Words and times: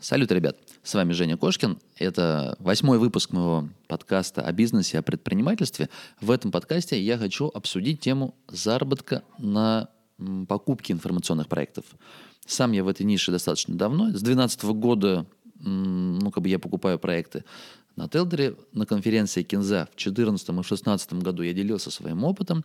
Салют, 0.00 0.32
ребят! 0.32 0.56
С 0.82 0.94
вами 0.94 1.12
Женя 1.12 1.36
Кошкин. 1.36 1.78
Это 1.98 2.56
восьмой 2.58 2.98
выпуск 2.98 3.32
моего 3.32 3.68
подкаста 3.86 4.40
о 4.40 4.50
бизнесе, 4.50 4.98
о 4.98 5.02
предпринимательстве. 5.02 5.90
В 6.22 6.30
этом 6.30 6.50
подкасте 6.50 6.98
я 6.98 7.18
хочу 7.18 7.48
обсудить 7.52 8.00
тему 8.00 8.34
заработка 8.48 9.22
на 9.36 9.90
покупке 10.48 10.94
информационных 10.94 11.48
проектов. 11.48 11.84
Сам 12.46 12.72
я 12.72 12.82
в 12.82 12.88
этой 12.88 13.02
нише 13.02 13.30
достаточно 13.30 13.74
давно. 13.74 14.06
С 14.06 14.22
2012 14.22 14.64
года 14.64 15.26
ну, 15.56 16.30
как 16.30 16.44
бы 16.44 16.48
я 16.48 16.58
покупаю 16.58 16.98
проекты 16.98 17.44
на 17.94 18.08
Телдере. 18.08 18.56
На 18.72 18.86
конференции 18.86 19.42
Кинза 19.42 19.86
в 19.92 20.00
2014 20.00 20.48
и 20.48 20.52
2016 20.52 21.12
году 21.12 21.42
я 21.42 21.52
делился 21.52 21.90
своим 21.90 22.24
опытом. 22.24 22.64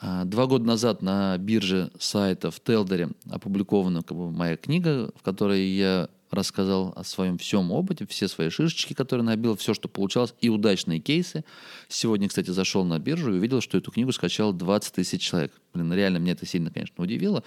А, 0.00 0.24
два 0.24 0.46
года 0.46 0.66
назад 0.66 1.02
на 1.02 1.36
бирже 1.36 1.90
сайта 1.98 2.52
в 2.52 2.60
Телдере 2.60 3.08
опубликована 3.28 4.02
как 4.02 4.16
бы, 4.16 4.30
моя 4.30 4.56
книга, 4.56 5.10
в 5.16 5.22
которой 5.22 5.66
я 5.66 6.08
рассказал 6.30 6.92
о 6.96 7.04
своем 7.04 7.38
всем 7.38 7.72
опыте, 7.72 8.06
все 8.06 8.28
свои 8.28 8.50
шишечки, 8.50 8.94
которые 8.94 9.24
набил, 9.24 9.56
все, 9.56 9.74
что 9.74 9.88
получалось, 9.88 10.34
и 10.40 10.48
удачные 10.48 11.00
кейсы. 11.00 11.44
Сегодня, 11.88 12.28
кстати, 12.28 12.50
зашел 12.50 12.84
на 12.84 12.98
биржу 12.98 13.34
и 13.34 13.38
увидел, 13.38 13.60
что 13.60 13.78
эту 13.78 13.90
книгу 13.90 14.12
скачало 14.12 14.52
20 14.52 14.94
тысяч 14.94 15.22
человек. 15.22 15.52
Блин, 15.74 15.92
реально 15.92 16.18
меня 16.18 16.32
это 16.32 16.46
сильно, 16.46 16.70
конечно, 16.70 17.02
удивило, 17.02 17.42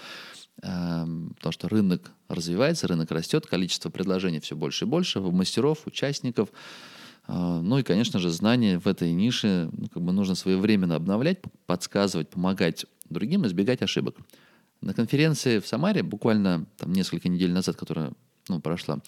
эм, 0.61 1.33
потому 1.35 1.53
что 1.53 1.69
рынок 1.69 2.11
развивается, 2.27 2.87
рынок 2.87 3.11
растет, 3.11 3.45
количество 3.45 3.89
предложений 3.89 4.41
все 4.41 4.55
больше 4.55 4.85
и 4.85 4.87
больше, 4.87 5.19
мастеров, 5.21 5.85
участников. 5.85 6.49
Э, 7.27 7.61
ну 7.63 7.77
и, 7.77 7.83
конечно 7.83 8.19
же, 8.19 8.29
знания 8.29 8.79
в 8.79 8.87
этой 8.87 9.11
нише 9.11 9.69
ну, 9.71 9.87
как 9.87 10.03
бы 10.03 10.11
нужно 10.11 10.35
своевременно 10.35 10.95
обновлять, 10.95 11.39
подсказывать, 11.65 12.29
помогать 12.29 12.85
другим, 13.09 13.45
избегать 13.45 13.81
ошибок. 13.81 14.15
На 14.81 14.93
конференции 14.93 15.59
в 15.59 15.67
Самаре 15.67 16.03
буквально 16.03 16.65
там 16.77 16.91
несколько 16.91 17.29
недель 17.29 17.51
назад, 17.51 17.77
которая 17.77 18.11
ну, 18.49 18.59
прошла, 18.59 18.99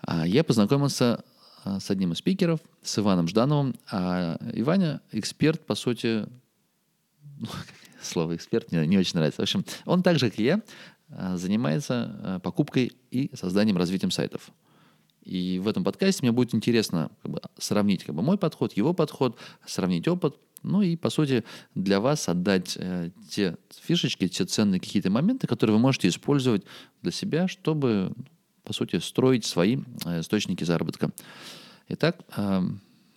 а, 0.00 0.26
я 0.26 0.44
познакомился 0.44 1.24
а, 1.64 1.80
с 1.80 1.90
одним 1.90 2.12
из 2.12 2.18
спикеров, 2.18 2.60
с 2.82 2.98
Иваном 2.98 3.28
Ждановым. 3.28 3.74
А 3.90 4.36
Иваня 4.52 5.00
эксперт, 5.12 5.64
по 5.64 5.74
сути, 5.74 6.26
ну, 7.38 7.48
слово 8.02 8.36
эксперт 8.36 8.72
мне 8.72 8.86
не 8.86 8.98
очень 8.98 9.14
нравится. 9.14 9.42
В 9.42 9.44
общем, 9.44 9.64
он 9.84 10.02
так 10.02 10.18
же, 10.18 10.30
как 10.30 10.38
и 10.38 10.44
я, 10.44 10.62
а, 11.08 11.36
занимается 11.36 12.40
покупкой 12.42 12.92
и 13.10 13.30
созданием, 13.34 13.76
развитием 13.76 14.10
сайтов. 14.10 14.50
И 15.22 15.60
в 15.60 15.68
этом 15.68 15.84
подкасте 15.84 16.22
мне 16.22 16.32
будет 16.32 16.52
интересно 16.52 17.10
как 17.22 17.30
бы, 17.30 17.40
сравнить 17.56 18.02
как 18.02 18.14
бы, 18.14 18.22
мой 18.22 18.38
подход, 18.38 18.72
его 18.72 18.92
подход, 18.92 19.38
сравнить 19.64 20.08
опыт, 20.08 20.36
ну 20.62 20.82
и, 20.82 20.96
по 20.96 21.10
сути, 21.10 21.44
для 21.74 22.00
вас 22.00 22.28
отдать 22.28 22.76
э, 22.78 23.10
те 23.28 23.56
фишечки, 23.82 24.28
те 24.28 24.44
ценные 24.44 24.80
какие-то 24.80 25.10
моменты, 25.10 25.46
которые 25.46 25.76
вы 25.76 25.80
можете 25.80 26.08
использовать 26.08 26.64
для 27.02 27.12
себя, 27.12 27.48
чтобы 27.48 28.12
по 28.64 28.72
сути, 28.72 28.98
строить 28.98 29.44
свои 29.44 29.78
э, 30.04 30.20
источники 30.20 30.64
заработка. 30.64 31.10
Итак, 31.88 32.16
э, 32.36 32.62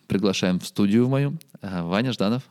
приглашаем 0.06 0.60
в 0.60 0.66
студию 0.66 1.08
мою 1.08 1.38
э, 1.62 1.82
Ваня 1.82 2.12
Жданов. 2.12 2.42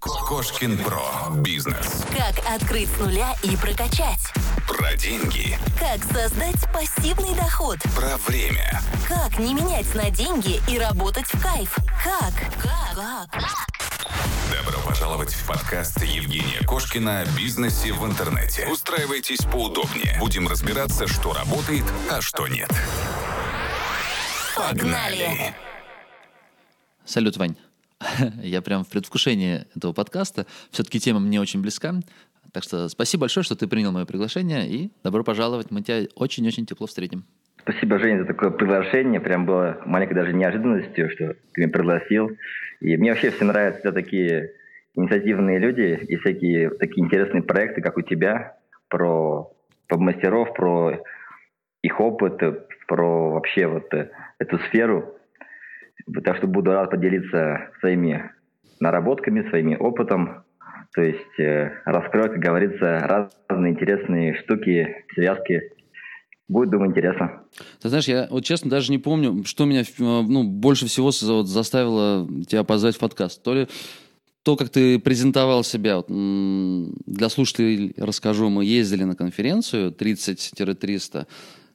Кошкин 0.00 0.78
Про. 0.78 1.30
Бизнес. 1.42 2.04
Как 2.10 2.38
открыть 2.54 2.88
с 2.88 3.00
нуля 3.00 3.34
и 3.42 3.56
прокачать. 3.56 4.20
Про 4.68 4.96
деньги. 4.96 5.58
Как 5.78 6.02
создать 6.04 6.70
пассивный 6.72 7.34
доход. 7.34 7.78
Про 7.94 8.16
время. 8.18 8.80
Как 9.08 9.38
не 9.38 9.54
менять 9.54 9.94
на 9.94 10.10
деньги 10.10 10.60
и 10.70 10.78
работать 10.78 11.26
в 11.26 11.42
кайф. 11.42 11.74
Как? 12.02 12.34
Как? 12.62 13.30
Как? 13.30 13.91
Добро 14.50 14.80
пожаловать 14.86 15.32
в 15.32 15.46
подкаст 15.46 16.02
Евгения 16.02 16.64
Кошкина 16.66 17.20
о 17.20 17.26
бизнесе 17.36 17.92
в 17.92 18.04
интернете. 18.06 18.68
Устраивайтесь 18.70 19.44
поудобнее. 19.44 20.16
Будем 20.18 20.48
разбираться, 20.48 21.06
что 21.06 21.32
работает, 21.32 21.84
а 22.10 22.20
что 22.20 22.46
нет. 22.48 22.70
Погнали! 24.56 25.54
Салют, 27.04 27.36
Вань. 27.36 27.56
Я 28.42 28.62
прям 28.62 28.84
в 28.84 28.88
предвкушении 28.88 29.66
этого 29.74 29.92
подкаста. 29.92 30.46
Все-таки 30.70 31.00
тема 31.00 31.20
мне 31.20 31.40
очень 31.40 31.60
близка. 31.60 31.94
Так 32.52 32.62
что 32.64 32.88
спасибо 32.88 33.22
большое, 33.22 33.44
что 33.44 33.56
ты 33.56 33.66
принял 33.66 33.92
мое 33.92 34.04
приглашение. 34.04 34.68
И 34.68 34.92
добро 35.02 35.24
пожаловать. 35.24 35.70
Мы 35.70 35.82
тебя 35.82 36.06
очень-очень 36.14 36.66
тепло 36.66 36.86
встретим. 36.86 37.24
Спасибо, 37.62 37.98
Женя, 38.00 38.20
за 38.20 38.24
такое 38.24 38.50
приглашение. 38.50 39.20
Прям 39.20 39.46
было 39.46 39.80
маленькой 39.86 40.14
даже 40.14 40.32
неожиданностью, 40.32 41.10
что 41.10 41.34
ты 41.52 41.60
меня 41.60 41.68
пригласил. 41.68 42.36
И 42.80 42.96
мне 42.96 43.10
вообще 43.10 43.30
все 43.30 43.44
нравятся 43.44 43.92
такие 43.92 44.52
инициативные 44.96 45.60
люди 45.60 45.98
и 46.08 46.16
всякие 46.16 46.70
такие 46.70 47.04
интересные 47.04 47.42
проекты, 47.42 47.80
как 47.80 47.96
у 47.96 48.02
тебя, 48.02 48.56
про, 48.88 49.52
про 49.86 49.98
мастеров, 49.98 50.52
про 50.54 51.02
их 51.82 52.00
опыт, 52.00 52.40
про 52.88 53.30
вообще 53.30 53.68
вот 53.68 53.94
эту 54.38 54.58
сферу. 54.66 55.16
Так 56.24 56.38
что 56.38 56.48
буду 56.48 56.72
рад 56.72 56.90
поделиться 56.90 57.70
своими 57.78 58.32
наработками, 58.80 59.48
своим 59.50 59.80
опытом. 59.80 60.42
То 60.94 61.02
есть 61.02 61.38
э, 61.38 61.70
раскроют, 61.84 62.32
как 62.32 62.40
говорится, 62.40 62.98
разные 63.48 63.72
интересные 63.72 64.34
штуки, 64.34 65.04
связки 65.14 65.70
Будет, 66.48 66.70
думаю, 66.70 66.90
интересно. 66.90 67.42
Ты 67.80 67.88
знаешь, 67.88 68.08
я 68.08 68.26
вот 68.30 68.44
честно 68.44 68.70
даже 68.70 68.90
не 68.90 68.98
помню, 68.98 69.44
что 69.44 69.64
меня 69.64 69.84
ну, 69.98 70.44
больше 70.44 70.86
всего 70.86 71.10
заставило 71.10 72.28
тебя 72.46 72.64
позвать 72.64 72.96
в 72.96 72.98
подкаст. 72.98 73.42
То 73.42 73.54
ли 73.54 73.68
то, 74.42 74.56
как 74.56 74.70
ты 74.70 74.98
презентовал 74.98 75.62
себя, 75.64 75.98
вот, 75.98 76.06
для 76.08 77.28
слушателей 77.28 77.94
расскажу, 77.96 78.48
мы 78.48 78.64
ездили 78.64 79.04
на 79.04 79.14
конференцию 79.14 79.92
30-300, 79.92 81.20
Э, 81.20 81.24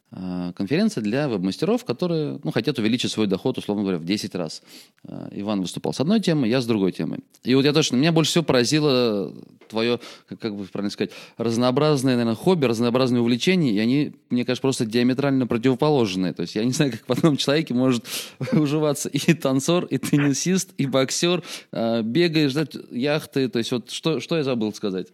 конференция 0.09 1.01
для 1.03 1.27
веб-мастеров, 1.27 1.83
которые 1.83 2.39
ну, 2.43 2.51
хотят 2.51 2.79
увеличить 2.79 3.11
свой 3.11 3.27
доход, 3.27 3.57
условно 3.57 3.83
говоря, 3.83 3.97
в 3.97 4.05
10 4.05 4.35
раз. 4.35 4.63
Э, 5.05 5.27
Иван 5.31 5.61
выступал 5.61 5.93
с 5.93 5.99
одной 5.99 6.21
темой, 6.21 6.49
я 6.49 6.61
с 6.61 6.65
другой 6.65 6.93
темой. 6.93 7.19
И 7.43 7.53
вот 7.55 7.65
я 7.65 7.73
точно, 7.73 7.97
меня 7.97 8.13
больше 8.13 8.31
всего 8.31 8.45
поразило 8.45 9.33
твое, 9.67 9.99
как, 10.29 10.39
как 10.39 10.55
бы 10.55 10.63
правильно 10.63 10.91
сказать, 10.91 11.11
разнообразное, 11.37 12.13
наверное, 12.13 12.35
хобби, 12.35 12.65
разнообразные 12.65 13.21
увлечения, 13.21 13.71
и 13.71 13.79
они, 13.79 14.13
мне 14.29 14.45
кажется, 14.45 14.61
просто 14.61 14.85
диаметрально 14.85 15.45
противоположные. 15.45 16.31
То 16.31 16.43
есть 16.43 16.55
я 16.55 16.63
не 16.63 16.71
знаю, 16.71 16.93
как 16.93 17.01
в 17.01 17.11
одном 17.11 17.35
человеке 17.35 17.73
может 17.73 18.05
уживаться 18.53 19.09
и 19.09 19.33
танцор, 19.33 19.85
и 19.85 19.97
теннисист, 19.97 20.73
и 20.77 20.85
боксер, 20.85 21.43
э, 21.73 22.01
бегаешь, 22.01 22.53
да, 22.53 22.65
яхты. 22.91 23.49
То 23.49 23.59
есть 23.59 23.73
вот 23.73 23.91
что, 23.91 24.21
что 24.21 24.37
я 24.37 24.43
забыл 24.43 24.73
сказать? 24.73 25.07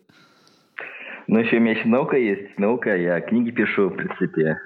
Ну, 1.27 1.39
еще 1.39 1.57
у 1.57 1.59
меня 1.61 1.71
еще 1.71 1.87
наука 1.87 2.15
есть. 2.15 2.59
Наука, 2.59 2.95
я 2.95 3.19
книги 3.21 3.49
пишу, 3.49 3.89
в 3.89 3.95
принципе. 3.95 4.59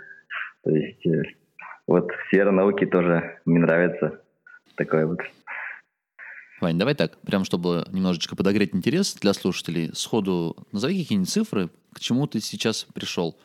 То 0.64 0.72
есть 0.72 1.06
э, 1.06 1.24
вот 1.88 2.12
сфера 2.28 2.52
науки 2.52 2.86
тоже 2.86 3.40
мне 3.46 3.60
нравится. 3.60 4.22
Такое 4.76 5.06
вот. 5.06 5.20
Вань, 6.60 6.78
давай 6.78 6.96
так, 6.96 7.20
прям 7.22 7.44
чтобы 7.44 7.86
немножечко 7.92 8.36
подогреть 8.36 8.74
интерес 8.74 9.14
для 9.16 9.34
слушателей, 9.34 9.92
сходу 9.94 10.56
назови 10.72 11.02
какие-нибудь 11.02 11.30
цифры, 11.30 11.70
к 11.94 12.00
чему 12.00 12.26
ты 12.28 12.40
сейчас 12.40 12.84
пришел. 12.96 13.38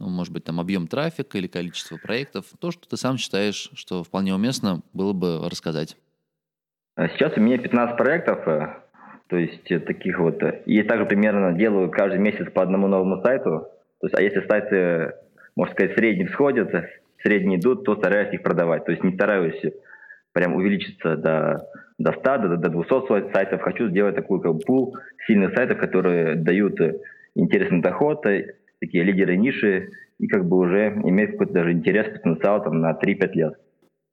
Ну, 0.00 0.08
может 0.08 0.32
быть, 0.32 0.44
там 0.44 0.60
объем 0.60 0.88
трафика 0.88 1.38
или 1.38 1.46
количество 1.46 1.98
проектов, 1.98 2.46
то, 2.58 2.70
что 2.70 2.88
ты 2.88 2.96
сам 2.96 3.16
считаешь, 3.16 3.70
что 3.74 4.02
вполне 4.02 4.34
уместно 4.34 4.82
было 4.92 5.12
бы 5.12 5.48
рассказать. 5.48 5.96
А 6.96 7.08
сейчас 7.08 7.36
у 7.36 7.40
меня 7.40 7.58
15 7.58 7.96
проектов, 7.96 8.48
э, 8.48 8.76
то 9.28 9.36
есть 9.36 9.70
э, 9.70 9.80
таких 9.80 10.18
вот. 10.18 10.42
И 10.64 10.82
также 10.82 11.06
примерно 11.06 11.52
делаю 11.52 11.90
каждый 11.90 12.18
месяц 12.18 12.50
по 12.52 12.62
одному 12.62 12.88
новому 12.88 13.22
сайту. 13.22 13.68
То 14.00 14.06
есть, 14.06 14.14
а 14.18 14.22
если 14.22 14.46
сайты 14.46 15.14
можно 15.56 15.74
сказать, 15.74 15.96
средние 15.96 16.28
всходят, 16.28 16.70
средние 17.22 17.58
идут, 17.58 17.84
то 17.84 17.96
стараюсь 17.96 18.32
их 18.32 18.42
продавать. 18.42 18.84
То 18.84 18.92
есть 18.92 19.04
не 19.04 19.14
стараюсь 19.14 19.60
прям 20.32 20.54
увеличиться 20.54 21.16
до, 21.16 21.68
до 21.98 22.12
100, 22.12 22.38
до, 22.38 22.56
до 22.56 22.68
200 22.68 23.32
сайтов. 23.32 23.62
Хочу 23.62 23.88
сделать 23.88 24.16
такую 24.16 24.40
как 24.40 24.64
пул 24.64 24.96
сильных 25.26 25.54
сайтов, 25.54 25.78
которые 25.78 26.34
дают 26.34 26.78
интересный 27.34 27.80
доход, 27.80 28.26
э, 28.26 28.56
такие 28.80 29.04
лидеры 29.04 29.36
ниши, 29.36 29.90
и 30.18 30.26
как 30.26 30.46
бы 30.46 30.58
уже 30.58 30.88
имеют 31.04 31.32
какой-то 31.32 31.52
даже 31.52 31.72
интерес, 31.72 32.12
потенциал 32.12 32.62
там, 32.62 32.80
на 32.80 32.92
3-5 32.92 33.32
лет. 33.34 33.54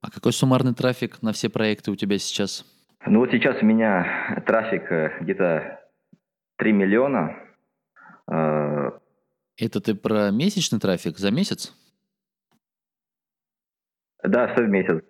А 0.02 0.10
какой 0.10 0.34
суммарный 0.34 0.74
трафик 0.74 1.22
на 1.22 1.32
все 1.32 1.50
проекты 1.50 1.92
у 1.92 1.96
тебя 1.96 2.18
сейчас? 2.18 2.66
Ну 3.06 3.20
вот 3.20 3.32
сейчас 3.32 3.62
у 3.62 3.66
меня 3.66 4.42
трафик 4.46 4.92
э, 4.92 5.12
где-то 5.22 5.80
3 6.58 6.72
миллиона. 6.72 7.36
Это 9.62 9.80
ты 9.80 9.94
про 9.94 10.32
месячный 10.32 10.80
трафик 10.80 11.20
за 11.20 11.32
месяц? 11.32 11.72
Да, 14.24 14.48
все 14.48 14.64
в 14.64 14.70
месяц. 14.70 15.04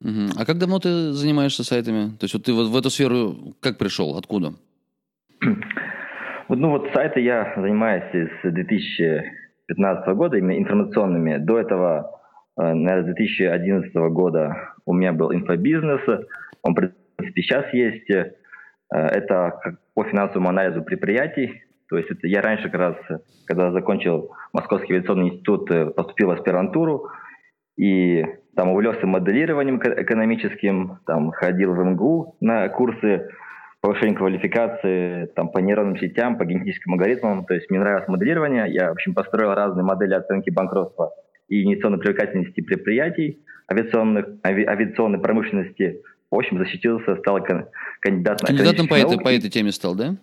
Угу. 0.00 0.40
А 0.40 0.44
как 0.44 0.58
давно 0.58 0.80
ты 0.80 1.12
занимаешься 1.12 1.62
сайтами? 1.62 2.10
То 2.18 2.24
есть 2.24 2.34
вот 2.34 2.44
ты 2.44 2.52
вот 2.52 2.68
в 2.68 2.76
эту 2.76 2.90
сферу 2.90 3.54
как 3.60 3.78
пришел? 3.78 4.16
Откуда? 4.16 4.54
Ну 6.48 6.70
вот 6.70 6.88
сайты 6.92 7.20
я 7.20 7.54
занимаюсь 7.56 8.04
с 8.12 8.50
2015 8.50 10.08
года, 10.14 10.36
именно 10.36 10.58
информационными. 10.58 11.36
До 11.36 11.58
этого, 11.58 12.20
э, 12.58 12.74
наверное, 12.74 13.12
с 13.12 13.14
2011 13.14 13.94
года 14.10 14.74
у 14.84 14.92
меня 14.92 15.12
был 15.12 15.32
инфобизнес. 15.32 16.00
Он, 16.62 16.72
в 16.72 16.76
принципе, 16.76 17.42
сейчас 17.42 17.72
есть. 17.72 18.10
Э, 18.10 18.32
это 18.90 19.78
по 19.94 20.04
финансовому 20.04 20.48
анализу 20.48 20.82
предприятий. 20.82 21.62
То 21.92 21.98
есть 21.98 22.10
это 22.10 22.26
я 22.26 22.40
раньше 22.40 22.70
как 22.70 22.80
раз, 22.80 22.96
когда 23.44 23.70
закончил 23.70 24.30
Московский 24.54 24.94
авиационный 24.94 25.28
институт, 25.28 25.70
э, 25.70 25.90
поступил 25.90 26.28
в 26.28 26.30
аспирантуру, 26.30 27.10
И 27.76 28.24
там 28.56 28.70
увлекся 28.70 29.06
моделированием 29.06 29.78
экономическим, 29.78 31.00
там 31.04 31.32
ходил 31.32 31.74
в 31.74 31.84
МГУ 31.84 32.36
на 32.40 32.66
курсы 32.70 33.28
повышения 33.82 34.14
квалификации 34.14 35.26
там, 35.36 35.50
по 35.50 35.58
нейронным 35.58 35.98
сетям, 35.98 36.38
по 36.38 36.46
генетическим 36.46 36.94
алгоритмам. 36.94 37.44
То 37.44 37.52
есть 37.52 37.68
мне 37.68 37.78
нравилось 37.78 38.08
моделирование. 38.08 38.72
Я, 38.72 38.88
в 38.88 38.92
общем, 38.92 39.12
построил 39.12 39.52
разные 39.52 39.84
модели 39.84 40.14
оценки 40.14 40.48
банкротства 40.48 41.12
и 41.48 41.62
инвестиционной 41.62 41.98
привлекательности 41.98 42.62
предприятий, 42.62 43.44
авиационных, 43.70 44.24
ави, 44.46 44.64
авиационной 44.64 45.18
промышленности. 45.18 46.00
В 46.30 46.36
общем, 46.36 46.56
защитился, 46.56 47.16
стал 47.16 47.38
кандидатом. 48.00 48.46
Кандидатом 48.46 48.88
по 48.88 48.94
этой, 48.94 49.18
по 49.18 49.28
этой 49.28 49.50
теме 49.50 49.72
стал, 49.72 49.94
да? 49.94 50.16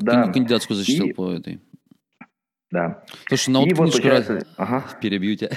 Да. 0.00 0.32
Кандидатскую 0.32 0.76
защитил 0.76 1.06
и... 1.06 1.12
по 1.12 1.30
этой. 1.30 1.60
Да. 2.70 3.02
Слушай, 3.28 3.50
на 3.50 3.60
вот 3.60 3.68
книжку 3.68 4.02
вот 4.02 4.04
раз... 4.04 4.44
ага. 4.56 4.84
перебью 5.00 5.36
тебя. 5.36 5.50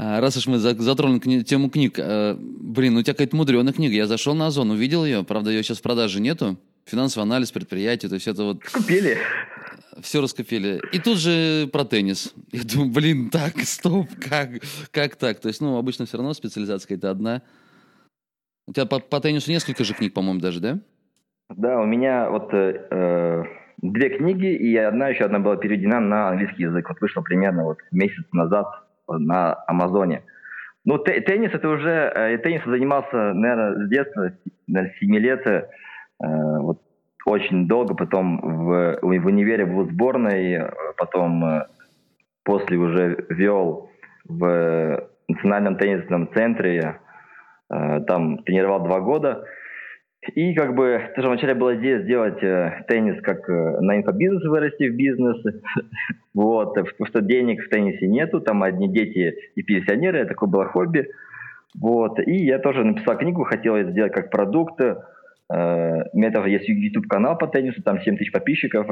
А, 0.00 0.20
раз 0.20 0.36
уж 0.36 0.46
мы 0.46 0.58
затронули 0.58 1.18
кни- 1.18 1.42
тему 1.42 1.70
книг, 1.70 1.98
э, 1.98 2.36
блин, 2.38 2.96
у 2.96 3.02
тебя 3.02 3.14
какая-то 3.14 3.34
мудреная 3.34 3.72
книга. 3.72 3.94
Я 3.96 4.06
зашел 4.06 4.32
на 4.34 4.46
Озон, 4.46 4.70
увидел 4.70 5.04
ее, 5.04 5.24
правда, 5.24 5.50
ее 5.50 5.64
сейчас 5.64 5.78
в 5.78 5.82
продаже 5.82 6.20
нету. 6.20 6.56
Финансовый 6.84 7.24
анализ 7.24 7.50
предприятия, 7.50 8.08
то 8.08 8.14
есть 8.14 8.28
это 8.28 8.44
вот... 8.44 8.64
Купили. 8.64 9.18
Все 10.00 10.20
раскупили. 10.20 10.80
И 10.92 11.00
тут 11.00 11.18
же 11.18 11.68
про 11.72 11.84
теннис. 11.84 12.32
Я 12.52 12.62
думаю, 12.62 12.92
блин, 12.92 13.30
так, 13.30 13.60
стоп, 13.64 14.08
как, 14.20 14.62
как 14.92 15.16
так? 15.16 15.40
То 15.40 15.48
есть, 15.48 15.60
ну, 15.60 15.76
обычно 15.76 16.06
все 16.06 16.16
равно 16.16 16.32
специализация 16.32 16.86
какая-то 16.86 17.10
одна. 17.10 17.42
У 18.68 18.72
тебя 18.72 18.86
по, 18.86 19.00
по 19.00 19.20
теннису 19.20 19.50
несколько 19.50 19.82
же 19.82 19.94
книг, 19.94 20.14
по-моему, 20.14 20.38
даже, 20.38 20.60
да? 20.60 20.78
Да, 21.50 21.80
у 21.80 21.86
меня 21.86 22.30
вот 22.30 22.52
э, 22.52 22.86
э 22.90 23.44
две 23.80 24.10
книги, 24.10 24.54
и 24.54 24.76
одна 24.76 25.08
еще 25.08 25.24
одна 25.24 25.38
была 25.38 25.56
переведена 25.56 26.00
на 26.00 26.28
английский 26.30 26.64
язык. 26.64 26.88
Вот 26.88 27.00
вышла 27.00 27.22
примерно 27.22 27.64
вот 27.64 27.78
месяц 27.92 28.24
назад 28.32 28.66
на 29.06 29.54
Амазоне. 29.66 30.24
Ну, 30.84 30.98
теннис 30.98 31.52
это 31.52 31.68
уже, 31.68 32.12
э, 32.14 32.38
теннисом 32.38 32.72
занимался, 32.72 33.32
наверное, 33.34 33.86
с 33.86 33.88
детства, 33.88 34.32
наверное, 34.66 34.94
с 34.94 34.98
7 34.98 35.16
лет, 35.16 35.46
э, 35.46 35.68
вот 36.18 36.80
очень 37.24 37.68
долго, 37.68 37.94
потом 37.94 38.40
в, 38.40 38.98
в 39.00 39.26
универе 39.26 39.66
был 39.66 39.88
сборной, 39.88 40.70
потом 40.96 41.44
э, 41.44 41.66
после 42.44 42.78
уже 42.78 43.26
вел 43.28 43.90
в 44.24 45.08
национальном 45.28 45.76
теннисном 45.76 46.32
центре, 46.34 47.00
э, 47.70 48.00
там 48.06 48.38
тренировал 48.38 48.80
два 48.84 49.00
года, 49.00 49.44
и 50.34 50.54
как 50.54 50.74
бы 50.74 51.00
тоже 51.14 51.28
вначале 51.28 51.54
была 51.54 51.76
идея 51.76 52.02
сделать 52.02 52.42
э, 52.42 52.84
теннис 52.88 53.20
как 53.22 53.48
э, 53.48 53.80
на 53.80 53.96
инфобизнес 53.96 54.42
вырасти 54.44 54.88
в 54.88 54.96
бизнес. 54.96 55.36
вот, 56.34 56.74
потому 56.74 57.06
что 57.06 57.20
денег 57.20 57.64
в 57.64 57.68
теннисе 57.68 58.06
нету, 58.06 58.40
там 58.40 58.62
одни 58.62 58.88
дети 58.88 59.36
и 59.54 59.62
пенсионеры, 59.62 60.26
такое 60.26 60.48
было 60.48 60.66
хобби. 60.66 61.08
Вот, 61.78 62.18
и 62.20 62.44
я 62.44 62.58
тоже 62.58 62.84
написал 62.84 63.16
книгу, 63.18 63.44
хотел 63.44 63.76
это 63.76 63.90
сделать 63.90 64.12
как 64.12 64.30
продукт. 64.30 64.80
Э, 64.80 64.94
у 65.50 66.18
меня 66.18 66.30
тоже 66.30 66.50
есть 66.50 66.68
YouTube-канал 66.68 67.38
по 67.38 67.46
теннису, 67.46 67.82
там 67.82 68.00
7 68.00 68.16
тысяч 68.16 68.32
подписчиков. 68.32 68.86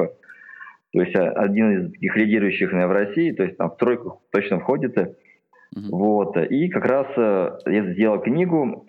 То 0.93 1.01
есть 1.01 1.15
э, 1.15 1.29
один 1.29 1.73
из 1.73 1.93
таких 1.93 2.17
лидирующих 2.17 2.73
наверное, 2.73 2.89
в 2.89 3.09
России, 3.09 3.33
то 3.33 3.43
есть 3.43 3.57
там 3.57 3.71
в 3.71 3.77
тройку 3.77 4.23
точно 4.33 4.61
входит. 4.61 4.97
Mm-hmm. 4.97 5.91
Вот, 5.91 6.37
и 6.39 6.69
как 6.69 6.85
раз 6.87 7.07
э, 7.17 7.59
я 7.67 7.93
сделал 7.93 8.21
книгу, 8.21 8.87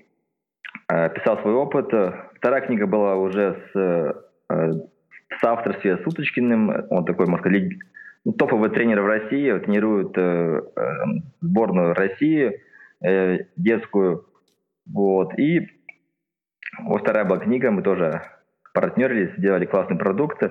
э, 0.90 1.10
писал 1.10 1.40
свой 1.42 1.54
опыт, 1.54 1.92
Вторая 2.38 2.62
книга 2.62 2.86
была 2.86 3.16
уже 3.16 3.60
с, 3.74 3.80
э, 3.80 4.14
в 4.50 5.40
соавторстве 5.42 5.98
с. 5.98 6.70
Он 6.90 7.04
такой, 7.04 7.26
можно 7.26 7.40
сказать, 7.40 7.74
ну, 8.26 8.34
топовый 8.34 8.70
тренер 8.70 9.02
в 9.02 9.08
России, 9.08 9.58
тренирует 9.60 10.16
э, 10.18 10.62
э, 10.76 10.82
сборную 11.42 11.94
России 11.96 12.62
э, 13.02 13.38
детскую. 13.56 14.28
Вот. 14.86 15.38
И 15.40 15.68
вот 16.84 17.02
вторая 17.02 17.26
была 17.26 17.40
книга, 17.40 17.72
мы 17.72 17.82
тоже 17.82 18.22
партнерились, 18.74 19.36
сделали 19.38 19.66
классный 19.66 19.98
продукт. 19.98 20.44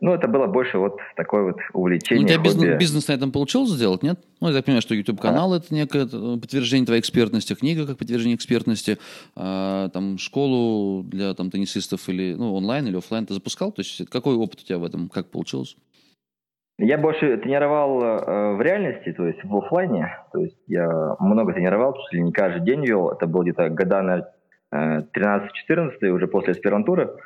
Ну, 0.00 0.12
это 0.12 0.28
было 0.28 0.46
больше 0.46 0.76
вот 0.76 0.98
такое 1.16 1.44
вот 1.44 1.56
увлечение. 1.72 2.20
Ну, 2.20 2.26
у 2.26 2.28
тебя 2.28 2.42
бизнес, 2.42 2.78
бизнес 2.78 3.08
на 3.08 3.12
этом 3.12 3.32
получилось 3.32 3.70
сделать, 3.70 4.02
нет? 4.02 4.20
Ну, 4.40 4.48
я 4.48 4.54
так 4.54 4.66
понимаю, 4.66 4.82
что 4.82 4.94
YouTube-канал 4.94 5.54
а? 5.54 5.56
это 5.56 5.72
некое 5.74 6.06
подтверждение 6.06 6.84
твоей 6.84 7.00
экспертности, 7.00 7.54
книга 7.54 7.86
как 7.86 7.96
подтверждение 7.96 8.36
экспертности, 8.36 8.98
а, 9.34 9.88
там, 9.88 10.18
школу 10.18 11.02
для 11.02 11.32
там, 11.32 11.50
теннисистов 11.50 12.06
или, 12.10 12.34
ну, 12.34 12.54
онлайн 12.54 12.86
или 12.86 12.98
офлайн 12.98 13.24
ты 13.24 13.32
запускал? 13.32 13.72
То 13.72 13.80
есть 13.80 14.06
какой 14.10 14.34
опыт 14.34 14.60
у 14.60 14.64
тебя 14.64 14.78
в 14.78 14.84
этом, 14.84 15.08
как 15.08 15.30
получилось? 15.30 15.76
Я 16.78 16.98
больше 16.98 17.38
тренировал 17.38 18.02
э, 18.02 18.54
в 18.54 18.60
реальности, 18.60 19.10
то 19.12 19.26
есть 19.26 19.42
в 19.42 19.56
офлайне. 19.56 20.14
То 20.30 20.40
есть 20.40 20.58
я 20.66 21.16
много 21.18 21.54
тренировал, 21.54 21.94
чуть 21.94 22.12
ли 22.12 22.22
не 22.22 22.32
каждый 22.32 22.62
день 22.66 22.84
вел. 22.84 23.08
Это 23.08 23.26
было 23.26 23.44
где-то 23.44 23.70
года 23.70 24.02
на 24.02 24.28
э, 24.72 25.02
13-14, 25.16 26.06
уже 26.08 26.26
после 26.26 26.52
аспирантуры. 26.52 27.16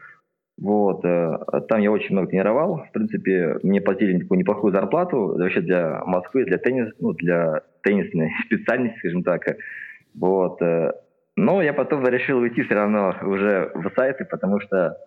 Вот, 0.60 1.02
э, 1.06 1.38
там 1.68 1.80
я 1.80 1.90
очень 1.90 2.12
много 2.12 2.28
тренировал. 2.28 2.84
В 2.84 2.92
принципе, 2.92 3.56
мне 3.62 3.80
платили 3.80 4.18
такую 4.18 4.38
неплохую 4.38 4.74
зарплату 4.74 5.34
вообще 5.38 5.62
для 5.62 6.02
Москвы, 6.04 6.44
для 6.44 6.58
теннис, 6.58 6.92
ну, 6.98 7.14
для 7.14 7.62
теннисной 7.82 8.30
специальности, 8.44 8.98
скажем 8.98 9.22
так. 9.22 9.42
Вот. 10.14 10.60
Э, 10.60 10.92
но 11.36 11.62
я 11.62 11.72
потом 11.72 12.06
решил 12.06 12.40
уйти 12.40 12.62
все 12.62 12.74
равно 12.74 13.16
уже 13.22 13.72
в 13.74 13.90
сайты, 13.96 14.26
потому 14.26 14.60
что 14.60 14.98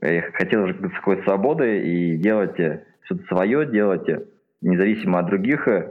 я 0.00 0.22
хотел 0.32 0.62
уже 0.62 0.74
какой-то 0.74 1.24
свободы 1.24 1.80
и 1.80 2.16
делать 2.16 2.56
что-то 3.04 3.24
свое, 3.26 3.66
делать 3.66 4.08
независимо 4.60 5.18
от 5.18 5.26
других. 5.26 5.66
В 5.66 5.90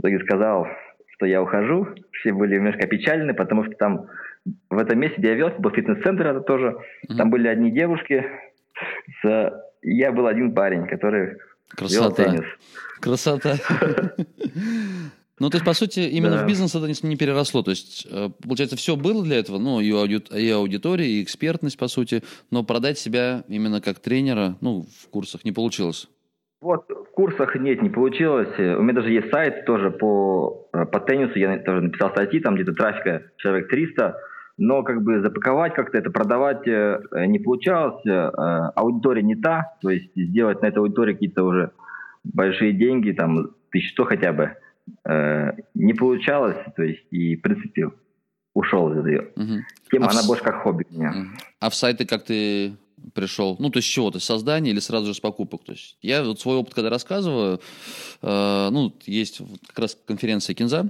итоге 0.00 0.18
сказал, 0.20 0.66
что 1.06 1.24
я 1.24 1.40
ухожу. 1.40 1.88
Все 2.12 2.34
были 2.34 2.56
немножко 2.56 2.84
опечалены, 2.84 3.32
потому 3.32 3.64
что 3.64 3.74
там 3.76 4.06
в 4.70 4.78
этом 4.78 4.98
месте, 4.98 5.16
где 5.18 5.28
я 5.28 5.34
вел, 5.34 5.50
был 5.58 5.70
фитнес-центр, 5.70 6.26
это 6.26 6.40
тоже. 6.40 6.76
Mm-hmm. 7.08 7.16
Там 7.16 7.30
были 7.30 7.48
одни 7.48 7.70
девушки. 7.70 8.24
С... 9.22 9.62
Я 9.82 10.12
был 10.12 10.26
один 10.26 10.54
парень, 10.54 10.86
который 10.86 11.36
Красота. 11.70 12.22
вел 12.22 12.32
теннис. 12.32 12.44
Красота. 13.00 13.56
Ну, 15.40 15.50
то 15.50 15.56
есть, 15.56 15.64
по 15.64 15.72
сути, 15.72 15.98
именно 15.98 16.36
да. 16.36 16.44
в 16.44 16.46
бизнес 16.46 16.76
это 16.76 16.86
не 17.06 17.16
переросло. 17.16 17.62
То 17.62 17.72
есть, 17.72 18.06
э, 18.08 18.28
получается, 18.40 18.76
все 18.76 18.94
было 18.94 19.24
для 19.24 19.40
этого, 19.40 19.58
ну, 19.58 19.80
и, 19.80 19.90
ауди... 19.90 20.22
и 20.32 20.48
аудитория, 20.50 21.08
и 21.08 21.22
экспертность, 21.24 21.76
по 21.76 21.88
сути, 21.88 22.22
но 22.52 22.62
продать 22.62 22.98
себя 22.98 23.42
именно 23.48 23.80
как 23.80 23.98
тренера, 23.98 24.56
ну, 24.60 24.86
в 25.02 25.10
курсах 25.10 25.44
не 25.44 25.50
получилось. 25.50 26.08
Вот, 26.60 26.88
в 26.88 27.10
курсах 27.10 27.56
нет, 27.56 27.82
не 27.82 27.90
получилось. 27.90 28.48
У 28.56 28.82
меня 28.82 28.94
даже 28.94 29.10
есть 29.10 29.30
сайт 29.30 29.66
тоже 29.66 29.90
по, 29.90 30.68
э, 30.72 30.86
по 30.86 31.00
теннису, 31.00 31.36
я 31.36 31.58
тоже 31.58 31.80
написал 31.80 32.10
статьи, 32.10 32.38
там 32.38 32.54
где-то 32.54 32.72
трафика 32.72 33.24
человек 33.38 33.68
300, 33.68 34.16
но 34.56 34.82
как 34.82 35.02
бы 35.02 35.20
запаковать 35.20 35.74
как-то 35.74 35.98
это, 35.98 36.10
продавать 36.10 36.66
э, 36.66 37.00
не 37.26 37.38
получалось, 37.38 38.04
э, 38.06 38.10
аудитория 38.10 39.22
не 39.22 39.34
та, 39.34 39.76
то 39.80 39.90
есть 39.90 40.10
сделать 40.14 40.62
на 40.62 40.66
этой 40.66 40.78
аудитории 40.78 41.14
какие-то 41.14 41.44
уже 41.44 41.72
большие 42.22 42.72
деньги, 42.72 43.12
там, 43.12 43.50
тысяч 43.70 43.92
сто 43.92 44.04
хотя 44.04 44.32
бы, 44.32 44.56
э, 45.04 45.52
не 45.74 45.94
получалось, 45.94 46.58
то 46.76 46.82
есть 46.82 47.04
и, 47.10 47.36
в 47.36 47.42
принципе, 47.42 47.90
ушел 48.54 48.92
из 48.92 49.06
ее. 49.06 49.30
Угу. 49.36 49.54
Тема, 49.90 50.06
а 50.06 50.10
она 50.10 50.22
в... 50.22 50.26
больше 50.26 50.44
как 50.44 50.62
хобби 50.62 50.86
у 50.90 50.94
меня. 50.94 51.14
А 51.60 51.70
в 51.70 51.74
сайты 51.74 52.06
как 52.06 52.24
ты 52.24 52.76
пришел? 53.12 53.56
Ну, 53.58 53.70
то 53.70 53.78
есть 53.78 53.88
с 53.88 53.90
чего-то, 53.90 54.20
с 54.20 54.24
создания 54.24 54.70
или 54.70 54.78
сразу 54.78 55.06
же 55.06 55.14
с 55.14 55.20
покупок? 55.20 55.64
То 55.64 55.72
есть 55.72 55.98
я 56.00 56.22
вот 56.22 56.40
свой 56.40 56.56
опыт, 56.56 56.74
когда 56.74 56.90
рассказываю, 56.90 57.60
э, 58.22 58.68
ну, 58.70 58.94
есть 59.04 59.40
вот 59.40 59.60
как 59.66 59.78
раз 59.80 59.98
конференция 60.06 60.54
Кинза, 60.54 60.88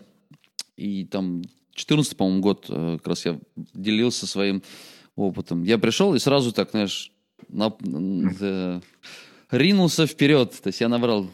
и 0.77 1.07
там 1.07 1.43
14 1.75 2.17
по-моему, 2.17 2.41
год 2.41 2.67
э, 2.69 2.97
как 2.99 3.09
раз 3.09 3.25
я 3.27 3.39
делился 3.75 4.27
своим 4.27 4.63
опытом. 5.17 5.63
Я 5.65 5.79
пришел 5.79 6.15
и 6.15 6.19
сразу 6.19 6.53
так, 6.53 6.71
знаешь, 6.71 7.13
на, 7.49 7.75
э, 8.41 8.81
ринулся 9.51 10.07
вперед. 10.07 10.53
То 10.63 10.69
есть 10.69 10.81
я 10.81 10.89
набрал 10.89 11.29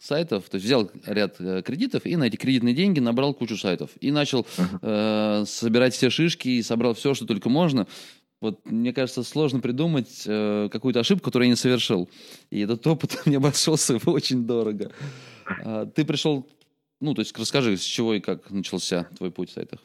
сайтов, 0.00 0.48
то 0.48 0.56
есть 0.56 0.66
взял 0.66 0.90
ряд 1.06 1.36
э, 1.38 1.62
кредитов 1.62 2.06
и 2.06 2.16
на 2.16 2.24
эти 2.24 2.36
кредитные 2.36 2.74
деньги 2.74 3.00
набрал 3.00 3.34
кучу 3.34 3.56
сайтов. 3.56 3.90
И 4.00 4.10
начал 4.10 4.46
э, 4.82 5.44
собирать 5.46 5.94
все 5.94 6.10
шишки 6.10 6.48
и 6.48 6.62
собрал 6.62 6.94
все, 6.94 7.14
что 7.14 7.26
только 7.26 7.48
можно. 7.48 7.86
Вот 8.40 8.66
мне 8.66 8.92
кажется, 8.92 9.22
сложно 9.22 9.60
придумать 9.60 10.24
э, 10.26 10.68
какую-то 10.72 11.00
ошибку, 11.00 11.26
которую 11.26 11.46
я 11.46 11.50
не 11.50 11.56
совершил. 11.56 12.10
И 12.50 12.60
этот 12.60 12.84
опыт 12.86 13.22
мне 13.26 13.36
обошелся 13.36 13.98
очень 14.04 14.44
дорого. 14.44 14.90
А, 15.64 15.86
ты 15.86 16.04
пришел 16.04 16.48
ну, 17.02 17.14
то 17.14 17.20
есть 17.20 17.38
расскажи, 17.38 17.76
с 17.76 17.82
чего 17.82 18.14
и 18.14 18.20
как 18.20 18.50
начался 18.50 19.04
твой 19.18 19.30
путь 19.30 19.50
в 19.50 19.52
сайтах? 19.52 19.80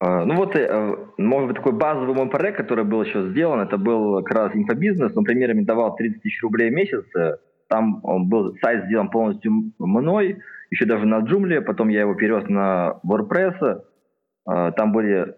А, 0.00 0.24
ну 0.24 0.36
вот, 0.36 0.56
э, 0.56 0.96
может 1.18 1.48
быть, 1.48 1.56
такой 1.56 1.72
базовый 1.72 2.14
мой 2.14 2.28
проект, 2.28 2.56
который 2.56 2.84
был 2.84 3.02
еще 3.02 3.30
сделан, 3.30 3.60
это 3.60 3.76
был 3.76 4.22
как 4.22 4.34
раз 4.34 4.54
инфобизнес, 4.54 5.16
он 5.16 5.24
примерно 5.24 5.64
давал 5.64 5.94
30 5.94 6.22
тысяч 6.22 6.42
рублей 6.42 6.70
в 6.70 6.74
месяц. 6.74 7.04
Там 7.68 8.00
он 8.02 8.28
был 8.28 8.56
сайт 8.62 8.86
сделан 8.86 9.10
полностью 9.10 9.72
мной, 9.78 10.38
еще 10.70 10.86
даже 10.86 11.06
на 11.06 11.20
Joomla, 11.20 11.60
потом 11.60 11.88
я 11.88 12.00
его 12.00 12.14
перевез 12.14 12.48
на 12.48 13.00
WordPress. 13.06 13.82
Там 14.44 14.92
были 14.92 15.34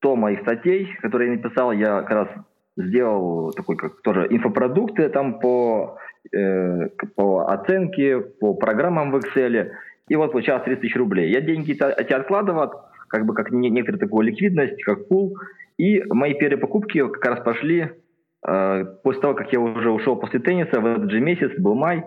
100 0.00 0.16
моих 0.16 0.40
статей, 0.40 0.88
которые 1.00 1.30
я 1.30 1.36
написал, 1.36 1.72
я 1.72 2.02
как 2.02 2.10
раз 2.10 2.28
сделал 2.76 3.52
такой 3.52 3.76
как 3.76 4.00
тоже 4.02 4.26
инфопродукты 4.30 5.08
там 5.08 5.40
по, 5.40 5.98
э, 6.34 6.88
по 7.16 7.50
оценке, 7.52 8.20
по 8.20 8.54
программам 8.54 9.10
в 9.10 9.16
Excel. 9.16 9.70
И 10.10 10.16
вот 10.16 10.32
получалось 10.32 10.64
30 10.64 10.82
тысяч 10.82 10.96
рублей. 10.96 11.30
Я 11.30 11.40
деньги 11.40 11.72
эти 11.72 12.12
откладывал, 12.12 12.72
как 13.06 13.24
бы 13.26 13.32
как 13.32 13.52
некоторая 13.52 14.00
такая 14.00 14.20
ликвидность, 14.22 14.82
как 14.82 15.06
пул, 15.06 15.38
и 15.78 16.02
мои 16.08 16.34
первые 16.34 16.58
покупки 16.58 16.98
как 17.06 17.24
раз 17.24 17.40
пошли 17.44 17.90
э, 18.44 18.84
после 19.04 19.20
того, 19.20 19.34
как 19.34 19.52
я 19.52 19.60
уже 19.60 19.90
ушел 19.92 20.16
после 20.16 20.40
тенниса, 20.40 20.80
в 20.80 20.86
этот 20.86 21.12
же 21.12 21.20
месяц, 21.20 21.52
был 21.60 21.76
май, 21.76 22.04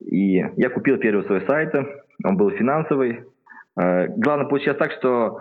и 0.00 0.36
я 0.56 0.70
купил 0.70 0.96
первый 0.96 1.26
свой 1.26 1.42
сайт, 1.42 1.74
он 2.24 2.38
был 2.38 2.50
финансовый. 2.52 3.24
Э, 3.78 4.06
главное 4.16 4.46
получилось 4.46 4.78
так, 4.78 4.92
что 4.92 5.40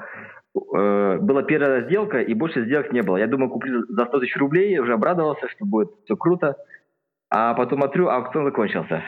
э, 0.53 1.17
была 1.21 1.43
первая 1.43 1.85
сделка, 1.85 2.19
и 2.19 2.33
больше 2.33 2.65
сделок 2.65 2.91
не 2.91 3.03
было. 3.03 3.15
Я 3.15 3.27
думаю, 3.27 3.49
куплю 3.49 3.85
за 3.87 4.05
100 4.05 4.19
тысяч 4.19 4.35
рублей, 4.35 4.77
уже 4.79 4.95
обрадовался, 4.95 5.47
что 5.47 5.65
будет 5.65 5.91
все 6.03 6.17
круто. 6.17 6.57
А 7.29 7.53
потом 7.53 7.79
смотрю, 7.79 8.09
аукцион 8.09 8.43
закончился. 8.43 9.01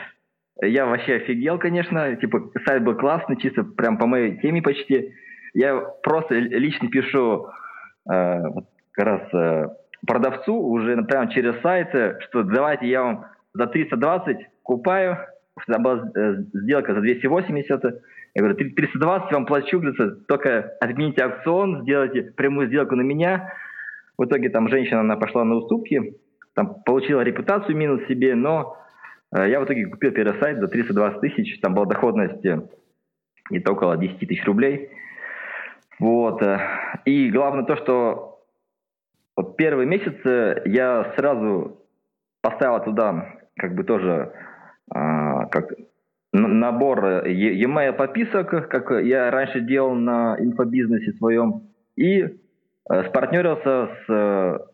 Я 0.60 0.86
вообще 0.86 1.14
офигел, 1.14 1.58
конечно. 1.58 2.14
Типа, 2.16 2.50
сайт 2.66 2.84
был 2.84 2.94
классный, 2.96 3.36
чисто 3.36 3.64
прям 3.64 3.98
по 3.98 4.06
моей 4.06 4.38
теме 4.38 4.62
почти. 4.62 5.14
Я 5.54 5.80
просто 6.02 6.34
лично 6.34 6.88
пишу 6.88 7.48
э, 8.10 8.42
как 8.92 9.04
раз 9.04 9.34
э, 9.34 9.68
продавцу 10.06 10.54
уже 10.54 11.02
прямо 11.02 11.30
через 11.32 11.60
сайт, 11.62 11.88
что 12.22 12.42
давайте 12.42 12.86
я 12.86 13.02
вам 13.02 13.26
за 13.54 13.66
320 13.66 14.36
купаю. 14.62 15.18
Была 15.78 16.10
э, 16.14 16.34
сделка 16.54 16.94
за 16.94 17.00
280. 17.00 17.84
Я 18.34 18.42
говорю, 18.42 18.56
320 18.56 19.32
вам 19.32 19.46
плачу, 19.46 19.78
говорится, 19.78 20.16
только 20.26 20.72
отмените 20.80 21.22
аукцион, 21.22 21.82
сделайте 21.82 22.22
прямую 22.22 22.68
сделку 22.68 22.96
на 22.96 23.02
меня. 23.02 23.52
В 24.16 24.24
итоге 24.24 24.48
там 24.48 24.68
женщина, 24.68 25.00
она 25.00 25.16
пошла 25.16 25.44
на 25.44 25.56
уступки, 25.56 26.14
там 26.54 26.82
получила 26.84 27.20
репутацию 27.20 27.76
минус 27.76 28.06
себе, 28.06 28.34
но 28.34 28.76
я 29.32 29.60
в 29.60 29.64
итоге 29.64 29.86
купил 29.86 30.12
первый 30.12 30.38
сайт 30.40 30.58
за 30.58 30.68
320 30.68 31.20
тысяч, 31.20 31.60
там 31.60 31.74
была 31.74 31.86
доходность 31.86 32.44
э, 32.44 32.60
где-то 33.50 33.72
около 33.72 33.96
10 33.96 34.18
тысяч 34.18 34.44
рублей. 34.44 34.90
Вот. 35.98 36.42
Э, 36.42 36.60
и 37.06 37.30
главное 37.30 37.64
то, 37.64 37.76
что 37.76 38.44
вот 39.36 39.56
первые 39.56 39.86
месяцы 39.86 40.62
я 40.66 41.12
сразу 41.16 41.78
поставил 42.42 42.84
туда 42.84 43.38
как 43.56 43.74
бы 43.74 43.84
тоже 43.84 44.32
а, 44.90 45.46
как 45.46 45.72
набор 46.32 47.26
e-mail 47.26 47.92
подписок, 47.92 48.68
как 48.68 48.90
я 49.04 49.30
раньше 49.30 49.60
делал 49.60 49.94
на 49.94 50.36
инфобизнесе 50.38 51.12
своем, 51.12 51.68
и 51.96 52.36
спартнерился 52.84 53.90
с 54.06 54.71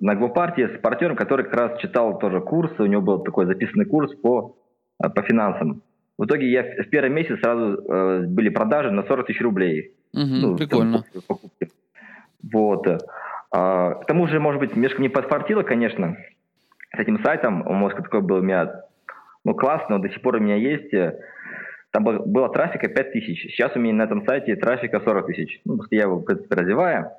на 0.00 0.14
Гвопартии 0.14 0.66
с 0.76 0.80
партнером, 0.80 1.16
который 1.16 1.44
как 1.44 1.54
раз 1.54 1.80
читал 1.80 2.18
тоже 2.18 2.40
курс, 2.40 2.72
у 2.78 2.86
него 2.86 3.02
был 3.02 3.18
такой 3.22 3.46
записанный 3.46 3.84
курс 3.84 4.14
по, 4.16 4.56
э, 5.02 5.08
по 5.08 5.22
финансам. 5.22 5.82
В 6.18 6.24
итоге 6.24 6.50
я 6.50 6.62
в 6.62 6.88
первый 6.90 7.10
месяц 7.10 7.38
сразу 7.40 7.82
э, 7.82 8.26
были 8.26 8.48
продажи 8.48 8.90
на 8.90 9.02
40 9.02 9.26
тысяч 9.26 9.40
рублей. 9.40 9.94
Угу, 10.12 10.22
ну, 10.24 10.56
прикольно. 10.56 11.04
Покупки. 11.28 11.70
Вот. 12.52 12.86
А, 13.52 13.94
к 13.94 14.06
тому 14.06 14.26
же, 14.26 14.40
может 14.40 14.60
быть, 14.60 14.74
немножко 14.74 15.00
не 15.02 15.08
подфартило, 15.08 15.62
конечно, 15.62 16.16
с 16.94 16.98
этим 16.98 17.22
сайтом. 17.22 17.66
Он, 17.66 17.76
может, 17.76 17.98
такой 17.98 18.22
был 18.22 18.36
у 18.36 18.42
меня 18.42 18.82
ну, 19.44 19.54
классно, 19.54 20.00
до 20.00 20.08
сих 20.08 20.20
пор 20.22 20.36
у 20.36 20.40
меня 20.40 20.56
есть. 20.56 20.90
Там 21.90 22.04
было, 22.04 22.18
было 22.24 22.48
трафика 22.50 22.88
5 22.88 23.12
тысяч. 23.12 23.42
Сейчас 23.52 23.74
у 23.74 23.78
меня 23.78 23.94
на 23.94 24.02
этом 24.02 24.24
сайте 24.26 24.56
трафика 24.56 25.00
40 25.00 25.26
тысяч. 25.26 25.60
Ну, 25.64 25.78
я 25.90 26.02
его, 26.02 26.16
в 26.16 26.24
принципе, 26.24 26.54
развиваю. 26.54 27.10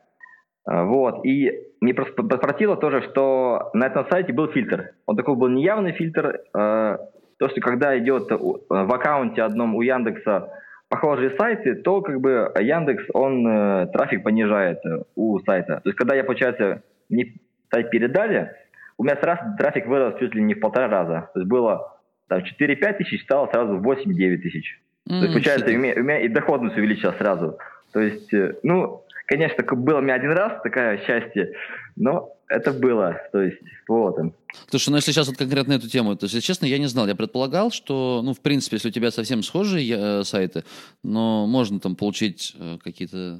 А, 0.66 0.84
вот. 0.86 1.26
И 1.26 1.52
мне 1.80 1.94
просто 1.94 2.24
подфартило 2.24 2.78
тоже, 2.78 3.02
что 3.10 3.70
на 3.74 3.88
этом 3.88 4.06
сайте 4.10 4.34
был 4.34 4.48
фильтр. 4.48 4.92
Он 5.06 5.16
такой 5.16 5.36
был 5.36 5.50
неявный 5.50 5.94
фильтр. 5.94 6.42
А, 6.54 6.98
то, 7.38 7.50
что 7.50 7.60
когда 7.62 7.98
идет 7.98 8.30
в 8.30 8.94
аккаунте 8.94 9.42
одном 9.42 9.76
у 9.76 9.82
Яндекса 9.82 10.50
похожие 10.92 11.32
сайты, 11.38 11.76
то 11.76 12.02
как 12.02 12.20
бы 12.20 12.52
Яндекс, 12.60 13.06
он 13.14 13.48
э, 13.48 13.88
трафик 13.94 14.24
понижает 14.24 14.80
э, 14.86 15.04
у 15.16 15.40
сайта. 15.40 15.78
То 15.78 15.90
есть, 15.90 15.98
когда 15.98 16.16
я, 16.16 16.24
получается, 16.26 16.84
мне 17.10 17.34
сайт 17.72 17.90
передали, 17.90 18.52
у 18.98 19.04
меня 19.04 19.16
сразу 19.16 19.42
трафик 19.58 19.88
вырос 19.88 20.20
чуть 20.20 20.36
ли 20.36 20.44
не 20.44 20.54
в 20.54 20.60
полтора 20.60 20.90
раза. 20.90 21.30
То 21.34 21.40
есть 21.40 21.50
было 21.50 21.98
там 22.28 22.42
4-5 22.42 22.98
тысяч, 22.98 23.24
стало 23.24 23.48
сразу 23.48 23.78
8-9 23.80 24.38
тысяч. 24.38 24.82
Mm, 25.10 25.20
то 25.20 25.22
есть, 25.22 25.34
получается, 25.34 25.70
у 25.74 25.78
меня, 25.78 25.94
у 25.96 26.04
меня 26.04 26.20
и 26.20 26.28
доходность 26.28 26.78
увеличилась 26.78 27.18
сразу. 27.18 27.58
То 27.92 28.00
есть, 28.00 28.34
э, 28.34 28.56
ну, 28.64 29.06
Конечно, 29.32 29.64
было 29.64 30.00
у 30.00 30.02
меня 30.02 30.16
один 30.16 30.32
раз 30.32 30.62
такое 30.62 30.98
счастье, 31.06 31.54
но 31.96 32.36
это 32.50 32.74
было, 32.74 33.18
то 33.32 33.42
есть, 33.42 33.60
вот 33.88 34.20
он. 34.20 34.34
Слушай, 34.70 34.90
ну 34.90 34.98
если 34.98 35.14
сейчас 35.14 35.30
вот 35.30 35.38
конкретно 35.38 35.72
эту 35.72 35.88
тему, 35.88 36.18
то, 36.18 36.26
если 36.26 36.42
честно, 36.42 36.66
я 36.66 36.78
не 36.78 36.88
знал. 36.88 37.08
Я 37.08 37.16
предполагал, 37.16 37.72
что, 37.72 38.20
ну, 38.26 38.34
в 38.34 38.42
принципе, 38.42 38.76
если 38.76 38.90
у 38.90 38.92
тебя 38.92 39.10
совсем 39.10 39.42
схожие 39.42 39.96
э, 39.98 40.24
сайты, 40.26 40.66
но 41.02 41.48
можно 41.48 41.80
там 41.80 41.96
получить 41.96 42.54
э, 42.60 42.78
какие-то 42.84 43.40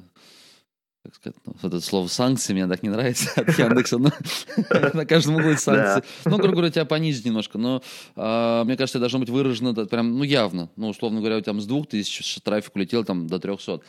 как 1.04 1.14
сказать, 1.16 1.36
ну, 1.44 1.54
вот 1.60 1.74
это 1.74 1.84
слово 1.84 2.06
санкции 2.06 2.54
мне 2.54 2.66
так 2.66 2.82
не 2.82 2.88
нравится 2.88 3.30
от 3.38 3.48
Яндекса, 3.58 3.98
но 3.98 4.12
на 4.94 5.04
каждом 5.04 5.36
углу 5.36 5.56
санкции. 5.56 6.02
Ну, 6.24 6.38
грубо 6.38 6.52
говоря, 6.52 6.70
тебя 6.70 6.84
понизить 6.86 7.26
немножко, 7.26 7.58
но 7.58 7.82
а, 8.16 8.64
мне 8.64 8.78
кажется, 8.78 8.98
должно 8.98 9.18
быть 9.18 9.28
выражено 9.28 9.74
прям, 9.74 10.16
ну, 10.16 10.22
явно. 10.22 10.70
Ну, 10.76 10.88
условно 10.88 11.18
говоря, 11.18 11.36
у 11.36 11.40
тебя 11.40 11.60
с 11.60 11.66
двух 11.66 11.88
тысяч 11.88 12.40
трафик 12.42 12.76
улетел 12.76 13.04
там 13.04 13.26
до 13.26 13.38
трехсот. 13.38 13.82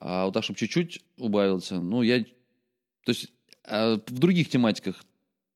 А 0.00 0.24
вот 0.24 0.34
так, 0.34 0.44
чтобы 0.44 0.58
чуть-чуть 0.58 1.00
убавился, 1.18 1.80
ну, 1.80 2.02
я... 2.02 2.24
То 3.04 3.10
есть 3.10 3.32
а 3.64 3.96
в 3.96 4.18
других 4.18 4.48
тематиках 4.48 5.04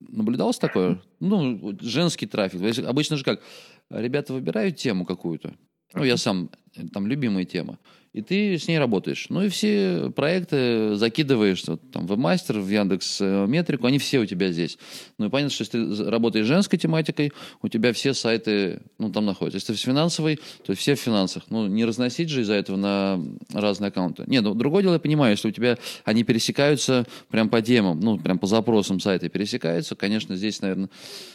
наблюдалось 0.00 0.58
такое? 0.58 1.02
Ну, 1.20 1.76
женский 1.80 2.26
трафик. 2.26 2.60
Обычно 2.84 3.16
же 3.16 3.24
как? 3.24 3.42
Ребята 3.90 4.32
выбирают 4.32 4.76
тему 4.76 5.04
какую-то. 5.04 5.54
Ну, 5.94 6.04
я 6.04 6.16
сам, 6.16 6.50
там, 6.92 7.06
любимая 7.06 7.44
тема 7.44 7.78
и 8.16 8.22
ты 8.22 8.56
с 8.56 8.66
ней 8.66 8.78
работаешь. 8.78 9.26
Ну 9.28 9.42
и 9.42 9.50
все 9.50 10.10
проекты 10.10 10.94
закидываешь, 10.94 11.62
вот, 11.66 11.82
там, 11.92 12.06
вебмастер, 12.06 12.60
в 12.60 12.66
Яндекс 12.66 13.18
э, 13.20 13.46
Метрику, 13.46 13.86
они 13.86 13.98
все 13.98 14.20
у 14.20 14.24
тебя 14.24 14.50
здесь. 14.52 14.78
Ну 15.18 15.26
и 15.26 15.28
понятно, 15.28 15.52
что 15.52 15.64
если 15.64 16.02
ты 16.02 16.10
работаешь 16.10 16.46
женской 16.46 16.78
тематикой, 16.78 17.30
у 17.60 17.68
тебя 17.68 17.92
все 17.92 18.14
сайты, 18.14 18.80
ну, 18.96 19.12
там 19.12 19.26
находятся. 19.26 19.58
Если 19.58 19.74
ты 19.74 19.78
с 19.78 19.82
финансовой, 19.82 20.40
то 20.64 20.74
все 20.74 20.94
в 20.94 20.98
финансах. 20.98 21.42
Ну, 21.50 21.66
не 21.66 21.84
разносить 21.84 22.30
же 22.30 22.40
из-за 22.40 22.54
этого 22.54 22.78
на 22.78 23.20
разные 23.52 23.88
аккаунты. 23.88 24.24
Нет, 24.26 24.42
ну, 24.42 24.54
другое 24.54 24.82
дело, 24.82 24.94
я 24.94 24.98
понимаю, 24.98 25.32
если 25.32 25.48
у 25.48 25.52
тебя 25.52 25.76
они 26.06 26.24
пересекаются 26.24 27.04
прям 27.28 27.50
по 27.50 27.60
темам, 27.60 28.00
ну, 28.00 28.18
прям 28.18 28.38
по 28.38 28.46
запросам 28.46 28.98
сайта 28.98 29.28
пересекаются, 29.28 29.94
конечно, 29.94 30.36
здесь, 30.36 30.62
наверное, 30.62 30.88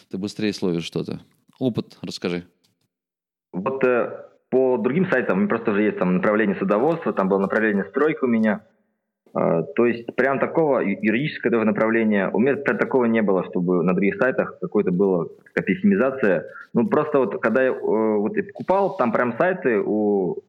ты 0.10 0.18
быстрее 0.18 0.52
словишь 0.52 0.86
что-то. 0.86 1.22
Опыт 1.60 2.00
расскажи. 2.02 2.48
Вот 3.54 3.84
э, 3.84 4.31
по 4.52 4.78
другим 4.78 5.10
сайтам 5.10 5.38
у 5.38 5.40
меня 5.40 5.50
просто 5.50 5.72
уже 5.72 5.84
есть 5.84 5.98
там 5.98 6.16
направление 6.16 6.58
садоводства, 6.58 7.14
там 7.14 7.30
было 7.30 7.40
направление 7.40 7.86
стройка 7.86 8.26
у 8.26 8.28
меня. 8.28 8.62
Uh, 9.34 9.64
то 9.78 9.86
есть 9.86 10.14
прям 10.18 10.40
такого 10.40 10.80
юридического 10.80 11.64
направления 11.64 12.30
у 12.34 12.40
меня 12.40 12.58
прям 12.58 12.78
такого 12.78 13.06
не 13.06 13.22
было, 13.22 13.46
чтобы 13.46 13.82
на 13.82 13.94
других 13.94 14.18
сайтах 14.18 14.60
какой-то 14.60 14.92
была 14.92 15.28
такая 15.46 15.66
пессимизация. 15.66 16.48
Ну 16.74 16.88
просто 16.88 17.20
вот 17.20 17.42
когда 17.42 17.64
я 17.64 17.70
uh, 17.70 18.18
вот 18.18 18.36
я 18.36 18.44
покупал, 18.44 18.98
там 18.98 19.14
прям 19.14 19.38
сайты 19.38 19.80
у 19.80 20.44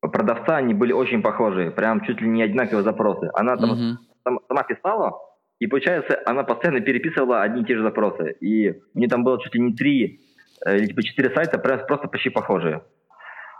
продавца, 0.00 0.56
они 0.56 0.72
были 0.72 0.92
очень 0.92 1.20
похожие, 1.20 1.70
прям 1.70 2.00
чуть 2.06 2.22
ли 2.22 2.28
не 2.28 2.42
одинаковые 2.42 2.84
запросы. 2.84 3.28
Она 3.34 3.58
там 3.58 3.72
uh-huh. 3.72 3.96
сама, 4.24 4.40
сама 4.48 4.62
писала, 4.62 5.12
и 5.58 5.66
получается 5.66 6.18
она 6.24 6.42
постоянно 6.42 6.80
переписывала 6.80 7.42
одни 7.42 7.60
и 7.60 7.64
те 7.66 7.76
же 7.76 7.82
запросы. 7.82 8.34
И 8.40 8.80
мне 8.94 9.08
там 9.08 9.24
было 9.24 9.38
чуть 9.42 9.54
ли 9.54 9.60
не 9.60 9.74
три 9.74 10.20
э, 10.64 10.78
или 10.78 10.86
типа 10.86 11.02
четыре 11.02 11.34
сайта 11.34 11.58
просто 11.58 12.08
почти 12.08 12.30
похожие. 12.30 12.80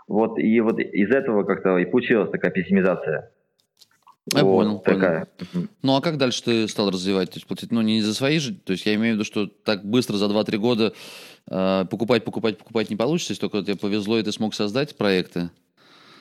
Вот, 0.07 0.37
и 0.37 0.59
вот 0.61 0.79
из 0.79 1.09
этого 1.11 1.43
как-то 1.43 1.77
и 1.77 1.85
получилась 1.85 2.29
такая 2.29 2.51
пессимизация. 2.51 3.31
Я 4.31 4.43
вот, 4.43 4.63
понял, 4.63 4.79
такая. 4.79 5.27
понял. 5.53 5.67
Ну 5.81 5.95
а 5.97 6.01
как 6.01 6.17
дальше 6.17 6.43
ты 6.43 6.67
стал 6.67 6.89
развивать? 6.89 7.31
То 7.31 7.39
есть, 7.39 7.71
ну 7.71 7.81
не 7.81 8.01
за 8.01 8.13
свои 8.13 8.39
же, 8.39 8.53
то 8.53 8.71
есть 8.71 8.85
я 8.85 8.95
имею 8.95 9.13
в 9.13 9.15
виду, 9.15 9.25
что 9.25 9.47
так 9.47 9.83
быстро 9.83 10.15
за 10.15 10.25
2-3 10.27 10.57
года 10.57 10.93
э, 11.49 11.85
покупать, 11.89 12.23
покупать, 12.23 12.57
покупать 12.57 12.89
не 12.89 12.95
получится, 12.95 13.33
если 13.33 13.41
только 13.41 13.65
тебе 13.65 13.77
повезло 13.77 14.17
и 14.17 14.23
ты 14.23 14.31
смог 14.31 14.53
создать 14.53 14.97
проекты? 14.97 15.49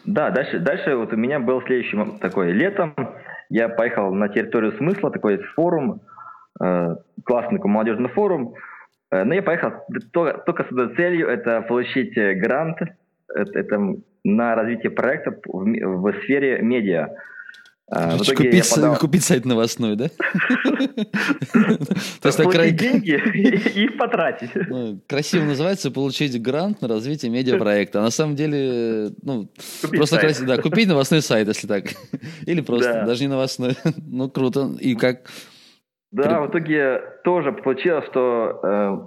Да, 0.05 0.31
дальше, 0.31 0.59
дальше 0.59 0.97
вот 0.97 1.13
у 1.13 1.17
меня 1.17 1.39
был 1.39 1.63
следующий 1.63 2.19
такой 2.19 2.53
летом. 2.53 2.95
Я 3.51 3.69
поехал 3.69 4.13
на 4.13 4.29
территорию 4.29 4.73
смысла, 4.79 5.11
такой 5.11 5.39
форум, 5.55 6.01
э, 6.61 6.97
классный 7.25 7.59
такой 7.59 7.71
молодежный 7.71 8.09
форум. 8.09 8.55
Э, 9.13 9.23
но 9.23 9.35
я 9.35 9.43
поехал 9.43 9.73
только, 10.13 10.39
только 10.39 10.65
с 10.65 10.67
одной 10.69 10.97
целью, 10.97 11.29
это 11.29 11.63
получить 11.63 12.17
э, 12.17 12.35
грант 12.35 12.79
это, 13.35 13.59
это 13.59 13.95
на 14.25 14.55
развитие 14.55 14.91
проекта 14.91 15.39
в, 15.45 15.65
в 15.65 16.13
сфере 16.23 16.61
медиа. 16.63 17.09
А, 17.95 18.17
в 18.17 18.23
итоге 18.23 18.49
купить, 18.49 18.75
подал... 18.75 18.97
купить 18.97 19.23
сайт 19.23 19.45
новостной, 19.45 19.97
да? 19.97 20.07
То 22.23 22.29
есть 22.29 22.43
Получить 22.43 22.77
деньги 22.77 23.21
и 23.35 23.85
их 23.85 23.99
потратить. 23.99 24.51
Ну, 24.69 24.99
красиво 25.07 25.45
называется 25.45 25.91
получить 25.91 26.41
грант 26.41 26.81
на 26.81 26.89
развитие 26.89 27.31
медиапроекта. 27.31 27.99
А 27.99 28.03
на 28.03 28.11
самом 28.11 28.35
деле, 28.35 29.11
ну, 29.23 29.47
просто 29.91 30.19
красиво, 30.19 30.47
да, 30.47 30.63
купить 30.63 30.89
новостной 30.89 31.21
сайт, 31.21 31.49
если 31.49 31.67
так. 31.67 31.85
Или 32.47 32.63
просто, 32.63 33.05
даже 33.05 33.23
не 33.25 33.29
новостной. 33.29 33.77
Ну, 34.07 34.31
круто. 34.31 34.71
И 34.81 34.95
как? 34.95 35.29
Да, 36.13 36.41
в 36.41 36.51
итоге 36.51 37.03
тоже 37.25 37.53
получилось, 37.53 38.07
что 38.11 38.61
э, 38.63 38.99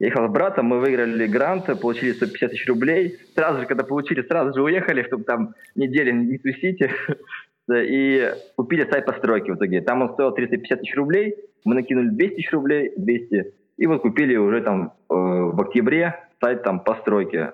Я 0.00 0.08
ехал 0.08 0.28
с 0.28 0.30
братом, 0.30 0.66
мы 0.66 0.80
выиграли 0.80 1.26
грант, 1.26 1.66
получили 1.80 2.12
150 2.12 2.50
тысяч 2.50 2.66
рублей. 2.66 3.16
Сразу 3.34 3.60
же, 3.60 3.66
когда 3.66 3.84
получили, 3.84 4.22
сразу 4.22 4.54
же 4.54 4.62
уехали, 4.62 5.02
чтобы 5.04 5.24
там 5.24 5.54
недели 5.74 6.10
не 6.10 6.38
тусить. 6.38 6.80
И 7.72 8.30
купили 8.56 8.88
сайт 8.90 9.06
постройки 9.06 9.50
в 9.50 9.56
итоге. 9.56 9.80
Там 9.80 10.02
он 10.02 10.12
стоил 10.12 10.32
350 10.32 10.80
тысяч 10.80 10.94
рублей, 10.96 11.34
мы 11.64 11.74
накинули 11.74 12.08
200 12.08 12.34
тысяч 12.34 12.52
рублей, 12.52 12.92
200. 12.96 13.54
И 13.78 13.86
вот 13.86 14.02
купили 14.02 14.36
уже 14.36 14.60
там 14.60 14.92
э, 15.08 15.14
в 15.14 15.60
октябре 15.60 16.14
сайт 16.40 16.62
там 16.62 16.80
постройки. 16.80 17.52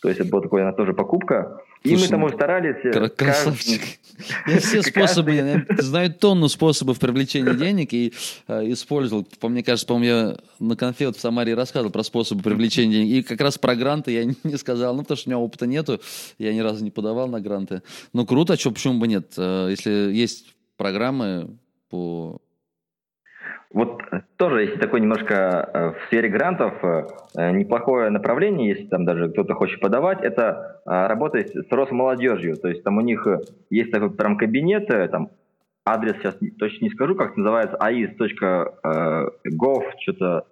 То 0.00 0.08
есть 0.08 0.20
это 0.20 0.30
была 0.30 0.42
такая 0.42 0.72
тоже 0.72 0.94
покупка. 0.94 1.60
Слушай, 1.82 1.98
и 1.98 2.02
мы 2.02 2.08
там 2.08 2.22
уже 2.24 2.34
старались. 2.34 2.76
Э, 2.84 3.08
красавчик. 3.08 3.82
Я 4.46 4.58
все 4.60 4.82
способы, 4.82 5.32
я 5.32 5.66
знаю 5.78 6.14
тонну 6.14 6.48
способов 6.48 6.98
привлечения 6.98 7.54
денег 7.54 7.92
и 7.92 8.12
э, 8.46 8.72
использовал. 8.72 9.26
По 9.40 9.48
мне 9.48 9.62
кажется, 9.62 9.86
по-моему, 9.86 10.30
я 10.30 10.36
на 10.60 10.76
конфе 10.76 11.06
вот 11.06 11.16
в 11.16 11.20
Самаре 11.20 11.54
рассказывал 11.54 11.90
про 11.90 12.02
способы 12.04 12.42
привлечения 12.42 12.92
денег. 12.92 13.12
И 13.12 13.22
как 13.22 13.40
раз 13.40 13.58
про 13.58 13.74
гранты 13.74 14.12
я 14.12 14.24
не 14.44 14.56
сказал, 14.56 14.94
ну, 14.94 15.02
потому 15.02 15.16
что 15.16 15.28
у 15.28 15.30
меня 15.30 15.38
опыта 15.38 15.66
нету. 15.66 16.00
Я 16.38 16.52
ни 16.54 16.60
разу 16.60 16.84
не 16.84 16.90
подавал 16.90 17.28
на 17.28 17.40
гранты. 17.40 17.82
Ну, 18.12 18.26
круто, 18.26 18.52
а 18.52 18.56
что, 18.56 18.70
почему 18.70 18.98
бы 18.98 19.08
нет? 19.08 19.32
Э, 19.36 19.68
если 19.70 20.12
есть 20.12 20.54
программы 20.76 21.56
по 21.90 22.40
вот 23.72 24.02
э, 24.10 24.20
тоже 24.36 24.62
есть 24.62 24.80
такое 24.80 25.00
немножко 25.00 25.34
э, 25.34 25.92
в 25.92 26.06
сфере 26.06 26.28
грантов 26.28 26.74
э, 26.82 27.52
неплохое 27.52 28.10
направление, 28.10 28.70
если 28.70 28.86
там 28.86 29.04
даже 29.04 29.30
кто-то 29.30 29.54
хочет 29.54 29.80
подавать, 29.80 30.22
это 30.22 30.80
работать 30.84 31.54
с 31.54 31.70
Росмолодежью. 31.70 32.56
То 32.56 32.68
есть 32.68 32.82
там 32.82 32.98
у 32.98 33.00
них 33.00 33.26
есть 33.70 33.90
такой 33.90 34.10
прям 34.10 34.36
кабинет, 34.36 34.88
там 35.10 35.30
адрес 35.86 36.16
сейчас 36.16 36.36
точно 36.58 36.84
не 36.84 36.90
скажу, 36.90 37.14
как 37.14 37.36
называется, 37.36 37.76
ais.gov, 37.80 39.82
что-то 40.00 40.46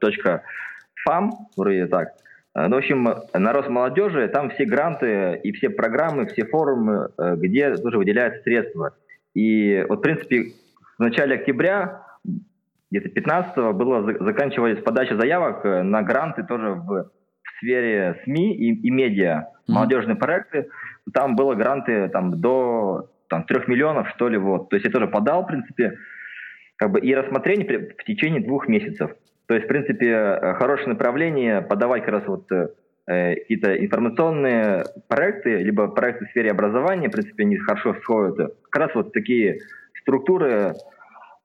.fam, 1.06 1.30
вроде 1.56 1.86
так. 1.86 2.14
Ну, 2.54 2.70
в 2.70 2.78
общем, 2.78 3.08
на 3.32 3.52
Росмолодежи 3.52 4.28
там 4.28 4.50
все 4.50 4.64
гранты 4.64 5.40
и 5.42 5.52
все 5.52 5.70
программы, 5.70 6.26
все 6.26 6.44
форумы, 6.44 7.10
где 7.16 7.74
тоже 7.76 7.98
выделяются 7.98 8.42
средства. 8.42 8.94
И 9.34 9.84
вот, 9.88 10.00
в 10.00 10.02
принципе, 10.02 10.52
в 10.98 11.00
начале 11.00 11.36
октября 11.36 12.09
где-то 12.90 13.08
15-го 13.08 13.72
было, 13.72 14.02
заканчивались 14.20 14.82
подача 14.82 15.16
заявок 15.16 15.64
э, 15.64 15.82
на 15.82 16.02
гранты 16.02 16.42
тоже 16.42 16.72
в, 16.72 16.86
в 16.86 17.58
сфере 17.58 18.20
СМИ 18.24 18.54
и, 18.54 18.86
и 18.86 18.90
медиа, 18.90 19.32
mm-hmm. 19.32 19.72
молодежные 19.72 20.16
проекты. 20.16 20.68
Там 21.12 21.36
было 21.36 21.54
гранты 21.54 22.08
там, 22.08 22.40
до 22.40 23.08
там, 23.28 23.44
3 23.44 23.62
миллионов, 23.68 24.08
что 24.10 24.28
ли, 24.28 24.38
вот. 24.38 24.70
То 24.70 24.76
есть 24.76 24.86
я 24.86 24.92
тоже 24.92 25.06
подал, 25.06 25.44
в 25.44 25.46
принципе, 25.46 25.98
как 26.76 26.90
бы 26.90 27.00
и 27.00 27.14
рассмотрение 27.14 27.94
в 27.96 28.04
течение 28.04 28.42
двух 28.42 28.66
месяцев. 28.66 29.12
То 29.46 29.54
есть, 29.54 29.66
в 29.66 29.68
принципе, 29.68 30.08
э, 30.08 30.54
хорошее 30.54 30.88
направление 30.88 31.62
подавать 31.62 32.04
как 32.04 32.14
раз 32.14 32.26
вот 32.26 32.50
э, 32.50 32.68
какие-то 33.06 33.76
информационные 33.84 34.84
проекты, 35.08 35.58
либо 35.58 35.88
проекты 35.88 36.26
в 36.26 36.30
сфере 36.30 36.50
образования, 36.50 37.08
в 37.08 37.12
принципе, 37.12 37.44
они 37.44 37.56
хорошо 37.56 37.94
сходят. 38.02 38.54
Как 38.70 38.82
раз 38.82 38.94
вот 38.94 39.12
такие 39.12 39.58
структуры 40.00 40.74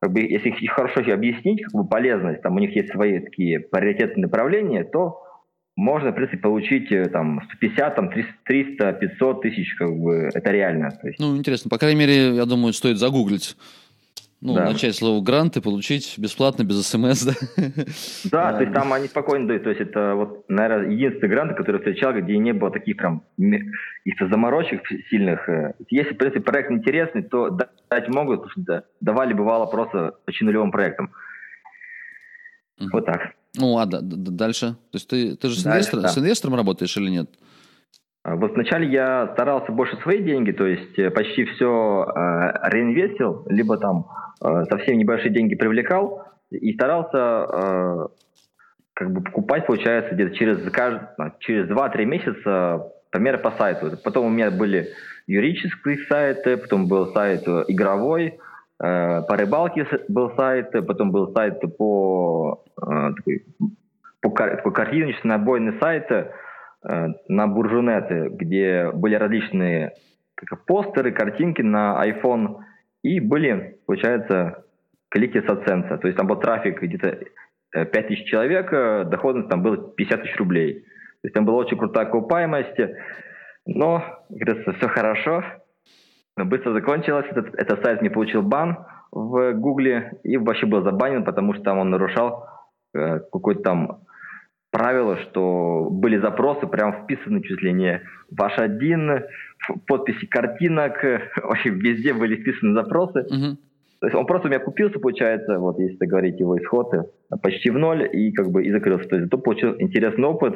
как 0.05 0.13
бы, 0.13 0.21
если 0.21 0.49
их 0.49 0.71
хорошо 0.71 1.01
объяснить, 1.11 1.63
как 1.63 1.73
бы 1.73 1.87
полезность, 1.87 2.43
там 2.43 2.55
у 2.55 2.59
них 2.59 2.75
есть 2.75 2.91
свои 2.91 3.19
такие 3.19 3.59
приоритетные 3.59 4.27
направления, 4.27 4.83
то 4.83 5.23
можно, 5.75 6.11
в 6.11 6.13
принципе, 6.13 6.37
получить 6.37 6.91
э, 6.91 7.05
там 7.05 7.41
150, 7.43 7.95
там 7.95 8.11
300, 8.45 8.93
500 8.93 9.41
тысяч, 9.41 9.73
как 9.73 9.89
бы, 9.97 10.29
это 10.31 10.51
реально. 10.51 10.91
Ну, 11.17 11.35
интересно, 11.35 11.69
по 11.71 11.79
крайней 11.79 11.99
мере, 11.99 12.35
я 12.35 12.45
думаю, 12.45 12.71
стоит 12.73 12.99
загуглить 12.99 13.57
ну, 14.45 14.53
да. 14.53 14.65
начать 14.65 14.95
слово 14.95 15.23
грант 15.23 15.57
и 15.57 15.61
получить 15.61 16.19
бесплатно, 16.19 16.63
без 16.63 16.85
смс, 16.85 17.23
да? 17.23 17.33
Да, 18.25 18.53
то 18.53 18.61
есть 18.61 18.73
там 18.73 18.93
они 18.93 19.07
спокойно 19.07 19.47
дают. 19.47 19.63
То 19.63 19.69
есть 19.69 19.81
это 19.81 20.13
вот, 20.13 20.47
наверное, 20.47 20.91
единственный 20.91 21.29
грант, 21.29 21.57
который 21.57 21.77
встречал, 21.77 22.13
где 22.13 22.37
не 22.37 22.53
было 22.53 22.69
таких 22.69 22.95
прям 22.95 23.23
каких-то 23.37 24.27
заморочек 24.27 24.83
сильных. 25.09 25.49
Э. 25.49 25.73
Если, 25.89 26.13
в 26.13 26.17
принципе, 26.17 26.41
проект 26.41 26.69
интересный, 26.69 27.23
то 27.23 27.49
дать 27.49 28.07
могут, 28.07 28.45
давали, 29.01 29.33
бывало, 29.33 29.65
просто 29.65 30.13
очень 30.27 30.45
нулевым 30.45 30.71
проектом. 30.71 31.11
Вот 32.79 33.07
так. 33.07 33.33
Ну 33.57 33.73
ладно, 33.73 33.99
дальше. 34.01 34.75
То 34.91 34.95
есть 34.95 35.07
ты, 35.07 35.35
ты 35.35 35.47
же 35.47 35.59
с, 35.59 35.65
инвестор, 35.65 36.01
да. 36.01 36.09
с 36.09 36.17
инвестором 36.19 36.55
работаешь 36.55 36.95
или 36.97 37.09
нет? 37.09 37.31
А 38.25 38.35
вот 38.35 38.55
вначале 38.55 38.87
я 38.87 39.29
старался 39.33 39.71
больше 39.71 39.95
свои 39.97 40.21
деньги, 40.23 40.51
то 40.51 40.65
есть 40.65 40.97
э, 40.97 41.11
почти 41.11 41.45
все 41.45 42.03
э, 42.03 42.69
реинвестил, 42.71 43.45
либо 43.47 43.77
там 43.77 44.07
Э, 44.43 44.63
совсем 44.69 44.97
небольшие 44.97 45.31
деньги 45.31 45.55
привлекал 45.55 46.23
и 46.51 46.73
старался 46.73 48.09
как 48.93 49.11
бы 49.11 49.21
покупать, 49.21 49.65
получается, 49.65 50.13
где-то 50.13 50.35
через, 50.35 50.57
через 51.39 51.69
2-3 51.69 52.05
месяца 52.05 52.91
примеры 53.11 53.39
по 53.39 53.51
сайту. 53.51 53.97
Потом 54.03 54.27
у 54.27 54.29
меня 54.29 54.51
были 54.51 54.89
юридические 55.27 55.97
сайты, 56.07 56.55
потом 56.55 56.87
был 56.87 57.11
сайт 57.13 57.45
игровой, 57.67 58.39
по 58.77 59.25
рыбалке 59.27 59.85
был 60.07 60.33
сайт, 60.37 60.71
потом 60.87 61.11
был 61.11 61.33
сайт 61.33 61.59
по, 61.77 62.63
такой, 62.77 63.43
по, 64.21 64.29
по 64.29 64.71
картиночный 64.71 65.29
набойный 65.29 65.77
сайт 65.79 66.07
на 66.87 67.47
буржунеты, 67.47 68.29
где 68.29 68.91
были 68.93 69.15
различные 69.15 69.93
как, 70.35 70.65
постеры, 70.65 71.11
картинки 71.11 71.61
на 71.61 71.99
iPhone 72.05 72.57
и 73.01 73.19
были, 73.19 73.79
получается, 73.85 74.65
клики 75.09 75.39
с 75.39 75.45
AdSense. 75.45 75.97
То 75.97 76.07
есть 76.07 76.17
там 76.17 76.27
был 76.27 76.37
трафик 76.37 76.81
где-то 76.81 77.19
5000 77.71 78.21
э, 78.21 78.25
человек, 78.25 78.73
э, 78.73 79.05
доходность 79.05 79.49
там 79.49 79.61
было 79.61 79.77
50 79.77 80.21
тысяч 80.21 80.37
рублей. 80.37 80.81
То 80.81 81.27
есть 81.27 81.33
там 81.33 81.45
была 81.45 81.57
очень 81.57 81.77
крутая 81.77 82.05
окупаемость. 82.05 82.77
Но, 83.65 84.03
говорится, 84.29 84.73
все 84.73 84.87
хорошо. 84.87 85.43
Быстро 86.37 86.73
закончилось. 86.73 87.25
Этот, 87.31 87.55
этот 87.55 87.83
сайт 87.83 88.01
не 88.01 88.09
получил 88.09 88.41
бан 88.41 88.85
в 89.11 89.53
Гугле 89.53 90.19
и 90.23 90.37
вообще 90.37 90.65
был 90.65 90.83
забанен, 90.83 91.23
потому 91.23 91.53
что 91.53 91.63
там 91.63 91.79
он 91.79 91.89
нарушал 91.89 92.45
э, 92.93 93.19
какой-то 93.31 93.61
там 93.61 94.04
правило, 94.71 95.17
что 95.17 95.87
были 95.89 96.17
запросы 96.17 96.67
прям 96.67 97.03
вписаны 97.03 97.41
чуть 97.41 97.61
ли 97.61 97.73
не 97.73 98.01
ваш 98.29 98.57
один, 98.57 99.23
подписи 99.87 100.25
картинок, 100.25 101.03
вообще 101.43 101.69
везде 101.69 102.13
были 102.13 102.35
вписаны 102.35 102.73
запросы. 102.73 103.21
Угу. 103.21 103.57
То 104.05 104.07
есть 104.07 104.15
он 104.15 104.25
просто 104.25 104.47
у 104.47 104.51
меня 104.51 104.59
купился, 104.59 104.99
получается, 104.99 105.57
вот 105.57 105.79
если 105.79 106.05
говорить 106.05 106.39
его 106.39 106.57
исходы, 106.59 107.05
почти 107.41 107.69
в 107.69 107.77
ноль 107.79 108.07
и 108.11 108.31
как 108.33 108.49
бы 108.51 108.63
и 108.63 108.71
закрылся. 108.71 109.07
То 109.07 109.15
есть 109.15 109.29
то 109.29 109.37
получил 109.37 109.75
интересный 109.79 110.27
опыт. 110.27 110.53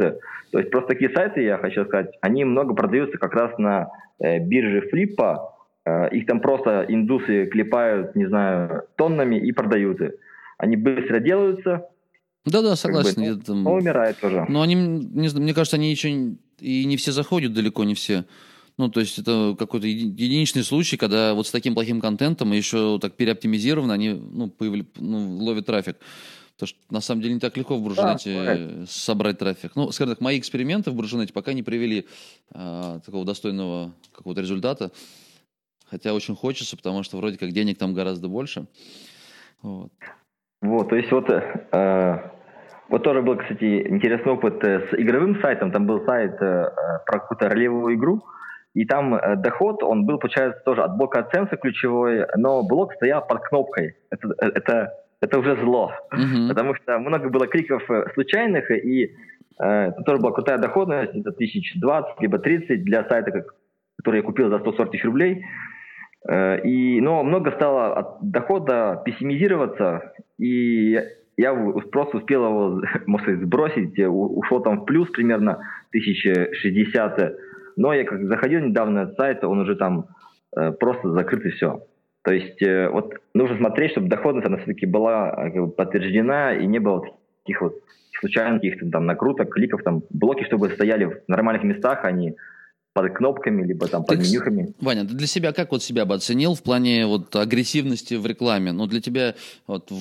То 0.52 0.60
есть 0.60 0.70
просто 0.70 0.90
такие 0.90 1.10
сайты, 1.12 1.42
я 1.42 1.58
хочу 1.58 1.86
сказать, 1.86 2.12
они 2.22 2.44
много 2.44 2.76
продаются 2.76 3.18
как 3.18 3.34
раз 3.34 3.58
на 3.58 3.90
э, 4.20 4.40
бирже 4.40 4.82
флипа. 4.90 5.56
Э, 5.86 6.10
их 6.10 6.26
там 6.28 6.42
просто 6.42 6.86
индусы 6.88 7.48
клепают, 7.48 8.16
не 8.16 8.28
знаю, 8.28 8.84
тоннами 8.98 9.38
и 9.38 9.52
продают. 9.52 10.00
Они 10.58 10.76
быстро 10.76 11.20
делаются, 11.20 11.88
да-да, 12.46 12.76
согласен. 12.76 13.16
Как 13.16 13.24
бы, 13.24 13.30
ну, 13.36 13.42
там... 13.42 13.68
умирает 13.68 14.20
тоже. 14.20 14.46
Но 14.50 14.62
они, 14.62 14.76
не, 14.76 15.30
мне 15.30 15.54
кажется, 15.54 15.76
они 15.78 15.92
еще 15.92 16.36
и 16.60 16.86
не 16.86 16.98
все 16.98 17.12
заходят, 17.12 17.54
далеко 17.54 17.84
не 17.84 17.94
все. 17.94 18.26
Ну, 18.78 18.90
то 18.90 19.02
есть 19.02 19.20
это 19.20 19.56
какой-то 19.60 19.88
единичный 19.88 20.64
случай, 20.64 20.96
когда 20.96 21.34
вот 21.34 21.48
с 21.48 21.52
таким 21.52 21.74
плохим 21.74 22.00
контентом 22.00 22.54
и 22.54 22.58
еще 22.58 22.98
так 23.02 23.16
переоптимизировано, 23.16 23.94
они 23.94 24.12
ну, 24.12 24.50
появили, 24.50 24.88
ну, 24.96 25.38
ловят 25.38 25.66
трафик. 25.66 25.98
Потому 26.54 26.68
что 26.68 26.78
на 26.90 27.02
самом 27.02 27.22
деле 27.22 27.34
не 27.34 27.40
так 27.40 27.56
легко 27.56 27.78
в 27.78 27.82
Буржинете 27.82 28.34
да, 28.34 28.86
собрать 28.86 29.38
трафик. 29.38 29.76
Ну, 29.76 29.92
скажем 29.92 30.16
так, 30.16 30.22
мои 30.22 30.40
эксперименты 30.40 30.92
в 30.92 30.96
Буржинете 30.96 31.34
пока 31.34 31.54
не 31.54 31.64
привели 31.64 32.06
а, 32.52 33.00
такого 33.00 33.26
достойного 33.26 33.94
какого-то 34.14 34.42
результата. 34.42 34.92
Хотя 35.90 36.14
очень 36.14 36.36
хочется, 36.36 36.78
потому 36.78 37.04
что 37.04 37.18
вроде 37.18 37.38
как 37.38 37.52
денег 37.52 37.78
там 37.78 37.94
гораздо 37.94 38.28
больше. 38.28 38.68
Вот. 39.62 39.92
Вот, 40.62 40.90
то 40.90 40.96
есть 40.96 41.12
вот, 41.12 41.30
э, 41.30 42.18
вот 42.90 43.04
тоже 43.04 43.22
был, 43.22 43.38
кстати, 43.38 43.88
интересный 43.88 44.34
опыт 44.34 44.64
э, 44.64 44.88
с 44.90 44.94
игровым 44.94 45.40
сайтом. 45.42 45.72
Там 45.72 45.86
был 45.86 46.06
сайт 46.06 46.42
э, 46.42 46.70
про 47.06 47.20
какую-то 47.20 47.50
ролевую 47.50 47.96
игру, 47.96 48.22
и 48.74 48.86
там 48.86 49.16
э, 49.16 49.36
доход, 49.38 49.84
он 49.84 50.06
был, 50.06 50.20
получается, 50.20 50.62
тоже 50.66 50.84
от 50.84 50.98
блока 50.98 51.20
оценки 51.20 51.56
ключевой, 51.56 52.26
но 52.36 52.64
блок 52.64 52.94
стоял 52.94 53.26
под 53.26 53.42
кнопкой. 53.44 53.96
Это, 54.10 54.28
э, 54.42 54.52
это, 54.54 54.94
это 55.22 55.40
уже 55.40 55.56
зло, 55.58 55.94
mm-hmm. 56.14 56.50
потому 56.50 56.76
что 56.76 57.00
много 57.00 57.30
было 57.30 57.48
кликов 57.48 57.90
э, 57.90 58.10
случайных, 58.14 58.70
и 58.70 59.16
э, 59.62 59.92
тоже 60.06 60.22
была 60.22 60.32
крутая 60.32 60.58
доходность, 60.58 61.16
это 61.16 61.32
тысяч 61.32 61.80
двадцать, 61.80 62.20
либо 62.22 62.38
тридцать 62.38 62.84
для 62.84 63.08
сайта, 63.08 63.32
как, 63.32 63.56
который 63.98 64.18
я 64.18 64.24
купил 64.24 64.50
за 64.50 64.60
140 64.60 64.92
тысяч 64.92 65.06
рублей. 65.06 65.46
Э, 66.28 66.60
и, 66.62 67.00
но 67.02 67.24
много 67.24 67.52
стало 67.52 67.94
от 67.94 68.18
дохода 68.22 69.02
пессимизироваться, 69.06 70.14
и 70.38 71.00
я 71.38 71.54
просто 71.92 72.18
успел 72.18 72.46
его, 72.46 72.82
может 73.06 73.26
сказать, 73.26 73.42
сбросить, 73.42 74.00
ушел 74.00 74.62
там 74.62 74.82
в 74.82 74.86
плюс 74.86 75.10
примерно 75.10 75.60
1060, 75.90 77.38
но 77.78 77.94
я 77.94 78.04
как 78.04 78.24
заходил 78.26 78.62
недавно 78.62 79.06
на 79.06 79.14
сайт, 79.14 79.44
он 79.44 79.60
уже 79.60 79.76
там 79.76 80.08
э, 80.56 80.72
просто 80.74 81.12
закрыт 81.12 81.46
и 81.46 81.50
все. 81.52 81.86
То 82.24 82.34
есть 82.34 82.62
э, 82.62 82.90
вот 82.90 83.14
нужно 83.34 83.58
смотреть, 83.58 83.92
чтобы 83.92 84.10
доходность 84.10 84.48
она 84.48 84.58
все-таки 84.58 84.86
была 84.86 85.32
как 85.32 85.54
бы, 85.54 85.72
подтверждена 85.72 86.54
и 86.54 86.66
не 86.66 86.80
было 86.80 87.04
таких 87.44 87.62
вот 87.62 87.76
случайных 88.20 88.62
каких-то 88.62 88.90
там 88.92 89.06
накруток, 89.06 89.50
кликов, 89.50 89.82
там 89.84 90.04
блоки, 90.10 90.44
чтобы 90.44 90.70
стояли 90.72 91.06
в 91.06 91.14
нормальных 91.30 91.64
местах, 91.64 92.04
а 92.04 92.12
под 92.94 93.14
кнопками, 93.14 93.66
либо 93.66 93.88
там 93.88 94.04
под 94.04 94.18
Ты, 94.20 94.24
менюхами. 94.28 94.74
Ваня, 94.80 95.06
ты 95.06 95.14
для 95.14 95.28
себя 95.28 95.54
как 95.54 95.72
вот 95.72 95.84
себя 95.84 96.06
бы 96.06 96.16
оценил 96.16 96.56
в 96.56 96.64
плане 96.64 97.06
вот 97.06 97.36
агрессивности 97.36 98.16
в 98.16 98.26
рекламе? 98.26 98.72
Ну, 98.72 98.88
для 98.88 99.00
тебя, 99.00 99.36
вот, 99.68 99.92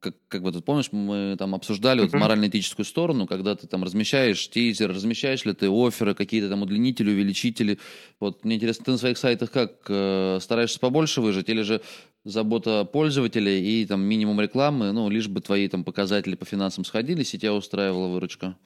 как, 0.00 0.14
как 0.28 0.42
бы 0.42 0.52
ты 0.52 0.60
помнишь, 0.60 0.90
мы 0.92 1.36
там 1.38 1.54
обсуждали 1.54 2.02
вот 2.02 2.12
морально-этическую 2.12 2.84
сторону, 2.84 3.26
когда 3.26 3.54
ты 3.54 3.66
там 3.66 3.82
размещаешь 3.82 4.50
тизер, 4.50 4.90
размещаешь 4.90 5.44
ли 5.44 5.54
ты 5.54 5.68
оферы, 5.70 6.14
какие-то 6.14 6.50
там 6.50 6.62
удлинители, 6.62 7.10
увеличители. 7.10 7.78
Вот 8.20 8.44
мне 8.44 8.56
интересно, 8.56 8.84
ты 8.84 8.90
на 8.92 8.98
своих 8.98 9.16
сайтах 9.16 9.50
как, 9.50 9.72
э, 9.88 10.38
стараешься 10.40 10.78
побольше 10.78 11.22
выжить 11.22 11.48
или 11.48 11.62
же 11.62 11.80
забота 12.24 12.84
пользователя 12.84 13.52
и 13.52 13.86
там 13.86 14.02
минимум 14.02 14.40
рекламы, 14.40 14.92
ну, 14.92 15.08
лишь 15.08 15.28
бы 15.28 15.40
твои 15.40 15.68
там 15.68 15.82
показатели 15.84 16.34
по 16.34 16.44
финансам 16.44 16.84
сходились, 16.84 17.34
и 17.34 17.38
тебя 17.38 17.54
устраивала 17.54 18.08
выручка? 18.08 18.56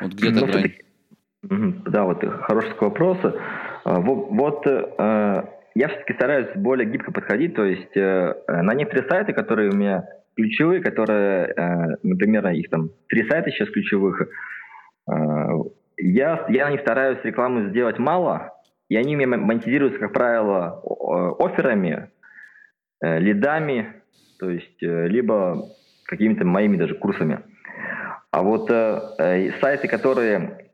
Вот 0.00 0.12
где 0.12 0.30
Ну, 0.30 0.46
грань? 0.46 0.72
Да, 1.42 2.04
вот 2.04 2.22
э, 2.22 2.28
хороший 2.28 2.70
такой 2.70 2.88
вопрос. 2.88 3.18
А, 3.84 4.00
во- 4.00 4.26
Вот 4.26 4.66
э, 4.66 5.42
я 5.74 5.88
все-таки 5.88 6.12
стараюсь 6.14 6.48
более 6.54 6.88
гибко 6.88 7.12
подходить, 7.12 7.54
то 7.54 7.64
есть 7.64 7.96
э, 7.96 8.34
на 8.46 8.74
некоторые 8.74 9.08
сайты, 9.08 9.32
которые 9.32 9.70
у 9.70 9.74
меня 9.74 10.04
ключевые, 10.36 10.82
которые, 10.82 11.96
например, 12.02 12.46
их 12.48 12.70
там 12.70 12.90
три 13.08 13.28
сайта 13.28 13.50
сейчас 13.50 13.68
ключевых, 13.70 14.22
э, 14.22 15.14
я, 15.96 16.46
я 16.48 16.66
на 16.66 16.70
них 16.72 16.80
стараюсь 16.82 17.18
рекламу 17.24 17.68
сделать 17.70 17.98
мало, 17.98 18.52
и 18.88 18.96
они 18.96 19.14
меня 19.16 19.28
монетизируются, 19.36 19.98
как 20.00 20.12
правило, 20.12 20.80
о- 20.84 21.36
офферами, 21.44 22.10
э, 23.02 23.18
лидами, 23.18 23.94
то 24.38 24.50
есть 24.50 24.76
либо 24.82 25.70
какими-то 26.04 26.44
моими 26.44 26.76
даже 26.76 26.94
курсами. 26.94 27.40
А 28.30 28.42
вот 28.42 28.70
э, 28.70 29.52
сайты, 29.60 29.88
которые 29.88 30.69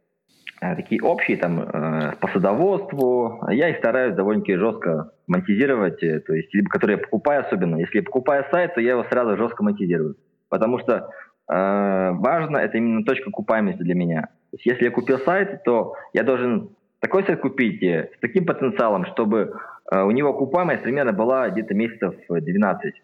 такие 0.61 1.03
общие, 1.03 1.37
там, 1.37 1.61
э, 1.61 2.16
по 2.21 2.29
садоводству, 2.29 3.40
я 3.51 3.69
их 3.71 3.79
стараюсь 3.79 4.14
довольно-таки 4.14 4.57
жестко 4.57 5.12
монетизировать, 5.27 6.03
э, 6.03 6.21
то 6.21 6.35
есть, 6.35 6.53
либо 6.55 6.69
которые 6.71 6.97
я 6.97 7.03
покупаю 7.03 7.45
особенно. 7.47 7.77
Если 7.77 7.99
я 7.99 8.03
покупаю 8.03 8.45
сайт, 8.51 8.75
то 8.75 8.81
я 8.81 8.92
его 8.92 9.05
сразу 9.05 9.37
жестко 9.37 9.62
монетизирую. 9.62 10.16
Потому 10.49 10.79
что 10.79 10.95
э, 10.95 12.11
важно, 12.12 12.59
это 12.59 12.79
именно 12.79 13.05
точка 13.05 13.29
окупаемости 13.29 13.83
для 13.83 13.95
меня. 13.95 14.23
То 14.51 14.57
есть, 14.57 14.66
если 14.66 14.85
я 14.85 14.90
купил 14.90 15.19
сайт, 15.19 15.62
то 15.64 15.95
я 16.12 16.23
должен 16.23 16.71
такой 17.01 17.25
сайт 17.25 17.40
купить 17.40 17.83
э, 17.83 18.11
с 18.16 18.21
таким 18.21 18.47
потенциалом, 18.47 19.07
чтобы 19.07 19.55
э, 19.90 20.03
у 20.03 20.11
него 20.11 20.31
окупаемость 20.31 20.83
примерно 20.83 21.12
была 21.12 21.51
где-то 21.51 21.75
месяцев 21.75 22.14
12. 22.29 22.95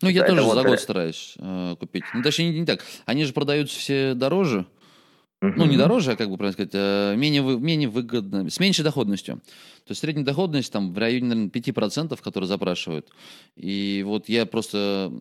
Ну, 0.00 0.08
я 0.08 0.22
Это 0.22 0.30
тоже 0.30 0.42
вот, 0.42 0.54
за 0.54 0.62
год 0.62 0.74
э, 0.74 0.78
стараюсь 0.78 1.36
э, 1.38 1.74
купить. 1.78 2.04
Ну, 2.14 2.22
точнее, 2.22 2.50
не, 2.50 2.60
не 2.60 2.66
так. 2.66 2.80
Они 3.06 3.24
же 3.24 3.32
продаются 3.32 3.78
все 3.78 4.14
дороже. 4.14 4.64
Ну, 5.40 5.66
не 5.66 5.76
дороже, 5.76 6.12
а 6.12 6.16
как 6.16 6.30
бы 6.30 6.36
правильно 6.36 6.52
сказать, 6.52 6.70
э, 6.74 7.14
менее, 7.16 7.42
вы- 7.42 7.60
менее 7.60 7.88
выгодно, 7.88 8.50
с 8.50 8.58
меньшей 8.58 8.82
доходностью. 8.82 9.36
То 9.84 9.90
есть 9.92 10.00
средняя 10.00 10.24
доходность 10.24 10.72
там 10.72 10.92
в 10.92 10.98
районе, 10.98 11.26
наверное, 11.26 11.50
5%, 11.50 12.20
которые 12.22 12.48
запрашивают. 12.48 13.08
И 13.56 14.02
вот 14.06 14.28
я 14.28 14.46
просто, 14.46 15.12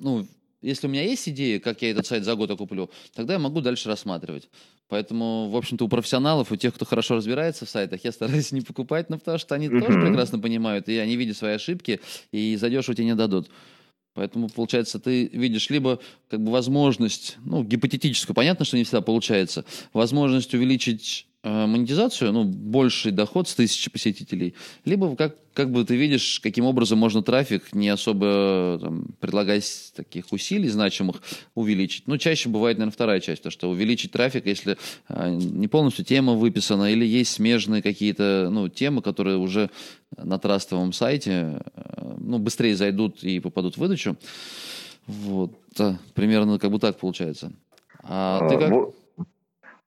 ну, 0.00 0.26
если 0.62 0.86
у 0.86 0.90
меня 0.90 1.02
есть 1.02 1.28
идея, 1.28 1.58
как 1.58 1.82
я 1.82 1.90
этот 1.90 2.06
сайт 2.06 2.24
за 2.24 2.34
год 2.36 2.50
окуплю, 2.52 2.88
тогда 3.14 3.32
я 3.34 3.38
могу 3.40 3.60
дальше 3.60 3.88
рассматривать. 3.88 4.48
Поэтому, 4.88 5.48
в 5.48 5.56
общем-то, 5.56 5.84
у 5.84 5.88
профессионалов, 5.88 6.52
у 6.52 6.56
тех, 6.56 6.74
кто 6.74 6.84
хорошо 6.84 7.16
разбирается 7.16 7.66
в 7.66 7.70
сайтах, 7.70 8.04
я 8.04 8.12
стараюсь 8.12 8.52
не 8.52 8.60
покупать, 8.60 9.10
ну, 9.10 9.18
потому 9.18 9.38
что 9.38 9.54
они 9.56 9.68
тоже 9.68 9.98
Мгм. 9.98 10.00
прекрасно 10.02 10.38
понимают, 10.38 10.88
и 10.88 10.96
они 10.98 11.16
видят 11.16 11.36
свои 11.36 11.54
ошибки, 11.54 12.00
и 12.30 12.56
задешево 12.56 12.94
тебе 12.94 13.06
не 13.06 13.14
дадут. 13.16 13.48
Поэтому, 14.14 14.48
получается, 14.48 14.98
ты 14.98 15.26
видишь 15.28 15.70
либо 15.70 15.98
как 16.28 16.42
бы 16.42 16.52
возможность, 16.52 17.38
ну, 17.44 17.64
гипотетическую, 17.64 18.34
понятно, 18.34 18.64
что 18.64 18.76
не 18.76 18.84
всегда 18.84 19.00
получается, 19.00 19.64
возможность 19.92 20.52
увеличить 20.54 21.26
монетизацию, 21.42 22.32
ну, 22.32 22.44
больший 22.44 23.10
доход 23.10 23.48
с 23.48 23.54
тысячи 23.54 23.90
посетителей, 23.90 24.54
либо 24.84 25.16
как, 25.16 25.36
как 25.54 25.72
бы 25.72 25.84
ты 25.84 25.96
видишь, 25.96 26.40
каким 26.40 26.64
образом 26.64 26.98
можно 26.98 27.22
трафик, 27.22 27.72
не 27.72 27.88
особо 27.88 28.78
там, 28.80 29.06
предлагать 29.18 29.92
таких 29.96 30.26
усилий 30.30 30.68
значимых, 30.68 31.16
увеличить. 31.54 32.06
Ну, 32.06 32.16
чаще 32.16 32.48
бывает, 32.48 32.78
наверное, 32.78 32.94
вторая 32.94 33.20
часть, 33.20 33.42
то, 33.42 33.50
что 33.50 33.70
увеличить 33.70 34.12
трафик, 34.12 34.46
если 34.46 34.78
э, 35.08 35.30
не 35.30 35.66
полностью 35.66 36.04
тема 36.04 36.34
выписана, 36.34 36.92
или 36.92 37.04
есть 37.04 37.32
смежные 37.32 37.82
какие-то, 37.82 38.48
ну, 38.50 38.68
темы, 38.68 39.02
которые 39.02 39.36
уже 39.36 39.70
на 40.16 40.38
трастовом 40.38 40.92
сайте, 40.92 41.60
э, 41.74 42.14
ну, 42.18 42.38
быстрее 42.38 42.76
зайдут 42.76 43.24
и 43.24 43.40
попадут 43.40 43.74
в 43.74 43.78
выдачу. 43.78 44.16
Вот, 45.08 45.58
примерно 46.14 46.60
как 46.60 46.70
бы 46.70 46.78
так 46.78 46.98
получается. 46.98 47.52
А 48.04 48.48
ты 48.48 48.54
А, 48.54 48.58
как? 48.58 48.94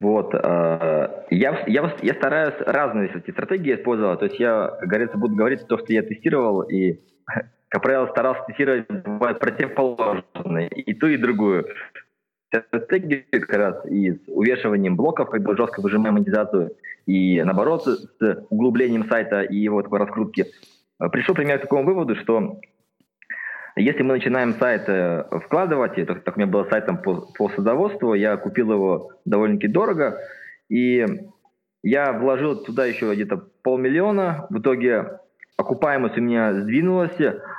Во- 0.01 0.07
Вот, 0.11 0.33
э, 0.33 1.25
я, 1.29 1.63
я, 1.67 1.95
я 2.01 2.13
стараюсь 2.15 2.55
разные 2.59 3.09
эти 3.13 3.31
стратегии 3.31 3.75
использовать. 3.75 4.19
То 4.19 4.25
есть 4.25 4.39
я, 4.39 4.67
как 4.79 4.89
говорится, 4.89 5.17
буду 5.17 5.35
говорить 5.35 5.67
то, 5.67 5.77
что 5.77 5.93
я 5.93 6.01
тестировал, 6.03 6.61
и, 6.61 6.99
как 7.69 7.81
правило, 7.81 8.07
старался 8.07 8.43
тестировать 8.47 8.87
бывает 8.89 9.39
противоположные, 9.39 10.67
и 10.69 10.93
ту, 10.93 11.07
и 11.07 11.17
другую. 11.17 11.65
Стратегии 12.49 13.25
как 13.31 13.53
раз 13.53 13.85
и 13.85 14.11
с 14.11 14.19
увешиванием 14.27 14.95
блоков, 14.95 15.29
когда 15.29 15.55
жестко 15.57 15.81
выжимаем 15.81 16.13
монетизацию, 16.15 16.71
и 17.05 17.41
наоборот, 17.43 17.83
с 17.85 18.45
углублением 18.49 19.05
сайта 19.09 19.41
и 19.41 19.57
его 19.57 19.81
такой 19.81 19.99
раскрутки. 19.99 20.45
Э, 21.01 21.09
Пришел 21.09 21.35
пример 21.35 21.59
к 21.59 21.63
такому 21.63 21.83
выводу, 21.85 22.15
что 22.15 22.59
если 23.75 24.03
мы 24.03 24.15
начинаем 24.15 24.53
сайт 24.53 24.83
э, 24.87 25.25
вкладывать, 25.43 25.95
так, 26.07 26.23
так 26.23 26.37
у 26.37 26.39
меня 26.39 26.49
был 26.49 26.65
сайт 26.65 26.85
там 26.85 26.97
по, 26.97 27.27
по 27.37 27.49
садоводству, 27.49 28.13
я 28.13 28.37
купил 28.37 28.71
его 28.71 29.11
довольно-таки 29.25 29.67
дорого, 29.67 30.17
и 30.69 31.05
я 31.83 32.13
вложил 32.13 32.63
туда 32.63 32.85
еще 32.85 33.13
где-то 33.13 33.43
полмиллиона, 33.63 34.47
в 34.49 34.59
итоге 34.59 35.19
окупаемость 35.57 36.17
у 36.17 36.21
меня 36.21 36.53
сдвинулась, 36.53 37.17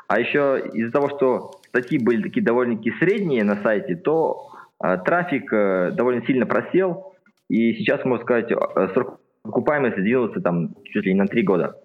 а 0.08 0.20
еще 0.20 0.62
из-за 0.72 0.92
того, 0.92 1.08
что 1.10 1.60
статьи 1.68 1.98
были 1.98 2.22
такие 2.22 2.44
довольно-таки 2.44 2.92
средние 2.98 3.44
на 3.44 3.56
сайте, 3.62 3.96
то 3.96 4.50
э, 4.82 4.98
трафик 5.04 5.52
э, 5.52 5.92
довольно 5.92 6.24
сильно 6.26 6.46
просел, 6.46 7.14
и 7.48 7.74
сейчас, 7.74 8.04
можно 8.04 8.24
сказать, 8.24 8.50
э, 8.50 8.88
срок 8.94 9.20
окупаемости 9.44 10.00
сдвинулся 10.00 10.40
там 10.40 10.74
чуть 10.84 11.04
ли 11.04 11.12
не 11.12 11.20
на 11.20 11.26
три 11.26 11.42
года. 11.42 11.76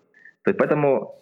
То 0.43 0.49
есть 0.49 0.57
поэтому 0.57 1.15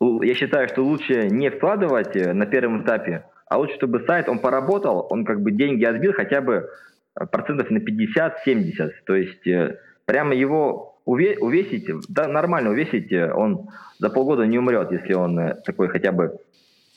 я 0.00 0.34
считаю, 0.34 0.68
что 0.68 0.82
лучше 0.82 1.28
не 1.28 1.50
вкладывать 1.50 2.16
э, 2.16 2.32
на 2.32 2.46
первом 2.46 2.82
этапе, 2.82 3.24
а 3.48 3.58
лучше, 3.58 3.74
чтобы 3.76 4.00
сайт, 4.06 4.28
он 4.28 4.40
поработал, 4.40 5.06
он 5.10 5.24
как 5.24 5.40
бы 5.40 5.52
деньги 5.52 5.84
отбил 5.84 6.12
хотя 6.12 6.40
бы 6.40 6.68
э, 7.18 7.26
процентов 7.26 7.70
на 7.70 7.78
50-70. 7.78 8.90
То 9.06 9.14
есть 9.14 9.46
э, 9.46 9.78
прямо 10.04 10.34
его 10.34 11.00
уве- 11.06 11.38
увесить, 11.38 11.88
да, 12.08 12.28
нормально 12.28 12.70
увесить, 12.70 13.12
он 13.12 13.68
за 13.98 14.10
полгода 14.10 14.46
не 14.46 14.58
умрет, 14.58 14.92
если 14.92 15.14
он 15.14 15.54
такой 15.64 15.88
хотя 15.88 16.12
бы 16.12 16.38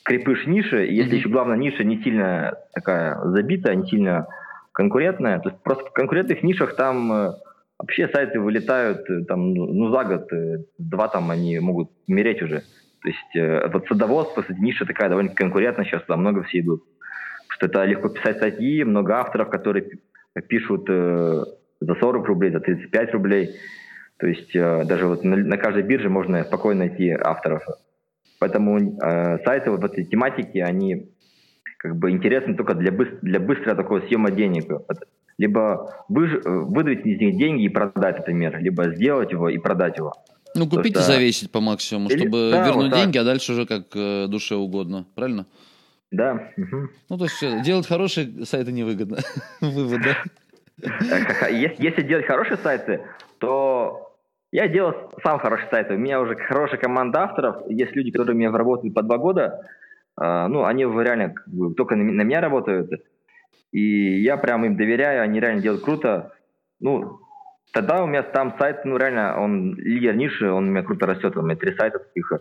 крепыш 0.04 0.46
ниши, 0.46 0.86
и 0.86 0.94
если 0.94 1.12
Мгм. 1.12 1.18
еще 1.18 1.28
главное 1.28 1.56
ниша 1.56 1.84
не 1.84 2.02
сильно 2.02 2.54
такая 2.74 3.18
забитая, 3.26 3.76
не 3.76 3.86
сильно 3.86 4.26
конкурентная, 4.72 5.40
то 5.40 5.50
есть 5.50 5.62
просто 5.62 5.84
в 5.86 5.92
конкурентных 5.92 6.42
нишах 6.42 6.76
там 6.76 7.34
вообще 7.78 8.08
сайты 8.08 8.40
вылетают 8.40 9.06
там, 9.26 9.54
ну, 9.54 9.66
ну, 9.72 9.90
за 9.90 10.04
год, 10.04 10.28
два 10.78 11.08
там 11.08 11.30
они 11.30 11.58
могут 11.60 11.90
умереть 12.06 12.42
уже. 12.42 12.64
То 13.02 13.08
есть 13.08 13.36
э, 13.36 13.68
вот 13.72 13.86
садоводство, 13.88 14.42
кстати, 14.42 14.60
ниша 14.60 14.84
такая 14.84 15.08
довольно 15.08 15.34
конкурентная 15.34 15.84
сейчас, 15.84 16.02
туда 16.02 16.16
много 16.16 16.42
все 16.42 16.60
идут. 16.60 16.84
Что 17.48 17.66
это 17.66 17.84
легко 17.84 18.08
писать 18.08 18.36
статьи, 18.36 18.84
много 18.84 19.16
авторов, 19.16 19.48
которые 19.48 19.82
пи- 19.82 20.00
пишут 20.48 20.86
э, 20.88 21.44
за 21.80 21.94
40 21.94 22.26
рублей, 22.26 22.52
за 22.52 22.60
35 22.60 23.12
рублей. 23.14 23.56
То 24.18 24.26
есть 24.26 24.54
э, 24.54 24.84
даже 24.84 25.06
вот 25.06 25.24
на, 25.24 25.56
каждой 25.56 25.82
бирже 25.82 26.10
можно 26.10 26.44
спокойно 26.44 26.86
найти 26.86 27.10
авторов. 27.10 27.62
Поэтому 28.38 28.78
э, 28.78 29.38
сайты 29.44 29.70
вот 29.70 29.80
в 29.80 29.84
этой 29.84 30.04
тематике, 30.04 30.62
они 30.62 31.10
как 31.78 31.96
бы 31.96 32.10
интересны 32.10 32.54
только 32.54 32.74
для, 32.74 32.90
быс- 32.90 33.18
для 33.22 33.40
быстрого 33.40 33.76
такого 33.76 34.00
съема 34.00 34.30
денег. 34.30 34.70
Либо 35.38 36.04
выж- 36.10 36.42
э, 36.44 36.50
выдавить 36.50 37.06
из 37.06 37.18
них 37.18 37.38
деньги 37.38 37.64
и 37.64 37.70
продать, 37.70 38.18
например, 38.18 38.58
либо 38.58 38.94
сделать 38.94 39.32
его 39.32 39.48
и 39.48 39.56
продать 39.56 39.96
его. 39.96 40.12
Ну, 40.54 40.68
купить 40.68 40.92
и 40.96 40.98
что- 40.98 41.12
завесить 41.12 41.50
по 41.50 41.60
максимуму, 41.60 42.08
Или- 42.10 42.18
чтобы 42.18 42.50
да, 42.52 42.66
вернуть 42.66 42.90
вот 42.90 42.98
деньги, 42.98 43.18
а 43.18 43.24
дальше 43.24 43.52
уже 43.52 43.66
как 43.66 43.84
э, 43.94 44.26
душе 44.28 44.54
угодно. 44.56 45.06
Правильно? 45.14 45.46
Да. 46.10 46.50
мгм. 46.56 46.90
Ну, 47.08 47.18
то 47.18 47.24
есть 47.24 47.62
делать 47.62 47.86
хорошие 47.86 48.44
сайты 48.44 48.72
невыгодно. 48.72 49.18
Вывод, 49.60 50.00
да? 50.02 50.16
Ха- 51.40 51.48
Если, 51.48 52.02
делать 52.02 52.26
хорошие 52.26 52.56
сайты, 52.56 53.02
то 53.38 54.12
я 54.50 54.66
делал 54.66 54.94
сам 55.22 55.38
хорошие 55.38 55.68
сайты. 55.70 55.94
У 55.94 55.98
меня 55.98 56.20
уже 56.20 56.34
хорошая 56.34 56.80
команда 56.80 57.22
авторов. 57.22 57.56
Есть 57.68 57.94
люди, 57.94 58.10
которые 58.10 58.34
у 58.34 58.38
меня 58.38 58.50
работают 58.50 58.94
по 58.94 59.02
два 59.02 59.18
года. 59.18 59.60
А, 60.16 60.48
Ну, 60.48 60.64
они 60.64 60.82
реально 60.84 61.34
только 61.76 61.94
на 61.96 62.22
меня 62.22 62.40
работают. 62.40 62.90
И 63.72 64.20
я 64.22 64.36
прям 64.36 64.64
им 64.64 64.76
доверяю, 64.76 65.22
они 65.22 65.38
реально 65.38 65.62
делают 65.62 65.84
круто. 65.84 66.32
Ну, 66.80 67.20
тогда 67.72 68.02
у 68.02 68.06
меня 68.06 68.22
там 68.22 68.54
сайт, 68.58 68.84
ну, 68.84 68.96
реально, 68.96 69.40
он 69.40 69.74
лидер 69.74 70.14
ниши, 70.16 70.50
он 70.50 70.68
у 70.68 70.70
меня 70.70 70.82
круто 70.82 71.06
растет. 71.06 71.36
У 71.36 71.42
меня 71.42 71.56
три 71.56 71.74
сайта 71.76 71.98
таких. 71.98 72.32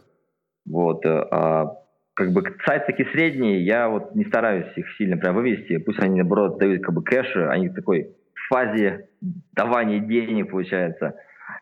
Вот. 0.66 1.06
э, 1.06 1.28
а 1.32 1.76
как 2.14 2.34
бы 2.34 2.44
сайт 2.66 2.86
такие 2.86 3.10
средние, 3.12 3.64
я 3.64 3.88
вот 3.88 4.14
не 4.14 4.26
стараюсь 4.26 4.68
их 4.76 4.86
сильно 4.98 5.18
прям 5.18 5.36
вывести. 5.36 5.78
Пусть 5.78 6.00
они, 6.00 6.20
наоборот, 6.20 6.58
дают 6.58 6.84
как 6.84 6.94
бы 6.94 7.04
кэш, 7.04 7.36
они 7.36 7.70
в 7.70 7.74
такой 7.76 8.16
фазе 8.50 9.08
давания 9.54 10.00
денег, 10.00 10.52
получается. 10.52 11.16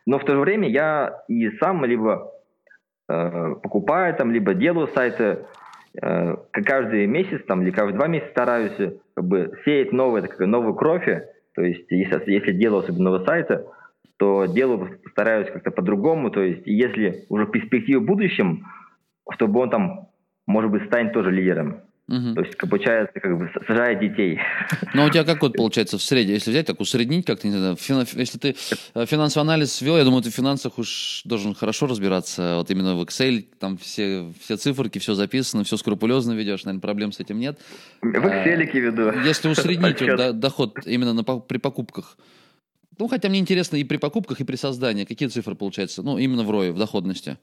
Но 0.05 0.19
в 0.19 0.25
то 0.25 0.33
же 0.33 0.39
время 0.39 0.67
я 0.67 1.21
и 1.27 1.49
сам 1.59 1.85
либо 1.85 2.31
э, 3.07 3.55
покупаю 3.61 4.15
там, 4.15 4.31
либо 4.31 4.53
делаю 4.53 4.87
сайты, 4.87 5.45
э, 6.01 6.35
каждый 6.51 7.05
месяц 7.05 7.43
там, 7.45 7.61
или 7.61 7.71
каждые 7.71 7.95
два 7.95 8.07
месяца 8.07 8.31
стараюсь 8.31 8.93
как 9.13 9.25
бы 9.25 9.51
сеять 9.63 9.91
новые, 9.91 10.23
так, 10.23 10.39
новую 10.39 10.73
кровь. 10.73 11.07
То 11.57 11.63
есть, 11.63 11.87
если, 11.89 12.31
если 12.31 12.51
делаю 12.51 12.83
особенно 12.83 13.05
нового 13.05 13.25
сайта, 13.25 13.65
то 14.17 14.45
делаю, 14.45 14.99
стараюсь 15.09 15.49
как-то 15.51 15.71
по-другому. 15.71 16.29
То 16.29 16.43
есть, 16.43 16.61
если 16.67 17.25
уже 17.29 17.47
в 17.47 17.51
перспективе 17.51 17.97
в 17.97 18.05
будущем, 18.05 18.67
чтобы 19.31 19.59
он 19.59 19.71
там 19.71 20.07
может 20.47 20.71
быть, 20.71 20.85
станет 20.85 21.13
тоже 21.13 21.29
лидером. 21.29 21.81
Угу. 22.09 22.35
То 22.35 22.41
есть, 22.41 22.57
получается, 22.57 23.19
как 23.19 23.37
бы 23.37 23.51
сажает 23.67 23.99
детей. 23.99 24.39
Ну, 24.93 25.05
у 25.05 25.09
тебя 25.09 25.25
как 25.25 25.41
вот 25.41 25.53
получается 25.57 25.97
в 25.97 26.01
среднем, 26.01 26.35
если 26.35 26.51
взять, 26.51 26.65
так 26.65 26.79
усреднить 26.79 27.25
как-то, 27.25 27.47
не 27.47 27.53
знаю, 27.53 27.77
если 28.15 28.37
ты 28.37 28.55
э, 28.93 29.05
финансовый 29.05 29.43
анализ 29.43 29.81
вел, 29.81 29.97
я 29.97 30.05
думаю, 30.05 30.23
ты 30.23 30.29
в 30.29 30.33
финансах 30.33 30.77
уж 30.77 31.21
должен 31.25 31.53
хорошо 31.53 31.85
разбираться, 31.85 32.55
вот 32.55 32.71
именно 32.71 32.95
в 32.95 33.01
Excel, 33.01 33.45
там 33.59 33.77
все, 33.77 34.31
все 34.39 34.55
циферки, 34.55 34.99
все 34.99 35.15
записано, 35.15 35.65
все 35.65 35.75
скрупулезно 35.75 36.31
ведешь, 36.31 36.63
наверное, 36.63 36.81
проблем 36.81 37.11
с 37.11 37.19
этим 37.19 37.39
нет. 37.39 37.59
В 38.01 38.05
Excel 38.07 38.71
веду. 38.71 39.11
Если 39.25 39.49
усреднить 39.49 40.01
вот, 40.01 40.39
доход 40.39 40.77
именно 40.85 41.13
на, 41.13 41.23
при 41.23 41.57
покупках, 41.57 42.17
ну, 42.97 43.09
хотя 43.09 43.27
мне 43.27 43.39
интересно 43.39 43.75
и 43.75 43.83
при 43.83 43.97
покупках, 43.97 44.39
и 44.39 44.45
при 44.45 44.55
создании, 44.55 45.03
какие 45.03 45.27
цифры 45.27 45.55
получаются, 45.55 46.03
ну, 46.03 46.17
именно 46.17 46.43
в 46.43 46.51
ROI, 46.51 46.71
в 46.71 46.77
доходности 46.77 47.37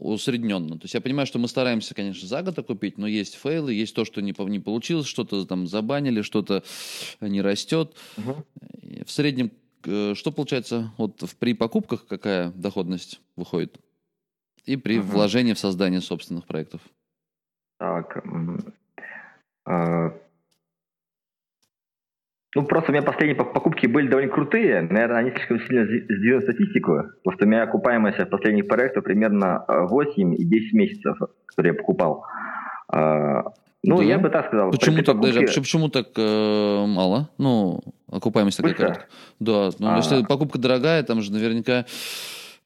усредненно. 0.00 0.78
То 0.78 0.84
есть 0.84 0.94
я 0.94 1.00
понимаю, 1.00 1.26
что 1.26 1.38
мы 1.38 1.46
стараемся, 1.46 1.94
конечно, 1.94 2.26
за 2.26 2.42
год 2.42 2.58
окупить, 2.58 2.98
но 2.98 3.06
есть 3.06 3.34
фейлы, 3.36 3.74
есть 3.74 3.94
то, 3.94 4.04
что 4.04 4.20
не, 4.20 4.34
не 4.48 4.58
получилось, 4.58 5.06
что-то 5.06 5.44
там 5.44 5.66
забанили, 5.66 6.22
что-то 6.22 6.64
не 7.20 7.42
растет. 7.42 7.94
Угу. 8.16 8.44
В 9.06 9.10
среднем 9.10 9.52
э, 9.84 10.14
что 10.14 10.32
получается 10.32 10.92
вот 10.96 11.22
при 11.38 11.54
покупках 11.54 12.06
какая 12.06 12.50
доходность 12.52 13.20
выходит? 13.36 13.78
И 14.64 14.76
при 14.76 14.98
угу. 14.98 15.08
вложении 15.08 15.52
в 15.52 15.58
создание 15.58 16.00
собственных 16.00 16.46
проектов? 16.46 16.80
Так, 17.78 18.24
э, 19.66 20.10
ну, 22.56 22.64
просто 22.64 22.90
у 22.90 22.92
меня 22.92 23.02
последние 23.02 23.36
покупки 23.36 23.86
были 23.86 24.08
довольно 24.08 24.32
крутые. 24.32 24.82
Наверное, 24.82 25.18
они 25.18 25.30
слишком 25.30 25.60
сильно 25.60 25.84
сдвинули 25.84 26.42
статистику. 26.42 27.02
Потому 27.22 27.36
что 27.36 27.44
у 27.44 27.48
меня 27.48 27.62
окупаемость 27.62 28.28
последних 28.28 28.66
проектов 28.66 29.04
примерно 29.04 29.64
8 29.68 30.34
и 30.34 30.44
10 30.44 30.72
месяцев, 30.72 31.16
которые 31.46 31.74
я 31.74 31.78
покупал. 31.78 32.24
А, 32.88 33.44
ну, 33.84 33.98
да. 33.98 34.02
я 34.02 34.18
бы 34.18 34.30
так 34.30 34.48
сказал. 34.48 34.72
Почему 34.72 34.96
так, 34.96 35.06
покупке... 35.06 35.32
даже, 35.32 35.60
почему 35.60 35.88
так 35.88 36.08
э, 36.16 36.84
мало? 36.86 37.30
Ну, 37.38 37.80
окупаемость 38.10 38.56
такая 38.56 38.74
короткая. 38.74 39.08
Да, 39.38 39.70
ну, 39.78 39.94
а... 39.94 39.96
если 39.96 40.24
покупка 40.24 40.58
дорогая, 40.58 41.04
там 41.04 41.22
же 41.22 41.32
наверняка 41.32 41.86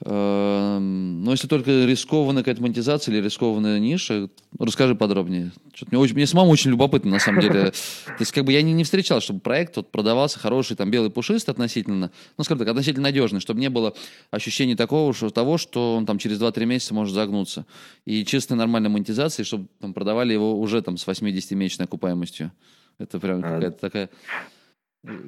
но 0.00 1.30
если 1.30 1.46
только 1.46 1.70
рискованная 1.86 2.42
какая-то 2.42 2.60
монетизация 2.60 3.14
или 3.14 3.22
рискованная 3.22 3.78
ниша, 3.78 4.28
расскажи 4.58 4.96
подробнее. 4.96 5.52
Что-то 5.72 5.92
мне, 5.92 6.00
очень, 6.00 6.14
мне 6.14 6.26
самому 6.26 6.50
очень 6.50 6.72
любопытно, 6.72 7.12
на 7.12 7.18
самом 7.20 7.40
деле. 7.40 7.70
То 8.06 8.16
есть, 8.18 8.32
как 8.32 8.44
бы 8.44 8.52
я 8.52 8.60
не, 8.62 8.72
не 8.72 8.82
встречал, 8.82 9.20
чтобы 9.20 9.40
проект 9.40 9.76
вот, 9.76 9.92
продавался 9.92 10.38
хороший, 10.40 10.76
там, 10.76 10.90
белый 10.90 11.10
пушистый 11.10 11.52
относительно, 11.52 12.10
ну, 12.36 12.44
скажем 12.44 12.58
так, 12.58 12.68
относительно 12.68 13.04
надежный, 13.04 13.40
чтобы 13.40 13.60
не 13.60 13.70
было 13.70 13.94
ощущения 14.30 14.74
такого, 14.74 15.14
что, 15.14 15.30
того, 15.30 15.58
что 15.58 15.96
он 15.96 16.06
там 16.06 16.18
через 16.18 16.40
2-3 16.40 16.66
месяца 16.66 16.92
может 16.92 17.14
загнуться. 17.14 17.64
И 18.04 18.24
чистой 18.24 18.54
нормальной 18.54 18.90
монетизации, 18.90 19.44
чтобы 19.44 19.68
там 19.80 19.94
продавали 19.94 20.32
его 20.32 20.58
уже 20.58 20.82
там 20.82 20.96
с 20.96 21.06
80-месячной 21.06 21.84
окупаемостью. 21.84 22.50
Это 22.98 23.18
прям 23.20 23.38
а, 23.38 23.42
какая-то 23.42 23.78
такая 23.78 24.10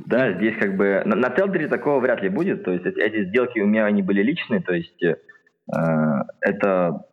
да, 0.07 0.33
здесь 0.33 0.57
как 0.59 0.77
бы 0.77 1.03
на, 1.05 1.17
на 1.17 1.31
Телдере 1.31 1.69
такого 1.69 2.01
вряд 2.01 2.23
ли 2.23 2.29
будет. 2.29 2.65
То 2.65 2.73
есть 2.73 2.87
эти, 2.87 2.99
эти 2.99 3.25
сделки 3.29 3.61
у 3.61 3.67
меня 3.67 3.85
они 3.85 4.03
были 4.03 4.23
личные. 4.23 4.61
То 4.61 4.73
есть 4.73 5.03
э, 5.03 5.17
это 6.41 7.05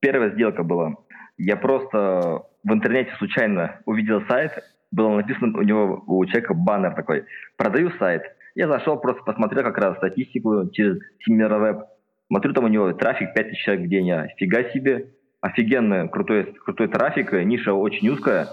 первая 0.00 0.30
сделка 0.30 0.62
была. 0.62 0.94
Я 1.36 1.56
просто 1.56 2.42
в 2.64 2.72
интернете 2.72 3.12
случайно 3.18 3.80
увидел 3.84 4.22
сайт, 4.28 4.52
было 4.90 5.14
написано 5.14 5.58
у 5.58 5.62
него 5.62 6.02
у 6.06 6.24
человека 6.24 6.54
баннер 6.54 6.94
такой: 6.94 7.24
продаю 7.56 7.90
сайт. 7.98 8.22
Я 8.54 8.68
зашел, 8.68 8.98
просто 8.98 9.22
посмотрел 9.22 9.64
как 9.64 9.76
раз 9.76 9.98
статистику 9.98 10.70
через 10.70 10.98
Симмера 11.24 11.86
Смотрю, 12.28 12.54
там 12.54 12.64
у 12.64 12.68
него 12.68 12.92
трафик 12.92 13.34
5000 13.34 13.58
человек 13.62 13.86
в 13.86 13.88
день. 13.88 14.10
А 14.10 14.28
фига 14.36 14.64
себе. 14.70 15.10
Офигенно 15.42 16.08
крутой, 16.08 16.54
крутой 16.64 16.88
трафик, 16.88 17.32
ниша 17.32 17.72
очень 17.74 18.08
узкая. 18.08 18.48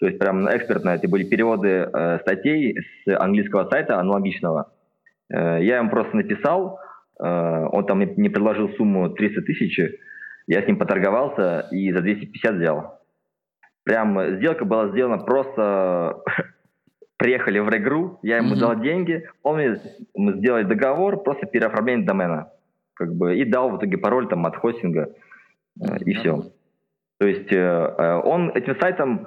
То 0.00 0.06
есть 0.06 0.18
прям 0.18 0.48
экспертно 0.48 0.90
это 0.90 1.08
были 1.08 1.24
переводы 1.24 1.68
э, 1.68 2.18
статей 2.22 2.74
с 3.04 3.16
английского 3.20 3.68
сайта 3.68 3.98
аналогичного. 3.98 4.72
Э, 5.30 5.62
я 5.62 5.76
ему 5.76 5.90
просто 5.90 6.16
написал, 6.16 6.78
э, 7.22 7.66
он 7.70 7.86
там 7.86 7.98
мне, 7.98 8.06
мне 8.16 8.30
предложил 8.30 8.70
сумму 8.70 9.10
300 9.10 9.42
тысяч, 9.42 9.78
я 10.46 10.62
с 10.62 10.66
ним 10.66 10.78
поторговался 10.78 11.68
и 11.70 11.92
за 11.92 12.00
250 12.00 12.54
взял. 12.54 12.98
Прям 13.84 14.36
сделка 14.36 14.64
была 14.64 14.88
сделана 14.88 15.18
просто... 15.18 16.22
Приехали 17.18 17.58
в 17.58 17.68
Регру, 17.68 18.18
я 18.22 18.38
ему 18.38 18.54
mm-hmm. 18.54 18.60
дал 18.60 18.80
деньги, 18.80 19.28
он 19.42 19.56
мне, 19.56 19.78
мы 20.14 20.38
сделали 20.38 20.62
договор, 20.62 21.22
просто 21.22 21.44
переоформление 21.46 22.06
домена. 22.06 22.50
Как 22.94 23.14
бы, 23.14 23.36
и 23.36 23.44
дал 23.44 23.68
в 23.68 23.76
итоге 23.76 23.98
пароль 23.98 24.26
там 24.26 24.46
от 24.46 24.56
хостинга, 24.56 25.14
mm-hmm. 25.78 26.04
и 26.04 26.14
все. 26.14 26.44
То 27.18 27.26
есть 27.26 27.52
э, 27.52 27.56
э, 27.56 28.20
он 28.24 28.48
этим 28.54 28.74
сайтом 28.80 29.26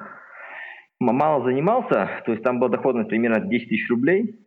мало 1.12 1.44
занимался, 1.44 2.22
то 2.26 2.32
есть 2.32 2.44
там 2.44 2.60
была 2.60 2.70
доходность 2.70 3.10
примерно 3.10 3.42
10 3.42 3.70
тысяч 3.70 3.90
рублей, 3.90 4.40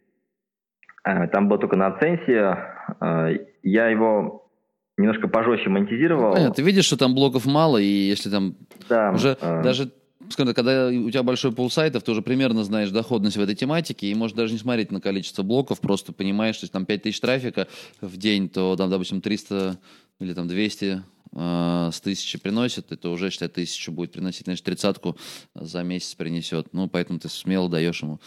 э, 1.04 1.28
там 1.28 1.48
было 1.48 1.58
только 1.58 1.76
на 1.76 1.88
оценсе, 1.88 2.56
э, 3.00 3.38
я 3.62 3.88
его 3.88 4.48
немножко 4.96 5.28
пожестче 5.28 5.68
монетизировал. 5.68 6.32
понятно, 6.32 6.54
ты 6.54 6.62
видишь, 6.62 6.86
что 6.86 6.96
там 6.96 7.14
блоков 7.14 7.44
мало, 7.44 7.78
и 7.78 7.84
если 7.84 8.30
там 8.30 8.54
да, 8.88 9.10
уже 9.12 9.36
э... 9.40 9.62
даже 9.62 9.90
скажем, 10.30 10.54
когда 10.54 10.88
у 10.88 11.10
тебя 11.10 11.22
большой 11.22 11.52
пул 11.52 11.70
сайтов, 11.70 12.02
ты 12.02 12.10
уже 12.10 12.22
примерно 12.22 12.64
знаешь 12.64 12.90
доходность 12.90 13.36
в 13.36 13.40
этой 13.40 13.54
тематике, 13.54 14.08
и 14.08 14.14
можешь 14.14 14.36
даже 14.36 14.52
не 14.52 14.58
смотреть 14.58 14.90
на 14.90 15.00
количество 15.00 15.42
блоков, 15.42 15.80
просто 15.80 16.12
понимаешь, 16.12 16.56
что 16.56 16.64
если 16.64 16.72
там 16.72 16.86
5000 16.86 17.20
трафика 17.20 17.68
в 18.00 18.16
день, 18.16 18.48
то 18.48 18.74
там, 18.76 18.90
допустим, 18.90 19.20
300 19.20 19.78
или 20.20 20.32
там 20.32 20.48
200 20.48 21.02
э, 21.37 21.90
с 21.92 22.01
тысячи 22.01 22.38
приносит, 22.38 22.90
это 22.90 23.11
уже, 23.11 23.31
считай, 23.31 23.49
тысячу 23.49 23.92
будет 23.92 24.12
приносить, 24.12 24.46
значит, 24.46 24.64
тридцатку 24.64 25.16
за 25.55 25.83
месяц 25.83 26.14
принесет. 26.14 26.68
Ну, 26.72 26.88
поэтому 26.88 27.18
ты 27.18 27.29
смело 27.29 27.68
даешь 27.68 28.03
ему. 28.03 28.18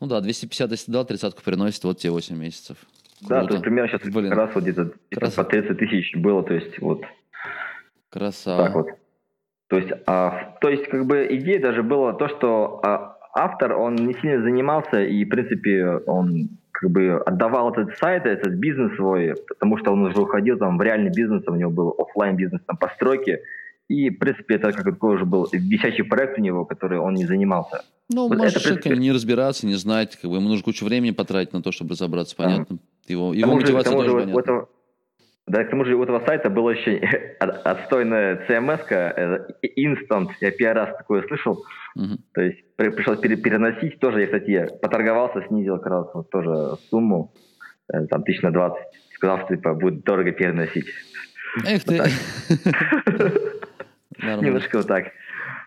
Ну 0.00 0.06
да, 0.06 0.20
250 0.20 0.70
если 0.70 0.92
дал, 0.92 1.04
тридцатку 1.04 1.42
приносит, 1.42 1.82
вот 1.84 1.98
тебе 1.98 2.12
8 2.12 2.36
месяцев. 2.36 2.76
Круто. 3.20 3.34
Да, 3.34 3.46
то 3.46 3.52
есть 3.54 3.64
примерно 3.64 3.88
сейчас 3.88 4.12
Блин. 4.12 4.32
раз 4.32 4.54
вот 4.54 4.62
где-то 4.64 4.92
Крас... 5.10 5.34
по 5.34 5.44
30 5.44 5.78
тысяч 5.78 6.16
было, 6.16 6.42
то 6.42 6.54
есть 6.54 6.78
вот. 6.80 7.02
Красава. 8.10 8.64
Так 8.64 8.74
вот. 8.74 8.86
То 9.68 9.76
есть, 9.76 9.92
а, 10.06 10.56
то 10.60 10.68
есть 10.68 10.88
как 10.88 11.04
бы 11.06 11.26
идея 11.30 11.60
даже 11.60 11.82
была 11.82 12.14
то, 12.14 12.28
что 12.28 12.80
а, 12.82 13.18
автор, 13.34 13.76
он 13.76 13.96
не 13.96 14.14
сильно 14.14 14.42
занимался, 14.42 15.02
и, 15.02 15.24
в 15.24 15.28
принципе, 15.28 15.84
он 16.06 16.50
как 16.80 16.90
бы 16.90 17.20
отдавал 17.26 17.72
этот 17.72 17.96
сайт, 17.98 18.24
этот 18.24 18.54
бизнес 18.54 18.94
свой, 18.94 19.34
потому 19.48 19.78
что 19.78 19.90
он 19.92 20.04
уже 20.04 20.20
уходил 20.20 20.58
там 20.58 20.78
в 20.78 20.82
реальный 20.82 21.10
бизнес, 21.10 21.42
у 21.48 21.54
него 21.54 21.72
был 21.72 21.94
офлайн 21.98 22.36
бизнес 22.36 22.60
там 22.66 22.76
постройки, 22.76 23.40
и, 23.88 24.10
в 24.10 24.18
принципе, 24.18 24.54
это 24.54 24.70
как 24.70 24.84
такой 24.84 25.16
уже 25.16 25.24
был 25.24 25.48
висячий 25.50 26.04
проект 26.04 26.38
у 26.38 26.40
него, 26.40 26.64
который 26.64 26.98
он 26.98 27.14
не 27.14 27.26
занимался. 27.26 27.84
Ну, 28.10 28.28
вот 28.28 28.38
может, 28.38 28.58
это, 28.58 28.68
принципе... 28.68 28.96
не 28.96 29.10
разбираться, 29.10 29.66
не 29.66 29.74
знать, 29.74 30.16
как 30.20 30.30
бы 30.30 30.36
ему 30.36 30.48
нужно 30.48 30.62
кучу 30.62 30.84
времени 30.84 31.10
потратить 31.10 31.52
на 31.52 31.62
то, 31.62 31.72
чтобы 31.72 31.90
разобраться, 31.90 32.36
понятно. 32.36 32.78
А. 32.78 33.12
Его, 33.12 33.34
его 33.34 33.54
мотивация 33.54 33.92
тоже 33.92 34.08
же, 34.08 34.14
понятна. 34.14 34.38
Этого, 34.38 34.68
да, 35.48 35.64
к 35.64 35.70
тому 35.70 35.84
же 35.84 35.94
у 35.94 36.02
этого 36.02 36.24
сайта 36.26 36.50
было 36.50 36.70
очень 36.70 37.00
отстойная 37.40 38.46
CMS, 38.48 38.86
э, 38.90 39.46
Instant, 39.78 40.28
я 40.40 40.50
первый 40.50 40.74
раз 40.74 40.96
такое 40.96 41.22
слышал. 41.26 41.64
Угу. 41.96 42.18
То 42.34 42.40
есть 42.42 42.58
при, 42.76 42.90
пришлось 42.90 43.18
переносить, 43.18 43.98
тоже 43.98 44.20
я, 44.20 44.26
кстати, 44.26 44.68
поторговался, 44.80 45.46
снизил 45.48 45.78
как 45.78 45.86
раз 45.86 46.06
вот 46.14 46.30
тоже 46.30 46.76
сумму, 46.90 47.32
э, 47.92 48.06
там, 48.06 48.22
тысяч 48.22 48.42
на 48.42 48.50
20. 48.50 48.78
Сказал, 49.14 49.38
что 49.44 49.56
типа 49.56 49.74
будет 49.74 50.04
дорого 50.04 50.32
переносить. 50.32 50.86
Эх 51.66 51.84
ты. 51.84 51.94
Немножко 54.22 54.78
вот 54.78 54.86
так. 54.86 55.06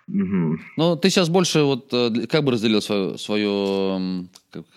Ну, 0.07 0.95
ты 0.97 1.09
сейчас 1.09 1.29
больше 1.29 1.61
вот 1.63 1.93
э, 1.93 2.27
как 2.29 2.43
бы 2.43 2.51
разделил 2.51 2.81
свою, 2.81 3.17
свою 3.17 4.27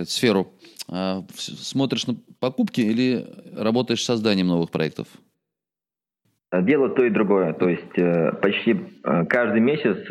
сферу? 0.07 0.53
А, 0.91 1.23
смотришь 1.35 2.07
на 2.07 2.15
покупки 2.41 2.81
или 2.81 3.27
работаешь 3.57 4.03
с 4.03 4.07
созданием 4.07 4.49
новых 4.49 4.71
проектов? 4.71 5.09
Делаю 6.53 6.91
то 6.91 7.05
и 7.05 7.11
другое. 7.11 7.53
То 7.53 7.69
есть 7.69 7.99
э, 7.99 8.33
почти 8.41 8.77
э, 9.03 9.25
каждый 9.27 9.61
месяц, 9.61 10.09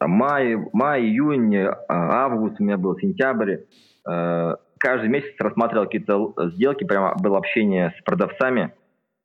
май, 0.00 0.56
май, 0.72 1.02
июнь, 1.02 1.56
август 1.88 2.60
у 2.60 2.64
меня 2.64 2.76
был, 2.76 2.98
сентябрь, 2.98 3.58
каждый 4.04 5.08
месяц 5.08 5.34
рассматривал 5.38 5.86
какие-то 5.86 6.34
сделки, 6.50 6.84
прямо 6.84 7.14
было 7.14 7.38
общение 7.38 7.94
с 7.98 8.02
продавцами. 8.02 8.74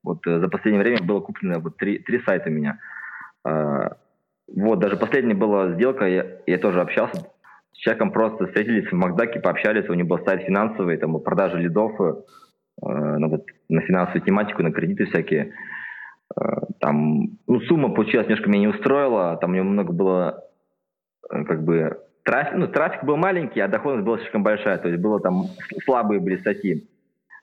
Вот 0.03 0.19
за 0.23 0.47
последнее 0.47 0.83
время 0.83 1.03
было 1.03 1.19
куплено 1.19 1.59
вот 1.59 1.75
три, 1.77 1.99
три 1.99 2.21
сайта 2.21 2.49
у 2.49 2.53
меня. 2.53 2.79
вот, 3.43 4.79
даже 4.79 4.95
последняя 4.95 5.33
была 5.33 5.73
сделка, 5.73 6.07
я, 6.07 6.25
я 6.45 6.57
тоже 6.59 6.79
общался 6.79 7.25
с 7.77 7.79
человеком, 7.79 8.11
просто 8.11 8.47
встретились 8.47 8.89
в 8.89 8.93
Макдаке, 8.93 9.39
пообщались, 9.39 9.87
у 9.87 9.93
него 9.93 10.17
был 10.17 10.25
сайт 10.25 10.41
финансовый, 10.43 10.97
там, 10.97 11.19
продажа 11.21 11.57
лидов, 11.57 11.93
э, 12.01 12.13
ну, 12.81 13.29
вот, 13.29 13.45
на 13.69 13.81
финансовую 13.81 14.23
тематику, 14.23 14.63
на 14.63 14.71
кредиты 14.71 15.05
всякие. 15.05 15.53
Э, 16.35 16.41
там, 16.79 17.37
ну, 17.45 17.61
сумма 17.61 17.93
получилась 17.93 18.27
немножко 18.27 18.49
меня 18.49 18.61
не 18.61 18.67
устроила, 18.67 19.37
там 19.37 19.51
у 19.51 19.53
него 19.53 19.65
много 19.65 19.93
было, 19.93 20.43
э, 21.31 21.43
как 21.43 21.63
бы, 21.63 21.99
трафик, 22.23 22.55
ну, 22.57 22.67
трафик 22.67 23.03
был 23.03 23.15
маленький, 23.15 23.59
а 23.59 23.67
доходность 23.67 24.05
была 24.05 24.17
слишком 24.17 24.43
большая, 24.43 24.79
то 24.79 24.89
есть 24.89 24.99
было 24.99 25.19
там 25.19 25.43
слабые 25.85 26.19
были 26.19 26.37
статьи. 26.37 26.87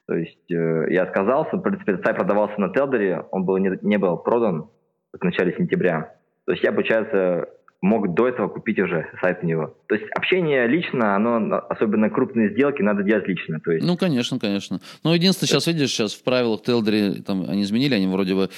То 0.06 0.14
есть 0.14 0.50
э, 0.50 0.86
я 0.90 1.04
отказался, 1.04 1.56
в 1.56 1.60
принципе, 1.60 1.96
сайт 1.98 2.16
продавался 2.16 2.60
на 2.60 2.70
Телдере, 2.70 3.24
он 3.30 3.44
был, 3.44 3.56
не, 3.58 3.78
не 3.82 3.98
был 3.98 4.16
продан 4.16 4.68
в 5.12 5.24
начале 5.24 5.54
сентября. 5.56 6.12
То 6.44 6.52
есть 6.52 6.64
я, 6.64 6.72
получается, 6.72 7.48
мог 7.84 8.14
до 8.14 8.28
этого 8.28 8.48
купить 8.48 8.78
уже 8.78 9.06
сайт 9.20 9.40
у 9.42 9.46
него. 9.46 9.76
То 9.88 9.94
есть 9.94 10.06
общение 10.12 10.66
лично, 10.66 11.16
оно, 11.16 11.58
особенно 11.68 12.08
крупные 12.08 12.50
сделки, 12.50 12.80
надо 12.80 13.02
делать 13.02 13.28
лично. 13.28 13.60
То 13.60 13.72
есть... 13.72 13.86
Ну, 13.86 13.98
конечно, 13.98 14.38
конечно. 14.38 14.80
Но 15.04 15.14
единственное, 15.14 15.48
сейчас 15.48 15.66
видишь, 15.66 15.90
сейчас 15.90 16.14
в 16.14 16.24
правилах 16.24 16.62
Телдере, 16.62 17.22
там, 17.22 17.44
они 17.48 17.62
изменили, 17.62 17.94
они 17.94 18.06
вроде 18.06 18.34
бы 18.34 18.48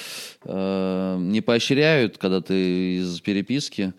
э, 0.44 1.16
не 1.18 1.40
поощряют, 1.40 2.18
когда 2.18 2.40
ты 2.40 2.98
из 2.98 3.20
переписки 3.20 3.94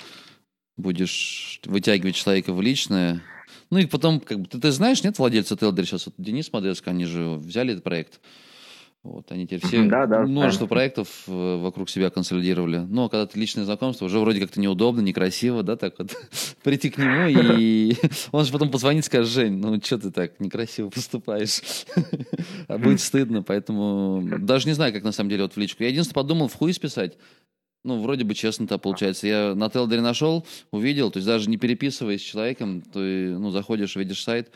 будешь 0.77 1.59
вытягивать 1.65 2.15
человека 2.15 2.53
в 2.53 2.61
личное. 2.61 3.21
Ну 3.69 3.79
и 3.79 3.85
потом, 3.85 4.21
как 4.21 4.39
бы, 4.39 4.47
ты, 4.47 4.61
ты 4.61 4.71
знаешь, 4.71 5.03
нет 5.03 5.19
владельца 5.19 5.57
Телдера 5.57 5.85
сейчас, 5.85 6.05
вот 6.05 6.15
Денис 6.17 6.51
Модеско, 6.53 6.91
они 6.91 7.03
же 7.03 7.33
взяли 7.33 7.73
этот 7.73 7.83
проект. 7.83 8.21
Вот, 9.07 9.31
они 9.31 9.45
теперь 9.45 9.65
все 9.65 9.83
да, 9.85 10.05
да, 10.05 10.23
множество 10.23 10.67
да. 10.67 10.69
проектов 10.69 11.23
э, 11.27 11.57
вокруг 11.61 11.89
себя 11.89 12.09
консолидировали. 12.09 12.79
Но 12.79 13.07
когда 13.07 13.25
ты 13.25 13.39
личное 13.39 13.63
знакомство, 13.63 14.03
уже 14.03 14.19
вроде 14.19 14.41
как-то 14.41 14.59
неудобно, 14.59 14.99
некрасиво, 14.99 15.63
да, 15.63 15.77
так 15.77 15.97
вот 15.97 16.13
прийти 16.63 16.89
к 16.89 16.97
нему, 16.97 17.29
и 17.29 17.95
он 18.33 18.43
же 18.43 18.51
потом 18.51 18.69
позвонит 18.69 19.05
и 19.05 19.07
скажет, 19.07 19.31
Жень, 19.31 19.59
ну 19.59 19.79
что 19.81 19.97
ты 19.97 20.11
так 20.11 20.41
некрасиво 20.41 20.89
поступаешь? 20.89 21.61
а 22.67 22.77
будет 22.77 22.99
стыдно, 22.99 23.43
поэтому 23.43 24.21
даже 24.39 24.67
не 24.67 24.73
знаю, 24.73 24.91
как 24.91 25.03
на 25.03 25.13
самом 25.13 25.29
деле 25.29 25.43
вот 25.43 25.53
в 25.53 25.57
личку. 25.57 25.83
Я 25.83 25.89
единственное 25.89 26.15
подумал, 26.15 26.49
в 26.49 26.55
хуй 26.55 26.73
списать. 26.73 27.17
Ну, 27.85 28.01
вроде 28.01 28.25
бы 28.25 28.35
честно-то 28.35 28.77
получается. 28.77 29.25
Я 29.25 29.55
на 29.55 29.69
Телдере 29.69 30.01
нашел, 30.01 30.45
увидел, 30.71 31.11
то 31.11 31.17
есть 31.19 31.27
даже 31.27 31.49
не 31.49 31.55
переписываясь 31.55 32.19
с 32.19 32.25
человеком, 32.25 32.81
ты, 32.81 33.37
ну, 33.37 33.51
заходишь, 33.51 33.95
видишь 33.95 34.21
сайт, 34.21 34.51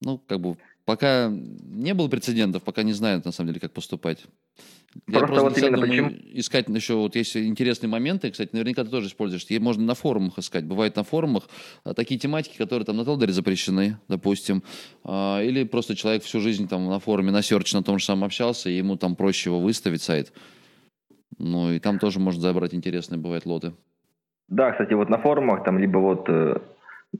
ну, 0.00 0.18
как 0.18 0.40
бы 0.40 0.56
Пока 0.90 1.30
не 1.30 1.94
было 1.94 2.08
прецедентов, 2.08 2.64
пока 2.64 2.82
не 2.82 2.92
знаю, 2.92 3.22
на 3.24 3.30
самом 3.30 3.50
деле, 3.50 3.60
как 3.60 3.70
поступать. 3.70 4.26
Я 5.06 5.20
просто, 5.20 5.42
вот 5.42 5.56
именно 5.56 5.76
думаю, 5.76 6.04
почему... 6.06 6.20
искать 6.32 6.68
еще, 6.68 6.94
вот 6.94 7.14
есть 7.14 7.36
интересные 7.36 7.88
моменты, 7.88 8.28
кстати, 8.32 8.50
наверняка 8.50 8.82
ты 8.82 8.90
тоже 8.90 9.06
используешь. 9.06 9.46
И 9.50 9.58
можно 9.60 9.84
на 9.84 9.94
форумах 9.94 10.40
искать. 10.40 10.64
Бывает 10.64 10.96
на 10.96 11.04
форумах 11.04 11.44
а, 11.84 11.94
такие 11.94 12.18
тематики, 12.18 12.58
которые 12.58 12.84
там 12.86 12.96
на 12.96 13.04
Телдере 13.04 13.32
запрещены, 13.32 13.98
допустим. 14.08 14.64
А, 15.04 15.40
или 15.40 15.62
просто 15.62 15.94
человек 15.94 16.24
всю 16.24 16.40
жизнь 16.40 16.66
там 16.66 16.88
на 16.88 16.98
форуме 16.98 17.30
на 17.30 17.40
серч 17.40 17.72
на 17.72 17.84
том 17.84 18.00
же 18.00 18.04
самом 18.04 18.24
общался, 18.24 18.68
и 18.68 18.76
ему 18.76 18.96
там 18.96 19.14
проще 19.14 19.50
его 19.50 19.60
выставить 19.60 20.02
сайт. 20.02 20.32
Ну 21.38 21.70
и 21.70 21.78
там 21.78 22.00
тоже 22.00 22.18
можно 22.18 22.42
забрать 22.42 22.74
интересные, 22.74 23.20
бывают, 23.20 23.46
лоты. 23.46 23.74
Да, 24.48 24.72
кстати, 24.72 24.94
вот 24.94 25.08
на 25.08 25.18
форумах, 25.18 25.62
там 25.62 25.78
либо 25.78 25.98
вот 25.98 26.28
э, 26.28 26.56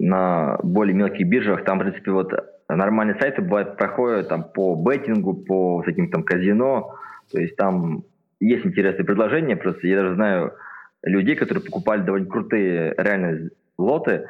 на 0.00 0.58
более 0.64 0.96
мелких 0.96 1.24
биржах, 1.28 1.64
там, 1.64 1.78
в 1.78 1.82
принципе, 1.82 2.10
вот 2.10 2.32
нормальные 2.76 3.18
сайты 3.20 3.42
бывают 3.42 3.76
проходят 3.76 4.28
там 4.28 4.44
по 4.44 4.74
беттингу, 4.74 5.34
по 5.34 5.82
всяким 5.82 6.10
там 6.10 6.22
казино, 6.22 6.94
то 7.30 7.40
есть 7.40 7.56
там 7.56 8.04
есть 8.40 8.64
интересные 8.64 9.04
предложения, 9.04 9.56
просто 9.56 9.86
я 9.86 9.96
даже 10.02 10.14
знаю 10.14 10.54
людей, 11.02 11.36
которые 11.36 11.64
покупали 11.64 12.02
довольно 12.02 12.26
крутые 12.26 12.94
реально 12.96 13.50
лоты, 13.78 14.26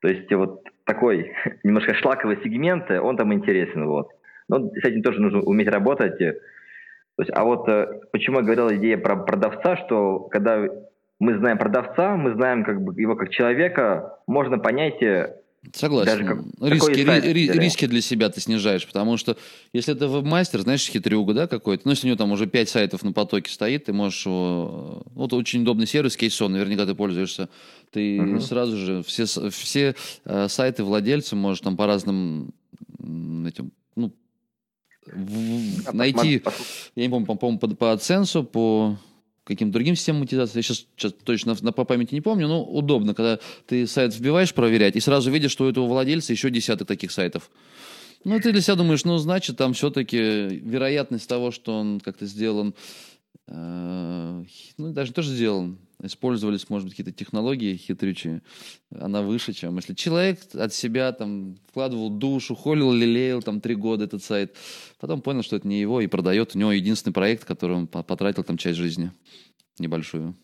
то 0.00 0.08
есть 0.08 0.32
вот 0.32 0.64
такой 0.84 1.32
немножко 1.62 1.94
шлаковый 1.94 2.38
сегмент, 2.42 2.90
он 2.90 3.16
там 3.16 3.32
интересен, 3.32 3.86
вот. 3.86 4.08
Но 4.48 4.68
с 4.68 4.84
этим 4.84 5.02
тоже 5.02 5.20
нужно 5.20 5.42
уметь 5.42 5.68
работать. 5.68 6.18
То 6.18 7.22
есть, 7.22 7.30
а 7.34 7.44
вот 7.44 7.68
э, 7.68 8.00
почему 8.12 8.38
я 8.38 8.42
говорил 8.42 8.70
идея 8.72 8.98
про 8.98 9.14
продавца, 9.14 9.76
что 9.76 10.20
когда 10.20 10.66
мы 11.20 11.36
знаем 11.36 11.58
продавца, 11.58 12.16
мы 12.16 12.32
знаем 12.32 12.64
как 12.64 12.82
бы 12.82 13.00
его 13.00 13.14
как 13.14 13.30
человека, 13.30 14.18
можно 14.26 14.58
понять, 14.58 15.00
э, 15.02 15.36
Согласен. 15.74 16.12
Даже 16.12 16.24
как, 16.24 16.88
риски, 16.88 17.00
ри, 17.00 17.50
риски 17.50 17.86
для 17.86 18.00
себя 18.00 18.30
ты 18.30 18.40
снижаешь, 18.40 18.86
потому 18.86 19.18
что 19.18 19.36
если 19.74 19.94
это 19.94 20.08
веб-мастер, 20.08 20.62
знаешь, 20.62 20.86
хитрюга, 20.86 21.34
да, 21.34 21.46
какой-то, 21.46 21.82
ну, 21.84 21.90
если 21.90 22.06
у 22.06 22.08
него 22.08 22.16
там 22.16 22.32
уже 22.32 22.46
5 22.46 22.68
сайтов 22.68 23.02
на 23.02 23.12
потоке 23.12 23.50
стоит, 23.50 23.84
ты 23.84 23.92
можешь 23.92 24.24
его... 24.24 25.02
Вот 25.14 25.34
очень 25.34 25.60
удобный 25.60 25.86
сервис, 25.86 26.16
Кейсон, 26.16 26.52
наверняка 26.52 26.86
ты 26.86 26.94
пользуешься. 26.94 27.50
Ты 27.92 28.20
угу. 28.22 28.40
сразу 28.40 28.76
же 28.76 29.02
все, 29.02 29.26
все 29.50 29.94
э, 30.24 30.48
сайты 30.48 30.82
владельца 30.82 31.36
можешь 31.36 31.60
там 31.60 31.76
по 31.76 31.86
разным 31.86 32.54
этим, 32.98 33.72
ну, 33.96 34.14
в, 35.12 35.92
найти, 35.92 36.42
я 36.94 37.02
не 37.02 37.10
помню, 37.10 37.26
по-моему, 37.26 37.58
по, 37.58 37.68
по 37.68 37.84
AdSense, 37.84 38.44
по 38.44 38.96
каким-то 39.50 39.72
другим 39.72 39.96
системам 39.96 40.20
монетизации. 40.20 40.58
Я 40.58 40.62
сейчас, 40.62 40.86
сейчас 40.96 41.12
точно 41.24 41.56
на, 41.60 41.72
по 41.72 41.84
памяти 41.84 42.14
не 42.14 42.20
помню, 42.20 42.46
но 42.46 42.64
удобно, 42.64 43.14
когда 43.14 43.40
ты 43.66 43.86
сайт 43.86 44.14
вбиваешь 44.14 44.54
проверять, 44.54 44.96
и 44.96 45.00
сразу 45.00 45.30
видишь, 45.30 45.50
что 45.50 45.64
у 45.64 45.68
этого 45.68 45.86
владельца 45.86 46.32
еще 46.32 46.50
десяток 46.50 46.86
таких 46.86 47.10
сайтов. 47.10 47.50
Ну, 48.24 48.38
ты 48.38 48.52
для 48.52 48.60
себя 48.60 48.76
думаешь, 48.76 49.04
ну, 49.04 49.18
значит, 49.18 49.56
там 49.56 49.72
все-таки 49.72 50.18
вероятность 50.18 51.28
того, 51.28 51.50
что 51.50 51.78
он 51.78 52.00
как-то 52.00 52.26
сделан, 52.26 52.74
ну, 53.52 54.92
даже 54.92 55.12
тоже 55.12 55.30
сделан, 55.30 55.78
использовались, 56.02 56.70
может 56.70 56.86
быть, 56.86 56.96
какие-то 56.96 57.16
технологии 57.16 57.76
хитрючие, 57.76 58.42
она 58.96 59.22
выше, 59.22 59.52
чем 59.52 59.76
если 59.76 59.94
человек 59.94 60.38
от 60.54 60.72
себя 60.72 61.12
там 61.12 61.56
вкладывал 61.68 62.10
душу, 62.10 62.54
холил, 62.54 62.92
лелеял 62.92 63.42
там 63.42 63.60
три 63.60 63.74
года 63.74 64.04
этот 64.04 64.22
сайт, 64.22 64.54
потом 65.00 65.20
понял, 65.20 65.42
что 65.42 65.56
это 65.56 65.66
не 65.66 65.80
его, 65.80 66.00
и 66.00 66.06
продает. 66.06 66.54
У 66.54 66.58
него 66.58 66.72
единственный 66.72 67.12
проект, 67.12 67.44
который 67.44 67.76
он 67.76 67.86
потратил 67.86 68.44
там 68.44 68.56
часть 68.56 68.78
жизни 68.78 69.10
небольшую. 69.78 70.34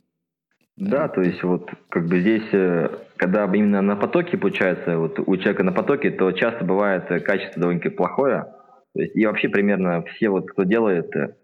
Да, 0.76 1.08
то 1.08 1.22
есть 1.22 1.42
вот 1.42 1.70
как 1.88 2.06
бы 2.06 2.20
здесь, 2.20 2.48
э, 2.52 2.90
когда 3.16 3.44
именно 3.46 3.80
на 3.80 3.96
потоке 3.96 4.36
получается, 4.36 4.98
вот 4.98 5.18
у 5.18 5.36
человека 5.36 5.62
на 5.62 5.72
потоке, 5.72 6.10
то 6.10 6.32
часто 6.32 6.64
бывает 6.66 7.04
э, 7.10 7.20
качество 7.20 7.60
довольно-таки 7.60 7.94
плохое. 7.94 8.52
То 8.92 9.00
есть 9.00 9.16
и 9.16 9.24
вообще 9.24 9.48
примерно 9.48 10.02
все 10.02 10.28
вот, 10.28 10.50
кто 10.50 10.64
делает 10.64 11.16
э, 11.16 11.34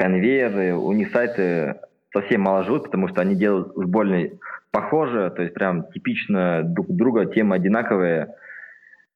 конвейеры, 0.00 0.74
у 0.74 0.92
них 0.92 1.10
сайты 1.10 1.76
совсем 2.14 2.40
мало 2.40 2.64
живут, 2.64 2.84
потому 2.84 3.08
что 3.08 3.20
они 3.20 3.36
делают 3.36 3.76
уж 3.76 3.84
больно 3.84 4.30
похоже, 4.70 5.30
то 5.36 5.42
есть 5.42 5.52
прям 5.52 5.92
типично 5.92 6.62
друг 6.64 6.86
друга, 6.88 7.26
темы 7.26 7.56
одинаковые. 7.56 8.34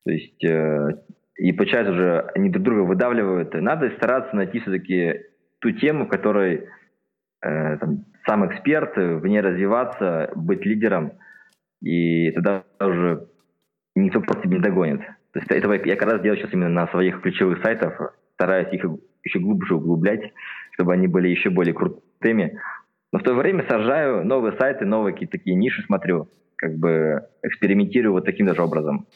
То 0.05 0.11
есть 0.11 0.45
э, 0.45 0.89
и 1.37 1.53
получается 1.53 1.93
уже 1.93 2.21
они 2.35 2.51
друг 2.51 2.65
друга 2.65 2.81
выдавливают. 2.81 3.55
Надо 3.55 3.91
стараться 3.97 4.37
найти 4.37 4.61
все-таки 4.61 5.23
ту 5.61 5.71
тему, 5.71 6.05
в 6.05 6.11
которой 6.11 6.69
э, 7.43 7.77
там, 7.79 8.05
сам 8.27 8.47
эксперт, 8.47 8.95
в 8.97 9.27
ней 9.27 9.41
развиваться, 9.41 10.33
быть 10.35 10.67
лидером, 10.67 11.13
и 11.83 12.31
тогда 12.33 12.65
уже 12.79 13.27
никто 13.95 14.21
просто 14.21 14.49
не 14.49 14.59
догонит. 14.59 15.01
То 15.33 15.41
есть 15.41 15.51
этого 15.51 15.73
я 15.73 15.97
как 15.97 16.11
раз 16.11 16.21
делаю 16.21 16.39
сейчас 16.39 16.53
именно 16.53 16.69
на 16.69 16.89
своих 16.89 17.23
ключевых 17.23 17.63
сайтах, 17.63 18.15
стараюсь 18.35 18.73
их 18.73 18.85
еще 19.25 19.39
глубже 19.39 19.77
углублять, 19.77 20.33
чтобы 20.75 20.93
они 20.93 21.07
были 21.07 21.29
еще 21.29 21.51
более 21.51 21.73
крутыми. 21.73 22.61
Но 23.13 23.19
в 23.21 23.23
то 23.23 23.35
время 23.35 23.65
сажаю 23.69 24.25
новые 24.25 24.57
сайты, 24.59 24.85
новые 24.85 25.13
какие-то 25.13 25.39
такие 25.39 25.57
ниши 25.57 25.83
смотрю, 25.85 26.29
как 26.57 26.77
бы 26.77 27.27
экспериментирую 27.43 28.13
вот 28.13 28.25
таким 28.25 28.47
даже 28.47 28.63
образом. 28.63 29.07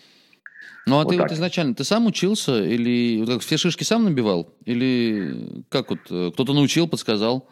Ну 0.86 0.94
а 0.94 1.02
вот 1.02 1.10
ты 1.10 1.16
так. 1.16 1.28
вот 1.28 1.32
изначально, 1.32 1.74
ты 1.74 1.84
сам 1.84 2.06
учился 2.06 2.62
или 2.62 3.26
как, 3.26 3.40
все 3.40 3.56
шишки 3.56 3.82
сам 3.82 4.04
набивал? 4.04 4.54
Или 4.64 5.64
как 5.68 5.90
вот, 5.90 5.98
э, 6.10 6.30
кто-то 6.32 6.54
научил, 6.54 6.88
подсказал? 6.88 7.48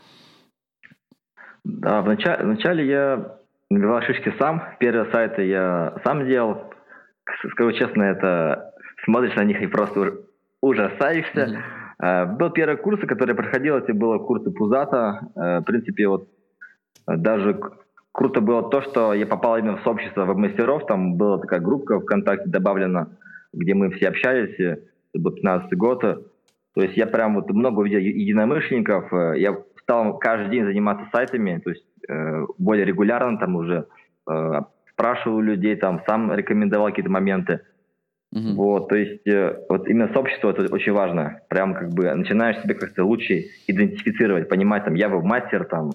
Да, 1.64 2.00
вначале, 2.02 2.44
вначале 2.44 2.86
я 2.86 3.38
набивал 3.68 4.00
шишки 4.02 4.32
сам. 4.38 4.62
Первые 4.78 5.10
сайты 5.10 5.46
я 5.46 6.00
сам 6.04 6.26
делал. 6.26 6.72
Скажу 7.50 7.72
честно, 7.72 8.04
это 8.04 8.72
смотришь 9.04 9.34
на 9.34 9.42
них 9.42 9.60
и 9.60 9.66
просто 9.66 10.14
ужасаешься. 10.62 11.40
Mm-hmm. 11.40 11.85
Был 11.98 12.50
первый 12.50 12.76
курс, 12.76 13.00
который 13.06 13.34
проходил, 13.34 13.76
это 13.76 13.94
было 13.94 14.18
курсы 14.18 14.50
Пузата. 14.50 15.28
Э, 15.34 15.60
в 15.60 15.64
принципе, 15.64 16.08
вот 16.08 16.28
даже 17.06 17.58
круто 18.12 18.40
было 18.40 18.68
то, 18.68 18.82
что 18.82 19.14
я 19.14 19.26
попал 19.26 19.56
именно 19.56 19.76
в 19.78 19.82
сообщество 19.82 20.24
веб-мастеров, 20.24 20.86
там 20.86 21.16
была 21.16 21.38
такая 21.38 21.60
группа 21.60 22.00
ВКонтакте 22.00 22.50
добавлена, 22.50 23.08
где 23.52 23.74
мы 23.74 23.90
все 23.90 24.08
общались, 24.08 24.58
это 24.58 24.80
был 25.14 25.32
15 25.32 25.72
год. 25.76 26.00
То 26.00 26.82
есть 26.82 26.96
я 26.96 27.06
прям 27.06 27.36
вот 27.36 27.50
много 27.50 27.80
увидел 27.80 28.00
единомышленников, 28.00 29.10
я 29.36 29.56
стал 29.86 30.18
каждый 30.18 30.50
день 30.50 30.64
заниматься 30.64 31.06
сайтами, 31.12 31.60
то 31.62 31.70
есть 31.70 31.84
э, 32.08 32.44
более 32.58 32.84
регулярно 32.84 33.38
там 33.38 33.56
уже 33.56 33.86
э, 34.28 34.60
спрашивал 34.90 35.40
людей, 35.40 35.76
там 35.76 36.02
сам 36.06 36.32
рекомендовал 36.34 36.88
какие-то 36.88 37.10
моменты. 37.10 37.60
Mm-hmm. 38.34 38.54
Вот, 38.54 38.88
то 38.88 38.96
есть 38.96 39.26
э, 39.26 39.56
вот 39.68 39.88
именно 39.88 40.12
сообщество 40.12 40.50
это 40.50 40.72
очень 40.72 40.92
важно. 40.92 41.40
Прям 41.48 41.74
как 41.74 41.90
бы 41.90 42.12
начинаешь 42.14 42.60
себе 42.62 42.74
как-то 42.74 43.04
лучше 43.04 43.46
идентифицировать, 43.66 44.48
понимать, 44.48 44.84
там, 44.84 44.94
я 44.94 45.08
веб-мастер, 45.08 45.64
там, 45.64 45.92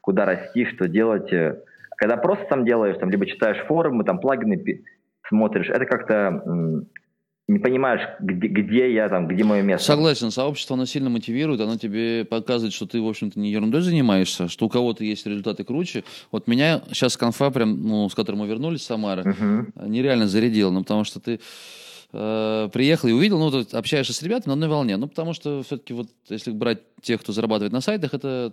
куда 0.00 0.24
расти, 0.24 0.64
что 0.66 0.88
делать. 0.88 1.32
Э, 1.32 1.60
Когда 1.96 2.16
просто 2.16 2.46
там 2.46 2.64
делаешь, 2.64 2.96
там, 2.98 3.10
либо 3.10 3.26
читаешь 3.26 3.64
форумы, 3.66 4.04
там, 4.04 4.20
плагины 4.20 4.84
смотришь, 5.28 5.70
это 5.70 5.84
как-то 5.86 6.84
не 7.48 7.58
понимаешь, 7.58 8.00
где, 8.20 8.46
где 8.46 8.94
я 8.94 9.08
там, 9.08 9.26
где 9.26 9.42
мое 9.44 9.62
место. 9.62 9.86
Согласен, 9.86 10.30
сообщество, 10.30 10.74
оно 10.74 10.86
сильно 10.86 11.10
мотивирует, 11.10 11.60
оно 11.60 11.76
тебе 11.76 12.24
показывает, 12.24 12.72
что 12.72 12.86
ты, 12.86 13.00
в 13.00 13.08
общем-то, 13.08 13.38
не 13.38 13.50
ерундой 13.50 13.80
занимаешься, 13.80 14.48
что 14.48 14.66
у 14.66 14.68
кого-то 14.68 15.02
есть 15.02 15.26
результаты 15.26 15.64
круче. 15.64 16.04
Вот 16.30 16.46
меня 16.46 16.82
сейчас 16.88 17.16
конфа, 17.16 17.50
прям, 17.50 17.82
ну, 17.82 18.08
с 18.08 18.14
которой 18.14 18.36
мы 18.36 18.46
вернулись, 18.46 18.84
Самара, 18.84 19.22
uh-huh. 19.22 19.88
нереально 19.88 20.28
зарядила, 20.28 20.70
ну, 20.70 20.82
потому 20.82 21.02
что 21.02 21.18
ты 21.18 21.40
э, 22.12 22.68
приехал 22.72 23.08
и 23.08 23.12
увидел, 23.12 23.38
ну, 23.38 23.50
ты 23.50 23.76
общаешься 23.76 24.12
с 24.12 24.22
ребятами 24.22 24.48
на 24.48 24.52
одной 24.54 24.68
волне, 24.68 24.96
ну, 24.96 25.08
потому 25.08 25.32
что 25.32 25.62
все-таки 25.64 25.94
вот, 25.94 26.08
если 26.28 26.52
брать 26.52 26.78
тех, 27.00 27.20
кто 27.20 27.32
зарабатывает 27.32 27.72
на 27.72 27.80
сайтах, 27.80 28.14
это 28.14 28.52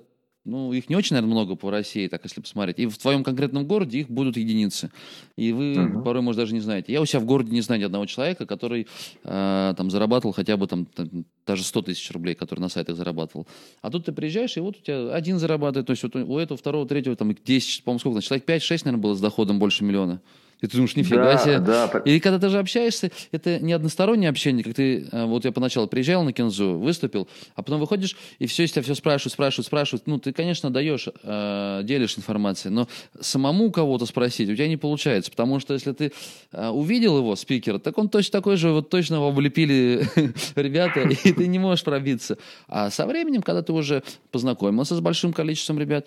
ну, 0.49 0.73
их 0.73 0.89
не 0.89 0.95
очень, 0.95 1.15
наверное, 1.15 1.33
много 1.33 1.55
по 1.55 1.69
России, 1.69 2.07
так 2.07 2.23
если 2.23 2.41
посмотреть. 2.41 2.79
И 2.79 2.87
в 2.87 2.97
твоем 2.97 3.23
конкретном 3.23 3.65
городе 3.65 3.99
их 3.99 4.09
будут 4.09 4.37
единицы. 4.37 4.91
И 5.35 5.51
вы 5.53 5.73
uh-huh. 5.73 6.03
порой, 6.03 6.21
может, 6.21 6.39
даже 6.39 6.53
не 6.53 6.59
знаете. 6.59 6.91
Я 6.91 7.01
у 7.01 7.05
себя 7.05 7.19
в 7.19 7.25
городе 7.25 7.51
не 7.51 7.61
знаю 7.61 7.81
ни 7.81 7.85
одного 7.85 8.05
человека, 8.05 8.45
который 8.45 8.87
э, 9.23 9.73
там 9.77 9.91
зарабатывал 9.91 10.33
хотя 10.33 10.57
бы 10.57 10.67
там, 10.67 10.85
там 10.85 11.25
даже 11.45 11.63
100 11.63 11.81
тысяч 11.83 12.11
рублей, 12.11 12.35
который 12.35 12.59
на 12.59 12.69
сайтах 12.69 12.95
зарабатывал. 12.95 13.47
А 13.81 13.89
тут 13.91 14.05
ты 14.05 14.11
приезжаешь, 14.11 14.57
и 14.57 14.59
вот 14.59 14.77
у 14.77 14.81
тебя 14.81 15.13
один 15.13 15.39
зарабатывает, 15.39 15.87
то 15.87 15.91
есть 15.91 16.03
вот 16.03 16.15
у 16.15 16.37
этого, 16.37 16.57
второго, 16.57 16.87
третьего, 16.87 17.15
там 17.15 17.33
10, 17.33 17.83
по-моему, 17.83 17.99
сколько, 17.99 18.21
человек 18.21 18.47
5-6, 18.47 18.81
наверное, 18.85 19.01
было 19.01 19.15
с 19.15 19.21
доходом 19.21 19.59
больше 19.59 19.83
миллиона. 19.83 20.21
И 20.61 20.67
ты 20.67 20.75
думаешь, 20.75 20.95
нифига 20.95 21.23
да, 21.23 21.37
себе. 21.37 21.59
Да. 21.59 21.85
И 22.03 22.19
когда 22.19 22.37
ты 22.37 22.49
же 22.49 22.59
общаешься, 22.59 23.11
это 23.31 23.59
не 23.59 23.71
одностороннее 23.71 24.29
общение, 24.29 24.63
как 24.63 24.73
ты, 24.73 25.07
э, 25.09 25.25
вот 25.25 25.45
я 25.45 25.51
поначалу 25.53 25.87
приезжал 25.87 26.23
на 26.23 26.33
Кинзу, 26.33 26.77
выступил, 26.77 27.29
а 27.55 27.63
потом 27.63 27.79
выходишь, 27.79 28.17
и 28.39 28.45
все 28.45 28.65
из 28.65 28.71
тебя 28.71 28.81
все 28.83 28.95
спрашивают, 28.95 29.33
спрашивают, 29.33 29.67
спрашивают. 29.67 30.07
Ну, 30.07 30.19
ты, 30.19 30.33
конечно, 30.33 30.69
даешь, 30.69 31.07
э, 31.23 31.81
делишь 31.83 32.17
информацией, 32.17 32.73
но 32.73 32.89
самому 33.21 33.71
кого-то 33.71 34.05
спросить 34.05 34.49
у 34.49 34.55
тебя 34.55 34.67
не 34.67 34.77
получается, 34.77 35.31
потому 35.31 35.59
что 35.59 35.73
если 35.73 35.93
ты 35.93 36.11
э, 36.51 36.67
увидел 36.67 37.17
его, 37.17 37.35
спикера, 37.37 37.79
так 37.79 37.97
он 37.97 38.09
точно 38.09 38.33
такой 38.33 38.57
же, 38.57 38.71
вот 38.71 38.89
точно 38.89 39.15
его 39.15 39.29
облепили 39.29 40.05
ребята, 40.55 41.01
и 41.23 41.31
ты 41.31 41.47
не 41.47 41.59
можешь 41.59 41.85
пробиться. 41.85 42.37
А 42.67 42.89
со 42.89 43.05
временем, 43.05 43.41
когда 43.41 43.61
ты 43.61 43.71
уже 43.71 44.03
познакомился 44.31 44.95
с 44.95 44.99
большим 44.99 45.31
количеством 45.31 45.79
ребят, 45.79 46.05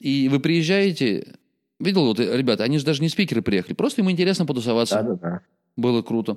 и 0.00 0.28
вы 0.30 0.40
приезжаете, 0.40 1.34
Видел, 1.82 2.04
вот, 2.06 2.20
ребята, 2.20 2.62
они 2.62 2.78
же 2.78 2.84
даже 2.84 3.02
не 3.02 3.08
спикеры 3.08 3.42
приехали, 3.42 3.74
просто 3.74 4.02
им 4.02 4.10
интересно 4.10 4.46
потусоваться. 4.46 5.02
Да, 5.02 5.02
да, 5.02 5.14
да. 5.16 5.40
Было 5.76 6.02
круто. 6.02 6.36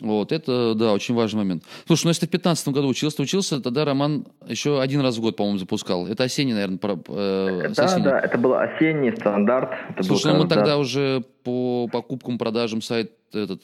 Вот, 0.00 0.30
это, 0.30 0.74
да, 0.74 0.92
очень 0.92 1.14
важный 1.14 1.38
момент. 1.38 1.64
Слушай, 1.86 2.04
ну 2.04 2.10
если 2.10 2.22
ты 2.22 2.26
в 2.26 2.30
15 2.30 2.68
году 2.68 2.88
учился, 2.88 3.20
учился, 3.22 3.60
тогда 3.60 3.84
Роман 3.84 4.26
еще 4.46 4.80
один 4.80 5.00
раз 5.00 5.16
в 5.16 5.20
год, 5.20 5.36
по-моему, 5.36 5.58
запускал. 5.58 6.06
Это 6.06 6.24
осенний, 6.24 6.52
наверное, 6.52 6.78
про, 6.78 6.98
э, 7.08 7.70
Да, 7.74 7.84
осенний. 7.84 8.04
да, 8.04 8.20
это 8.20 8.38
был 8.38 8.54
осенний 8.54 9.12
стандарт. 9.16 9.72
Это 9.90 10.02
Слушай, 10.04 10.32
был, 10.32 10.38
ну 10.38 10.42
мы 10.44 10.48
да. 10.48 10.56
тогда 10.56 10.78
уже 10.78 11.24
по 11.42 11.88
покупкам, 11.90 12.38
продажам 12.38 12.80
сайт, 12.80 13.12
этот, 13.32 13.62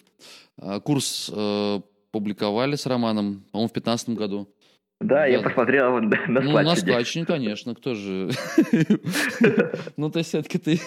э, 0.60 0.80
курс 0.80 1.30
э, 1.32 1.80
публиковали 2.10 2.74
с 2.74 2.86
Романом, 2.86 3.44
по-моему, 3.52 3.68
в 3.68 3.72
15 3.72 4.10
году. 4.10 4.48
Да, 5.01 5.14
да, 5.14 5.26
я 5.26 5.40
посмотрел 5.40 5.98
на 6.01 6.11
складчике. 6.11 6.40
Ну, 6.42 6.62
на 6.62 6.76
складчике, 6.76 7.24
конечно, 7.24 7.74
кто 7.74 7.94
же... 7.94 8.30
Ну, 9.96 10.11
то 10.11 10.18
есть, 10.18 10.30
все-таки 10.30 10.59
ты 10.59 10.80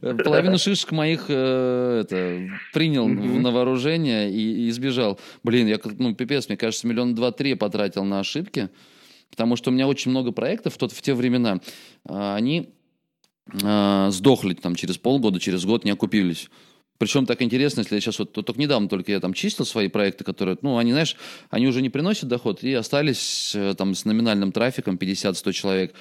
половину 0.00 0.58
шишек 0.58 0.92
моих 0.92 1.26
э, 1.28 2.04
принял 2.72 3.08
на 3.08 3.50
вооружение 3.50 4.30
и 4.30 4.68
избежал. 4.68 5.18
Блин, 5.42 5.66
я, 5.66 5.78
ну, 5.98 6.14
пипец, 6.14 6.48
мне 6.48 6.56
кажется, 6.56 6.86
миллион 6.86 7.14
два-три 7.14 7.54
потратил 7.54 8.04
на 8.04 8.20
ошибки, 8.20 8.68
потому 9.30 9.56
что 9.56 9.70
у 9.70 9.72
меня 9.72 9.88
очень 9.88 10.10
много 10.10 10.32
проектов 10.32 10.76
в 10.78 11.02
те 11.02 11.14
времена, 11.14 11.60
а, 12.06 12.36
они 12.36 12.70
а, 13.62 14.10
сдохли 14.10 14.54
там 14.54 14.74
через 14.74 14.98
полгода, 14.98 15.40
через 15.40 15.64
год, 15.64 15.84
не 15.84 15.90
окупились. 15.90 16.50
Причем 17.04 17.26
так 17.26 17.42
интересно, 17.42 17.80
если 17.80 17.96
я 17.96 18.00
сейчас 18.00 18.18
вот 18.18 18.32
только 18.32 18.58
недавно 18.58 18.88
только 18.88 19.12
я 19.12 19.20
там 19.20 19.34
чистил 19.34 19.66
свои 19.66 19.88
проекты, 19.88 20.24
которые, 20.24 20.56
ну, 20.62 20.78
они, 20.78 20.92
знаешь, 20.92 21.16
они 21.50 21.66
уже 21.66 21.82
не 21.82 21.90
приносят 21.90 22.30
доход 22.30 22.64
и 22.64 22.72
остались 22.72 23.54
э, 23.54 23.74
там 23.76 23.94
с 23.94 24.06
номинальным 24.06 24.52
трафиком 24.52 24.96
50-100 24.96 25.52
человек. 25.52 25.94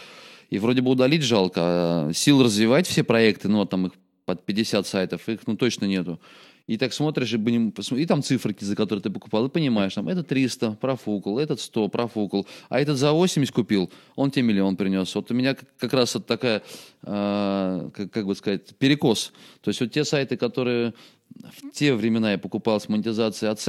И 0.49 0.59
вроде 0.59 0.81
бы 0.81 0.91
удалить 0.91 1.23
жалко, 1.23 1.59
а 1.61 2.11
сил 2.13 2.41
развивать 2.41 2.87
все 2.87 3.03
проекты, 3.03 3.49
ну, 3.49 3.65
там 3.65 3.87
их 3.87 3.91
под 4.23 4.45
50 4.45 4.87
сайтов, 4.87 5.27
их, 5.27 5.41
ну, 5.45 5.57
точно 5.57 5.87
нету. 5.87 6.21
И 6.65 6.77
так 6.77 6.93
смотришь, 6.93 7.33
и, 7.33 8.01
и 8.01 8.05
там 8.05 8.23
циферки, 8.23 8.63
за 8.63 8.75
которые 8.75 9.03
ты 9.03 9.09
покупал, 9.09 9.45
и 9.45 9.49
понимаешь, 9.49 9.95
там, 9.95 10.07
этот 10.07 10.27
300 10.29 10.77
профукал, 10.79 11.37
этот 11.37 11.59
100 11.59 11.89
профукал, 11.89 12.47
а 12.69 12.79
этот 12.79 12.97
за 12.97 13.11
80 13.11 13.53
купил, 13.53 13.91
он 14.15 14.31
тебе 14.31 14.43
миллион 14.43 14.77
принес. 14.77 15.13
Вот 15.13 15.29
у 15.29 15.33
меня 15.33 15.55
как 15.55 15.93
раз 15.93 16.15
вот 16.15 16.25
такая, 16.25 16.63
э, 17.03 17.89
как, 17.93 18.11
как 18.11 18.25
бы 18.25 18.33
сказать, 18.35 18.75
перекос. 18.77 19.33
То 19.61 19.69
есть 19.69 19.81
вот 19.81 19.91
те 19.91 20.05
сайты, 20.05 20.37
которые 20.37 20.93
в 21.35 21.71
те 21.73 21.93
времена 21.93 22.31
я 22.31 22.37
покупал 22.37 22.79
с 22.79 22.87
монетизацией 22.87 23.51
от 23.51 23.59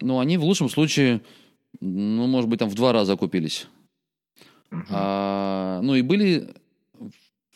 ну, 0.00 0.18
они 0.20 0.38
в 0.38 0.44
лучшем 0.44 0.70
случае, 0.70 1.20
ну, 1.80 2.26
может 2.26 2.48
быть, 2.48 2.60
там 2.60 2.68
в 2.68 2.74
два 2.74 2.92
раза 2.92 3.12
окупились. 3.12 3.66
Uh-huh. 4.70 4.86
А, 4.90 5.80
ну, 5.82 5.94
и 5.96 6.02
были 6.02 6.48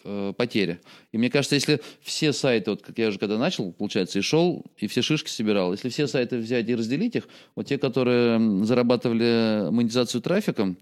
э, 0.05 0.32
потери. 0.36 0.80
И 1.12 1.18
мне 1.18 1.30
кажется, 1.30 1.55
если 1.55 1.80
все 2.00 2.32
сайты, 2.32 2.70
вот 2.70 2.82
как 2.82 2.98
я 2.98 3.09
уже 3.09 3.18
когда 3.18 3.38
начал, 3.38 3.72
получается, 3.72 4.18
и 4.18 4.22
шел, 4.22 4.64
и 4.78 4.86
все 4.86 5.02
шишки 5.02 5.28
собирал, 5.28 5.72
если 5.72 5.88
все 5.88 6.07
сайты 6.07 6.38
взять 6.38 6.68
и 6.68 6.74
разделить 6.74 7.16
их, 7.16 7.28
вот 7.57 7.66
те, 7.66 7.78
которые 7.78 8.64
зарабатывали 8.64 9.70
монетизацию 9.70 10.20
трафиком, 10.20 10.76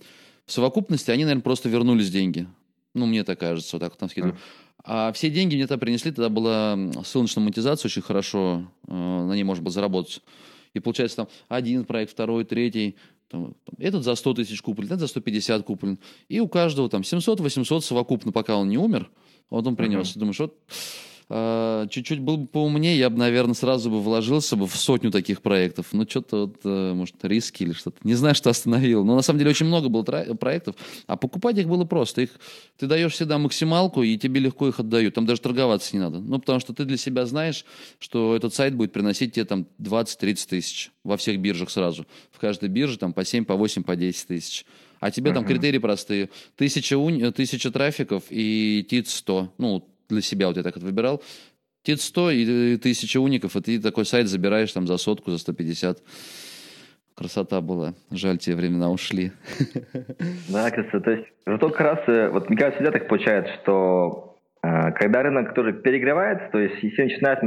в 0.47 0.53
совокупности 0.53 1.11
они, 1.11 1.25
наверное, 1.25 1.43
просто 1.43 1.68
вернулись 1.68 2.11
деньги. 2.11 2.47
Ну, 2.95 3.07
мне 3.07 3.25
так 3.25 3.41
кажется, 3.41 3.77
вот 3.77 3.81
так 3.81 3.93
вот 3.93 3.99
там 3.99 4.11
скидываю. 4.11 4.37
А 4.85 5.12
все 5.12 5.31
деньги 5.31 5.55
мне 5.55 5.66
тогда 5.66 5.81
принесли, 5.81 6.11
тогда 6.11 6.29
была 6.29 6.77
ссылочная 7.05 7.45
монетизация 7.45 7.89
очень 7.89 8.03
хорошо, 8.03 8.68
э, 8.89 8.93
на 8.93 9.33
ней 9.33 9.45
можно 9.45 9.62
было 9.62 9.73
заработать. 9.73 10.20
И 10.75 10.81
получается 10.81 11.18
там 11.18 11.29
один 11.49 11.85
проект, 11.85 12.12
второй, 12.12 12.45
третий, 12.45 12.97
там, 13.33 13.55
этот 13.78 14.05
за 14.05 14.14
100 14.14 14.35
тысяч 14.35 14.62
куплен, 14.62 14.87
этот 14.87 15.01
за 15.01 15.07
150 15.09 15.64
куплен. 15.64 15.99
И 16.28 16.39
у 16.39 16.49
каждого 16.49 16.89
там 16.89 17.01
700-800 17.01 17.80
совокупно, 17.80 18.30
пока 18.30 18.57
он 18.57 18.68
не 18.68 18.78
умер. 18.78 19.11
Вот 19.51 19.66
он 19.66 19.74
принес. 19.74 20.14
Uh-huh. 20.14 20.18
Думаешь, 20.18 20.39
вот 20.39 20.57
чуть-чуть 21.91 22.20
был 22.20 22.37
бы 22.37 22.47
поумнее, 22.47 22.99
я 22.99 23.09
бы, 23.09 23.16
наверное, 23.16 23.55
сразу 23.55 23.91
бы 23.91 24.03
вложился 24.03 24.57
бы 24.57 24.66
в 24.66 24.76
сотню 24.76 25.11
таких 25.11 25.41
проектов. 25.41 25.87
Ну, 25.93 26.07
что-то 26.09 26.47
вот, 26.47 26.57
э, 26.64 26.93
может, 26.93 27.16
риски 27.22 27.62
или 27.62 27.72
что-то. 27.72 27.97
Не 28.03 28.14
знаю, 28.14 28.35
что 28.35 28.51
остановил. 28.51 29.05
Но 29.05 29.14
на 29.14 29.22
самом 29.22 29.39
деле 29.39 29.51
очень 29.51 29.66
много 29.66 29.89
было 29.89 30.03
проектов, 30.03 30.76
а 31.07 31.16
покупать 31.16 31.57
их 31.59 31.68
было 31.68 31.85
просто. 31.85 32.22
Их, 32.22 32.30
ты 32.76 32.87
даешь 32.87 33.12
всегда 33.12 33.39
максималку, 33.39 34.03
и 34.03 34.18
тебе 34.18 34.41
легко 34.41 34.68
их 34.68 34.80
отдают. 34.80 35.14
Там 35.14 35.24
даже 35.24 35.41
торговаться 35.41 35.97
не 35.97 36.01
надо. 36.01 36.18
Ну, 36.18 36.39
потому 36.39 36.61
что 36.61 36.74
ты 36.74 36.85
для 36.85 36.97
себя 36.97 37.24
знаешь, 37.24 37.64
что 37.99 38.37
этот 38.37 38.55
сайт 38.55 38.74
будет 38.74 38.93
приносить 38.93 39.35
тебе 39.35 39.45
там 39.45 39.66
20-30 39.80 40.49
тысяч 40.49 40.91
во 41.05 41.16
всех 41.16 41.39
биржах 41.41 41.70
сразу. 41.70 42.07
В 42.30 42.39
каждой 42.39 42.68
бирже 42.68 42.99
там 42.99 43.12
по 43.12 43.24
7, 43.24 43.45
по 43.45 43.55
8, 43.55 43.85
по 43.85 43.97
10 43.97 44.26
тысяч. 44.26 44.66
А 45.01 45.11
тебе 45.11 45.33
uh-huh. 45.33 45.35
там 45.35 45.45
критерии 45.45 45.78
простые. 45.78 46.30
Тысяча, 46.57 46.97
уни... 46.97 47.28
тысяча 47.33 47.72
трафиков 47.72 48.22
и 48.30 48.87
ТИЦ 48.89 49.14
100. 49.14 49.55
Ну, 49.59 49.91
для 50.13 50.23
себя 50.23 50.47
вот 50.49 50.57
я 50.57 50.63
так 50.63 50.75
вот 50.77 50.85
выбирал. 50.85 51.23
ТИТ 51.83 52.01
100 52.01 52.31
и 52.31 52.77
тысяча 52.77 53.19
уников, 53.19 53.57
и 53.57 53.61
ты 53.61 53.81
такой 53.81 54.05
сайт 54.05 54.29
забираешь 54.29 54.73
там 54.73 54.87
за 54.87 54.97
сотку, 54.99 55.31
за 55.31 55.39
150. 55.39 55.99
Красота 57.15 57.61
была. 57.61 57.95
Жаль, 58.11 58.39
те 58.39 58.55
времена 58.55 58.91
ушли. 58.91 59.33
Да, 60.49 60.71
красота. 60.71 61.01
То 61.01 61.11
есть, 61.11 61.27
зато 61.47 61.69
как 61.71 61.81
раз, 61.81 61.99
э, 62.07 62.29
вот 62.31 62.49
мне 62.49 62.57
кажется, 62.57 62.77
всегда 62.77 62.99
так 62.99 63.09
получается, 63.09 63.53
что 63.63 64.39
э, 64.63 64.93
когда 64.93 65.23
рынок 65.23 65.55
тоже 65.55 65.73
перегревается, 65.73 66.49
то 66.53 66.59
есть 66.59 66.83
если 66.83 67.03
начинают 67.03 67.41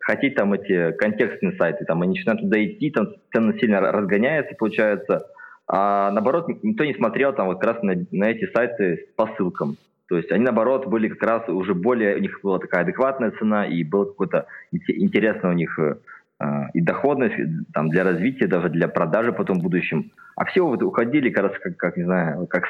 хотеть 0.00 0.34
там 0.36 0.52
эти 0.54 0.92
контекстные 0.92 1.56
сайты, 1.56 1.84
там 1.84 2.02
они 2.02 2.14
начинают 2.14 2.40
туда 2.40 2.64
идти, 2.64 2.90
там 2.90 3.08
цены 3.32 3.58
сильно 3.58 3.80
разгоняются, 3.80 4.54
получается, 4.54 5.26
а 5.66 6.10
наоборот, 6.10 6.48
никто 6.62 6.84
не 6.84 6.94
смотрел 6.94 7.32
там 7.32 7.46
вот 7.46 7.60
как 7.60 7.74
раз 7.74 7.82
на, 7.82 7.94
на 8.10 8.30
эти 8.30 8.50
сайты 8.52 9.08
по 9.16 9.26
ссылкам. 9.34 9.76
То 10.12 10.18
есть 10.18 10.30
они, 10.30 10.44
наоборот, 10.44 10.86
были 10.86 11.08
как 11.08 11.22
раз 11.22 11.48
уже 11.48 11.74
более, 11.74 12.16
у 12.16 12.18
них 12.18 12.38
была 12.42 12.58
такая 12.58 12.82
адекватная 12.82 13.30
цена, 13.30 13.66
и 13.66 13.82
было 13.82 14.04
какое-то 14.04 14.46
интересное 14.70 15.52
у 15.52 15.54
них 15.54 15.78
э, 15.78 15.96
и 16.74 16.82
доходность 16.82 17.34
там, 17.72 17.88
для 17.88 18.04
развития, 18.04 18.46
даже 18.46 18.68
для 18.68 18.88
продажи 18.88 19.32
потом 19.32 19.60
в 19.60 19.62
будущем. 19.62 20.12
А 20.36 20.44
все 20.44 20.66
вот 20.66 20.82
уходили 20.82 21.30
как 21.30 21.44
раз, 21.44 21.58
как, 21.58 21.78
как 21.78 21.96
не 21.96 22.04
знаю, 22.04 22.46
как 22.46 22.64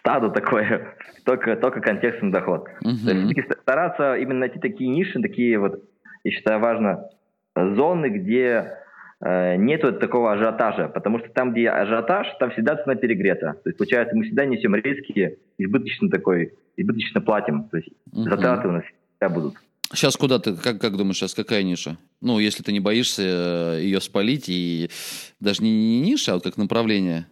стадо 0.00 0.30
такое, 0.30 0.96
только, 1.24 1.54
только 1.54 1.80
контекстный 1.80 2.32
доход. 2.32 2.66
Uh-huh. 2.84 3.06
То 3.06 3.12
есть 3.12 3.52
стараться 3.62 4.16
именно 4.16 4.40
найти 4.40 4.58
такие 4.58 4.90
ниши, 4.90 5.22
такие 5.22 5.60
вот, 5.60 5.80
я 6.24 6.30
считаю, 6.32 6.58
важно, 6.58 7.08
зоны, 7.54 8.08
где 8.08 8.64
Э, 8.64 8.85
нет 9.22 9.82
вот 9.82 9.98
такого 9.98 10.32
ажиотажа, 10.32 10.88
потому 10.88 11.18
что 11.20 11.28
там, 11.30 11.52
где 11.52 11.70
ажиотаж, 11.70 12.26
там 12.38 12.50
всегда 12.50 12.76
цена 12.76 12.94
перегрета. 12.96 13.54
То 13.64 13.70
есть, 13.70 13.78
получается, 13.78 14.14
мы 14.14 14.24
всегда 14.24 14.44
несем 14.44 14.74
риски, 14.74 15.38
избыточно 15.58 16.10
такой, 16.10 16.52
избыточно 16.76 17.20
платим. 17.20 17.64
То 17.70 17.78
есть, 17.78 17.88
угу. 18.12 18.22
затраты 18.24 18.68
у 18.68 18.72
нас 18.72 18.84
всегда 18.84 19.34
будут. 19.34 19.54
Сейчас 19.92 20.16
куда 20.16 20.38
ты, 20.38 20.54
как, 20.56 20.80
как 20.80 20.96
думаешь, 20.96 21.16
сейчас 21.16 21.34
какая 21.34 21.62
ниша? 21.62 21.96
Ну, 22.20 22.38
если 22.40 22.62
ты 22.62 22.72
не 22.72 22.80
боишься 22.80 23.22
э, 23.22 23.82
ее 23.82 24.00
спалить, 24.00 24.48
и 24.48 24.90
даже 25.38 25.62
не, 25.62 25.70
не 25.70 26.00
ниша, 26.00 26.32
а 26.32 26.34
вот 26.34 26.44
как 26.44 26.56
направление. 26.56 27.26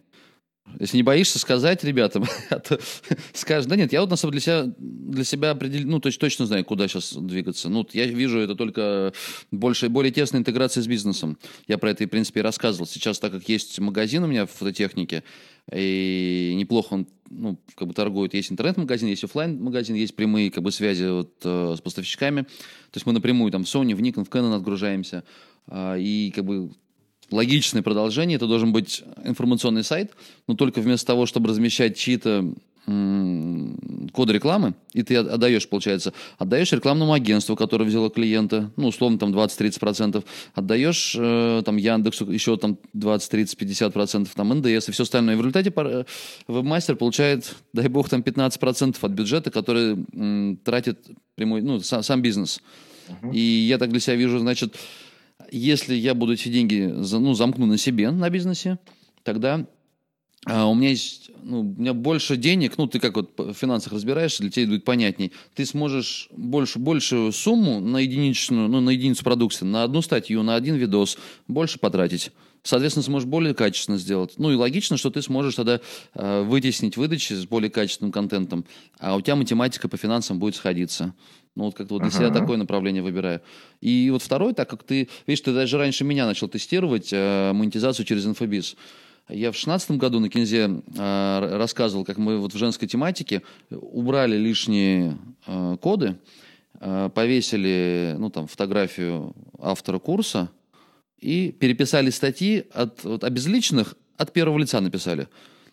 Если 0.81 0.97
не 0.97 1.03
боишься 1.03 1.39
сказать 1.39 1.85
ребятам, 1.85 2.25
а 2.51 2.59
то 2.59 2.79
скажешь, 3.33 3.69
да 3.69 3.77
нет, 3.77 3.93
я 3.93 4.01
вот 4.01 4.11
на 4.11 4.17
самом 4.17 4.33
деле 4.33 4.41
для 4.41 4.53
себя, 4.53 4.75
для 4.79 5.25
себя 5.25 5.51
определил, 5.51 5.89
ну, 5.89 6.01
то 6.01 6.09
есть 6.09 6.19
точно 6.19 6.47
знаю, 6.47 6.65
куда 6.65 6.89
сейчас 6.89 7.13
двигаться. 7.13 7.69
Ну, 7.69 7.87
я 7.93 8.07
вижу 8.07 8.41
это 8.41 8.55
только 8.55 9.13
больше, 9.51 9.89
более 9.89 10.13
тесная 10.13 10.41
интеграция 10.41 10.83
с 10.83 10.87
бизнесом. 10.87 11.39
Я 11.69 11.79
про 11.79 11.91
это, 11.91 12.05
в 12.05 12.09
принципе, 12.09 12.41
и 12.41 12.43
рассказывал. 12.43 12.87
Сейчас, 12.87 13.19
так 13.19 13.33
как 13.33 13.49
есть 13.49 13.79
магазин 13.79 14.25
у 14.25 14.27
меня 14.27 14.47
в 14.47 14.51
фототехнике, 14.51 15.23
и 15.73 16.53
неплохо 16.57 16.95
он 16.95 17.07
ну, 17.31 17.59
как 17.75 17.89
бы 17.89 17.95
торгует. 17.95 18.35
Есть 18.35 18.53
интернет-магазин, 18.53 19.09
есть 19.09 19.25
офлайн 19.25 19.63
магазин 19.63 19.97
есть 19.97 20.15
прямые 20.15 20.51
как 20.51 20.63
бы 20.63 20.71
связи 20.73 21.05
вот, 21.05 21.35
э, 21.45 21.75
с 21.77 21.81
поставщиками. 21.81 22.43
То 22.43 22.97
есть 22.97 23.07
мы 23.07 23.13
напрямую 23.13 23.51
там 23.51 23.65
в 23.65 23.67
Sony, 23.67 23.95
в 23.95 24.01
Nikon, 24.01 24.25
в 24.25 24.29
Canon 24.29 24.55
отгружаемся. 24.55 25.25
Э, 25.67 25.97
и 25.99 26.33
как 26.35 26.45
бы 26.45 26.71
логичное 27.31 27.83
продолжение, 27.83 28.37
это 28.37 28.47
должен 28.47 28.73
быть 28.73 29.03
информационный 29.25 29.85
сайт, 29.85 30.13
но 30.47 30.55
только 30.55 30.81
вместо 30.81 31.07
того, 31.07 31.27
чтобы 31.27 31.49
размещать 31.49 31.97
чьи-то 31.97 32.55
коды 32.87 34.33
рекламы, 34.35 34.75
и 34.93 35.03
ты 35.03 35.17
отдаешь, 35.17 35.67
получается, 35.67 36.13
отдаешь 36.37 36.71
рекламному 36.73 37.15
агентству, 37.15 37.57
которое 37.57 37.87
взяло 37.87 38.11
клиента, 38.11 38.71
ну, 38.77 38.89
условно, 38.89 39.19
там 39.19 39.33
20-30%, 39.35 40.23
отдаешь 40.55 41.17
э, 41.19 41.63
там 41.65 41.79
Яндексу 41.79 42.31
еще 42.31 42.59
там 42.59 42.77
20-30-50%, 42.95 44.29
там 44.35 44.51
НДС 44.51 44.89
и 44.89 44.93
все 44.93 45.05
остальное. 45.05 45.35
И 45.35 45.39
в 45.39 45.41
результате 45.41 45.73
э, 45.75 46.05
вебмастер 46.47 46.97
получает, 46.97 47.55
дай 47.73 47.89
бог, 47.89 48.11
там 48.11 48.21
15% 48.21 48.97
от 49.01 49.13
бюджета, 49.13 49.51
который 49.51 50.05
м, 50.13 50.59
тратит 50.63 50.99
прямой, 51.37 51.63
ну, 51.63 51.81
сам, 51.81 52.03
сам 52.03 52.21
бизнес. 52.21 52.61
Uh-huh. 53.09 53.33
И 53.33 53.41
я 53.41 53.79
так 53.79 53.91
для 53.91 54.01
себя 54.01 54.17
вижу, 54.17 54.39
значит, 54.39 54.77
если 55.51 55.95
я 55.95 56.15
буду 56.15 56.35
эти 56.35 56.49
деньги 56.49 56.93
ну, 56.93 57.35
замкну 57.35 57.67
на 57.67 57.79
себе, 57.79 58.11
на 58.11 58.31
бизнесе, 58.31 58.79
тогда 59.23 59.67
а 60.47 60.67
у 60.67 60.75
меня 60.75 60.91
есть, 60.91 61.31
ну, 61.43 61.61
у 61.61 61.63
меня 61.63 61.95
больше 61.95 62.37
денег, 62.37 62.77
ну, 62.77 62.87
ты 62.87 63.01
как 63.01 63.17
вот 63.17 63.33
в 63.39 63.55
финансах 63.55 63.95
разбираешься, 63.95 64.43
для 64.43 64.51
тебя 64.51 64.67
будет 64.67 64.85
понятней. 64.85 65.33
Ты 65.55 65.65
сможешь 65.65 66.29
больше, 66.33 66.79
большую 66.79 67.33
сумму 67.33 67.81
на 67.81 67.99
единичную, 67.99 68.69
ну, 68.69 68.81
на 68.81 68.91
единицу 68.91 69.25
продукции, 69.25 69.65
на 69.65 69.85
одну 69.85 70.03
статью, 70.03 70.43
на 70.43 70.55
один 70.55 70.75
видос 70.75 71.17
больше 71.49 71.79
потратить. 71.79 72.31
Соответственно, 72.63 73.05
сможешь 73.05 73.29
более 73.29 73.55
качественно 73.55 73.99
сделать. 73.99 74.35
Ну 74.39 74.51
и 74.51 74.55
логично, 74.55 74.97
что 74.97 75.11
ты 75.11 75.21
сможешь 75.23 75.55
тогда 75.55 75.81
э, 76.15 76.43
вытеснить 76.43 76.97
выдачи 76.97 77.35
с 77.35 77.47
более 77.47 77.71
качественным 77.71 78.11
контентом, 78.11 78.65
а 78.99 79.17
у 79.17 79.21
тебя 79.21 79.37
математика 79.37 79.89
по 79.89 79.99
финансам 79.99 80.39
будет 80.39 80.57
сходиться. 80.57 81.15
Ну, 81.57 81.65
вот 81.65 81.75
как-то 81.75 81.95
вот 81.95 82.03
для 82.03 82.11
uh-huh. 82.11 82.17
себя 82.17 82.31
такое 82.31 82.57
направление 82.57 83.03
выбираю. 83.03 83.41
И 83.81 84.11
вот 84.11 84.23
второй, 84.23 84.55
так 84.55 84.69
как 84.69 84.83
ты, 84.83 85.09
видишь, 85.27 85.43
ты 85.43 85.53
даже 85.53 85.79
раньше 85.79 86.05
меня 86.05 86.27
начал 86.27 86.49
тестировать 86.49 87.11
э, 87.13 87.53
монетизацию 87.53 88.05
через 88.05 88.27
инфобиз. 88.27 88.77
Я 89.29 89.53
в 89.53 89.57
шестнадцатом 89.57 89.97
году 89.99 90.19
на 90.21 90.29
Кинзе 90.29 90.83
э, 90.97 91.57
рассказывал, 91.57 92.05
как 92.05 92.19
мы 92.19 92.39
вот 92.39 92.53
в 92.53 92.59
женской 92.59 92.89
тематике 92.89 93.43
убрали 93.71 94.37
лишние 94.37 95.17
э, 95.47 95.77
коды, 95.81 96.17
э, 96.81 97.11
повесили, 97.15 98.17
ну, 98.19 98.31
там, 98.31 98.49
фотографию 98.49 99.35
автора 99.59 99.99
курса 99.99 100.51
и 101.21 101.53
переписали 101.53 102.11
статьи 102.11 102.65
от, 102.75 103.05
от 103.07 103.25
обезличенных 103.25 103.97
от 104.17 104.33
первого 104.33 104.59
лица 104.59 104.81
написали. 104.81 105.29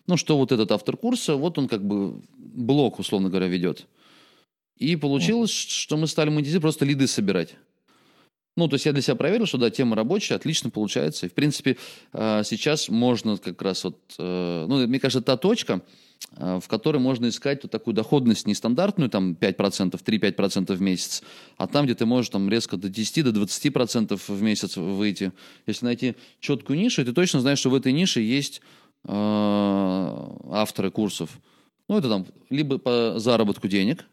Ну, 0.08 0.16
что 0.16 0.38
вот 0.38 0.52
этот 0.52 0.72
автор 0.72 0.96
курса, 0.96 1.36
вот 1.36 1.58
он 1.58 1.68
как 1.68 1.84
бы 1.84 2.22
блок, 2.38 3.00
условно 3.00 3.30
говоря, 3.30 3.48
ведет. 3.48 3.88
И 4.78 4.96
получилось, 4.96 5.52
что 5.52 5.98
мы 5.98 6.08
стали 6.08 6.30
монетизировать, 6.30 6.64
просто 6.64 6.86
лиды 6.86 7.08
собирать. 7.08 7.56
Ну, 8.58 8.68
то 8.68 8.76
есть 8.76 8.86
я 8.86 8.92
для 8.92 9.02
себя 9.02 9.16
проверил, 9.16 9.46
что 9.46 9.58
да, 9.58 9.70
тема 9.70 9.96
рабочая, 9.96 10.36
отлично 10.36 10.70
получается. 10.70 11.26
И, 11.26 11.30
в 11.30 11.34
принципе, 11.34 11.78
э, 12.12 12.42
сейчас 12.44 12.90
можно 12.90 13.38
как 13.38 13.62
раз 13.62 13.86
вот, 13.86 13.98
э, 14.18 14.66
ну, 14.68 14.86
мне 14.88 15.00
кажется, 15.00 15.22
та 15.22 15.38
точка, 15.38 15.82
э, 16.36 16.60
в 16.62 16.68
которой 16.68 16.98
можно 16.98 17.30
искать 17.30 17.64
вот 17.64 17.72
такую 17.72 17.94
доходность 17.94 18.48
нестандартную, 18.48 19.10
там 19.10 19.36
5%, 19.40 20.04
3-5% 20.04 20.76
в 20.76 20.82
месяц, 20.82 21.24
а 21.56 21.68
там, 21.68 21.86
где 21.86 21.96
ты 21.96 22.06
можешь 22.06 22.30
там 22.30 22.50
резко 22.50 22.76
до 22.76 22.90
10, 22.90 23.24
до 23.24 23.32
20% 23.32 24.20
в 24.28 24.42
месяц 24.42 24.76
выйти. 24.76 25.32
Если 25.66 25.86
найти 25.86 26.16
четкую 26.42 26.78
нишу, 26.78 27.06
ты 27.06 27.14
точно 27.14 27.40
знаешь, 27.40 27.60
что 27.60 27.70
в 27.70 27.76
этой 27.76 27.94
нише 27.94 28.20
есть 28.22 28.62
авторы 29.04 30.92
курсов. 30.92 31.40
Ну, 31.88 31.98
это 31.98 32.08
там 32.08 32.28
либо 32.52 32.78
по 32.78 33.16
заработку 33.18 33.68
денег, 33.68 34.06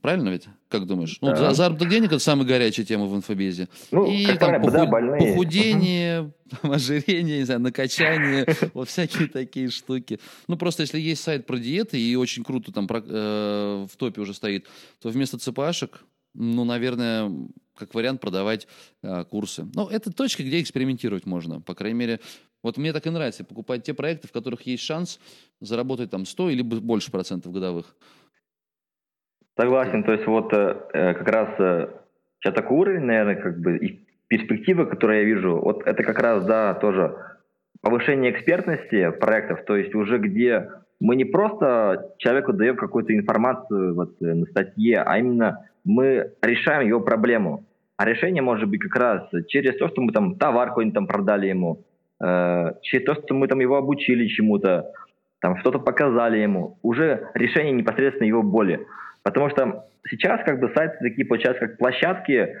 Правильно 0.00 0.30
ведь? 0.30 0.46
Как 0.68 0.86
думаешь? 0.86 1.18
Ну, 1.20 1.28
да. 1.28 1.48
Ну, 1.48 1.54
заработок 1.54 1.88
денег– 1.88 2.08
это 2.12 2.18
самая 2.18 2.46
горячая 2.46 2.84
тема 2.86 3.06
в 3.06 3.16
инфобизе. 3.16 3.68
Ну, 3.90 4.10
и 4.10 4.26
там 4.36 4.60
похуд... 4.60 4.72
да, 4.72 4.86
похудение, 4.86 6.32
там, 6.50 6.72
ожирение, 6.72 7.38
не 7.38 7.44
знаю, 7.44 7.60
накачание, 7.60 8.46
вот 8.74 8.88
всякие 8.88 9.28
такие 9.28 9.70
штуки. 9.70 10.20
Ну, 10.46 10.56
просто 10.56 10.82
если 10.82 10.98
есть 10.98 11.22
сайт 11.22 11.46
про 11.46 11.58
диеты 11.58 12.00
и 12.00 12.16
очень 12.16 12.44
круто 12.44 12.72
там 12.72 12.86
э, 12.90 13.86
в 13.90 13.96
топе 13.96 14.20
уже 14.20 14.34
стоит, 14.34 14.66
то 15.00 15.08
вместо 15.08 15.38
ЦПАшек, 15.38 16.04
ну, 16.34 16.64
наверное, 16.64 17.30
как 17.74 17.94
вариант 17.94 18.20
продавать 18.20 18.66
э, 19.02 19.24
курсы. 19.24 19.66
Ну, 19.74 19.86
это 19.86 20.12
точка, 20.12 20.42
где 20.42 20.60
экспериментировать 20.60 21.26
можно. 21.26 21.60
По 21.60 21.74
крайней 21.74 21.98
мере, 21.98 22.20
вот 22.62 22.76
мне 22.76 22.92
так 22.92 23.06
и 23.06 23.10
нравится 23.10 23.44
покупать 23.44 23.84
те 23.84 23.94
проекты, 23.94 24.28
в 24.28 24.32
которых 24.32 24.62
есть 24.62 24.82
шанс 24.82 25.20
заработать 25.60 26.10
там 26.10 26.26
100 26.26 26.50
или 26.50 26.62
больше 26.62 27.10
процентов 27.10 27.52
годовых. 27.52 27.96
Согласен, 29.58 30.04
то 30.04 30.12
есть 30.12 30.26
вот 30.26 30.52
э, 30.52 30.76
э, 30.92 31.14
как 31.14 31.28
раз 31.28 31.48
э, 31.58 31.88
уровень, 32.70 33.00
наверное, 33.00 33.34
как 33.34 33.58
бы 33.58 33.76
и 33.76 34.00
перспективы, 34.28 34.86
которые 34.86 35.22
я 35.22 35.26
вижу, 35.26 35.58
вот 35.58 35.82
это 35.84 36.02
как 36.04 36.20
раз, 36.20 36.44
да, 36.44 36.74
тоже 36.74 37.16
повышение 37.80 38.30
экспертности 38.30 39.10
проектов, 39.10 39.64
то 39.64 39.76
есть 39.76 39.94
уже 39.96 40.18
где 40.18 40.70
мы 41.00 41.16
не 41.16 41.24
просто 41.24 42.12
человеку 42.18 42.52
даем 42.52 42.76
какую-то 42.76 43.12
информацию 43.12 43.94
вот, 43.94 44.20
на 44.20 44.46
статье, 44.46 45.02
а 45.04 45.18
именно 45.18 45.66
мы 45.84 46.32
решаем 46.42 46.86
его 46.86 47.00
проблему. 47.00 47.64
А 47.96 48.04
решение 48.04 48.42
может 48.42 48.68
быть 48.68 48.80
как 48.80 48.94
раз 48.94 49.28
через 49.48 49.76
то, 49.76 49.88
что 49.88 50.02
мы 50.02 50.12
там 50.12 50.36
товар 50.36 50.68
какой-нибудь 50.68 50.94
там 50.94 51.06
продали 51.08 51.48
ему, 51.48 51.84
э, 52.22 52.74
через 52.82 53.04
то, 53.04 53.14
что 53.14 53.34
мы 53.34 53.48
там 53.48 53.58
его 53.58 53.76
обучили 53.76 54.28
чему-то, 54.28 54.92
там 55.40 55.56
что-то 55.58 55.80
показали 55.80 56.38
ему. 56.38 56.78
Уже 56.82 57.28
решение 57.34 57.72
непосредственно 57.72 58.28
его 58.28 58.44
боли. 58.44 58.86
Потому 59.22 59.50
что 59.50 59.86
сейчас 60.08 60.40
как 60.44 60.60
бы 60.60 60.72
сайты 60.74 60.96
такие 61.00 61.26
получаются 61.26 61.66
как 61.66 61.78
площадки 61.78 62.56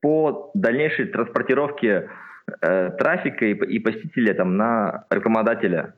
по 0.00 0.50
дальнейшей 0.54 1.06
транспортировке 1.06 2.08
э, 2.60 2.90
трафика 2.98 3.44
и, 3.44 3.52
и 3.52 3.78
посетителя 3.78 4.34
там, 4.34 4.56
на 4.56 5.04
рекламодателя. 5.10 5.94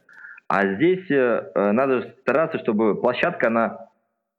А 0.49 0.75
здесь 0.75 1.11
э, 1.11 1.73
надо 1.73 2.15
стараться, 2.21 2.59
чтобы 2.59 3.01
площадка 3.01 3.47
она 3.47 3.89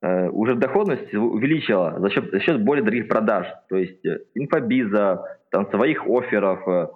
э, 0.02 0.30
уже 0.30 0.56
доходность 0.56 1.14
увеличила 1.14 2.00
за 2.00 2.10
счет, 2.10 2.32
за 2.32 2.40
счет 2.40 2.64
более 2.64 2.84
дорогих 2.84 3.08
продаж. 3.08 3.48
То 3.70 3.78
есть 3.78 4.06
э, 4.06 4.20
инфобиза, 4.36 5.24
там, 5.50 5.70
своих 5.70 6.06
офферов, 6.06 6.68
э, 6.68 6.88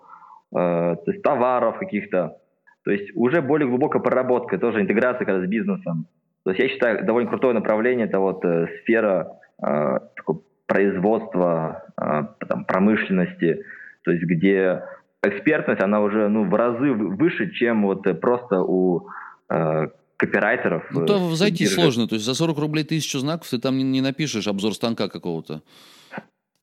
э, 0.56 0.96
то 0.98 1.12
есть 1.12 1.24
товаров 1.24 1.80
каких-то. 1.80 2.38
То 2.84 2.92
есть 2.92 3.12
уже 3.16 3.42
более 3.42 3.68
глубокая 3.68 4.02
проработка, 4.02 4.58
тоже 4.58 4.82
интеграция 4.82 5.26
когда, 5.26 5.46
с 5.46 5.50
бизнесом. 5.50 6.06
То 6.48 6.52
есть 6.52 6.62
я 6.62 6.70
считаю, 6.70 7.06
довольно 7.06 7.30
крутое 7.30 7.54
направление 7.54 8.08
это 8.08 8.20
вот 8.20 8.46
э, 8.46 8.68
сфера 8.82 9.38
э, 9.62 10.00
производства, 10.66 11.84
э, 11.98 12.46
там, 12.48 12.64
промышленности, 12.64 13.66
то 14.04 14.12
есть 14.12 14.24
где 14.24 14.82
экспертность, 15.22 15.82
она 15.82 16.00
уже 16.00 16.30
ну, 16.30 16.46
в 16.46 16.56
разы 16.56 16.94
выше, 16.94 17.52
чем 17.52 17.86
вот 17.86 18.04
просто 18.22 18.62
у 18.62 19.10
э, 19.50 19.88
копирайтеров. 20.16 20.86
Ну, 20.92 21.06
то 21.06 21.20
зайти 21.36 21.66
держит. 21.66 21.82
сложно, 21.82 22.08
то 22.08 22.16
есть 22.16 22.26
за 22.26 22.34
40 22.34 22.58
рублей 22.60 22.86
тысячу 22.86 23.20
знаков 23.20 23.50
ты 23.50 23.60
там 23.60 23.78
не, 23.78 23.84
не 23.84 24.00
напишешь 24.00 24.48
обзор 24.48 24.74
станка 24.74 25.10
какого-то. 25.10 25.64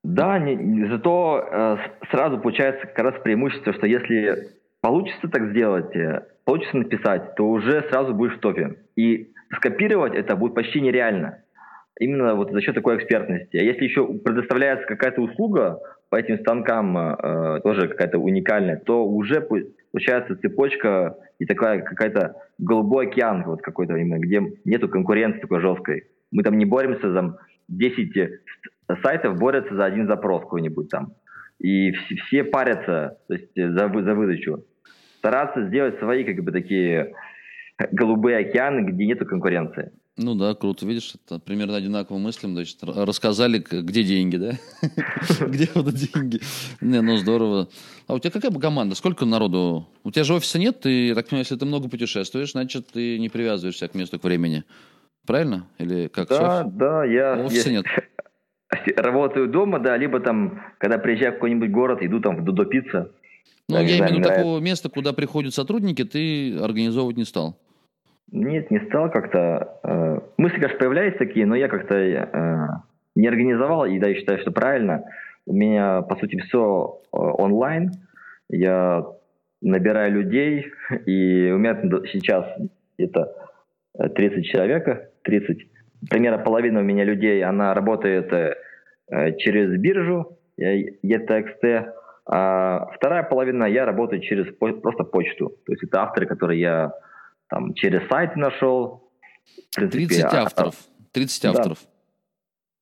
Да, 0.02 0.38
не, 0.38 0.88
зато 0.88 1.46
э, 1.46 1.76
сразу 2.10 2.38
получается 2.38 2.86
как 2.86 2.98
раз 3.00 3.22
преимущество, 3.22 3.74
что 3.74 3.86
если 3.86 4.48
получится 4.80 5.28
так 5.28 5.50
сделать, 5.50 5.94
э, 5.94 6.22
получится 6.46 6.78
написать, 6.78 7.34
то 7.34 7.46
уже 7.46 7.86
сразу 7.90 8.14
будешь 8.14 8.38
в 8.38 8.40
топе. 8.40 8.76
И 8.96 9.33
скопировать 9.56 10.14
это 10.14 10.36
будет 10.36 10.54
почти 10.54 10.80
нереально. 10.80 11.38
Именно 11.98 12.34
вот 12.34 12.50
за 12.50 12.60
счет 12.60 12.74
такой 12.74 12.96
экспертности. 12.96 13.56
А 13.56 13.62
если 13.62 13.84
еще 13.84 14.06
предоставляется 14.06 14.86
какая-то 14.86 15.20
услуга 15.20 15.78
по 16.10 16.16
этим 16.16 16.38
станкам, 16.38 16.96
э, 16.98 17.60
тоже 17.62 17.88
какая-то 17.88 18.18
уникальная, 18.18 18.76
то 18.76 19.06
уже 19.06 19.40
получается 19.92 20.36
цепочка 20.36 21.16
и 21.38 21.46
такая 21.46 21.82
какая-то 21.82 22.36
голубой 22.58 23.06
океан 23.06 23.44
вот 23.44 23.62
какой-то 23.62 23.96
именно, 23.96 24.18
где 24.18 24.42
нету 24.64 24.88
конкуренции 24.88 25.40
такой 25.40 25.60
жесткой. 25.60 26.04
Мы 26.32 26.42
там 26.42 26.58
не 26.58 26.64
боремся 26.64 27.12
за 27.12 27.38
10 27.68 28.30
сайтов 29.02 29.38
борются 29.38 29.74
за 29.74 29.84
один 29.84 30.06
запрос 30.06 30.42
какой-нибудь 30.42 30.88
там. 30.88 31.14
И 31.58 31.92
все, 31.92 32.16
все 32.26 32.44
парятся 32.44 33.18
то 33.28 33.34
есть, 33.34 33.50
за, 33.54 33.88
за 33.88 34.14
выдачу. 34.14 34.64
Стараться 35.18 35.66
сделать 35.66 35.98
свои 35.98 36.24
как 36.24 36.42
бы 36.42 36.52
такие 36.52 37.14
голубые 37.92 38.38
океаны, 38.38 38.90
где 38.90 39.06
нет 39.06 39.18
конкуренции. 39.28 39.92
Ну 40.16 40.36
да, 40.36 40.54
круто. 40.54 40.86
Видишь, 40.86 41.14
это 41.14 41.40
примерно 41.40 41.76
одинаково 41.76 42.18
мыслим. 42.18 42.52
Значит, 42.52 42.78
рассказали, 42.82 43.58
где 43.58 44.04
деньги, 44.04 44.36
да? 44.36 44.52
Где 45.48 45.68
вот 45.74 45.92
деньги? 45.92 46.40
Не, 46.80 47.02
ну 47.02 47.16
здорово. 47.16 47.68
А 48.06 48.14
у 48.14 48.20
тебя 48.20 48.30
какая 48.30 48.52
команда? 48.52 48.94
Сколько 48.94 49.24
народу? 49.24 49.88
У 50.04 50.12
тебя 50.12 50.22
же 50.22 50.34
офиса 50.34 50.60
нет, 50.60 50.80
ты, 50.80 51.14
так 51.16 51.26
понимаю, 51.26 51.40
если 51.40 51.56
ты 51.56 51.66
много 51.66 51.88
путешествуешь, 51.88 52.52
значит, 52.52 52.92
ты 52.92 53.18
не 53.18 53.28
привязываешься 53.28 53.88
к 53.88 53.94
месту, 53.94 54.20
к 54.20 54.24
времени. 54.24 54.62
Правильно? 55.26 55.66
Или 55.78 56.06
как? 56.06 56.28
Да, 56.28 56.62
да, 56.62 57.04
я... 57.04 57.34
Офиса 57.34 57.72
нет. 57.72 57.86
Работаю 58.96 59.48
дома, 59.48 59.80
да, 59.80 59.96
либо 59.96 60.20
там, 60.20 60.62
когда 60.78 60.98
приезжаю 60.98 61.32
в 61.32 61.34
какой-нибудь 61.36 61.72
город, 61.72 61.98
иду 62.02 62.20
там 62.20 62.36
в 62.36 62.44
Дудо 62.44 62.66
Пицца. 62.66 63.10
Ну, 63.68 63.78
я 63.78 63.98
имею 63.98 64.06
в 64.06 64.10
виду 64.10 64.22
такого 64.22 64.60
места, 64.60 64.90
куда 64.90 65.12
приходят 65.12 65.54
сотрудники, 65.54 66.04
ты 66.04 66.56
организовывать 66.58 67.16
не 67.16 67.24
стал. 67.24 67.58
Нет, 68.30 68.70
не 68.70 68.80
стал 68.80 69.10
как-то. 69.10 69.78
Э, 69.82 70.20
мысли, 70.38 70.56
конечно, 70.56 70.78
появлялись 70.78 71.16
такие, 71.18 71.46
но 71.46 71.54
я 71.54 71.68
как-то 71.68 71.94
э, 71.94 72.68
не 73.14 73.28
организовал, 73.28 73.84
и 73.84 73.98
да, 73.98 74.08
я 74.08 74.14
считаю, 74.14 74.38
что 74.40 74.50
правильно. 74.50 75.04
У 75.46 75.52
меня, 75.52 76.02
по 76.02 76.16
сути, 76.16 76.38
все 76.40 77.00
э, 77.12 77.16
онлайн. 77.16 77.92
Я 78.48 79.04
набираю 79.60 80.12
людей, 80.12 80.72
и 81.06 81.50
у 81.52 81.58
меня 81.58 81.80
сейчас 82.12 82.46
где-то 82.98 83.32
30 83.96 84.46
человек, 84.46 85.12
30. 85.22 85.58
Примерно 86.10 86.38
половина 86.38 86.80
у 86.80 86.82
меня 86.82 87.04
людей, 87.04 87.42
она 87.44 87.72
работает 87.72 88.58
через 89.38 89.78
биржу, 89.80 90.38
ETXT, 90.58 91.92
а 92.26 92.86
вторая 92.94 93.22
половина 93.22 93.64
я 93.64 93.84
работаю 93.84 94.20
через 94.20 94.46
просто 94.56 95.04
почту. 95.04 95.52
То 95.64 95.72
есть 95.72 95.84
это 95.84 96.02
авторы, 96.02 96.26
которые 96.26 96.60
я 96.60 96.92
там 97.54 97.72
через 97.74 98.06
сайт 98.08 98.34
нашел. 98.34 99.10
Принципе, 99.76 100.06
30 100.06 100.24
а, 100.24 100.42
авторов. 100.42 100.74
30 101.12 101.44
авторов. 101.44 101.78
Да. 101.82 101.88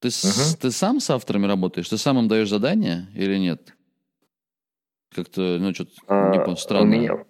Ты, 0.00 0.08
угу. 0.08 0.60
ты 0.60 0.70
сам 0.70 0.98
с 0.98 1.10
авторами 1.10 1.46
работаешь? 1.46 1.88
Ты 1.88 1.98
сам 1.98 2.18
им 2.18 2.28
даешь 2.28 2.48
задания 2.48 3.06
или 3.14 3.36
нет? 3.36 3.74
Как-то, 5.14 5.58
ну, 5.60 5.74
что-то 5.74 5.92
а, 6.06 6.56
странно. 6.56 6.96
У 6.96 7.00
меня, 7.00 7.24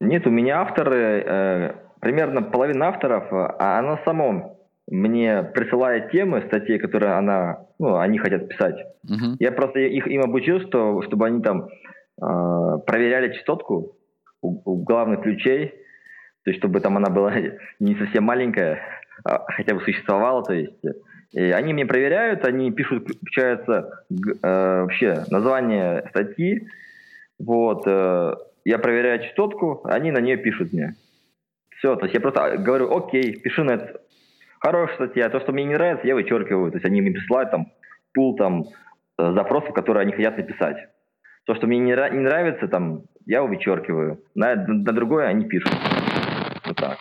нет, 0.00 0.26
у 0.26 0.30
меня 0.30 0.60
авторы, 0.60 1.24
э, 1.26 1.74
примерно 2.00 2.42
половина 2.42 2.88
авторов, 2.88 3.24
а 3.32 3.78
она 3.78 3.98
сама 4.04 4.50
мне 4.86 5.42
присылает 5.42 6.10
темы, 6.10 6.44
статей, 6.46 6.78
которые 6.78 7.14
она, 7.14 7.66
ну, 7.78 7.96
они 7.96 8.18
хотят 8.18 8.48
писать. 8.48 8.76
Угу. 9.04 9.36
Я 9.38 9.50
просто 9.52 9.78
их 9.78 10.06
им 10.08 10.22
обучил, 10.22 10.60
что, 10.60 11.00
чтобы 11.02 11.26
они 11.26 11.40
там 11.40 11.68
э, 11.68 12.78
проверяли 12.86 13.32
частотку 13.32 13.96
у, 14.42 14.72
у 14.72 14.84
главных 14.84 15.22
ключей, 15.22 15.81
то 16.44 16.50
есть 16.50 16.58
чтобы 16.58 16.80
там 16.80 16.96
она 16.96 17.10
была 17.10 17.32
не 17.80 17.94
совсем 17.96 18.24
маленькая, 18.24 18.80
а 19.24 19.44
хотя 19.52 19.74
бы 19.74 19.80
существовала, 19.82 20.42
то 20.42 20.54
есть 20.54 20.82
и 21.32 21.40
они 21.40 21.72
мне 21.72 21.86
проверяют, 21.86 22.44
они 22.44 22.70
пишут, 22.70 23.08
включается 23.08 24.04
э, 24.10 24.82
вообще 24.82 25.24
название 25.30 26.04
статьи, 26.10 26.68
вот, 27.38 27.84
э, 27.86 28.34
я 28.64 28.78
проверяю 28.78 29.22
частотку, 29.22 29.80
они 29.84 30.10
на 30.10 30.18
нее 30.18 30.36
пишут 30.36 30.72
мне. 30.72 30.94
Все, 31.78 31.96
то 31.96 32.04
есть 32.04 32.14
я 32.14 32.20
просто 32.20 32.58
говорю, 32.58 32.94
окей, 32.94 33.40
пиши 33.40 33.64
на 33.64 33.72
это. 33.72 34.00
Хорошая 34.60 34.94
статья, 34.94 35.28
то, 35.30 35.40
что 35.40 35.52
мне 35.52 35.64
не 35.64 35.74
нравится, 35.74 36.06
я 36.06 36.14
вычеркиваю. 36.14 36.70
То 36.70 36.76
есть 36.76 36.84
они 36.84 37.00
мне 37.00 37.10
присылают 37.10 37.50
там 37.50 37.72
пул 38.14 38.36
там 38.36 38.66
э, 39.18 39.32
запросов, 39.32 39.74
которые 39.74 40.02
они 40.02 40.12
хотят 40.12 40.36
написать. 40.36 40.76
То, 41.44 41.56
что 41.56 41.66
мне 41.66 41.78
не, 41.78 41.90
не 41.90 42.20
нравится, 42.20 42.68
там, 42.68 43.02
я 43.26 43.42
вычеркиваю. 43.42 44.20
На, 44.36 44.54
на 44.54 44.92
другое 44.92 45.26
они 45.26 45.46
пишут. 45.46 45.72
Вот 46.72 46.78
так. 46.78 46.98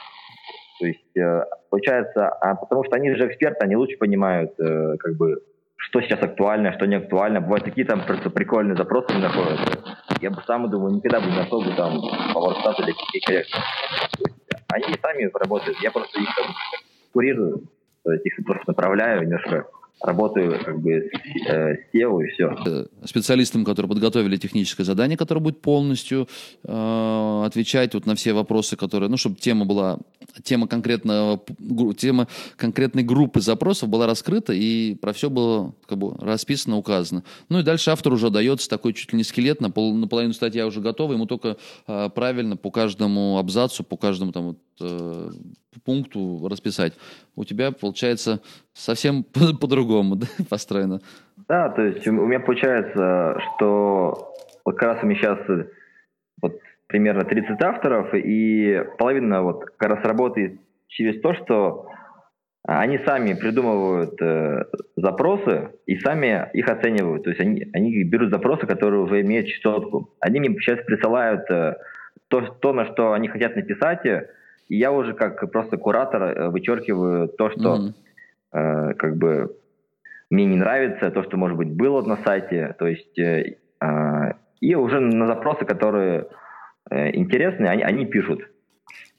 То 0.80 0.86
есть, 0.86 1.18
э, 1.18 1.46
получается, 1.70 2.28
а 2.28 2.56
потому 2.56 2.84
что 2.84 2.96
они 2.96 3.14
же 3.16 3.28
эксперты, 3.28 3.64
они 3.64 3.78
лучше 3.78 3.98
понимают, 3.98 4.52
э, 4.60 4.98
как 4.98 5.16
бы, 5.16 5.42
что 5.78 6.02
сейчас 6.02 6.22
актуально, 6.22 6.74
что 6.74 6.88
не 6.88 6.96
актуально. 6.96 7.40
Бывают 7.40 7.64
такие 7.64 7.86
там 7.88 8.02
просто 8.06 8.30
прикольные 8.30 8.76
запросы 8.76 9.14
находятся. 9.14 9.96
Я 10.20 10.32
бы 10.32 10.42
сам 10.46 10.70
думаю, 10.70 10.96
никогда 10.96 11.22
бы 11.22 11.28
не 11.28 11.38
нашел 11.38 11.62
бы 11.62 11.72
там 11.74 12.00
PowerStat 12.36 12.84
или 12.84 12.92
какие 12.92 13.22
коррекции. 13.26 13.60
Они 14.74 14.96
сами 15.02 15.32
работают, 15.34 15.78
я 15.82 15.92
просто 15.92 16.20
их 16.20 16.30
там 16.36 16.48
курирую, 17.14 17.64
то 18.04 18.12
есть 18.12 18.26
их 18.26 18.34
просто 18.46 18.64
направляю 18.68 19.22
немножко 19.22 19.68
работаю 20.04 20.60
как 20.64 20.80
бы 20.80 21.10
э, 21.48 21.74
SEO 21.94 22.24
и 22.24 22.30
все. 22.32 22.56
Э, 22.66 22.86
специалистам, 23.06 23.64
которые 23.64 23.90
подготовили 23.90 24.38
техническое 24.38 24.84
задание, 24.84 25.18
которое 25.18 25.42
будет 25.42 25.62
полностью 25.62 26.28
э, 26.64 27.44
отвечать 27.46 27.94
вот 27.94 28.06
на 28.06 28.16
все 28.16 28.34
вопросы, 28.34 28.76
которые, 28.76 29.10
ну, 29.10 29.18
чтобы 29.18 29.36
тема 29.36 29.66
была, 29.66 30.00
тема 30.44 30.68
конкретного, 30.68 31.42
тема 31.98 32.28
конкретной 32.58 33.04
группы 33.04 33.42
запросов 33.42 33.90
была 33.90 34.08
раскрыта 34.08 34.54
и 34.54 34.96
про 34.96 35.14
все 35.14 35.30
было 35.30 35.74
как 35.88 35.98
бы 35.98 36.16
расписано, 36.20 36.78
указано. 36.78 37.24
Ну 37.50 37.60
и 37.60 37.64
дальше 37.64 37.92
автору 37.92 38.16
уже 38.16 38.30
дается 38.30 38.70
такой 38.70 38.94
чуть 38.94 39.12
ли 39.14 39.18
не 39.18 39.24
скелет, 39.24 39.62
на, 39.62 39.70
пол, 39.70 39.94
на 39.94 40.08
половину 40.08 40.34
статья 40.34 40.66
уже 40.66 40.82
готова, 40.82 41.14
ему 41.14 41.26
только 41.26 41.58
э, 41.88 42.10
правильно 42.14 42.58
по 42.58 42.72
каждому 42.72 43.38
абзацу, 43.38 43.84
по 43.84 43.98
каждому 43.98 44.32
там 44.32 44.58
э, 44.80 45.30
пункту 45.84 46.48
расписать. 46.50 46.94
У 47.36 47.44
тебя 47.44 47.72
получается 47.72 48.42
совсем 48.74 49.24
по-другому 49.62 50.16
да, 50.16 50.28
построено. 50.50 51.02
Да, 51.48 51.70
то 51.70 51.82
есть 51.82 52.08
у 52.08 52.12
меня 52.12 52.40
получается, 52.40 53.40
что 53.40 54.34
вот 54.64 54.76
как 54.76 54.84
раз 54.84 55.04
у 55.04 55.08
меня 55.08 55.20
сейчас 55.20 55.40
вот 56.42 56.60
примерно 56.88 57.24
30 57.24 57.62
авторов, 57.62 58.14
и 58.14 58.84
половина 58.98 59.42
вот 59.42 59.66
как 59.78 59.90
раз 59.90 60.06
работает 60.06 60.60
через 60.88 61.20
то, 61.22 61.34
что 61.34 61.88
они 62.64 63.00
сами 63.00 63.34
придумывают 63.34 64.22
э, 64.22 64.66
запросы 64.96 65.72
и 65.88 65.98
сами 65.98 66.50
их 66.54 66.70
оценивают. 66.70 67.24
То 67.24 67.32
есть 67.32 67.42
они, 67.42 67.68
они 67.74 68.04
берут 68.04 68.30
запросы, 68.30 68.68
которые 68.68 69.02
уже 69.02 69.22
имеют 69.22 69.48
частотку. 69.48 70.14
Они 70.20 70.40
мне 70.40 70.56
сейчас 70.60 70.80
присылают 70.86 71.50
э, 71.50 71.78
то, 72.28 72.42
то, 72.42 72.74
на 72.74 72.86
что 72.86 73.14
они 73.14 73.30
хотят 73.30 73.56
написать, 73.56 74.06
и 74.72 74.78
я 74.78 74.94
уже 74.94 75.14
как 75.14 75.52
просто 75.52 75.76
куратор 75.76 76.24
э, 76.24 76.50
вычеркиваю 76.50 77.28
то, 77.28 77.50
что 77.50 77.76
mm-hmm. 77.76 77.94
э, 78.54 78.94
как 78.94 79.18
бы 79.18 79.58
мне 80.30 80.46
не 80.46 80.56
нравится, 80.56 81.12
то, 81.12 81.24
что, 81.24 81.36
может 81.36 81.58
быть, 81.58 81.74
было 81.74 82.02
на 82.04 82.16
сайте. 82.24 82.74
То 82.80 82.88
есть 82.88 83.20
э, 83.20 83.58
э, 83.82 84.34
и 84.62 84.74
уже 84.76 85.02
на 85.02 85.28
запросы, 85.28 85.66
которые 85.66 86.28
э, 86.90 87.14
интересны, 87.18 87.66
они, 87.68 87.84
они 87.84 88.06
пишут. 88.06 88.50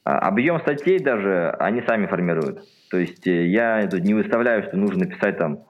А, 0.04 0.20
объем 0.20 0.58
статей 0.60 0.98
даже 0.98 1.50
они 1.58 1.82
сами 1.82 2.06
формируют. 2.06 2.60
То 2.90 2.96
есть 2.96 3.26
э, 3.26 3.48
я 3.48 3.86
тут 3.88 4.00
не 4.00 4.14
выставляю, 4.14 4.62
что 4.62 4.78
нужно 4.78 5.04
писать 5.04 5.36
там, 5.36 5.66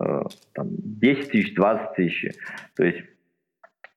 э, 0.00 0.22
там 0.54 0.68
10 0.78 1.30
тысяч, 1.32 1.56
20 1.56 1.94
тысяч. 1.96 2.36
То 2.76 2.84
есть 2.84 3.02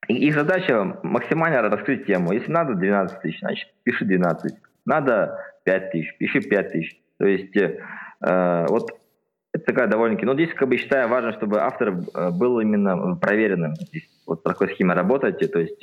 их 0.08 0.34
задача 0.34 0.98
максимально 1.04 1.62
раскрыть 1.62 2.06
тему. 2.06 2.32
Если 2.32 2.50
надо 2.50 2.74
12 2.74 3.20
тысяч, 3.20 3.38
значит 3.38 3.68
пиши 3.84 4.04
12. 4.04 4.52
Надо 4.84 5.38
5 5.64 5.90
тысяч, 5.92 6.16
пиши 6.18 6.40
5 6.40 6.72
тысяч. 6.72 7.00
То 7.18 7.26
есть 7.26 7.56
э, 7.56 8.66
вот 8.68 8.90
это 9.52 9.64
такая 9.64 9.86
довольно-таки... 9.86 10.26
Но 10.26 10.34
здесь, 10.34 10.52
как 10.54 10.68
бы, 10.68 10.76
считаю, 10.76 11.08
важно, 11.08 11.32
чтобы 11.32 11.60
автор 11.60 11.90
э, 11.90 12.30
был 12.30 12.60
именно 12.60 13.16
проверенным. 13.16 13.74
Здесь 13.76 14.08
вот 14.26 14.42
по 14.42 14.50
такой 14.50 14.68
схеме 14.68 14.94
работать. 14.94 15.38
То 15.52 15.58
есть, 15.58 15.82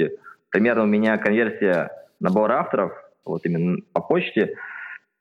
примерно 0.50 0.84
у 0.84 0.88
меня 0.88 1.18
конверсия 1.18 1.91
набора 2.20 2.60
авторов, 2.60 2.93
вот 3.26 3.45
именно 3.45 3.78
по 3.93 4.02
почте, 4.02 4.56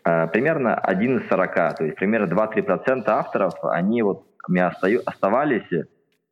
э, 0.04 0.26
примерно 0.28 0.74
1 0.74 1.18
из 1.18 1.28
40. 1.28 1.76
То 1.76 1.84
есть, 1.84 1.96
примерно 1.96 2.26
2-3% 2.26 3.04
авторов, 3.06 3.52
они 3.62 4.02
вот 4.02 4.26
у 4.48 4.52
меня 4.52 4.68
остаю, 4.68 5.02
оставались, 5.04 5.70
э, 5.70 5.84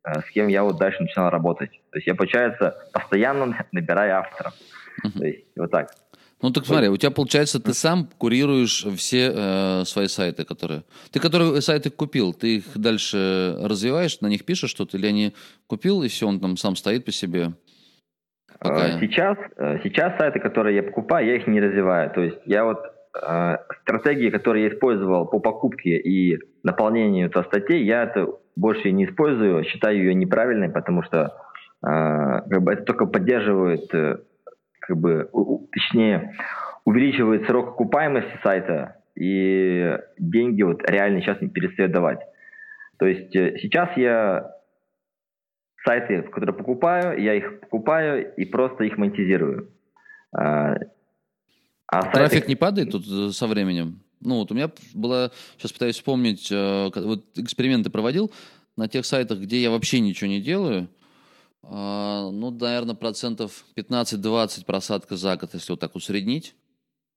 с 0.05 0.31
кем 0.31 0.49
я 0.49 0.63
вот 0.63 0.79
дальше 0.79 1.03
начинал 1.03 1.29
работать. 1.29 1.71
То 1.91 1.99
есть, 1.99 2.07
я, 2.07 2.15
получается, 2.15 2.77
постоянно 2.95 3.67
набираю 3.73 4.19
авторов. 4.19 4.55
То 5.19 5.25
есть, 5.25 5.47
вот 5.57 5.71
так. 5.71 5.91
Ну 6.43 6.51
так 6.51 6.67
смотри, 6.67 6.89
у 6.89 6.97
тебя 6.97 7.11
получается, 7.11 7.61
ты 7.61 7.73
сам 7.73 8.09
курируешь 8.19 8.87
все 8.97 9.33
э, 9.35 9.85
свои 9.85 10.07
сайты, 10.07 10.45
которые... 10.45 10.83
Ты 11.11 11.19
которые 11.19 11.63
сайты 11.63 11.89
купил, 11.91 12.35
ты 12.35 12.57
их 12.57 12.65
дальше 12.75 13.57
развиваешь, 13.63 14.21
на 14.21 14.27
них 14.27 14.45
пишешь 14.45 14.71
что-то, 14.71 14.99
или 14.99 15.07
они 15.07 15.35
купил, 15.67 16.03
и 16.03 16.09
все, 16.09 16.29
он 16.29 16.41
там 16.41 16.59
сам 16.59 16.77
стоит 16.77 17.07
по 17.07 17.13
себе? 17.13 17.53
Пока... 18.61 18.99
Сейчас, 19.01 19.39
э, 19.57 19.79
сейчас 19.83 20.19
сайты, 20.19 20.39
которые 20.39 20.77
я 20.77 20.83
покупаю, 20.83 21.27
я 21.27 21.37
их 21.37 21.47
не 21.47 21.61
развиваю. 21.61 22.11
То 22.11 22.21
есть 22.21 22.39
я 22.45 22.65
вот 22.65 22.81
э, 23.23 23.57
стратегии, 23.83 24.29
которые 24.29 24.67
я 24.67 24.75
использовал 24.75 25.27
по 25.27 25.39
покупке 25.39 25.97
и 25.97 26.39
наполнению 26.63 27.31
то 27.31 27.45
статей, 27.45 27.85
я 27.85 28.03
это 28.03 28.27
больше 28.57 28.91
не 28.91 29.07
использую, 29.07 29.65
считаю 29.65 29.99
ее 29.99 30.15
неправильной, 30.15 30.69
потому 30.69 31.03
что 31.03 31.35
э, 31.83 31.89
как 32.51 32.63
бы 32.63 32.73
это 32.73 32.83
только 32.85 33.07
поддерживает 33.07 33.93
э, 33.95 34.19
как 34.87 34.97
бы, 34.99 35.29
точнее, 35.73 36.35
увеличивает 36.85 37.47
срок 37.47 37.71
окупаемости 37.71 38.39
сайта, 38.43 38.97
и 39.15 39.99
деньги 40.19 40.63
вот 40.63 40.89
реально 40.89 41.21
сейчас 41.21 41.41
не 41.41 41.49
перестают 41.49 41.93
давать. 41.93 42.21
То 42.99 43.07
есть 43.07 43.35
э, 43.35 43.59
сейчас 43.61 43.97
я 43.97 44.53
сайты, 45.85 46.23
которые 46.23 46.55
покупаю, 46.55 47.21
я 47.21 47.35
их 47.35 47.61
покупаю 47.61 48.35
и 48.35 48.45
просто 48.45 48.85
их 48.85 48.99
монетизирую. 48.99 49.71
А, 50.33 50.77
а 51.87 52.03
Трафик 52.13 52.39
сайты... 52.39 52.49
не 52.49 52.57
падает 52.57 52.91
тут 52.91 53.05
э, 53.07 53.31
со 53.31 53.47
временем? 53.47 54.01
Ну, 54.21 54.39
вот 54.39 54.51
у 54.51 54.55
меня 54.55 54.71
была, 54.95 55.31
сейчас 55.57 55.73
пытаюсь 55.73 55.97
вспомнить, 55.97 56.51
э, 56.51 56.91
вот 56.95 57.25
эксперименты 57.37 57.91
проводил 57.91 58.33
на 58.77 58.89
тех 58.89 59.07
сайтах, 59.07 59.39
где 59.41 59.63
я 59.63 59.71
вообще 59.71 60.01
ничего 60.01 60.29
не 60.29 60.41
делаю, 60.41 60.89
ну, 61.71 62.51
наверное, 62.51 62.95
процентов 62.95 63.65
15-20 63.77 64.65
просадка 64.65 65.17
за 65.17 65.37
год, 65.37 65.55
если 65.55 65.73
вот 65.73 65.81
так 65.81 65.95
усреднить 65.97 66.55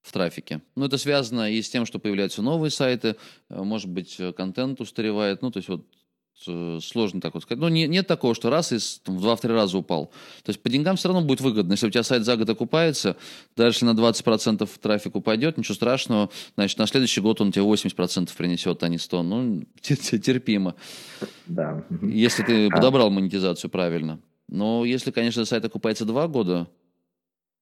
в 0.02 0.12
трафике. 0.12 0.62
Ну, 0.76 0.86
это 0.86 0.98
связано 0.98 1.52
и 1.52 1.62
с 1.62 1.70
тем, 1.70 1.86
что 1.86 2.00
появляются 2.00 2.42
новые 2.42 2.72
сайты, 2.72 3.18
э, 3.50 3.62
может 3.62 3.90
быть, 3.90 4.20
э, 4.20 4.32
контент 4.32 4.80
устаревает, 4.80 5.42
ну, 5.42 5.52
то 5.52 5.58
есть 5.58 5.68
вот 5.68 5.86
Э, 6.48 6.80
сложно 6.82 7.20
так 7.20 7.34
вот 7.34 7.44
сказать. 7.44 7.60
Ну, 7.60 7.68
не, 7.68 7.88
нет 7.88 8.08
такого, 8.08 8.34
что 8.34 8.50
раз 8.50 8.72
и 8.72 8.78
там, 9.04 9.18
в 9.18 9.26
2-3 9.26 9.48
раза 9.54 9.78
упал. 9.78 10.08
То 10.44 10.52
есть 10.52 10.62
по 10.62 10.70
деньгам 10.70 10.96
все 10.96 11.10
равно 11.10 11.26
будет 11.26 11.42
выгодно. 11.42 11.74
Если 11.74 11.88
у 11.88 11.90
тебя 11.90 12.04
сайт 12.04 12.24
за 12.24 12.38
год 12.38 12.50
окупается, 12.50 13.18
дальше 13.56 13.86
на 13.86 13.92
20% 13.92 14.70
трафик 14.82 15.16
упадет, 15.16 15.58
ничего 15.58 15.76
страшного. 15.76 16.30
Значит, 16.56 16.78
на 16.78 16.88
следующий 16.88 17.22
год 17.22 17.42
он 17.42 17.52
тебе 17.52 17.66
80% 17.66 18.30
принесет, 18.38 18.84
а 18.84 18.88
не 18.88 18.98
100. 18.98 19.24
Ну, 19.24 19.64
терпимо. 19.82 20.76
Да. 21.48 21.84
Если 22.02 22.44
ты 22.44 22.68
а. 22.68 22.70
подобрал 22.70 23.10
монетизацию 23.10 23.70
правильно. 23.70 24.20
Но 24.50 24.84
если, 24.84 25.12
конечно, 25.12 25.46
сайт 25.46 25.66
окупается 25.66 26.06
2 26.06 26.28
года, 26.28 26.68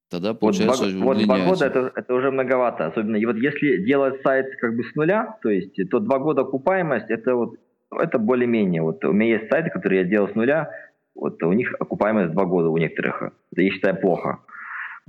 Тогда 0.10 0.34
получается 0.34 0.86
вот, 0.86 1.18
вот 1.18 1.26
два 1.26 1.40
года 1.40 1.66
это, 1.66 1.92
это 1.94 2.14
уже 2.14 2.32
многовато, 2.32 2.86
особенно 2.86 3.18
и 3.18 3.26
вот 3.26 3.36
если 3.36 3.84
делать 3.84 4.22
сайт 4.22 4.56
как 4.56 4.74
бы 4.74 4.86
с 4.86 4.96
нуля, 4.96 5.38
то 5.42 5.50
есть 5.50 5.76
то 5.90 6.00
два 6.00 6.20
года 6.20 6.44
окупаемость 6.44 7.10
это 7.10 7.36
вот 7.36 7.56
это 7.92 8.18
более-менее. 8.18 8.84
Вот 8.84 9.04
у 9.04 9.12
меня 9.12 9.38
есть 9.38 9.50
сайты, 9.50 9.70
которые 9.70 10.04
я 10.04 10.08
делал 10.08 10.30
с 10.30 10.36
нуля, 10.36 10.72
вот 11.14 11.44
у 11.44 11.52
них 11.52 11.74
окупаемость 11.78 12.32
два 12.32 12.46
года 12.46 12.70
у 12.70 12.78
некоторых. 12.78 13.22
Это 13.52 13.62
я 13.62 13.70
считаю 13.70 14.00
плохо. 14.00 14.40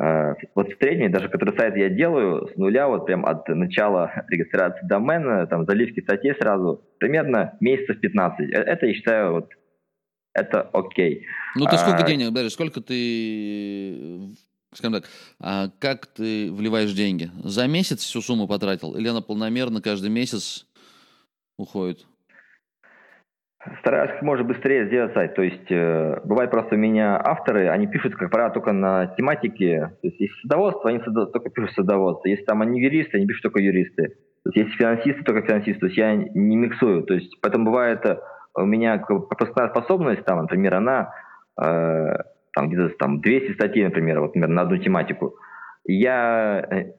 Э, 0.01 0.35
вот 0.55 0.73
в 0.73 0.79
среднем, 0.79 1.13
даже 1.13 1.29
который 1.29 1.57
сайт 1.57 1.77
я 1.77 1.89
делаю 1.89 2.49
с 2.49 2.57
нуля, 2.57 2.89
вот 2.89 3.07
прям 3.07 3.27
от 3.27 3.49
начала 3.49 4.25
регистрации 4.29 4.87
домена, 4.87 5.47
там 5.47 5.65
заливки 5.65 6.01
статей 6.01 6.35
сразу, 6.35 6.83
примерно 6.99 7.57
месяцев 7.61 8.01
15. 8.01 8.41
Э, 8.41 8.53
это 8.53 8.87
я 8.87 8.95
считаю 8.95 9.33
вот 9.33 9.51
это 10.41 10.63
окей. 10.73 11.27
Ну 11.57 11.67
ты 11.67 11.77
сколько 11.77 12.05
а, 12.05 12.07
денег, 12.07 12.33
даже 12.33 12.51
сколько 12.51 12.81
ты, 12.81 14.35
скажем 14.73 15.01
так, 15.01 15.11
а 15.41 15.71
как 15.79 16.07
ты 16.07 16.53
вливаешь 16.53 16.93
деньги? 16.93 17.31
За 17.43 17.67
месяц 17.67 18.01
всю 18.01 18.21
сумму 18.21 18.47
потратил 18.47 18.97
или 18.97 19.09
она 19.09 19.21
полномерно 19.21 19.81
каждый 19.81 20.11
месяц 20.11 20.67
уходит? 21.59 22.07
Стараюсь 23.81 24.13
как 24.13 24.23
можно 24.23 24.45
быстрее 24.45 24.87
сделать 24.87 25.13
сайт. 25.15 25.35
То 25.35 25.43
есть 25.43 25.71
э, 25.71 26.21
бывает 26.25 26.51
просто 26.51 26.77
у 26.77 26.79
меня 26.79 27.21
авторы, 27.23 27.69
они 27.69 27.89
пишут, 27.89 28.15
как 28.15 28.31
правило, 28.31 28.53
только 28.53 28.73
на 28.73 29.09
тематике. 29.17 29.97
То 30.01 30.09
есть 30.09 30.21
если 30.21 30.35
садоводство, 30.43 30.91
они 30.91 31.01
садо, 31.01 31.27
только 31.27 31.51
пишут 31.51 31.73
садоводство. 31.73 32.29
Если 32.29 32.45
там 32.45 32.63
они 32.63 32.81
юристы, 32.81 33.17
они 33.17 33.27
пишут 33.27 33.43
только 33.43 33.61
юристы. 33.61 34.15
То 34.45 34.51
есть 34.51 34.57
если 34.57 34.79
финансисты, 34.79 35.23
только 35.25 35.47
финансисты. 35.47 35.81
То 35.81 35.87
есть 35.87 35.99
я 35.99 36.15
не 36.15 36.57
миксую. 36.57 37.03
То 37.03 37.15
есть 37.15 37.37
поэтому 37.41 37.67
бывает 37.67 38.07
э, 38.07 38.21
у 38.55 38.65
меня 38.65 38.99
пропускная 38.99 39.69
способность, 39.69 40.25
там, 40.25 40.41
например, 40.41 40.75
она 40.75 41.13
э, 41.61 42.17
там 42.53 42.69
где-то 42.69 42.95
там 42.97 43.21
200 43.21 43.55
статей, 43.55 43.85
например, 43.85 44.21
вот, 44.21 44.35
например, 44.35 44.49
на 44.49 44.63
одну 44.63 44.79
тематику. 44.79 45.37
Я 45.85 46.67
э, 46.71 46.93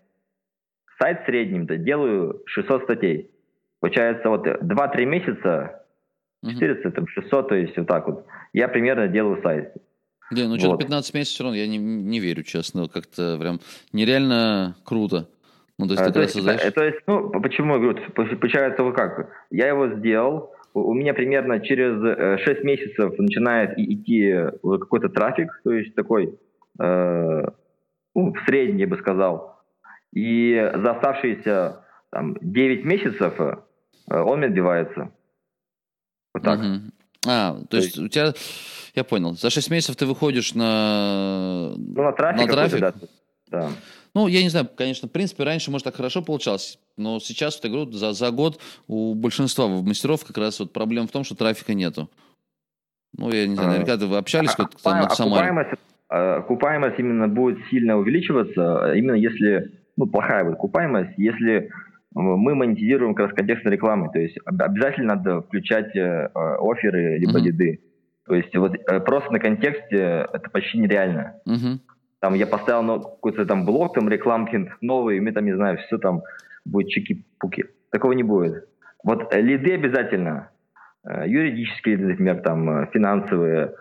сайт 0.99 1.23
в 1.23 1.25
среднем-то 1.25 1.77
делаю 1.77 2.41
600 2.45 2.83
статей. 2.83 3.31
Получается, 3.79 4.29
вот 4.29 4.45
2-3 4.45 5.05
месяца 5.05 5.85
400, 6.47 6.91
там 6.91 7.07
600, 7.07 7.49
то 7.49 7.55
есть 7.55 7.77
вот 7.77 7.87
так 7.87 8.07
вот. 8.07 8.25
Я 8.53 8.67
примерно 8.67 9.07
делаю 9.07 9.41
сайт. 9.41 9.73
Да, 10.31 10.47
ну 10.47 10.59
что-то 10.59 10.77
15 10.77 11.13
месяцев 11.13 11.35
все 11.35 11.43
равно, 11.43 11.57
я 11.57 11.67
не, 11.67 11.77
не 11.77 12.19
верю, 12.19 12.43
честно, 12.43 12.87
как-то 12.87 13.37
прям 13.39 13.59
нереально 13.93 14.75
круто. 14.85 15.27
Ну, 15.79 15.87
то 15.87 15.93
есть, 15.93 16.03
а, 16.03 16.11
то, 16.11 16.21
есть, 16.21 16.33
создаешь... 16.33 16.73
то 16.73 16.83
есть, 16.83 16.99
ну, 17.07 17.31
почему 17.41 17.75
я 17.75 17.79
говорю, 17.79 18.11
получается 18.13 18.83
вот 18.83 18.95
как, 18.95 19.29
я 19.49 19.69
его 19.69 19.87
сделал, 19.87 20.53
у 20.73 20.93
меня 20.93 21.13
примерно 21.13 21.59
через 21.59 22.41
6 22.43 22.59
э, 22.59 22.63
месяцев 22.63 23.17
начинает 23.17 23.77
идти 23.77 24.33
какой-то 24.61 25.09
трафик, 25.09 25.49
то 25.63 25.71
есть 25.71 25.95
такой, 25.95 26.37
э, 26.79 27.43
ну, 28.15 28.33
средний, 28.45 28.81
я 28.81 28.87
бы 28.87 28.97
сказал, 28.97 29.61
и 30.13 30.55
за 30.75 30.91
оставшиеся 30.91 31.85
там, 32.11 32.37
9 32.41 32.85
месяцев 32.85 33.39
э, 33.39 33.55
он 34.09 34.39
мне 34.39 34.47
отбивается. 34.47 35.11
Вот 36.33 36.43
так. 36.43 36.59
Угу. 36.59 36.67
А, 37.27 37.53
то, 37.53 37.67
то 37.67 37.77
есть, 37.77 37.97
есть 37.97 37.99
у 37.99 38.07
тебя, 38.07 38.33
я 38.95 39.03
понял, 39.03 39.33
за 39.33 39.49
6 39.49 39.69
месяцев 39.71 39.95
ты 39.95 40.05
выходишь 40.05 40.53
на, 40.53 41.73
ну, 41.75 42.03
на 42.03 42.11
трафик. 42.11 42.47
На 42.47 42.53
трафик. 42.53 42.79
Да. 42.79 42.93
да. 43.47 43.69
Ну, 44.19 44.27
я 44.27 44.43
не 44.43 44.49
знаю, 44.49 44.67
конечно, 44.75 45.07
в 45.07 45.11
принципе, 45.13 45.45
раньше, 45.45 45.71
может, 45.71 45.85
так 45.85 45.95
хорошо 45.95 46.21
получалось, 46.21 46.77
но 46.97 47.21
сейчас, 47.21 47.55
вот, 47.55 47.63
я 47.63 47.69
говорю, 47.71 47.91
за, 47.93 48.11
за 48.11 48.31
год 48.31 48.59
у 48.89 49.15
большинства 49.15 49.69
мастеров 49.69 50.25
как 50.25 50.37
раз 50.37 50.59
вот 50.59 50.73
проблема 50.73 51.07
в 51.07 51.11
том, 51.11 51.23
что 51.23 51.35
трафика 51.35 51.73
нету. 51.73 52.09
Ну, 53.17 53.31
я 53.31 53.47
не 53.47 53.55
знаю, 53.55 53.69
наверняка 53.69 53.95
вы 54.05 54.17
общались 54.17 54.49
а, 54.57 54.67
там 54.83 54.99
на 54.99 55.05
Окупаемость, 55.05 55.69
а, 56.09 56.35
окупаемость 56.39 56.99
именно 56.99 57.29
будет 57.29 57.59
сильно 57.69 57.97
увеличиваться, 57.97 58.91
именно 58.93 59.15
если, 59.15 59.71
ну, 59.95 60.05
плохая 60.05 60.43
будет 60.43 60.55
окупаемость, 60.55 61.13
если 61.15 61.69
мы 62.11 62.55
монетизируем 62.55 63.15
как 63.15 63.27
раз 63.27 63.35
контекстной 63.37 63.71
рекламой. 63.71 64.09
То 64.11 64.19
есть 64.19 64.35
обязательно 64.43 65.15
надо 65.15 65.43
включать 65.43 65.95
э, 65.95 66.29
оферы 66.33 67.19
либо 67.19 67.39
mm-hmm. 67.39 67.43
лиды. 67.43 67.79
То 68.25 68.35
есть 68.35 68.53
вот 68.53 68.75
э, 68.75 68.99
просто 68.99 69.31
на 69.31 69.39
контексте 69.39 70.27
это 70.33 70.49
почти 70.51 70.79
нереально. 70.79 71.35
Mm-hmm. 71.47 71.79
Там 72.19 72.33
я 72.33 72.47
поставил 72.47 72.83
ну, 72.83 73.01
какой-то 73.01 73.45
там 73.45 73.65
блок, 73.65 73.95
там 73.95 74.09
рекламки 74.09 74.71
новый, 74.81 75.17
и 75.17 75.19
мне 75.19 75.31
там, 75.31 75.45
не 75.45 75.55
знаю, 75.55 75.77
все 75.77 75.97
там 75.97 76.23
будет 76.65 76.89
чики-пуки. 76.89 77.65
Такого 77.91 78.11
не 78.11 78.23
будет. 78.23 78.67
Вот 79.03 79.33
э, 79.33 79.41
лиды 79.41 79.73
обязательно. 79.73 80.51
Э, 81.07 81.27
юридические 81.27 81.95
лиды, 81.95 82.09
например, 82.09 82.41
там 82.41 82.87
финансовые 82.91 83.75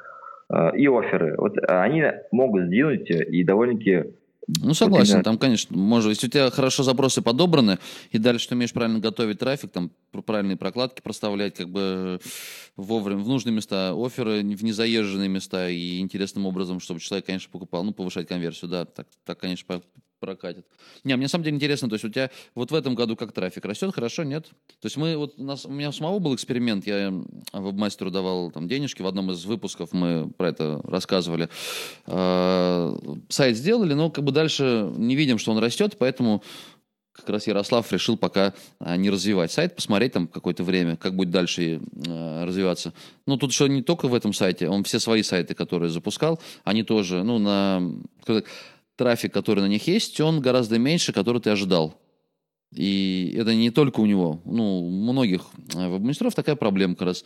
и 0.75 0.89
оферы. 0.89 1.35
Вот 1.37 1.59
они 1.69 2.05
могут 2.33 2.65
сдвинуть 2.65 3.11
и 3.11 3.45
довольно-таки 3.45 4.15
ну, 4.49 4.73
согласен, 4.73 5.23
там, 5.23 5.37
конечно, 5.37 5.77
может, 5.77 6.11
если 6.11 6.27
у 6.27 6.31
тебя 6.31 6.51
хорошо 6.51 6.83
запросы 6.83 7.21
подобраны, 7.21 7.79
и 8.11 8.19
дальше 8.19 8.49
ты 8.49 8.55
умеешь 8.55 8.73
правильно 8.73 8.99
готовить 8.99 9.39
трафик, 9.39 9.71
там, 9.71 9.91
правильные 10.25 10.57
прокладки 10.57 11.03
проставлять, 11.03 11.55
как 11.55 11.69
бы 11.69 12.19
вовремя, 12.75 13.23
в 13.23 13.29
нужные 13.29 13.53
места, 13.53 13.93
оферы 13.95 14.41
в 14.41 14.65
незаезженные 14.65 15.29
места, 15.29 15.69
и 15.69 15.99
интересным 16.01 16.47
образом, 16.47 16.81
чтобы 16.81 16.99
человек, 17.01 17.27
конечно, 17.27 17.51
покупал, 17.53 17.85
ну, 17.85 17.93
повышать 17.93 18.27
конверсию, 18.27 18.71
да, 18.71 18.87
так, 18.87 19.07
так 19.27 19.39
конечно, 19.39 19.83
прокатит. 20.19 20.67
Не, 21.05 21.17
мне 21.17 21.25
на 21.25 21.29
самом 21.29 21.45
деле 21.45 21.57
интересно, 21.57 21.89
то 21.89 21.95
есть 21.95 22.05
у 22.05 22.09
тебя 22.09 22.31
вот 22.55 22.71
в 22.71 22.75
этом 22.75 22.95
году 22.95 23.17
как 23.17 23.33
трафик 23.33 23.65
растет, 23.65 23.95
хорошо, 23.95 24.25
нет? 24.25 24.47
То 24.81 24.87
есть 24.87 24.97
мы, 24.97 25.17
вот 25.17 25.35
у, 25.39 25.45
нас, 25.45 25.65
у 25.65 25.71
меня 25.71 25.93
самого 25.93 26.19
был 26.19 26.35
эксперимент, 26.35 26.87
я 26.87 27.13
веб-мастеру 27.53 28.11
давал 28.11 28.51
там 28.51 28.69
денежки, 28.69 29.03
в 29.03 29.07
одном 29.07 29.31
из 29.31 29.45
выпусков 29.45 29.93
мы 29.93 30.31
про 30.31 30.49
это 30.49 30.81
рассказывали. 30.85 31.49
Э, 32.07 32.97
сайт 33.29 33.57
сделали, 33.57 33.95
но 33.95 34.11
как 34.11 34.25
бы 34.25 34.33
дальше 34.33 34.93
не 34.97 35.17
видим, 35.17 35.39
что 35.39 35.53
он 35.53 35.59
растет, 35.59 35.97
поэтому 35.99 36.43
как 37.19 37.31
раз 37.31 37.47
Ярослав 37.47 37.91
решил 37.93 38.17
пока 38.17 38.55
а, 38.79 38.97
не 38.97 39.11
развивать 39.11 39.51
сайт, 39.51 39.75
посмотреть 39.75 40.13
там 40.13 40.29
какое-то 40.29 40.63
время, 40.63 40.97
как 40.97 41.15
будет 41.15 41.31
дальше 41.31 41.81
развиваться. 42.07 42.93
Ну, 43.27 43.37
тут 43.37 43.51
еще 43.51 43.69
не 43.69 43.83
только 43.83 44.07
в 44.07 44.15
этом 44.15 44.33
сайте, 44.33 44.69
он 44.69 44.85
все 44.85 45.01
свои 45.01 45.23
сайты, 45.23 45.55
которые 45.55 45.91
запускал, 45.91 46.41
они 46.65 46.85
тоже, 46.85 47.25
ну, 47.25 47.39
на 47.39 47.83
трафик, 48.99 49.33
который 49.33 49.61
на 49.61 49.69
них 49.69 49.87
есть, 49.87 50.21
он 50.21 50.41
гораздо 50.41 50.79
меньше, 50.79 51.13
который 51.13 51.41
ты 51.41 51.51
ожидал. 51.51 51.99
И 52.75 53.35
это 53.39 53.55
не 53.55 53.71
только 53.71 54.01
у 54.01 54.07
него. 54.07 54.43
Ну, 54.45 54.81
у 54.81 54.91
многих 54.91 55.43
э, 55.75 55.89
веб-мастеров 55.89 56.35
такая 56.35 56.57
проблема 56.57 56.97
как 56.97 57.07
раз. 57.07 57.23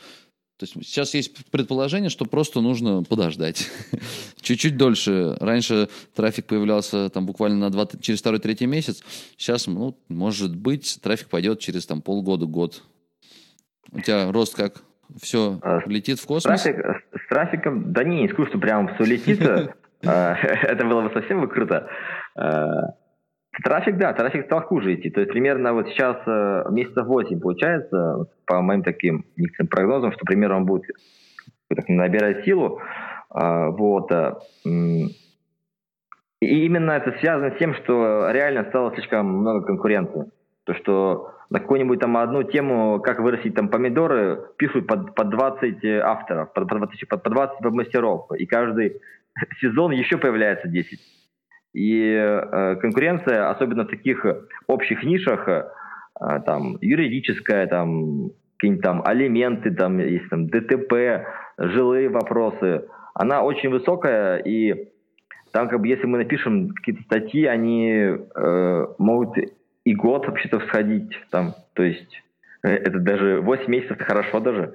То 0.59 0.67
есть 0.67 0.75
сейчас 0.87 1.15
есть 1.15 1.51
предположение, 1.51 2.11
что 2.11 2.27
просто 2.27 2.61
нужно 2.61 3.03
подождать. 3.03 3.69
Чуть-чуть 4.41 4.77
дольше. 4.77 5.37
Раньше 5.41 5.89
трафик 6.15 6.47
появлялся 6.47 7.09
там 7.09 7.27
буквально 7.27 7.59
на 7.59 7.71
2, 7.71 7.89
через 8.01 8.21
второй-третий 8.21 8.67
месяц. 8.67 9.03
Сейчас, 9.37 9.67
ну, 9.67 9.99
может 10.09 10.55
быть, 10.55 11.01
трафик 11.03 11.29
пойдет 11.29 11.59
через 11.59 11.87
там 11.87 12.03
полгода-год. 12.03 12.83
У 13.91 14.01
тебя 14.01 14.31
рост 14.31 14.55
как? 14.55 14.85
Все 15.21 15.59
а, 15.63 15.81
летит 15.87 16.21
в 16.21 16.27
космос? 16.27 16.63
Трафик, 16.63 16.85
с 17.13 17.29
трафиком, 17.29 17.93
да 17.93 18.05
не, 18.05 18.23
не 18.23 18.29
скажу, 18.29 18.49
что 18.49 18.59
прям 18.59 18.95
все 18.95 19.05
летит. 19.05 19.41
А, 20.07 20.35
это 20.63 20.85
было 20.85 21.03
бы 21.03 21.11
совсем 21.11 21.41
бы 21.41 21.49
круто. 21.49 21.89
А, 22.37 22.95
трафик, 23.63 23.99
да, 23.99 24.13
трафик 24.13 24.47
стал 24.47 24.63
хуже 24.63 24.95
идти. 24.95 25.11
То 25.11 25.21
есть 25.21 25.33
примерно 25.33 25.73
вот 25.73 25.89
сейчас 25.89 26.17
э, 26.27 26.65
месяцев 26.71 27.07
8 27.07 27.41
получается, 27.41 28.27
по 28.47 28.61
моим 28.63 28.83
таким 28.83 29.25
некоторым 29.37 29.69
прогнозам, 29.69 30.13
что 30.13 30.25
примерно 30.25 30.57
он 30.57 30.67
будет 30.67 30.85
набирать 31.89 32.45
силу. 32.45 32.81
Вот. 33.31 34.13
Э, 34.13 34.35
и 34.65 36.67
именно 36.67 36.93
это 36.93 37.13
связано 37.21 37.55
с 37.55 37.59
тем, 37.59 37.75
что 37.75 38.31
реально 38.31 38.65
стало 38.69 38.93
слишком 38.95 39.27
много 39.27 39.65
конкуренции. 39.65 40.31
То, 40.65 40.75
что 40.75 41.31
на 41.51 41.61
какую-нибудь 41.61 42.01
там 42.01 42.17
одну 42.17 42.43
тему, 42.43 43.01
как 43.01 43.21
вырастить 43.21 43.55
там 43.55 43.69
помидоры, 43.69 44.49
пишут 44.57 44.87
под, 44.87 45.15
под 45.15 45.29
20 45.29 45.85
авторов, 46.03 46.53
под, 46.53 46.69
под, 46.69 47.23
под 47.23 47.33
20 47.33 47.61
мастеров. 47.73 48.27
И 48.37 48.47
каждый 48.47 49.01
сезон 49.61 49.93
еще 49.93 50.19
появляется 50.19 50.69
10. 50.69 51.01
И 51.75 52.03
э, 52.03 52.77
конкуренция, 52.77 53.51
особенно 53.51 53.85
в 53.85 53.89
таких 53.89 54.27
общих 54.67 55.03
нишах, 55.05 55.49
а, 56.15 56.41
там 56.41 56.77
юридическая, 56.81 57.67
там 57.67 58.31
какие-нибудь 58.57 58.83
там 58.83 59.03
алименты, 59.05 59.73
там 59.73 59.99
есть 59.99 60.29
там 60.29 60.47
ДТП, 60.47 61.27
жилые 61.59 62.09
вопросы, 62.09 62.85
она 63.15 63.43
очень 63.43 63.71
высокая, 63.71 64.39
и 64.39 64.91
там 65.53 65.69
как 65.69 65.81
бы 65.81 65.89
если 65.89 66.07
мы 66.07 66.19
напишем 66.19 66.71
какие-то 66.71 67.03
статьи, 67.03 67.45
они 67.45 67.91
э, 67.91 68.87
могут 68.99 69.37
и 69.85 69.95
год 69.95 70.27
вообще-то 70.27 70.61
сходить, 70.61 71.13
там, 71.31 71.55
то 71.75 71.83
есть 71.83 72.23
э, 72.63 72.69
это 72.69 73.01
даже 73.01 73.41
8 73.41 73.69
месяцев 73.69 73.97
это 73.97 74.05
хорошо 74.05 74.41
даже. 74.41 74.75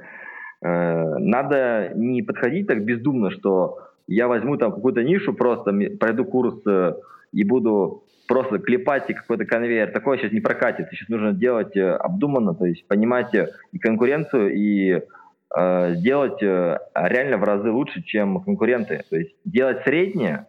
Э, 0.61 1.17
надо 1.17 1.93
не 1.95 2.23
подходить 2.23 2.67
так 2.67 2.83
бездумно, 2.83 3.31
что 3.31 3.79
я 4.07 4.27
возьму 4.27 4.57
там 4.57 4.71
какую-то 4.71 5.03
нишу, 5.03 5.33
просто 5.33 5.73
пройду 5.99 6.25
курс 6.25 6.55
э, 6.65 6.93
и 7.33 7.43
буду 7.43 8.03
просто 8.27 8.59
клепать 8.59 9.07
какой-то 9.07 9.45
конвейер. 9.45 9.91
Такое 9.91 10.17
сейчас 10.17 10.31
не 10.31 10.39
прокатит. 10.39 10.87
Сейчас 10.91 11.09
нужно 11.09 11.33
делать 11.33 11.75
э, 11.75 11.91
обдуманно, 11.91 12.53
то 12.53 12.65
есть 12.65 12.87
понимать 12.87 13.33
э, 13.35 13.49
и 13.71 13.79
конкуренцию, 13.79 14.53
и 14.53 15.01
э, 15.55 15.95
делать 15.95 16.41
э, 16.41 16.79
реально 16.95 17.37
в 17.37 17.43
разы 17.43 17.71
лучше, 17.71 18.01
чем 18.03 18.41
конкуренты. 18.41 19.03
То 19.09 19.17
есть 19.17 19.35
делать 19.45 19.83
среднее, 19.83 20.47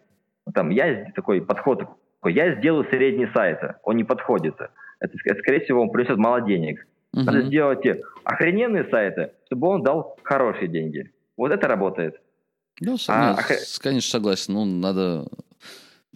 там, 0.53 0.69
я 0.69 1.11
такой 1.15 1.41
подход, 1.41 1.83
такой, 2.19 2.33
я 2.33 2.55
сделаю 2.55 2.85
средний 2.85 3.27
сайт, 3.33 3.59
он 3.83 3.97
не 3.97 4.03
подходит. 4.03 4.55
Это, 4.99 5.17
скорее 5.17 5.61
всего, 5.61 5.81
он 5.81 5.91
принесет 5.91 6.17
мало 6.17 6.41
денег. 6.41 6.85
Угу. 7.13 7.23
Надо 7.23 7.41
сделать 7.41 7.85
охрененные 8.23 8.85
сайты, 8.85 9.31
чтобы 9.45 9.67
он 9.67 9.83
дал 9.83 10.17
хорошие 10.23 10.67
деньги. 10.67 11.11
Вот 11.37 11.51
это 11.51 11.67
работает. 11.67 12.15
Ну, 12.79 12.97
а, 13.07 13.35
нет, 13.35 13.39
а... 13.39 13.79
конечно, 13.79 14.09
согласен. 14.09 14.53
Ну, 14.53 14.65
надо 14.65 15.27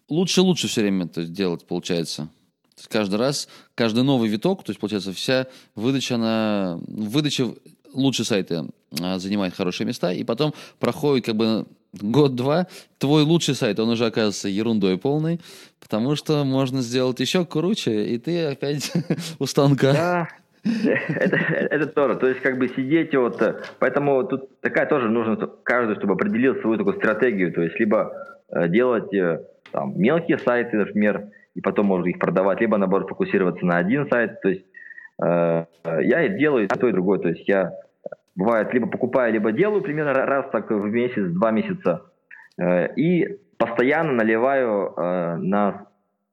лучше 0.09 0.41
лучше 0.41 0.67
все 0.67 0.81
время 0.81 1.05
это 1.05 1.25
делать, 1.25 1.65
получается. 1.65 2.29
То 2.75 2.79
есть 2.79 2.89
каждый 2.89 3.15
раз, 3.15 3.47
каждый 3.75 4.03
новый 4.03 4.29
виток, 4.29 4.63
то 4.63 4.71
есть, 4.71 4.79
получается, 4.79 5.13
вся 5.13 5.47
выдача 5.75 6.17
на... 6.17 6.79
Выдача 6.87 7.53
лучше 7.93 8.23
сайта 8.23 8.67
а, 8.99 9.19
занимает 9.19 9.55
хорошие 9.55 9.85
места, 9.85 10.11
и 10.11 10.23
потом 10.23 10.53
проходит 10.79 11.25
как 11.25 11.35
бы 11.35 11.65
год-два, 11.93 12.67
твой 12.97 13.23
лучший 13.23 13.55
сайт, 13.55 13.79
он 13.79 13.89
уже 13.89 14.07
оказывается 14.07 14.49
ерундой 14.49 14.97
полной, 14.97 15.39
потому 15.79 16.15
что 16.15 16.43
можно 16.43 16.81
сделать 16.81 17.19
еще 17.19 17.45
круче, 17.45 18.07
и 18.07 18.17
ты 18.17 18.45
опять 18.45 18.91
у 19.39 19.45
станка. 19.45 19.93
Да, 19.93 20.29
это, 20.63 21.87
тоже. 21.87 22.15
То 22.15 22.27
есть, 22.27 22.41
как 22.41 22.57
бы 22.57 22.69
сидеть 22.69 23.13
вот... 23.15 23.41
Поэтому 23.79 24.23
тут 24.23 24.61
такая 24.61 24.85
тоже 24.85 25.09
нужно 25.09 25.35
каждый, 25.63 25.95
чтобы 25.95 26.13
определил 26.13 26.55
свою 26.61 26.77
такую 26.77 26.95
стратегию. 26.95 27.51
То 27.51 27.61
есть, 27.61 27.79
либо 27.79 28.13
э, 28.49 28.67
делать 28.69 29.13
э, 29.13 29.41
там, 29.71 29.99
мелкие 29.99 30.37
сайты, 30.37 30.77
например, 30.77 31.25
и 31.53 31.61
потом 31.61 31.87
можно 31.87 32.07
их 32.07 32.19
продавать, 32.19 32.61
либо, 32.61 32.77
наоборот, 32.77 33.09
фокусироваться 33.09 33.65
на 33.65 33.77
один 33.77 34.07
сайт. 34.09 34.41
То 34.41 34.49
есть, 34.49 34.65
э, 35.21 35.65
я 36.01 36.27
делаю 36.29 36.65
и 36.65 36.67
то, 36.67 36.87
и 36.87 36.93
другое. 36.93 37.19
То 37.19 37.29
есть, 37.29 37.47
я 37.47 37.73
бывает 38.35 38.73
либо 38.73 38.87
покупаю, 38.87 39.33
либо 39.33 39.51
делаю 39.51 39.81
примерно 39.81 40.13
раз 40.13 40.49
так 40.51 40.71
в 40.71 40.85
месяц, 40.85 41.29
два 41.31 41.51
месяца. 41.51 42.03
Э, 42.57 42.93
и 42.95 43.37
постоянно 43.57 44.13
наливаю 44.13 44.93
э, 44.95 45.35
на 45.37 45.87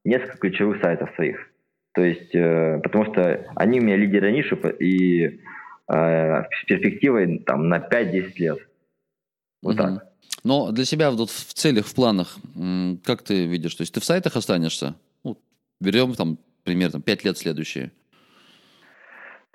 несколько 0.05 0.39
ключевых 0.39 0.81
сайтов 0.81 1.11
своих. 1.17 1.50
То 1.93 2.03
есть, 2.03 2.35
э, 2.35 2.81
потому 2.83 3.05
что 3.07 3.47
они 3.57 3.81
у 3.81 3.83
меня 3.83 3.97
лидеры 3.97 4.33
ниши 4.33 4.57
и 4.79 5.41
с 5.89 6.65
перспективой 6.69 7.41
там, 7.41 7.69
на 7.69 7.79
5-10 7.79 8.33
лет. 8.37 8.59
Вот 9.61 9.75
угу. 9.75 9.83
так. 9.83 10.11
Но 10.45 10.71
для 10.71 10.85
себя 10.85 11.11
вот 11.11 11.31
в 11.31 11.53
целях, 11.53 11.87
в 11.87 11.95
планах, 11.95 12.39
как 13.05 13.23
ты 13.23 13.47
видишь? 13.47 13.75
То 13.75 13.83
есть 13.83 13.93
ты 13.93 14.01
в 14.01 14.05
сайтах 14.05 14.37
останешься? 14.37 14.95
Ну, 15.25 15.37
берем 15.81 16.15
там 16.15 16.39
примерно 16.63 17.01
5 17.01 17.25
лет 17.25 17.39
следующие. 17.39 17.91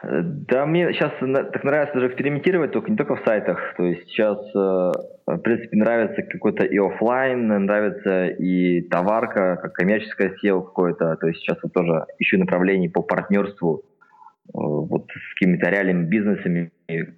Да, 0.07 0.65
мне 0.65 0.93
сейчас 0.93 1.11
так 1.19 1.63
нравится 1.63 1.95
даже 1.95 2.07
экспериментировать, 2.07 2.71
только 2.71 2.91
не 2.91 2.97
только 2.97 3.15
в 3.15 3.23
сайтах. 3.25 3.73
То 3.77 3.83
есть 3.83 4.07
сейчас, 4.09 4.37
э, 4.53 4.91
в 5.25 5.37
принципе, 5.39 5.77
нравится 5.77 6.21
какой-то 6.21 6.63
и 6.63 6.77
офлайн, 6.77 7.47
нравится 7.47 8.27
и 8.27 8.81
товарка, 8.81 9.57
как 9.61 9.73
коммерческое 9.73 10.35
SEO 10.43 10.63
какое-то. 10.63 11.15
То 11.15 11.27
есть 11.27 11.39
сейчас 11.39 11.57
вот 11.63 11.73
тоже 11.73 12.05
ищу 12.19 12.37
направлений 12.37 12.89
по 12.89 13.01
партнерству 13.01 13.83
э, 13.83 14.49
вот 14.53 15.07
с 15.09 15.33
какими-то 15.39 15.69
реальными 15.69 16.05
бизнесами, 16.05 16.71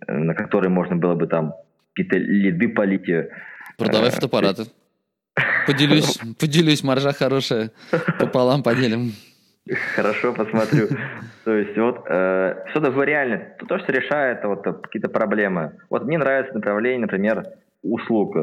на 0.08 0.34
которые 0.34 0.70
можно 0.70 0.96
было 0.96 1.16
бы 1.16 1.28
там 1.28 1.56
какие-то 1.94 2.18
лиды 2.18 2.70
полить. 2.70 3.10
Э, 3.10 3.30
Продавай 3.78 4.12
фотоаппараты. 4.12 4.64
Поделюсь, 5.68 6.18
поделюсь, 6.40 6.84
маржа 6.84 7.12
хорошая. 7.12 7.72
Пополам 8.20 8.64
поделим. 8.64 9.12
Хорошо, 9.96 10.34
посмотрю. 10.34 10.88
То 11.46 11.54
есть 11.54 11.78
вот 11.78 12.06
э, 12.08 12.64
все 12.70 12.82
такое 12.82 13.06
реально, 13.06 13.42
то, 13.68 13.80
что 13.80 13.92
решает 13.92 14.44
вот 14.44 14.64
какие-то 14.64 15.10
проблемы. 15.10 15.74
Вот 15.90 16.06
мне 16.06 16.18
нравится 16.18 16.54
направление, 16.54 17.02
например, 17.02 17.44
услуг. 17.84 18.36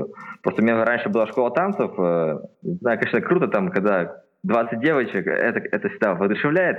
Просто 0.42 0.62
у 0.62 0.64
меня 0.64 0.84
раньше 0.84 1.08
была 1.08 1.26
школа 1.26 1.50
танцев. 1.50 1.92
Э, 1.98 2.38
знаю, 2.62 2.98
конечно, 2.98 3.20
круто 3.20 3.48
там, 3.48 3.70
когда 3.70 4.22
20 4.42 4.80
девочек, 4.80 5.26
это, 5.26 5.60
это 5.60 5.88
всегда 5.88 6.14
воодушевляет. 6.14 6.78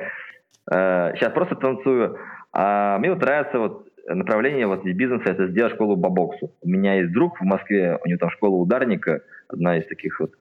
Э, 0.71 1.13
сейчас 1.15 1.31
просто 1.33 1.55
танцую. 1.55 2.17
А 2.51 2.97
мне 2.99 3.11
вот 3.11 3.21
нравится 3.21 3.59
вот 3.59 3.87
направление 4.07 4.67
вот 4.67 4.85
из 4.85 4.95
бизнеса, 4.95 5.31
это 5.31 5.47
сделать 5.47 5.73
школу 5.73 5.97
по 5.97 6.09
боксу. 6.09 6.51
У 6.61 6.69
меня 6.69 6.95
есть 6.95 7.11
друг 7.11 7.39
в 7.39 7.43
Москве, 7.43 7.99
у 8.03 8.07
него 8.07 8.19
там 8.19 8.29
школа 8.29 8.55
ударника, 8.55 9.21
одна 9.47 9.77
из 9.77 9.87
таких 9.87 10.19
вот 10.19 10.31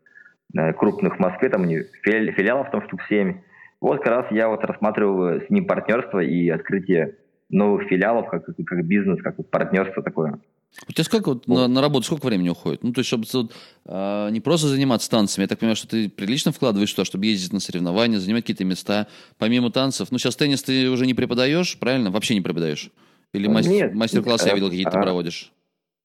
э, 0.57 0.73
крупных 0.75 1.17
в 1.17 1.19
Москве, 1.19 1.49
там 1.49 1.63
у 1.63 1.65
него 1.65 1.85
филиалов 2.03 2.71
там 2.71 2.83
штук 2.83 3.01
7. 3.09 3.39
Вот 3.85 3.99
как 3.99 4.07
раз 4.07 4.27
я 4.31 4.49
вот 4.49 4.65
рассматривал 4.65 5.43
с 5.43 5.51
ним 5.51 5.67
партнерство 5.67 6.19
и 6.21 6.49
открытие 6.49 7.17
новых 7.51 7.87
филиалов, 7.87 8.31
как, 8.31 8.47
как 8.47 8.87
бизнес, 8.87 9.21
как 9.23 9.37
партнерство 9.51 10.03
такое. 10.03 10.41
У 10.89 10.93
тебя 10.93 11.05
сколько 11.05 11.29
вот, 11.29 11.47
на, 11.47 11.69
на 11.69 11.83
работу 11.83 12.07
сколько 12.07 12.25
времени 12.25 12.49
уходит? 12.49 12.83
Ну, 12.83 12.95
то 12.95 13.01
есть, 13.01 13.09
чтобы 13.09 13.27
вот, 13.31 13.53
э, 13.85 14.29
не 14.31 14.41
просто 14.41 14.69
заниматься 14.69 15.11
танцами, 15.11 15.43
я 15.45 15.49
так 15.49 15.59
понимаю, 15.59 15.77
что 15.77 15.87
ты 15.87 16.09
прилично 16.09 16.51
вкладываешь 16.51 16.91
туда, 16.95 17.05
чтобы 17.05 17.27
ездить 17.27 17.53
на 17.53 17.61
соревнования, 17.61 18.19
занимать 18.19 18.45
какие-то 18.45 18.65
места, 18.65 19.07
помимо 19.37 19.71
танцев. 19.71 20.11
Ну, 20.11 20.17
сейчас 20.17 20.35
теннис 20.35 20.63
ты 20.63 20.89
уже 20.89 21.05
не 21.05 21.13
преподаешь, 21.13 21.79
правильно? 21.79 22.11
Вообще 22.11 22.33
не 22.33 22.41
преподаешь? 22.41 22.91
Или 23.35 23.49
мастер, 23.49 23.93
мастер-классы, 23.93 24.49
я 24.49 24.55
видел, 24.55 24.71
какие-то 24.71 24.99
а, 24.99 25.03
проводишь? 25.03 25.53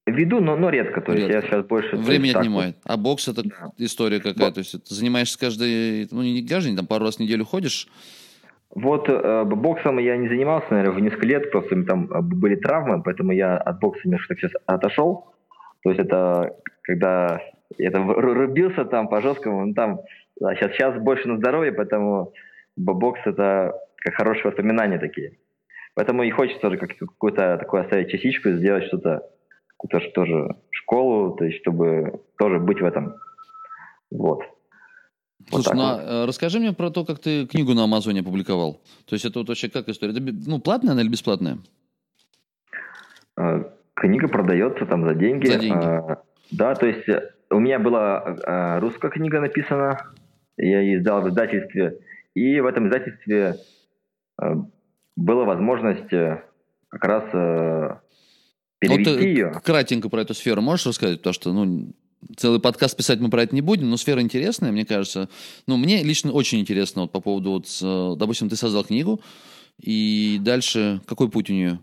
Веду, 0.09 0.39
но, 0.39 0.55
но 0.55 0.69
редко. 0.69 1.01
То 1.01 1.13
редко. 1.13 1.31
есть 1.31 1.43
я 1.43 1.49
сейчас 1.49 1.65
больше... 1.65 1.95
Время 1.95 2.37
отнимает. 2.37 2.75
Вот. 2.83 2.93
А 2.93 2.97
бокс 2.97 3.27
это 3.27 3.43
да. 3.43 3.71
история 3.77 4.19
какая? 4.19 4.51
То 4.51 4.59
есть 4.59 4.71
ты 4.71 4.95
занимаешься 4.95 5.39
каждый... 5.39 6.07
Ну, 6.11 6.21
не 6.21 6.45
каждый 6.45 6.75
там 6.75 6.87
пару 6.87 7.05
раз 7.05 7.17
в 7.17 7.19
неделю 7.19 7.45
ходишь? 7.45 7.87
Вот 8.73 9.09
э, 9.09 9.43
боксом 9.45 9.97
я 9.97 10.15
не 10.17 10.27
занимался, 10.27 10.67
наверное, 10.69 10.95
в 10.95 11.01
несколько 11.01 11.25
лет, 11.25 11.51
просто 11.51 11.83
там 11.85 12.11
э, 12.11 12.21
были 12.21 12.55
травмы, 12.55 13.01
поэтому 13.01 13.31
я 13.31 13.57
от 13.57 13.79
бокса 13.79 14.01
немножко 14.05 14.35
сейчас 14.35 14.51
отошел. 14.67 15.33
То 15.81 15.89
есть 15.89 15.99
это 15.99 16.55
когда 16.83 17.41
я 17.77 17.91
там 17.91 18.11
рубился 18.11 18.85
там 18.85 19.07
по 19.07 19.21
жесткому, 19.21 19.65
ну 19.65 19.73
там 19.73 20.01
да, 20.39 20.55
сейчас, 20.55 20.73
сейчас 20.73 21.01
больше 21.01 21.27
на 21.27 21.37
здоровье, 21.37 21.71
поэтому 21.71 22.33
бокс 22.75 23.19
это 23.25 23.73
как 23.97 24.15
хорошие 24.15 24.45
воспоминания 24.45 24.99
такие. 24.99 25.37
Поэтому 25.95 26.23
и 26.23 26.29
хочется 26.29 26.61
тоже 26.61 26.77
как, 26.77 26.95
какую-то 26.95 27.57
такую 27.57 27.83
оставить 27.83 28.09
частичку, 28.09 28.51
сделать 28.51 28.85
что-то 28.85 29.23
какую-то 29.79 30.11
тоже 30.11 30.55
школу, 30.71 31.35
то 31.35 31.45
есть 31.45 31.59
чтобы 31.61 32.21
тоже 32.37 32.59
быть 32.59 32.81
в 32.81 32.85
этом. 32.85 33.15
Вот. 34.11 34.41
Слушай, 35.49 35.67
вот 35.67 35.75
ну, 35.75 35.81
вот. 35.81 36.01
А, 36.01 36.25
расскажи 36.27 36.59
мне 36.59 36.73
про 36.73 36.89
то, 36.89 37.05
как 37.05 37.19
ты 37.19 37.47
книгу 37.47 37.73
на 37.73 37.85
Амазоне 37.85 38.21
опубликовал. 38.21 38.81
То 39.05 39.13
есть 39.13 39.25
это 39.25 39.39
вот 39.39 39.47
вообще 39.47 39.69
как 39.69 39.87
история? 39.87 40.11
Это, 40.11 40.21
ну, 40.21 40.59
платная 40.59 40.93
она 40.93 41.01
или 41.01 41.09
бесплатная? 41.09 41.59
А, 43.37 43.71
книга 43.93 44.27
продается 44.27 44.85
там 44.85 45.05
за 45.07 45.15
деньги. 45.15 45.47
За 45.47 45.59
деньги. 45.59 45.85
А, 45.85 46.23
да, 46.51 46.75
то 46.75 46.85
есть 46.85 47.07
э, 47.07 47.31
у 47.49 47.59
меня 47.59 47.79
была 47.79 48.17
а, 48.17 48.79
русская 48.79 49.09
книга 49.09 49.39
написана, 49.39 49.97
я 50.57 50.81
ее 50.81 50.99
издал 50.99 51.21
в 51.21 51.29
издательстве, 51.29 51.99
и 52.33 52.59
в 52.59 52.65
этом 52.65 52.87
издательстве 52.87 53.55
а, 54.37 54.55
была 55.15 55.45
возможность 55.45 56.11
э, 56.11 56.43
как 56.89 57.03
раз 57.05 57.23
а, 57.33 58.01
перевести 58.79 59.11
вот, 59.11 59.21
ее. 59.21 59.61
Кратенько 59.63 60.09
про 60.09 60.21
эту 60.21 60.33
сферу 60.33 60.61
можешь 60.61 60.85
рассказать? 60.85 61.19
Потому 61.19 61.33
что, 61.33 61.53
ну, 61.53 61.93
целый 62.37 62.59
подкаст 62.59 62.97
писать 62.97 63.19
мы 63.19 63.29
про 63.29 63.43
это 63.43 63.55
не 63.55 63.61
будем, 63.61 63.89
но 63.89 63.97
сфера 63.97 64.21
интересная, 64.21 64.71
мне 64.71 64.85
кажется. 64.85 65.29
Ну, 65.67 65.77
мне 65.77 66.03
лично 66.03 66.31
очень 66.31 66.59
интересно 66.59 67.03
вот 67.03 67.11
по 67.11 67.21
поводу, 67.21 67.51
вот, 67.51 67.65
э, 67.81 68.15
допустим, 68.17 68.49
ты 68.49 68.55
создал 68.55 68.83
книгу, 68.83 69.21
и 69.79 70.37
дальше 70.41 71.01
какой 71.05 71.29
путь 71.29 71.49
у 71.49 71.53
нее? 71.53 71.79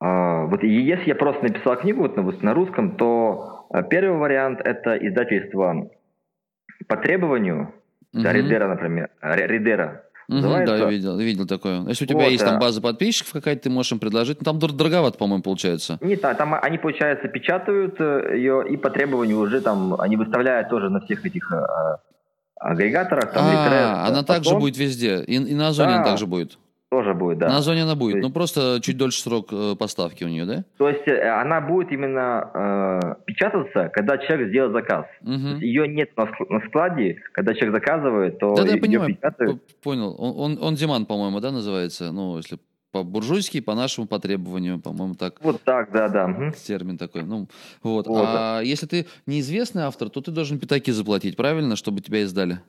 А, 0.00 0.46
вот 0.46 0.62
если 0.62 1.08
я 1.08 1.14
просто 1.14 1.44
написал 1.44 1.76
книгу 1.76 2.02
вот, 2.02 2.16
вот 2.16 2.42
на 2.42 2.54
русском, 2.54 2.96
то 2.96 3.66
э, 3.72 3.82
первый 3.88 4.18
вариант 4.18 4.60
это 4.60 4.96
издательство 4.96 5.90
по 6.86 6.96
требованию, 6.96 7.74
угу. 8.12 8.22
да, 8.22 8.32
Ридера, 8.32 8.68
например, 8.68 9.10
Ридера. 9.22 10.04
Угу, 10.28 10.40
да, 10.40 10.76
я 10.76 10.86
видел, 10.86 11.16
видел 11.18 11.46
такое. 11.46 11.82
Если 11.86 12.04
у 12.04 12.08
тебя 12.08 12.24
вот, 12.24 12.30
есть 12.30 12.44
там 12.44 12.58
база 12.58 12.80
подписчиков 12.80 13.32
какая-то, 13.32 13.64
ты 13.64 13.70
можешь 13.70 13.92
им 13.92 13.98
предложить. 13.98 14.38
Ну, 14.40 14.44
там 14.44 14.58
дороговато, 14.58 15.18
по-моему, 15.18 15.42
получается. 15.42 15.98
Нет, 16.00 16.22
там 16.22 16.54
они, 16.54 16.78
получается, 16.78 17.28
печатают 17.28 17.96
э, 17.98 18.32
ее 18.36 18.64
и 18.68 18.76
по 18.76 18.90
требованию 18.90 19.38
уже 19.38 19.60
там, 19.60 20.00
они 20.00 20.16
выставляют 20.16 20.70
тоже 20.70 20.88
на 20.88 21.00
всех 21.00 21.26
этих 21.26 21.52
а, 21.52 22.00
агрегаторах. 22.58 23.32
Там, 23.32 23.44
а, 23.46 23.52
Litres, 23.52 24.08
она 24.08 24.22
также 24.22 24.54
будет 24.56 24.76
везде. 24.78 25.22
И, 25.24 25.34
и 25.34 25.54
на 25.54 25.68
Озоне 25.68 25.90
да. 25.90 25.96
она 25.96 26.04
также 26.04 26.26
будет. 26.26 26.58
Тоже 26.90 27.12
будет, 27.14 27.38
да. 27.38 27.48
На 27.48 27.56
Озоне 27.58 27.82
она 27.82 27.96
будет, 27.96 28.12
То 28.12 28.18
есть- 28.18 28.28
ну 28.28 28.32
просто 28.32 28.78
чуть 28.80 28.96
дольше 28.96 29.20
срок 29.20 29.48
э, 29.52 29.74
поставки 29.76 30.22
у 30.22 30.28
нее, 30.28 30.44
да? 30.44 30.64
То 30.78 30.88
есть 30.88 31.06
э, 31.08 31.28
она 31.28 31.60
будет 31.60 31.90
именно 31.90 32.50
э, 32.54 33.24
печататься, 33.26 33.88
когда 33.92 34.16
человек 34.18 34.48
сделает 34.50 34.72
заказ. 34.72 35.06
Мгм. 35.22 35.58
Ее 35.58 35.88
нет 35.88 36.16
на, 36.16 36.22
ск- 36.22 36.46
на 36.48 36.60
складе, 36.68 37.16
когда 37.32 37.54
человек 37.54 37.74
заказывает, 37.74 38.38
то 38.38 38.54
Да-да, 38.54 38.68
я 38.68 38.74
ее 38.74 38.80
понимаю, 38.80 39.16
печатают. 39.16 39.62
понял. 39.82 40.14
Он, 40.18 40.38
он, 40.38 40.58
он 40.62 40.74
demand, 40.74 41.06
по-моему, 41.06 41.40
да, 41.40 41.50
называется? 41.50 42.12
Ну, 42.12 42.36
если 42.36 42.58
по-буржуйски, 42.92 43.60
по 43.60 43.74
нашему 43.74 44.06
по 44.06 44.20
требованию, 44.20 44.78
по-моему, 44.78 45.16
так 45.16 45.40
Вот 45.42 45.60
так, 45.64 45.90
да, 45.90 46.08
да. 46.08 46.52
термин 46.64 46.96
такой. 46.96 47.24
Ну, 47.24 47.48
вот. 47.82 48.06
Вот. 48.06 48.24
А 48.24 48.60
если 48.60 48.86
ты 48.86 49.06
неизвестный 49.26 49.82
автор, 49.82 50.10
то 50.10 50.20
ты 50.20 50.30
должен 50.30 50.60
пятаки 50.60 50.92
заплатить, 50.92 51.36
правильно, 51.36 51.74
чтобы 51.74 52.02
тебя 52.02 52.20
издали? 52.20 52.60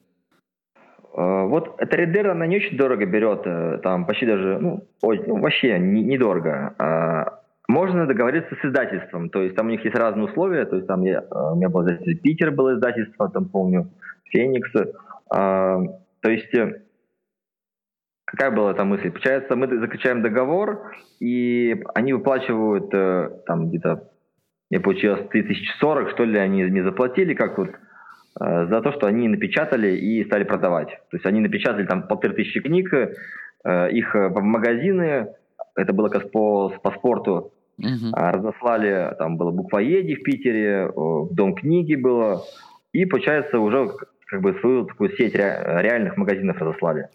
Э, 1.18 1.46
Вот 1.48 1.76
эта 1.78 1.98
Редер, 1.98 2.30
она 2.30 2.48
не 2.48 2.58
очень 2.58 2.78
дорого 2.78 3.06
берет, 3.06 3.42
э, 3.46 3.80
там 3.84 4.06
почти 4.06 4.26
даже, 4.26 4.58
ну, 4.60 4.84
ой, 5.02 5.24
ну, 5.28 5.40
вообще 5.40 5.80
не- 5.80 6.04
недорого. 6.04 6.74
А, 6.78 7.40
Можно 7.68 8.06
договориться 8.06 8.56
с 8.56 8.66
издательством, 8.66 9.30
то 9.30 9.42
есть 9.42 9.56
там 9.56 9.68
у 9.68 9.70
них 9.72 9.84
есть 9.86 9.98
разные 9.98 10.26
условия, 10.26 10.66
то 10.66 10.76
есть 10.76 10.88
там 10.88 11.02
я, 11.04 11.22
э, 11.22 11.52
у 11.54 11.56
меня 11.56 11.70
было 11.70 11.82
издательство 11.82 12.22
Питер 12.22 12.52
было 12.52 12.76
издательство, 12.76 13.30
там 13.30 13.46
помню, 13.50 13.90
Феникс. 14.26 14.72
То 16.26 16.32
есть 16.32 16.54
э, 16.54 16.82
какая 18.26 18.52
была 18.52 18.74
там 18.74 18.90
мысль? 18.90 19.10
Получается, 19.12 19.56
мы 19.56 19.68
заключаем 19.80 20.22
договор, 20.22 20.92
и 21.20 21.84
они 21.94 22.14
выплачивают 22.14 22.94
э, 22.94 23.30
там 23.46 23.70
где-то, 23.70 24.10
мне 24.70 24.80
получилось 24.80 25.28
3040, 25.30 26.10
что 26.12 26.24
ли, 26.24 26.38
они 26.38 26.64
мне 26.66 26.84
заплатили, 26.84 27.34
как 27.34 27.58
вот 27.58 27.70
э, 27.70 27.74
за 28.38 28.82
то, 28.82 28.92
что 28.92 29.08
они 29.08 29.28
напечатали 29.28 29.96
и 29.96 30.24
стали 30.26 30.44
продавать. 30.44 30.90
То 31.10 31.18
есть 31.18 31.26
они 31.26 31.40
напечатали 31.40 31.86
там 31.86 32.08
полторы 32.08 32.34
тысячи 32.34 32.60
книг, 32.60 32.94
э, 32.94 33.90
их 33.92 34.16
э, 34.16 34.28
в 34.28 34.42
магазины, 34.42 35.28
это 35.76 35.94
было 35.94 36.10
как 36.10 36.32
по, 36.32 36.70
по 36.70 36.92
спорту, 36.92 37.52
а, 38.14 38.32
разослали, 38.32 39.16
там 39.18 39.38
было 39.38 39.52
буквоеди 39.52 40.16
в 40.16 40.24
Питере, 40.24 40.88
э, 40.88 40.92
в 40.96 41.34
Дом 41.34 41.56
книги 41.56 41.96
было, 41.96 42.44
и, 42.94 43.06
получается, 43.06 43.60
уже 43.60 43.90
как 44.28 44.42
бы 44.42 44.54
свою 44.60 44.86
такую 44.86 45.10
сеть 45.18 45.36
ре- 45.36 45.82
реальных 45.82 46.18
магазинов 46.18 46.62
разослали. 46.62 47.10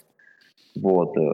Вот. 0.76 1.16
э. 1.16 1.32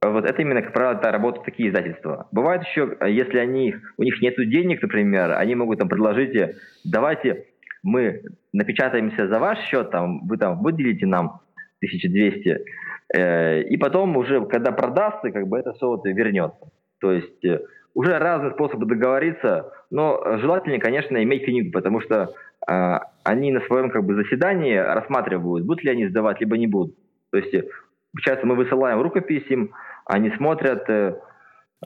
А 0.00 0.10
Вот 0.10 0.24
это 0.24 0.40
именно, 0.40 0.62
как 0.62 0.72
правило, 0.72 0.96
это 0.96 1.10
работают 1.10 1.44
такие 1.44 1.70
издательства. 1.70 2.28
Бывает 2.30 2.62
еще, 2.62 2.96
э, 3.00 3.10
если 3.10 3.38
они, 3.38 3.74
у 3.96 4.02
них 4.04 4.20
нет 4.22 4.36
денег, 4.36 4.80
например, 4.80 5.32
они 5.32 5.56
могут 5.56 5.80
там 5.80 5.88
предложить, 5.88 6.36
э, 6.36 6.54
давайте 6.84 7.46
мы 7.82 8.22
напечатаемся 8.52 9.28
за 9.28 9.38
ваш 9.38 9.58
счет, 9.60 9.90
там, 9.90 10.26
вы 10.26 10.36
там 10.36 10.62
выделите 10.62 11.06
нам 11.06 11.40
1200, 11.80 12.64
э, 13.14 13.62
и 13.62 13.76
потом 13.76 14.16
уже, 14.16 14.44
когда 14.46 14.72
продастся, 14.72 15.30
как 15.30 15.46
бы 15.48 15.58
это 15.58 15.72
все 15.74 15.86
вот 15.88 16.04
вернется. 16.04 16.70
То 17.00 17.12
есть 17.12 17.44
э, 17.44 17.60
уже 17.94 18.18
разные 18.18 18.52
способы 18.52 18.86
договориться, 18.86 19.72
но 19.90 20.38
желательнее, 20.38 20.80
конечно, 20.80 21.22
иметь 21.22 21.44
книгу, 21.44 21.72
потому 21.72 22.00
что 22.00 22.32
э, 22.68 22.98
они 23.24 23.52
на 23.52 23.60
своем 23.62 23.90
как 23.90 24.04
бы 24.04 24.14
заседании 24.14 24.74
рассматривают, 24.74 25.64
будут 25.64 25.84
ли 25.84 25.90
они 25.90 26.08
сдавать, 26.08 26.40
либо 26.40 26.56
не 26.56 26.66
будут. 26.66 26.96
То 27.30 27.38
есть, 27.38 27.54
э, 27.54 27.64
получается, 28.12 28.46
мы 28.46 28.56
высылаем 28.56 29.00
рукопись 29.00 29.46
им, 29.48 29.72
они 30.04 30.30
смотрят 30.30 30.88
э, 30.88 31.14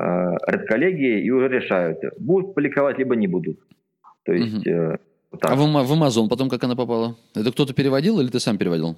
э, 0.01 0.05
редколлегии 0.47 1.25
и 1.25 1.31
уже 1.31 1.49
решают, 1.49 1.99
будут 2.19 2.55
публиковать, 2.55 2.99
либо 2.99 3.17
не 3.17 3.27
будут. 3.27 3.59
То 4.25 4.33
есть, 4.33 4.67
вот 4.67 5.01
так. 5.41 5.51
А 5.51 5.55
в, 5.57 5.61
в 5.61 5.93
Amazon 5.93 6.29
потом 6.29 6.49
как 6.49 6.63
она 6.65 6.77
попала? 6.77 7.17
Это 7.35 7.51
кто-то 7.53 7.73
переводил 7.75 8.21
или 8.21 8.29
ты 8.29 8.41
сам 8.41 8.59
переводил? 8.59 8.97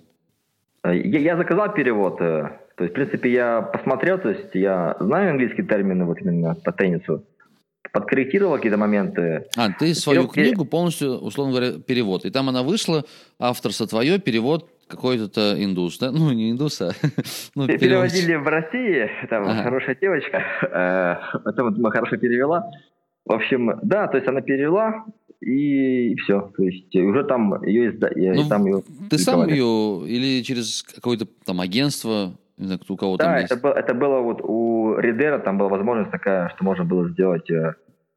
Э, 0.82 0.96
Я, 0.96 1.18
я 1.20 1.36
заказал 1.36 1.72
перевод. 1.72 2.20
э, 2.20 2.48
То 2.76 2.84
есть, 2.84 2.92
в 2.92 2.94
принципе, 2.94 3.32
я 3.32 3.62
посмотрел, 3.62 4.18
то 4.18 4.30
есть 4.30 4.54
я 4.54 4.96
знаю 5.00 5.30
английские 5.30 5.66
термины 5.66 6.04
вот 6.04 6.20
именно 6.20 6.54
по 6.54 6.72
теннису. 6.72 7.24
Подкорректировал 7.92 8.56
какие-то 8.56 8.78
моменты. 8.78 9.46
А, 9.56 9.70
ты 9.70 9.94
свою 9.94 10.22
Перев- 10.22 10.32
пере- 10.32 10.46
книгу 10.48 10.64
полностью, 10.64 11.12
условно 11.18 11.52
говоря, 11.54 11.72
перевод. 11.78 12.24
И 12.24 12.30
там 12.30 12.48
она 12.48 12.62
вышла, 12.62 13.04
авторство 13.38 13.86
твое, 13.86 14.18
перевод 14.18 14.68
какой-то 14.88 15.54
индус, 15.62 15.98
да? 15.98 16.10
Ну, 16.10 16.32
не 16.32 16.50
индус, 16.50 16.80
а... 16.82 16.90
ну. 17.54 17.66
Переводили 17.66 18.34
в 18.34 18.46
России, 18.48 19.08
там 19.30 19.44
Ага. 19.44 19.62
хорошая 19.62 19.96
девочка, 20.00 20.42
э, 21.34 21.38
потом 21.44 21.74
мы 21.78 21.90
хорошо 21.92 22.16
перевела. 22.16 22.68
В 23.26 23.32
общем, 23.32 23.78
да, 23.82 24.08
то 24.08 24.16
есть 24.16 24.28
она 24.28 24.40
перевела, 24.40 25.04
и, 25.44 26.16
все. 26.16 26.50
То 26.56 26.62
есть 26.62 26.94
уже 26.96 27.24
там 27.24 27.62
ее, 27.64 27.90
изда... 27.90 28.08
э, 28.08 28.34
Ну, 28.34 28.48
там 28.48 28.66
ее 28.66 28.82
Ты 29.10 29.18
сам 29.18 29.48
ее 29.48 30.02
или 30.08 30.42
через 30.42 30.82
какое-то 30.82 31.26
там 31.44 31.60
агентство, 31.60 32.32
не 32.56 32.66
знаю, 32.66 32.80
кто 32.80 32.94
у 32.94 32.96
кого 32.96 33.16
там 33.16 33.28
Да, 33.32 33.38
есть? 33.40 33.52
это, 33.52 33.60
было, 33.60 33.72
это 33.72 33.94
было 33.94 34.20
вот 34.20 34.40
у 34.42 34.96
Ридера, 34.98 35.38
там 35.38 35.58
была 35.58 35.68
возможность 35.68 36.10
такая, 36.10 36.48
что 36.50 36.64
можно 36.64 36.84
было 36.84 37.08
сделать, 37.10 37.50
э, 37.50 37.74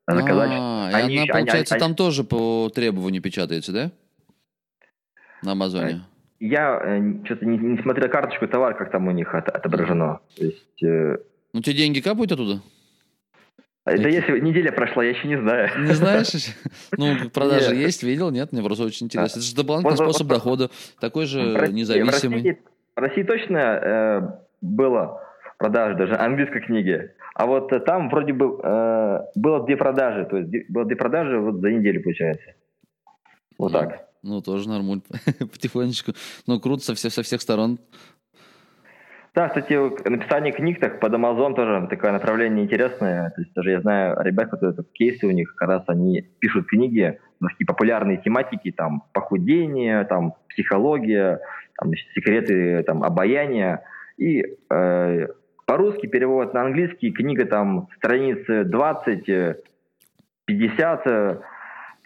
заказать. 0.07 0.51
А, 0.53 0.89
и 0.91 0.93
Они 0.93 1.03
она, 1.03 1.23
еще- 1.23 1.32
они- 1.34 1.45
получается, 1.45 1.75
они- 1.75 1.80
там 1.82 1.95
тоже 1.95 2.23
по 2.23 2.69
требованию 2.73 3.21
печатается, 3.21 3.71
да? 3.73 3.91
На 5.43 5.51
Амазоне. 5.51 6.01
Я 6.39 6.80
что-то 7.25 7.45
не, 7.45 7.57
не 7.57 7.78
смотрел 7.82 8.09
карточку 8.09 8.47
товара, 8.47 8.73
как 8.75 8.91
там 8.91 9.07
у 9.07 9.11
них 9.11 9.34
от- 9.34 9.49
отображено. 9.49 10.19
То 10.38 10.45
есть, 10.45 10.84
э, 10.84 11.17
Ну, 11.53 11.61
тебе 11.61 11.75
деньги 11.75 11.99
капают 11.99 12.32
оттуда? 12.32 12.61
Это 13.88 14.09
если 14.09 14.39
неделя 14.39 14.71
прошла, 14.71 15.03
я 15.03 15.11
еще 15.11 15.27
не 15.27 15.38
знаю. 15.39 15.69
Не 15.79 15.93
знаешь? 15.93 16.29
еще? 16.29 16.51
Ну, 16.97 17.29
продажи 17.33 17.71
Нет. 17.75 17.85
есть, 17.88 18.03
видел? 18.03 18.29
Нет? 18.31 18.51
Мне 18.51 18.61
просто 18.63 18.83
очень 18.85 19.05
интересно. 19.07 19.39
Это 19.39 19.47
же 19.47 19.55
дополнительный 19.55 19.95
Вот- 19.97 20.03
способ 20.15 20.27
вот- 20.27 20.33
дохода. 20.35 20.69
Такой 20.99 21.25
же 21.25 21.41
В 21.41 21.55
России- 21.55 21.71
В 21.71 21.75
независимый. 21.75 22.38
России, 22.38 22.57
в 22.95 22.99
России 22.99 23.23
точно 23.23 23.57
э, 23.57 24.21
было 24.61 25.21
продажи 25.57 25.95
даже 25.97 26.15
английской 26.15 26.61
книги. 26.61 27.11
А 27.35 27.45
вот 27.45 27.71
э, 27.73 27.79
там 27.79 28.09
вроде 28.09 28.33
бы 28.33 28.59
э, 28.63 29.19
было 29.35 29.65
две 29.65 29.77
продажи. 29.77 30.25
То 30.25 30.38
есть 30.38 30.69
было 30.69 30.85
две 30.85 30.95
продажи 30.95 31.39
вот 31.39 31.61
за 31.61 31.69
неделю, 31.71 32.01
получается. 32.03 32.53
Вот 33.57 33.71
Ну, 33.73 33.79
так. 33.79 34.07
Ну, 34.23 34.41
тоже 34.41 34.67
нормуль. 34.67 35.01
Потихонечку. 35.39 36.13
Ну, 36.47 36.59
круто 36.59 36.83
со, 36.83 36.95
всех- 36.95 37.13
со 37.13 37.21
всех 37.23 37.41
сторон. 37.41 37.79
Да, 39.38 39.49
кстати, 39.49 39.73
написание 40.09 40.51
книг 40.51 40.79
так 40.79 40.99
под 40.99 41.13
Amazon 41.13 41.53
тоже 41.53 41.85
такое 41.91 42.11
направление 42.11 42.65
интересное. 42.65 43.29
То 43.29 43.41
есть 43.41 43.53
даже 43.53 43.69
я 43.69 43.81
знаю 43.81 44.17
ребят, 44.21 44.49
которые 44.49 44.73
это 44.73 44.83
кейсы 44.93 45.27
у 45.27 45.29
них, 45.29 45.53
как 45.53 45.69
раз 45.69 45.83
они 45.85 46.23
пишут 46.39 46.65
книги 46.65 47.19
на 47.39 47.49
такие 47.49 47.67
популярные 47.67 48.17
тематики, 48.17 48.71
там 48.71 49.03
похудение, 49.13 50.05
там 50.05 50.33
психология, 50.49 51.39
там 51.77 51.89
значит, 51.89 52.07
секреты 52.15 52.81
там 52.81 53.03
обаяния. 53.03 53.83
И 54.17 54.43
э, 54.71 55.27
по-русски 55.67 56.07
перевод 56.07 56.55
на 56.55 56.63
английский 56.63 57.11
книга 57.11 57.45
там 57.45 57.89
страницы 57.97 58.63
20, 58.63 59.29
э, 59.29 59.55
50, 60.45 61.01
э, 61.05 61.38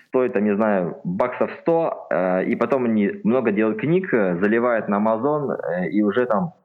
стоит, 0.09 0.33
там, 0.33 0.43
не 0.43 0.55
знаю, 0.57 0.97
баксов 1.05 1.49
100, 1.61 2.07
э, 2.11 2.43
и 2.43 2.57
потом 2.57 2.83
они 2.83 3.21
много 3.23 3.53
делают 3.53 3.79
книг, 3.79 4.13
э, 4.13 4.37
заливают 4.41 4.89
на 4.89 4.97
Amazon, 4.97 5.55
э, 5.55 5.87
и 5.91 6.03
уже 6.03 6.25
там 6.25 6.55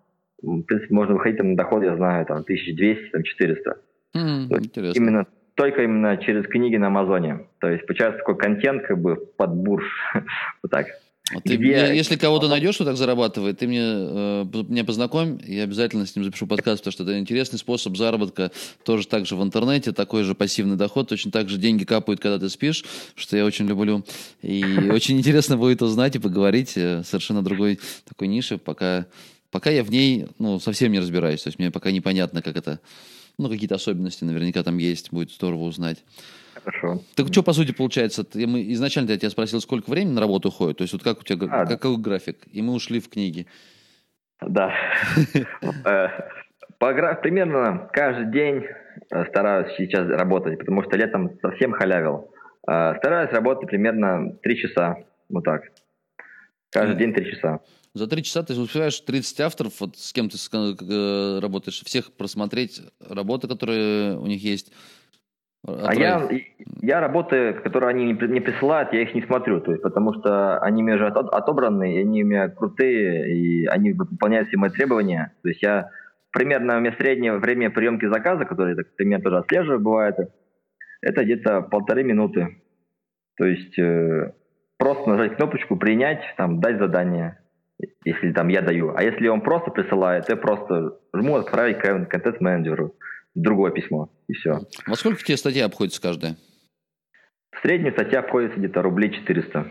в 0.43 0.63
принципе, 0.63 0.95
можно 0.95 1.15
выходить 1.15 1.39
там, 1.39 1.51
на 1.51 1.57
доход, 1.57 1.83
я 1.83 1.97
знаю, 1.97 2.27
там 2.27 2.43
1200, 2.43 3.11
там 3.11 3.23
400. 3.23 3.77
М, 4.15 4.49
То 4.49 4.55
есть 4.57 4.67
Интересно. 4.69 4.99
Именно 5.01 5.27
только 5.55 5.83
именно 5.85 6.17
через 6.19 6.47
книги 6.47 6.77
на 6.77 6.89
Амазоне. 6.89 7.47
То 7.61 7.69
есть 7.71 7.87
получается 7.87 8.19
такой 8.19 8.37
контент 8.37 8.83
как 8.87 9.01
бы 9.01 9.17
под 9.17 9.55
бурж. 9.55 9.85
вот 10.63 10.71
так. 10.71 10.87
А 11.35 11.41
ты 11.41 11.57
где- 11.57 11.87
мне- 11.89 11.97
если 11.97 12.15
кого-то 12.17 12.47
найдешь, 12.47 12.77
кто 12.77 12.85
так 12.85 12.97
зарабатывает, 12.97 13.59
ты 13.59 13.67
мне, 13.67 13.81
э, 13.83 14.45
меня 14.69 14.85
познакомь, 14.85 15.41
я 15.45 15.65
обязательно 15.65 16.07
с 16.07 16.15
ним 16.15 16.25
запишу 16.25 16.47
подкаст, 16.47 16.83
потому 16.85 16.93
что 16.93 17.03
это 17.03 17.19
интересный 17.19 17.59
способ 17.59 17.97
заработка, 17.97 18.53
тоже 18.85 19.09
так 19.09 19.27
же 19.27 19.35
в 19.35 19.43
интернете, 19.43 19.91
такой 19.91 20.23
же 20.23 20.37
пассивный 20.37 20.77
доход, 20.77 21.09
точно 21.09 21.33
так 21.33 21.49
же 21.49 21.59
деньги 21.59 21.83
капают, 21.85 22.21
когда 22.21 22.39
ты 22.39 22.49
спишь, 22.49 22.85
что 23.17 23.37
я 23.37 23.45
очень 23.45 23.67
люблю. 23.67 24.05
И 24.43 24.63
очень 24.93 25.19
интересно 25.19 25.57
будет 25.57 25.83
узнать 25.83 26.15
и 26.15 26.21
поговорить 26.21 26.77
э, 26.77 27.03
совершенно 27.03 27.43
другой 27.43 27.81
такой 28.09 28.29
нише, 28.29 28.57
пока, 28.57 29.07
пока 29.51 29.71
я 29.71 29.83
в 29.85 29.91
ней 29.91 30.27
ну, 30.39 30.59
совсем 30.59 30.93
не 30.93 30.99
разбираюсь, 30.99 31.43
то 31.43 31.49
есть 31.49 31.59
мне 31.59 31.71
пока 31.71 31.91
непонятно, 31.91 32.43
как 32.43 32.57
это, 32.57 32.81
ну, 33.39 33.49
какие-то 33.49 33.75
особенности 33.77 34.25
наверняка 34.25 34.63
там 34.63 34.79
есть, 34.79 35.13
будет 35.13 35.31
здорово 35.31 35.65
узнать. 35.65 36.05
Хорошо. 36.65 37.01
Так 37.15 37.29
что, 37.29 37.43
по 37.43 37.53
сути, 37.53 37.73
получается, 37.73 38.25
ты- 38.25 38.47
мы, 38.47 38.73
изначально 38.73 39.11
я 39.11 39.19
тебя 39.19 39.31
спросил, 39.31 39.61
сколько 39.61 39.91
времени 39.91 40.13
на 40.15 40.21
работу 40.21 40.49
уходит, 40.49 40.79
то 40.79 40.83
есть 40.83 40.93
вот 40.93 41.03
как 41.03 41.21
у 41.21 41.23
тебя, 41.23 41.47
А, 41.51 41.67
какой 41.67 41.97
график, 41.97 42.39
и 42.51 42.63
мы 42.63 42.73
ушли 42.73 43.01
в 43.01 43.09
книги. 43.09 43.47
Да. 44.41 44.73
Э, 45.85 46.09
Примерно 46.79 47.89
каждый 47.93 48.31
день 48.33 48.65
э, 49.11 49.25
стараюсь 49.27 49.75
сейчас 49.79 50.09
работать, 50.09 50.59
потому 50.59 50.83
что 50.83 50.97
летом 50.97 51.39
совсем 51.41 51.73
халявил. 51.73 52.31
Э, 52.69 52.95
Стараюсь 52.99 53.31
работать 53.33 53.69
примерно 53.69 54.33
3 54.43 54.57
часа. 54.59 54.97
Вот 55.31 55.45
так. 55.45 55.63
Каждый 56.71 56.97
день 56.97 57.15
3 57.15 57.31
часа. 57.33 57.61
За 57.97 58.07
три 58.07 58.23
часа 58.23 58.43
ты 58.43 58.53
успеваешь 58.53 59.01
30 59.01 59.41
авторов, 59.41 59.81
вот 59.81 59.97
с 59.97 60.13
кем 60.13 60.29
ты 60.29 60.37
э, 60.37 61.39
работаешь, 61.41 61.83
всех 61.83 62.13
просмотреть 62.13 62.83
работы, 63.01 63.49
которые 63.49 64.19
у 64.19 64.27
них 64.27 64.43
есть. 64.43 64.71
А 65.67 65.95
я, 65.95 66.29
я 66.83 67.01
работы, 67.01 67.55
которые 67.55 67.89
они 67.89 68.05
мне 68.05 68.15
при- 68.15 68.27
мне 68.27 68.43
присылают, 68.43 68.93
я 68.93 69.01
их 69.01 69.15
не 69.15 69.23
смотрю, 69.23 69.63
то 69.63 69.71
есть, 69.71 69.83
потому 69.83 70.13
что 70.13 70.59
они 70.59 70.83
мне 70.83 70.95
ото- 70.97 71.31
отобраны, 71.31 71.97
и 71.97 72.01
они 72.01 72.23
у 72.23 72.27
меня 72.27 72.49
крутые, 72.51 73.35
и 73.35 73.67
они 73.67 73.95
выполняют 73.95 74.49
все 74.49 74.59
мои 74.59 74.69
требования. 74.69 75.33
То 75.43 75.49
есть 75.49 75.63
я, 75.63 75.91
примерно 76.33 76.77
у 76.77 76.81
меня 76.81 76.95
среднее 76.99 77.39
время 77.39 77.71
приемки 77.71 78.05
заказа, 78.05 78.45
которое 78.45 78.73
я 78.73 78.77
так 78.77 78.95
примерно 78.95 79.25
тоже 79.25 79.39
отслеживаю, 79.39 79.81
бывает, 79.81 80.17
это 81.01 81.25
где-то 81.25 81.63
полторы 81.63 82.05
минуты. 82.05 82.59
То 83.39 83.47
есть 83.47 83.79
э, 83.79 84.35
просто 84.77 85.09
нажать 85.09 85.37
кнопочку 85.37 85.77
«Принять», 85.77 86.23
там, 86.37 86.61
«Дать 86.61 86.79
задание», 86.79 87.39
если 88.05 88.33
там 88.33 88.49
я 88.49 88.63
даю. 88.63 88.95
А 88.97 89.03
если 89.03 89.29
он 89.29 89.41
просто 89.41 89.71
присылает, 89.71 90.29
я 90.29 90.37
просто 90.37 90.99
жму 91.15 91.37
«Отправить 91.37 91.79
контент-менеджеру» 91.79 92.95
другое 93.35 93.71
письмо, 93.71 94.11
и 94.29 94.33
все. 94.33 94.61
Во 94.87 94.97
сколько 94.97 95.23
тебе 95.23 95.37
статья 95.37 95.67
обходится 95.67 96.01
каждая? 96.01 96.37
В 97.53 97.61
среднем 97.61 97.93
статья 97.93 98.21
обходится 98.21 98.59
где-то 98.59 98.83
рублей 98.83 99.11
400. 99.11 99.67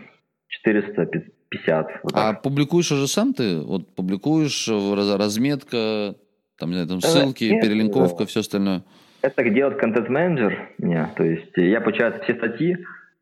450. 0.48 1.86
Вот 2.02 2.12
а 2.14 2.32
публикуешь 2.34 2.92
уже 2.92 3.08
сам 3.08 3.34
ты? 3.34 3.60
Вот 3.60 3.94
публикуешь 3.94 4.68
разметка, 4.68 6.14
там, 6.58 6.70
не 6.70 6.74
знаю, 6.74 6.88
там 6.88 6.98
э, 6.98 7.00
ссылки, 7.00 7.44
Нет, 7.44 7.62
перелинковка, 7.62 8.20
да. 8.20 8.26
все 8.26 8.40
остальное? 8.40 8.82
Это 9.22 9.42
делает 9.50 9.78
контент-менеджер 9.78 10.70
меня. 10.78 11.12
То 11.16 11.24
есть 11.24 11.50
я, 11.56 11.80
получается, 11.80 12.22
все 12.22 12.34
статьи, 12.34 12.74
э, 12.74 12.78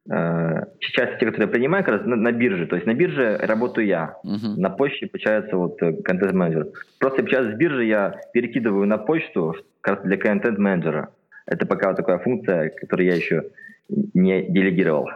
часть 0.06 1.18
те, 1.18 1.26
которые 1.26 1.46
я 1.46 1.52
принимаю, 1.52 1.84
как 1.84 1.94
раз 1.94 2.06
на, 2.06 2.16
на 2.16 2.32
бирже. 2.32 2.66
То 2.66 2.76
есть 2.76 2.86
на 2.86 2.94
бирже 2.94 3.38
работаю 3.38 3.86
я. 3.86 4.18
Угу. 4.22 4.60
На 4.60 4.70
почте, 4.70 5.06
получается, 5.06 5.56
вот 5.56 5.82
э, 5.82 5.94
контент-менеджер. 6.02 6.68
Просто, 6.98 7.22
сейчас 7.22 7.46
с 7.46 7.54
биржи 7.54 7.86
я 7.86 8.20
перекидываю 8.32 8.86
на 8.86 8.98
почту 8.98 9.56
как 9.80 9.96
раз 9.96 10.04
для 10.04 10.16
контент-менеджера. 10.18 11.10
Это 11.46 11.66
пока 11.66 11.88
вот 11.88 11.96
такая 11.96 12.18
функция, 12.18 12.70
которую 12.70 13.06
я 13.06 13.14
еще 13.14 13.44
не 13.88 14.42
делегировал. 14.42 15.08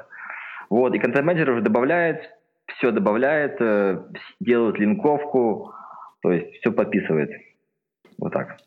Вот, 0.71 0.95
и 0.95 0.99
контент-менеджер 0.99 1.51
уже 1.51 1.63
добавляет, 1.63 2.23
все 2.77 2.91
добавляет, 2.91 3.57
э, 3.61 4.03
делает 4.41 4.79
линковку, 4.79 5.75
то 6.23 6.33
есть 6.33 6.61
все 6.61 6.73
подписывает. 6.73 7.31
Вот 8.19 8.33
так. 8.33 8.59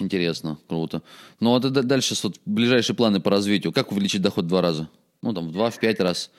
Интересно, 0.00 0.58
круто. 0.68 1.02
Ну, 1.40 1.54
а 1.54 1.60
дальше 1.60 2.14
вот, 2.22 2.36
ближайшие 2.44 2.96
планы 2.96 3.20
по 3.20 3.30
развитию. 3.30 3.72
Как 3.72 3.92
увеличить 3.92 4.22
доход 4.22 4.44
в 4.44 4.48
два 4.48 4.60
раза? 4.60 4.88
Ну, 5.26 5.34
там, 5.34 5.48
в 5.48 5.52
два, 5.52 5.70
в 5.70 5.78
пять 5.78 6.00
раз. 6.00 6.30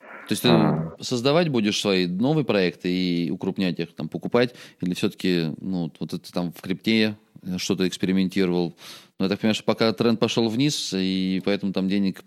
То 0.00 0.32
есть 0.32 0.42
ты 0.42 0.48
а. 0.50 0.94
создавать 1.00 1.48
будешь 1.48 1.80
свои 1.80 2.06
новые 2.06 2.44
проекты 2.44 2.90
и 2.90 3.30
укрупнять 3.30 3.78
их, 3.80 3.94
там, 3.94 4.08
покупать, 4.08 4.54
или 4.80 4.92
все-таки, 4.92 5.54
ну, 5.60 5.90
вот 5.98 6.12
это 6.12 6.32
там 6.32 6.52
в 6.52 6.60
крипте 6.60 7.16
что-то 7.56 7.88
экспериментировал. 7.88 8.76
Но 9.18 9.24
я 9.24 9.30
так 9.30 9.40
понимаю, 9.40 9.54
что 9.54 9.64
пока 9.64 9.92
тренд 9.92 10.20
пошел 10.20 10.48
вниз, 10.48 10.92
и 10.94 11.40
поэтому 11.44 11.72
там 11.72 11.88
денег 11.88 12.22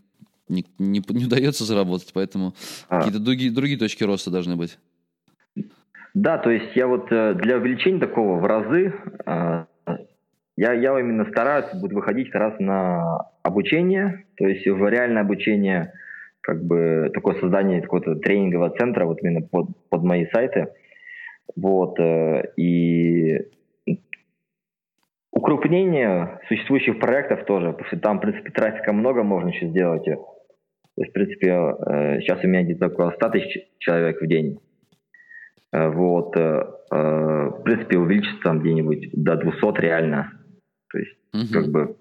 не, 0.50 0.66
не, 0.80 1.04
не 1.08 1.26
удается 1.26 1.64
заработать, 1.64 2.12
поэтому 2.14 2.56
а. 2.90 2.98
какие-то 2.98 3.20
другие, 3.20 3.52
другие 3.52 3.78
точки 3.78 4.04
роста 4.04 4.32
должны 4.32 4.56
быть. 4.56 4.78
Да, 6.14 6.38
то 6.38 6.50
есть 6.50 6.76
я 6.76 6.88
вот 6.88 7.12
э, 7.12 7.36
для 7.36 7.58
увеличения 7.58 8.00
такого 8.00 8.40
в 8.40 8.46
разы, 8.46 8.94
э, 9.26 9.66
я, 10.62 10.74
я 10.74 11.00
именно 11.00 11.26
стараюсь 11.26 11.74
буду 11.74 11.96
выходить 11.96 12.30
как 12.30 12.40
раз 12.40 12.60
на 12.60 13.30
обучение, 13.42 14.26
то 14.38 14.48
есть 14.48 14.68
в 14.68 14.88
реальное 14.88 15.24
обучение, 15.24 15.92
как 16.42 16.64
бы 16.64 17.10
такое 17.16 17.34
создание 17.40 17.82
какого-то 17.82 18.14
тренингового 18.18 18.70
центра 18.78 19.06
вот 19.06 19.24
именно 19.24 19.42
под, 19.42 19.70
под 19.90 20.04
мои 20.04 20.28
сайты. 20.28 20.68
Вот, 21.56 22.00
э, 22.00 22.44
и 22.58 23.40
укрупнение 25.32 26.40
существующих 26.48 27.00
проектов 27.00 27.44
тоже, 27.46 27.72
потому 27.72 27.88
что 27.88 27.98
там, 27.98 28.20
в 28.20 28.22
принципе, 28.22 28.52
трафика 28.52 28.94
много 28.94 29.24
можно 29.24 29.50
еще 29.50 29.68
сделать. 29.68 30.06
То 30.06 30.12
есть, 30.98 31.10
в 31.10 31.14
принципе, 31.14 31.48
э, 31.48 32.20
сейчас 32.20 32.44
у 32.44 32.48
меня 32.48 32.62
где-то 32.62 32.86
около 32.86 33.10
100 33.14 33.30
тысяч 33.30 33.68
человек 33.80 34.22
в 34.22 34.28
день. 34.28 34.60
Э, 35.74 35.90
вот. 35.90 36.36
В 36.94 37.62
принципе, 37.64 37.98
увеличится 37.98 38.42
там 38.44 38.60
где-нибудь 38.60 39.12
до 39.14 39.38
200 39.38 39.80
реально. 39.80 40.41
То 40.92 41.00
есть, 41.00 41.12
угу. 41.34 41.54
как 41.54 41.68
бы, 41.70 41.96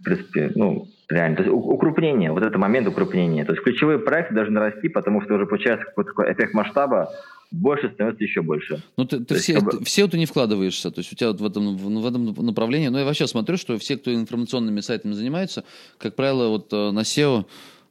в 0.00 0.04
принципе, 0.04 0.52
ну, 0.54 0.88
реально. 1.08 1.36
То 1.36 1.42
есть, 1.42 1.54
укрупнение, 1.54 2.32
вот 2.32 2.42
это 2.42 2.58
момент 2.58 2.88
укрупнения. 2.88 3.44
То 3.44 3.52
есть, 3.52 3.62
ключевые 3.62 3.98
проекты 3.98 4.34
должны 4.34 4.58
расти, 4.60 4.88
потому 4.88 5.22
что 5.22 5.34
уже 5.34 5.46
получается 5.46 5.86
какой-то 5.86 6.10
такой 6.10 6.32
эффект 6.32 6.54
масштаба, 6.54 7.10
больше 7.50 7.90
становится 7.90 8.22
еще 8.22 8.42
больше. 8.42 8.82
Ну, 8.96 9.04
ты, 9.04 9.20
ты 9.20 9.34
все, 9.34 9.54
есть, 9.54 9.64
как 9.64 9.82
все 9.84 10.06
ты 10.06 10.18
не 10.18 10.26
вкладываешься, 10.26 10.90
то 10.90 11.00
есть 11.00 11.12
у 11.12 11.16
тебя 11.16 11.32
вот 11.32 11.40
в 11.40 11.46
этом, 11.46 11.76
в 11.76 12.06
этом 12.06 12.46
направлении, 12.46 12.88
ну, 12.88 12.98
я 12.98 13.04
вообще 13.04 13.26
смотрю, 13.26 13.56
что 13.56 13.76
все, 13.78 13.96
кто 13.96 14.14
информационными 14.14 14.80
сайтами 14.80 15.12
занимается, 15.12 15.64
как 15.98 16.14
правило, 16.14 16.48
вот 16.48 16.70
на 16.70 17.00
SEO 17.00 17.44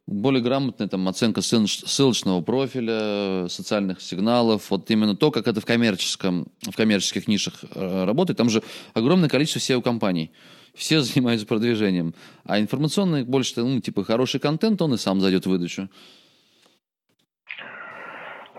более 0.09 0.41
грамотная 0.41 0.87
там 0.87 1.07
оценка 1.07 1.41
ссылочного 1.41 2.41
профиля, 2.41 3.47
социальных 3.47 4.01
сигналов, 4.01 4.71
вот 4.71 4.89
именно 4.89 5.15
то, 5.15 5.31
как 5.31 5.47
это 5.47 5.61
в 5.61 5.65
коммерческом, 5.65 6.47
в 6.61 6.75
коммерческих 6.75 7.27
нишах 7.27 7.53
э, 7.75 8.05
работает. 8.05 8.37
Там 8.37 8.49
же 8.49 8.61
огромное 8.93 9.29
количество 9.29 9.59
SEO-компаний. 9.59 10.31
Все 10.73 10.99
занимаются 11.01 11.45
продвижением. 11.45 12.13
А 12.43 12.59
информационный 12.59 13.23
больше, 13.23 13.61
ну, 13.61 13.79
типа, 13.79 14.03
хороший 14.03 14.39
контент, 14.39 14.81
он 14.81 14.93
и 14.93 14.97
сам 14.97 15.21
зайдет 15.21 15.45
в 15.45 15.49
выдачу. 15.49 15.89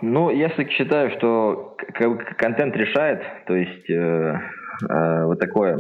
Ну, 0.03 0.31
я 0.31 0.49
все-таки 0.49 0.73
считаю, 0.77 1.11
что 1.19 1.77
контент 2.39 2.75
решает, 2.75 3.23
то 3.47 3.55
есть 3.55 3.91
э, 3.91 4.41
э, 4.89 5.25
вот 5.27 5.39
такое 5.39 5.79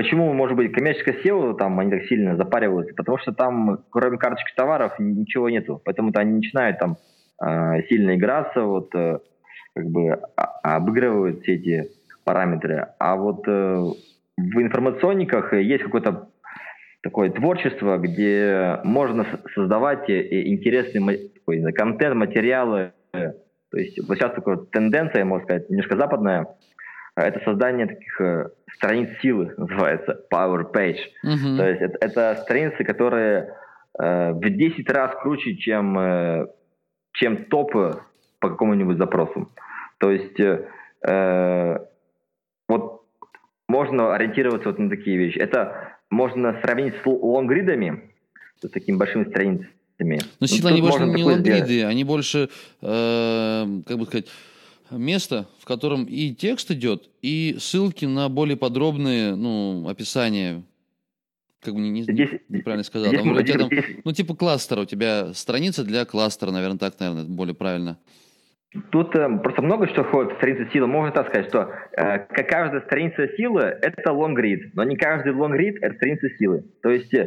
Почему, 0.00 0.32
может 0.32 0.56
быть, 0.56 0.72
коммерческое 0.72 1.14
SEO 1.14 1.54
там 1.58 1.78
они 1.78 1.90
так 1.90 2.04
сильно 2.04 2.34
запариваются? 2.34 2.94
Потому 2.94 3.18
что 3.18 3.32
там, 3.32 3.84
кроме 3.90 4.16
карточки 4.16 4.50
товаров, 4.56 4.94
ничего 4.98 5.50
нету. 5.50 5.78
Поэтому-то 5.84 6.20
они 6.20 6.36
начинают 6.36 6.78
там 6.78 6.96
э, 7.44 7.82
сильно 7.86 8.16
играться, 8.16 8.62
вот 8.62 8.94
э, 8.94 9.18
как 9.74 9.84
бы 9.84 10.18
а, 10.38 10.76
обыгрывают 10.76 11.42
все 11.42 11.56
эти 11.56 11.90
параметры. 12.24 12.94
А 12.98 13.16
вот 13.16 13.46
э, 13.46 13.76
в 14.38 14.62
информационниках 14.62 15.52
есть 15.52 15.84
какое-то 15.84 16.30
такое 17.02 17.28
творчество, 17.30 17.98
где 17.98 18.80
можно 18.84 19.26
создавать 19.54 20.08
интересный 20.08 21.28
такой, 21.28 21.72
контент, 21.74 22.14
материалы. 22.14 22.92
То 23.12 23.76
есть 23.76 23.98
вот 24.08 24.16
сейчас 24.16 24.32
такая 24.32 24.56
тенденция, 24.72 25.26
можно 25.26 25.44
сказать, 25.44 25.68
немножко 25.68 25.98
западная, 25.98 26.46
это 27.16 27.40
создание 27.44 27.86
таких 27.86 28.20
э, 28.20 28.48
страниц 28.74 29.10
силы, 29.20 29.54
называется, 29.56 30.24
Power 30.32 30.72
Page. 30.72 30.98
Mm-hmm. 31.24 31.56
То 31.56 31.68
есть 31.68 31.82
это, 31.82 31.98
это 32.00 32.40
страницы, 32.42 32.84
которые 32.84 33.54
э, 33.98 34.32
в 34.32 34.40
10 34.40 34.90
раз 34.90 35.12
круче, 35.22 35.56
чем, 35.56 35.98
э, 35.98 36.46
чем 37.12 37.44
топы 37.46 38.00
по 38.40 38.50
какому-нибудь 38.50 38.98
запросу. 38.98 39.48
То 39.98 40.10
есть 40.10 40.38
э, 40.40 40.66
э, 41.06 41.78
вот 42.68 43.02
можно 43.68 44.14
ориентироваться 44.14 44.68
вот 44.70 44.78
на 44.78 44.88
такие 44.88 45.16
вещи. 45.16 45.38
Это 45.38 45.98
можно 46.10 46.58
сравнить 46.62 46.94
с 47.02 47.06
лонгридами, 47.06 48.10
с 48.60 48.68
такими 48.68 48.96
большими 48.96 49.24
страницами. 49.24 49.68
Но 49.98 50.16
ну, 50.40 50.46
сила, 50.46 50.70
они 50.70 50.80
больше 50.80 51.04
не 51.04 51.22
лонгриды, 51.22 51.84
они 51.84 52.04
больше, 52.04 52.48
э, 52.80 53.66
как 53.86 53.98
бы 53.98 54.06
сказать, 54.06 54.28
место, 54.90 55.48
в 55.58 55.64
котором 55.64 56.04
и 56.04 56.34
текст 56.34 56.70
идет, 56.70 57.08
и 57.22 57.56
ссылки 57.58 58.04
на 58.04 58.28
более 58.28 58.56
подробные 58.56 59.34
ну, 59.34 59.88
описания. 59.88 60.62
Как 61.62 61.74
бы 61.74 61.80
не, 61.80 61.90
не, 61.90 62.02
здесь, 62.02 62.30
неправильно 62.48 62.84
сказал. 62.84 63.08
Здесь, 63.08 63.22
там, 63.22 63.38
здесь, 63.38 63.56
там, 63.56 64.00
ну, 64.04 64.12
типа 64.12 64.34
кластера. 64.34 64.80
У 64.80 64.84
тебя 64.86 65.34
страница 65.34 65.84
для 65.84 66.04
кластера, 66.06 66.50
наверное, 66.50 66.78
так, 66.78 66.98
наверное, 66.98 67.24
более 67.24 67.54
правильно. 67.54 67.98
Тут 68.90 69.16
э, 69.16 69.28
просто 69.38 69.62
много 69.62 69.88
что 69.88 70.04
входит 70.04 70.32
в 70.32 70.36
страницу 70.36 70.70
силы. 70.72 70.86
Можно 70.86 71.10
так 71.10 71.28
сказать, 71.28 71.48
что 71.48 71.72
э, 71.96 72.18
каждая 72.44 72.80
страница 72.82 73.26
силы– 73.36 73.62
это 73.82 74.12
read, 74.12 74.70
но 74.74 74.84
не 74.84 74.96
каждый 74.96 75.32
read– 75.32 75.78
это 75.80 75.96
страница 75.96 76.28
силы. 76.38 76.64
То 76.80 76.90
есть 76.90 77.12
э, 77.12 77.26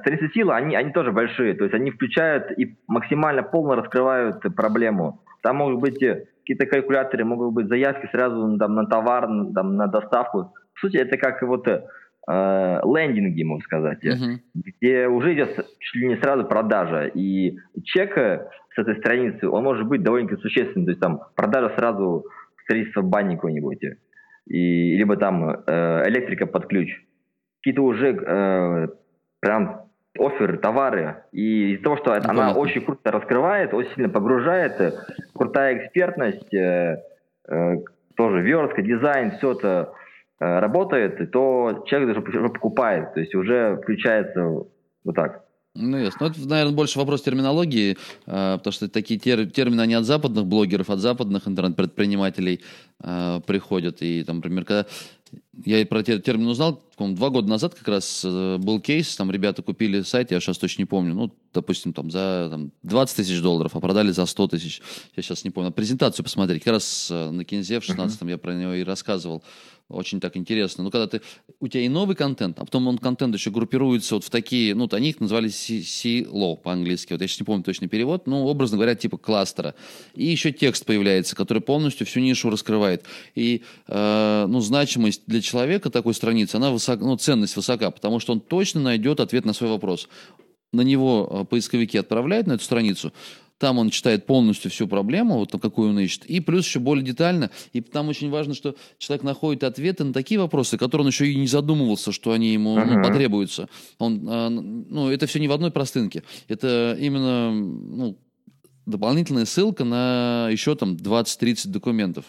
страницы 0.00 0.28
силы, 0.34 0.54
они, 0.54 0.74
они 0.74 0.90
тоже 0.90 1.12
большие, 1.12 1.54
то 1.54 1.62
есть 1.62 1.74
они 1.74 1.92
включают 1.92 2.50
и 2.58 2.76
максимально 2.88 3.44
полно 3.44 3.76
раскрывают 3.76 4.42
проблему. 4.56 5.22
Там 5.42 5.56
могут 5.56 5.80
быть 5.80 6.02
э, 6.02 6.24
какие-то 6.46 6.66
калькуляторы, 6.66 7.24
могут 7.24 7.54
быть 7.54 7.66
заявки 7.66 8.08
сразу 8.12 8.56
там, 8.56 8.74
на 8.76 8.86
товар, 8.86 9.26
там, 9.52 9.76
на 9.76 9.88
доставку. 9.88 10.52
В 10.74 10.80
сути, 10.80 10.96
это 10.96 11.16
как 11.16 11.42
вот 11.42 11.66
э, 11.66 11.80
лендинги, 12.28 13.42
можно 13.42 13.64
сказать, 13.64 14.04
uh-huh. 14.04 14.38
где 14.54 15.08
уже 15.08 15.34
идет 15.34 15.66
чуть 15.80 16.02
ли 16.02 16.08
не 16.08 16.16
сразу 16.18 16.44
продажа. 16.44 17.10
И 17.12 17.58
чек 17.82 18.16
э, 18.16 18.48
с 18.74 18.78
этой 18.78 18.96
страницы, 18.98 19.48
он 19.48 19.64
может 19.64 19.88
быть 19.88 20.04
довольно 20.04 20.36
существенным. 20.36 20.84
То 20.86 20.90
есть 20.90 21.00
там 21.00 21.20
продажа 21.34 21.74
сразу 21.76 22.24
строительства 22.62 23.02
бани 23.02 23.34
какой-нибудь. 23.34 23.82
И, 24.46 24.96
либо 24.96 25.16
там 25.16 25.50
э, 25.50 26.02
электрика 26.06 26.46
под 26.46 26.68
ключ. 26.68 26.90
Какие-то 27.58 27.82
уже 27.82 28.12
э, 28.12 28.88
прям 29.40 29.85
оферы, 30.18 30.58
товары. 30.58 31.24
И 31.32 31.74
из-за 31.74 31.84
того, 31.84 31.96
что 31.96 32.14
ну, 32.14 32.30
она 32.30 32.52
очень 32.52 32.82
круто 32.82 33.10
раскрывает, 33.10 33.74
очень 33.74 33.94
сильно 33.94 34.08
погружает, 34.08 34.94
крутая 35.34 35.78
экспертность, 35.78 36.52
э, 36.54 37.02
э, 37.48 37.76
тоже 38.16 38.42
верстка, 38.42 38.82
дизайн, 38.82 39.32
все 39.38 39.52
это 39.52 39.92
э, 40.40 40.58
работает, 40.58 41.30
то 41.30 41.84
человек 41.86 42.14
даже 42.14 42.38
уже 42.38 42.48
покупает, 42.48 43.14
то 43.14 43.20
есть 43.20 43.34
уже 43.34 43.78
включается 43.82 44.64
вот 45.04 45.14
так. 45.14 45.46
Ну, 45.78 45.98
ясно. 45.98 46.18
Ну, 46.20 46.26
это, 46.28 46.48
наверное, 46.48 46.74
больше 46.74 46.98
вопрос 46.98 47.22
терминологии, 47.22 47.92
э, 48.26 48.56
потому 48.56 48.72
что 48.72 48.88
такие 48.88 49.20
тер, 49.20 49.46
термины, 49.46 49.82
они 49.82 49.94
от 49.94 50.04
западных 50.04 50.46
блогеров, 50.46 50.90
от 50.90 51.00
западных 51.00 51.46
интернет-предпринимателей 51.46 52.62
э, 53.02 53.40
приходят. 53.46 53.98
И, 54.00 54.24
там, 54.24 54.36
например, 54.36 54.64
когда 54.64 54.86
я 55.64 55.84
про 55.86 56.00
этот 56.00 56.24
термин 56.24 56.46
узнал, 56.48 56.82
два 56.98 57.30
года 57.30 57.48
назад 57.48 57.74
как 57.74 57.88
раз 57.88 58.22
э, 58.24 58.58
был 58.58 58.80
кейс, 58.80 59.16
там 59.16 59.30
ребята 59.30 59.62
купили 59.62 60.02
сайт, 60.02 60.30
я 60.30 60.40
сейчас 60.40 60.58
точно 60.58 60.82
не 60.82 60.86
помню, 60.86 61.14
ну, 61.14 61.34
допустим, 61.52 61.92
там 61.92 62.10
за 62.10 62.48
там, 62.50 62.72
20 62.82 63.16
тысяч 63.16 63.40
долларов, 63.40 63.74
а 63.74 63.80
продали 63.80 64.10
за 64.10 64.26
100 64.26 64.48
тысяч, 64.48 64.82
я 65.16 65.22
сейчас 65.22 65.44
не 65.44 65.50
помню, 65.50 65.72
презентацию 65.72 66.24
посмотреть, 66.24 66.62
как 66.62 66.74
раз 66.74 67.08
э, 67.10 67.30
на 67.30 67.44
Кинзе 67.44 67.80
в 67.80 67.84
16-м 67.88 68.06
uh-huh. 68.06 68.30
я 68.30 68.38
про 68.38 68.54
него 68.54 68.74
и 68.74 68.84
рассказывал, 68.84 69.42
очень 69.88 70.20
так 70.20 70.36
интересно. 70.36 70.82
Ну, 70.82 70.90
когда 70.90 71.06
ты, 71.06 71.22
у 71.60 71.68
тебя 71.68 71.84
и 71.84 71.88
новый 71.88 72.16
контент, 72.16 72.58
а 72.58 72.64
потом 72.64 72.88
он 72.88 72.98
контент 72.98 73.34
еще 73.34 73.50
группируется 73.50 74.16
вот 74.16 74.24
в 74.24 74.30
такие, 74.30 74.74
ну, 74.74 74.88
они 74.90 75.10
их 75.10 75.20
называли 75.20 75.48
C-Low 75.48 76.56
по-английски, 76.56 77.12
вот 77.12 77.22
я 77.22 77.28
сейчас 77.28 77.40
не 77.40 77.44
помню 77.44 77.62
точный 77.62 77.86
перевод, 77.86 78.26
ну, 78.26 78.44
образно 78.46 78.78
говоря, 78.78 78.96
типа 78.96 79.16
кластера. 79.16 79.76
И 80.14 80.24
еще 80.24 80.50
текст 80.50 80.84
появляется, 80.84 81.36
который 81.36 81.62
полностью 81.62 82.04
всю 82.06 82.18
нишу 82.18 82.50
раскрывает. 82.50 83.04
И, 83.36 83.62
э, 83.86 84.46
ну, 84.48 84.60
значимость 84.60 85.22
для 85.26 85.40
человека 85.40 85.88
такой 85.90 86.14
страницы, 86.14 86.56
она 86.56 86.72
высока, 86.72 87.04
ну, 87.04 87.16
ценность 87.16 87.54
высока, 87.54 87.92
потому 87.92 88.18
что 88.18 88.32
он 88.32 88.40
точно 88.40 88.80
найдет 88.80 89.20
ответ 89.20 89.44
на 89.44 89.52
свой 89.52 89.70
вопрос. 89.70 90.08
На 90.72 90.80
него 90.80 91.28
э, 91.30 91.44
поисковики 91.44 91.96
отправляют 91.96 92.48
на 92.48 92.54
эту 92.54 92.64
страницу, 92.64 93.12
там 93.58 93.78
он 93.78 93.90
читает 93.90 94.26
полностью 94.26 94.70
всю 94.70 94.86
проблему, 94.86 95.38
вот 95.38 95.52
какую 95.60 95.90
он 95.90 95.98
ищет, 95.98 96.26
и 96.26 96.40
плюс 96.40 96.66
еще 96.66 96.78
более 96.78 97.04
детально. 97.04 97.50
И 97.72 97.80
там 97.80 98.08
очень 98.08 98.30
важно, 98.30 98.54
что 98.54 98.74
человек 98.98 99.24
находит 99.24 99.64
ответы 99.64 100.04
на 100.04 100.12
такие 100.12 100.38
вопросы, 100.38 100.76
которые 100.76 101.04
он 101.04 101.08
еще 101.08 101.26
и 101.26 101.36
не 101.36 101.46
задумывался, 101.46 102.12
что 102.12 102.32
они 102.32 102.52
ему 102.52 102.78
uh-huh. 102.78 102.96
ну, 102.96 103.02
потребуются. 103.02 103.68
Он, 103.98 104.26
а, 104.28 104.50
ну, 104.50 105.10
это 105.10 105.26
все 105.26 105.40
не 105.40 105.48
в 105.48 105.52
одной 105.52 105.70
простынке. 105.70 106.22
Это 106.48 106.96
именно 106.98 107.52
ну, 107.52 108.18
дополнительная 108.84 109.46
ссылка 109.46 109.84
на 109.84 110.48
еще 110.50 110.74
там 110.74 110.94
20-30 110.94 111.70
документов. 111.70 112.26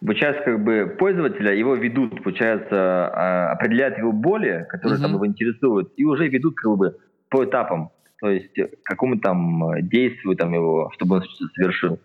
Получается, 0.00 0.42
как 0.44 0.62
бы 0.62 0.96
пользователя 0.98 1.54
его 1.54 1.74
ведут, 1.74 2.22
получается, 2.22 2.68
а, 2.70 3.52
определяют 3.52 3.96
его 3.96 4.12
боли, 4.12 4.66
которые 4.68 4.98
uh-huh. 4.98 5.02
там 5.02 5.14
его 5.14 5.26
интересуют, 5.26 5.94
и 5.96 6.04
уже 6.04 6.28
ведут 6.28 6.56
как 6.56 6.76
бы 6.76 6.98
по 7.30 7.44
этапам 7.44 7.90
то 8.24 8.30
есть 8.30 8.58
э, 8.58 8.70
какому 8.84 9.18
там 9.18 9.68
э, 9.68 9.82
действию 9.82 10.34
там 10.34 10.54
его, 10.54 10.90
чтобы 10.94 11.16
он 11.16 11.24
совершил. 11.54 11.98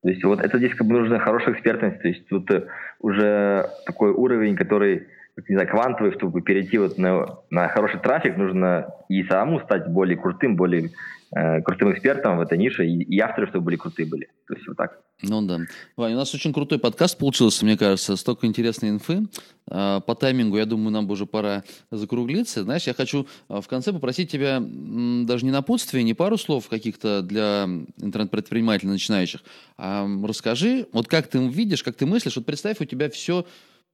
То 0.00 0.08
есть 0.08 0.22
вот 0.22 0.38
это 0.38 0.58
здесь 0.58 0.72
как 0.76 0.86
бы 0.86 0.92
нужна 0.92 1.18
хорошая 1.18 1.54
экспертность, 1.54 2.00
то 2.02 2.06
есть 2.06 2.28
тут 2.28 2.48
э, 2.52 2.68
уже 3.00 3.68
такой 3.84 4.12
уровень, 4.12 4.54
который, 4.54 5.08
не 5.48 5.54
знаю, 5.54 5.68
квантовый, 5.68 6.12
чтобы 6.12 6.40
перейти 6.40 6.78
вот 6.78 6.96
на, 6.98 7.38
на 7.50 7.68
хороший 7.68 8.00
трафик, 8.00 8.36
нужно 8.36 8.88
и 9.08 9.22
самому 9.24 9.60
стать 9.60 9.86
более 9.86 10.16
крутым, 10.16 10.56
более 10.56 10.90
э, 11.34 11.60
крутым 11.60 11.92
экспертом 11.92 12.38
в 12.38 12.40
этой 12.40 12.56
нише, 12.56 12.86
и, 12.86 13.18
авторы, 13.20 13.46
чтобы 13.46 13.66
были 13.66 13.76
крутые 13.76 14.08
были. 14.08 14.30
То 14.48 14.54
есть 14.54 14.66
вот 14.66 14.76
так. 14.78 14.98
Ну 15.22 15.42
да. 15.42 15.60
Ваня, 15.96 16.14
у 16.14 16.18
нас 16.18 16.34
очень 16.34 16.54
крутой 16.54 16.78
подкаст 16.78 17.18
получился, 17.18 17.64
мне 17.64 17.76
кажется, 17.76 18.16
столько 18.16 18.46
интересной 18.46 18.90
инфы. 18.90 19.26
А, 19.68 20.00
по 20.00 20.14
таймингу, 20.14 20.56
я 20.56 20.64
думаю, 20.64 20.90
нам 20.90 21.06
бы 21.06 21.12
уже 21.12 21.26
пора 21.26 21.64
закруглиться. 21.90 22.64
Знаешь, 22.64 22.86
я 22.86 22.94
хочу 22.94 23.26
а, 23.48 23.60
в 23.60 23.68
конце 23.68 23.92
попросить 23.92 24.30
тебя 24.30 24.58
даже 24.60 25.44
не 25.44 25.50
напутствие, 25.50 26.02
не 26.02 26.14
пару 26.14 26.38
слов 26.38 26.68
каких-то 26.68 27.20
для 27.20 27.68
интернет-предпринимателей 28.00 28.90
начинающих, 28.90 29.42
а 29.76 30.06
расскажи, 30.26 30.86
вот 30.92 31.08
как 31.08 31.28
ты 31.28 31.46
видишь, 31.46 31.82
как 31.82 31.96
ты 31.96 32.06
мыслишь, 32.06 32.36
вот 32.36 32.46
представь, 32.46 32.80
у 32.80 32.84
тебя 32.86 33.10
все 33.10 33.44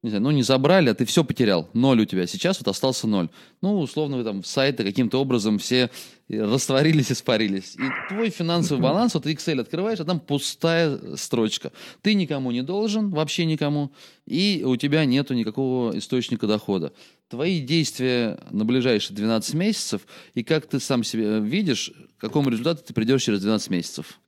не 0.03 0.11
знаю, 0.11 0.24
ну 0.24 0.31
не 0.33 0.43
забрали, 0.43 0.91
а 0.91 0.95
ты 0.95 1.05
все 1.05 1.23
потерял, 1.23 1.69
ноль 1.74 2.01
у 2.01 2.05
тебя, 2.05 2.27
сейчас 2.27 2.59
вот 2.59 2.66
остался 2.66 3.07
ноль. 3.07 3.29
Ну, 3.61 3.79
условно, 3.79 4.16
вы 4.16 4.24
там 4.24 4.43
сайты 4.43 4.83
каким-то 4.83 5.20
образом 5.20 5.59
все 5.59 5.91
растворились, 6.29 7.12
испарились. 7.12 7.77
И 7.77 8.09
твой 8.09 8.31
финансовый 8.31 8.81
баланс, 8.81 9.15
вот 9.15 9.27
Excel 9.27 9.61
открываешь, 9.61 10.01
а 10.01 10.05
там 10.05 10.19
пустая 10.19 10.99
строчка. 11.15 11.70
Ты 12.01 12.15
никому 12.15 12.51
не 12.51 12.62
должен, 12.62 13.11
вообще 13.11 13.45
никому, 13.45 13.93
и 14.27 14.65
у 14.66 14.74
тебя 14.77 15.05
нету 15.05 15.35
никакого 15.35 15.97
источника 15.97 16.49
дохода. 16.49 16.93
Твои 17.29 17.61
действия 17.61 18.41
на 18.51 18.65
ближайшие 18.65 19.16
12 19.16 19.55
месяцев, 19.55 20.03
и 20.35 20.43
как 20.43 20.66
ты 20.66 20.81
сам 20.81 21.05
себе 21.05 21.39
видишь, 21.39 21.93
к 22.19 22.20
какому 22.20 22.51
результату 22.51 22.83
ты 22.85 22.93
придешь 22.93 23.23
через 23.23 23.41
12 23.41 23.70
месяцев? 23.70 24.19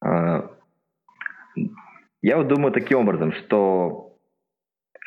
А, 0.00 0.50
я 2.22 2.38
вот 2.38 2.48
думаю 2.48 2.72
таким 2.72 3.00
образом, 3.00 3.32
что 3.32 4.11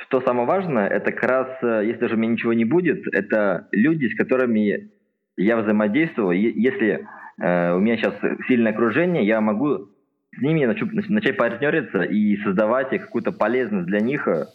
что 0.07 0.21
самое 0.21 0.47
важное, 0.47 0.87
это 0.87 1.11
как 1.11 1.23
раз, 1.23 1.47
э, 1.61 1.85
если 1.85 2.01
даже 2.01 2.15
у 2.15 2.17
меня 2.17 2.33
ничего 2.33 2.53
не 2.53 2.65
будет, 2.65 3.03
это 3.13 3.67
люди, 3.71 4.07
с 4.07 4.15
которыми 4.15 4.91
я 5.37 5.57
взаимодействую. 5.57 6.39
Если 6.39 7.07
э, 7.41 7.73
у 7.73 7.79
меня 7.79 7.97
сейчас 7.97 8.13
сильное 8.47 8.71
окружение, 8.71 9.25
я 9.25 9.41
могу 9.41 9.89
с 10.37 10.41
ними 10.41 10.65
начать, 10.65 10.91
начать 11.09 11.37
партнериться 11.37 12.03
и 12.03 12.37
создавать 12.37 12.89
какую-то 12.89 13.31
полезность 13.31 13.87
для 13.87 13.99
них 13.99 14.27
э, 14.27 14.45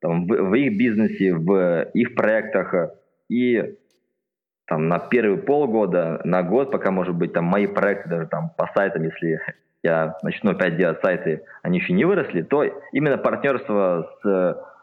там, 0.00 0.26
в, 0.26 0.28
в 0.28 0.54
их 0.54 0.78
бизнесе, 0.78 1.34
в 1.34 1.90
их 1.92 2.14
проектах. 2.14 2.74
И 3.28 3.76
там, 4.66 4.88
на 4.88 4.98
первые 4.98 5.38
полгода, 5.38 6.20
на 6.24 6.42
год, 6.42 6.70
пока, 6.70 6.90
может 6.90 7.14
быть, 7.14 7.32
там, 7.32 7.44
мои 7.44 7.66
проекты 7.66 8.08
даже 8.08 8.26
там, 8.26 8.50
по 8.56 8.70
сайтам, 8.74 9.04
если 9.04 9.40
я 9.82 10.16
начну 10.22 10.52
опять 10.52 10.76
делать 10.78 11.00
сайты, 11.02 11.42
они 11.62 11.78
еще 11.78 11.92
не 11.92 12.06
выросли, 12.06 12.40
то 12.40 12.64
именно 12.92 13.18
партнерство 13.18 14.10
с 14.22 14.73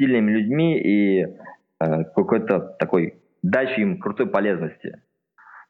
сильными 0.00 0.30
людьми 0.30 0.80
и 0.80 1.22
э, 1.24 2.04
какой-то 2.16 2.60
такой 2.78 3.14
дачей 3.42 3.82
им 3.82 3.98
крутой 3.98 4.26
полезности. 4.26 5.02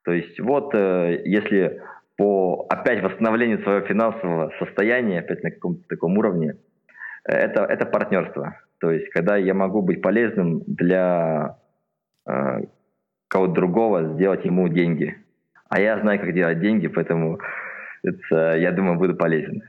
То 0.05 0.13
есть 0.13 0.39
вот 0.39 0.73
э, 0.75 1.23
если 1.25 1.83
по 2.17 2.67
опять 2.71 3.03
восстановлению 3.03 3.63
своего 3.63 3.87
финансового 3.87 4.53
состояния, 4.61 5.19
опять 5.19 5.43
на 5.43 5.51
каком-то 5.51 5.83
таком 5.89 6.17
уровне, 6.17 6.55
э, 7.29 7.33
это, 7.33 7.65
это 7.65 7.87
партнерство. 7.87 8.57
То 8.79 8.93
есть 8.93 9.11
когда 9.11 9.37
я 9.37 9.53
могу 9.53 9.83
быть 9.83 10.01
полезным 10.01 10.63
для 10.67 11.57
э, 12.27 12.61
кого-то 13.29 13.53
другого, 13.53 14.15
сделать 14.15 14.45
ему 14.45 14.69
деньги. 14.69 15.17
А 15.69 15.81
я 15.81 16.01
знаю, 16.01 16.21
как 16.21 16.35
делать 16.35 16.61
деньги, 16.61 16.89
поэтому 16.89 17.39
это, 18.03 18.57
я 18.57 18.73
думаю, 18.73 18.99
буду 18.99 19.17
полезен. 19.17 19.63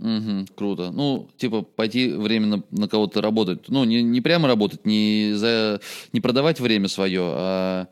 Угу, 0.00 0.46
круто. 0.54 0.90
Ну, 0.92 1.28
типа, 1.36 1.62
пойти 1.62 2.08
временно 2.12 2.62
на 2.70 2.88
кого-то 2.88 3.20
работать. 3.20 3.68
Ну, 3.68 3.84
не, 3.84 4.02
не 4.02 4.20
прямо 4.20 4.46
работать, 4.46 4.86
не, 4.86 5.32
за, 5.34 5.80
не 6.12 6.20
продавать 6.20 6.60
время 6.60 6.86
свое, 6.86 7.22
а, 7.22 7.88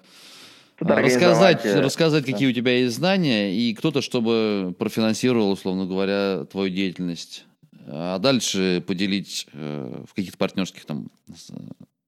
а 0.78 0.84
рассказать, 0.84 1.64
э, 1.64 1.80
рассказать, 1.80 2.24
да. 2.24 2.32
какие 2.32 2.48
у 2.48 2.52
тебя 2.52 2.78
есть 2.78 2.96
знания, 2.96 3.52
и 3.52 3.74
кто-то, 3.74 4.02
чтобы 4.02 4.74
профинансировал, 4.78 5.50
условно 5.50 5.86
говоря, 5.86 6.44
твою 6.44 6.70
деятельность. 6.70 7.44
А 7.88 8.18
дальше 8.18 8.84
поделить 8.86 9.46
э, 9.52 10.04
в 10.08 10.14
каких-то 10.14 10.38
партнерских 10.38 10.84
там 10.84 11.08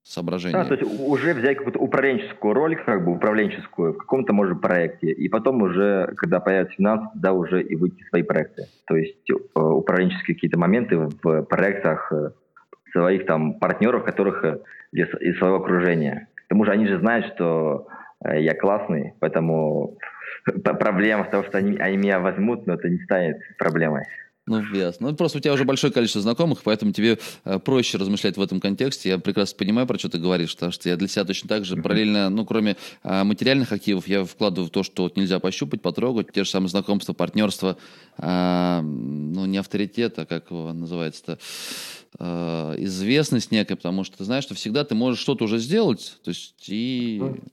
соображения. 0.08 0.54
Да, 0.54 0.64
то 0.64 0.74
есть 0.74 1.00
уже 1.00 1.34
взять 1.34 1.58
какую-то 1.58 1.78
управленческую 1.78 2.54
роль, 2.54 2.76
как 2.76 3.04
бы 3.04 3.12
управленческую 3.12 3.92
в 3.92 3.98
каком-то, 3.98 4.32
может, 4.32 4.60
проекте, 4.60 5.10
и 5.10 5.28
потом 5.28 5.62
уже, 5.62 6.12
когда 6.16 6.40
появятся 6.40 6.74
финансы, 6.74 7.08
да, 7.14 7.32
уже 7.32 7.62
и 7.62 7.76
выйти 7.76 8.02
в 8.02 8.08
свои 8.08 8.22
проекты. 8.22 8.66
То 8.86 8.96
есть 8.96 9.30
э, 9.30 9.34
управленческие 9.54 10.34
какие-то 10.34 10.58
моменты 10.58 10.96
в 10.96 11.42
проектах 11.42 12.10
э, 12.12 12.30
своих 12.92 13.26
там 13.26 13.54
партнеров, 13.58 14.04
которых 14.04 14.44
э, 14.44 14.58
из 14.92 15.38
своего 15.38 15.56
окружения. 15.56 16.28
К 16.34 16.48
тому 16.48 16.64
же 16.64 16.72
они 16.72 16.86
же 16.86 16.98
знают, 16.98 17.26
что 17.34 17.86
я 18.24 18.54
классный, 18.54 19.12
поэтому 19.20 19.98
проблема 20.64 21.24
в 21.24 21.30
том, 21.30 21.44
что 21.44 21.58
они, 21.58 21.76
они 21.76 21.98
меня 21.98 22.18
возьмут, 22.18 22.66
но 22.66 22.74
это 22.74 22.88
не 22.88 22.98
станет 23.04 23.36
проблемой. 23.58 24.04
Ну, 24.48 24.62
ясно. 24.74 25.10
Ну, 25.10 25.16
просто 25.16 25.38
у 25.38 25.40
тебя 25.40 25.52
уже 25.52 25.64
большое 25.64 25.92
количество 25.92 26.22
знакомых, 26.22 26.62
поэтому 26.62 26.92
тебе 26.92 27.18
э, 27.44 27.58
проще 27.58 27.98
размышлять 27.98 28.36
в 28.36 28.40
этом 28.40 28.60
контексте. 28.60 29.10
Я 29.10 29.18
прекрасно 29.18 29.56
понимаю, 29.58 29.86
про 29.86 29.98
что 29.98 30.08
ты 30.08 30.18
говоришь, 30.18 30.54
потому 30.54 30.72
что 30.72 30.88
я 30.88 30.96
для 30.96 31.06
себя 31.06 31.24
точно 31.24 31.48
так 31.48 31.64
же 31.64 31.76
mm-hmm. 31.76 31.82
параллельно, 31.82 32.30
ну, 32.30 32.44
кроме 32.46 32.76
э, 33.02 33.24
материальных 33.24 33.72
активов, 33.72 34.08
я 34.08 34.24
вкладываю 34.24 34.68
в 34.68 34.70
то, 34.70 34.82
что 34.82 35.04
вот 35.04 35.16
нельзя 35.16 35.38
пощупать, 35.38 35.82
потрогать, 35.82 36.32
те 36.32 36.44
же 36.44 36.50
самые 36.50 36.70
знакомства, 36.70 37.12
партнерства, 37.12 37.76
э, 38.16 38.80
ну, 38.82 39.46
не 39.46 39.58
авторитет, 39.58 40.18
а 40.18 40.26
как 40.26 40.50
его 40.50 40.72
называется-то, 40.72 41.38
э, 42.18 42.74
известность 42.78 43.50
некая, 43.50 43.76
потому 43.76 44.04
что 44.04 44.18
ты 44.18 44.24
знаешь, 44.24 44.44
что 44.44 44.54
всегда 44.54 44.84
ты 44.84 44.94
можешь 44.94 45.20
что-то 45.20 45.44
уже 45.44 45.58
сделать, 45.58 46.18
то 46.24 46.30
есть 46.30 46.68
и... 46.68 47.18
Mm-hmm 47.20 47.48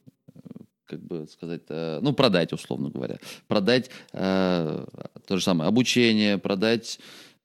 как 0.85 1.01
бы 1.01 1.27
сказать, 1.27 1.63
э, 1.69 1.99
ну, 2.01 2.13
продать, 2.13 2.53
условно 2.53 2.89
говоря. 2.89 3.17
Продать 3.47 3.89
э, 4.13 4.85
то 5.27 5.37
же 5.37 5.43
самое 5.43 5.67
обучение, 5.67 6.37
продать 6.37 6.99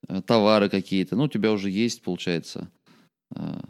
э, 0.08 0.22
товары 0.22 0.68
какие-то. 0.68 1.16
Ну, 1.16 1.24
у 1.24 1.28
тебя 1.28 1.52
уже 1.52 1.70
есть, 1.70 2.02
получается, 2.02 2.70
э, 3.34 3.60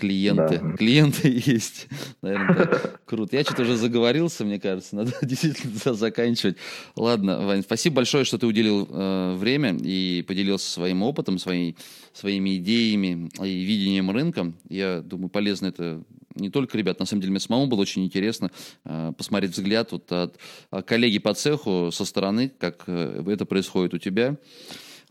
клиенты. 0.00 0.58
Да. 0.58 0.72
Клиенты 0.76 1.28
есть. 1.46 1.86
Наверное, 2.22 2.54
так. 2.54 3.00
Круто. 3.04 3.36
Я 3.36 3.44
что-то 3.44 3.62
уже 3.62 3.76
заговорился, 3.76 4.44
мне 4.44 4.58
кажется. 4.58 4.96
Надо 4.96 5.12
действительно 5.22 5.94
заканчивать. 5.94 6.56
Ладно, 6.96 7.40
Вань, 7.46 7.62
спасибо 7.62 7.96
большое, 7.96 8.24
что 8.24 8.38
ты 8.38 8.46
уделил 8.46 8.88
э, 8.90 9.36
время 9.36 9.76
и 9.76 10.24
поделился 10.26 10.70
своим 10.70 11.02
опытом, 11.02 11.38
своей, 11.38 11.76
своими 12.12 12.56
идеями 12.56 13.28
и 13.42 13.64
видением 13.64 14.10
рынка. 14.10 14.52
Я 14.68 15.00
думаю, 15.02 15.28
полезно 15.28 15.66
это 15.66 16.02
не 16.40 16.50
только 16.50 16.76
ребят, 16.76 16.98
на 16.98 17.06
самом 17.06 17.22
деле 17.22 17.32
мне 17.32 17.40
самому 17.40 17.66
было 17.66 17.80
очень 17.80 18.04
интересно 18.04 18.50
э, 18.84 19.12
посмотреть 19.16 19.52
взгляд 19.52 19.92
вот 19.92 20.10
от 20.12 20.38
э, 20.70 20.82
коллеги 20.82 21.18
по 21.18 21.34
цеху 21.34 21.90
со 21.92 22.04
стороны, 22.04 22.50
как 22.58 22.84
э, 22.86 23.22
это 23.26 23.44
происходит 23.44 23.94
у 23.94 23.98
тебя. 23.98 24.36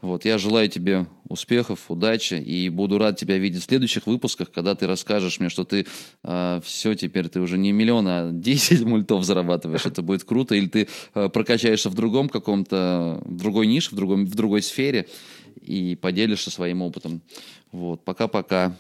Вот, 0.01 0.23
я 0.23 0.37
желаю 0.37 0.69
тебе 0.69 1.07
успехов, 1.27 1.91
удачи 1.91 2.35
и 2.35 2.69
буду 2.69 2.97
рад 2.97 3.17
тебя 3.17 3.37
видеть 3.37 3.63
в 3.63 3.65
следующих 3.65 4.07
выпусках, 4.07 4.49
когда 4.49 4.73
ты 4.73 4.87
расскажешь 4.87 5.41
мне, 5.41 5.49
что 5.49 5.65
ты 5.65 5.87
э, 6.23 6.61
все 6.63 6.95
теперь, 6.95 7.27
ты 7.27 7.41
уже 7.41 7.57
не 7.57 7.73
миллион, 7.73 8.07
а 8.07 8.29
10 8.31 8.85
мультов 8.85 9.25
зарабатываешь. 9.25 9.85
Это 9.85 10.01
будет 10.01 10.23
круто. 10.23 10.55
Или 10.55 10.67
ты 10.67 10.87
э, 11.13 11.29
прокачаешься 11.29 11.89
в 11.89 11.95
другом 11.95 12.29
каком-то, 12.29 13.21
в 13.25 13.35
другой 13.35 13.67
нише, 13.67 13.91
в, 13.91 13.95
другом, 13.95 14.25
в 14.25 14.35
другой 14.35 14.61
сфере 14.61 15.07
и 15.61 15.95
поделишься 15.95 16.49
своим 16.49 16.81
опытом. 16.81 17.21
Вот, 17.73 18.03
пока-пока. 18.05 18.77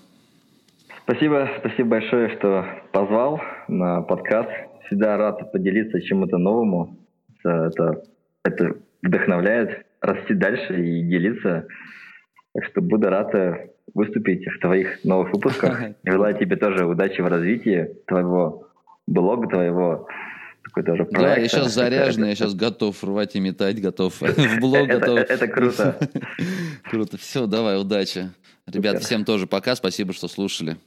Спасибо, 1.09 1.49
спасибо 1.57 1.89
большое, 1.89 2.37
что 2.37 2.65
позвал 2.93 3.41
на 3.67 4.03
подкаст. 4.03 4.51
Всегда 4.85 5.17
рад 5.17 5.51
поделиться 5.51 5.99
чему-то 6.01 6.37
новому. 6.37 6.99
Это, 7.43 8.03
это 8.43 8.75
вдохновляет 9.01 9.87
расти 10.01 10.35
дальше 10.35 10.79
и 10.79 11.01
делиться. 11.01 11.65
Так 12.53 12.65
что 12.65 12.81
буду 12.81 13.09
рад 13.09 13.33
э, 13.33 13.71
выступить 13.95 14.45
в 14.45 14.59
твоих 14.59 15.03
новых 15.03 15.33
выпусках. 15.33 15.81
Желаю 16.03 16.37
тебе 16.37 16.57
тоже 16.57 16.85
удачи 16.85 17.21
в 17.21 17.27
развитии 17.27 17.89
твоего 18.05 18.67
блога, 19.07 19.47
твоего 19.47 20.07
такой 20.63 20.83
тоже 20.83 21.05
проект. 21.05 21.35
Да, 21.35 21.41
я 21.41 21.47
сейчас 21.47 21.73
заряженный, 21.73 22.29
я 22.29 22.35
сейчас 22.35 22.53
готов 22.53 23.03
рвать 23.03 23.35
и 23.35 23.39
метать, 23.39 23.81
готов 23.81 24.13
в 24.21 24.59
блог 24.59 24.87
готов. 24.87 25.21
Это 25.21 25.47
круто. 25.47 25.97
Круто. 26.91 27.17
Все, 27.17 27.47
давай, 27.47 27.81
удачи. 27.81 28.29
Ребят, 28.67 29.01
всем 29.01 29.25
тоже 29.25 29.47
пока, 29.47 29.75
спасибо, 29.75 30.13
что 30.13 30.27
слушали. 30.27 30.77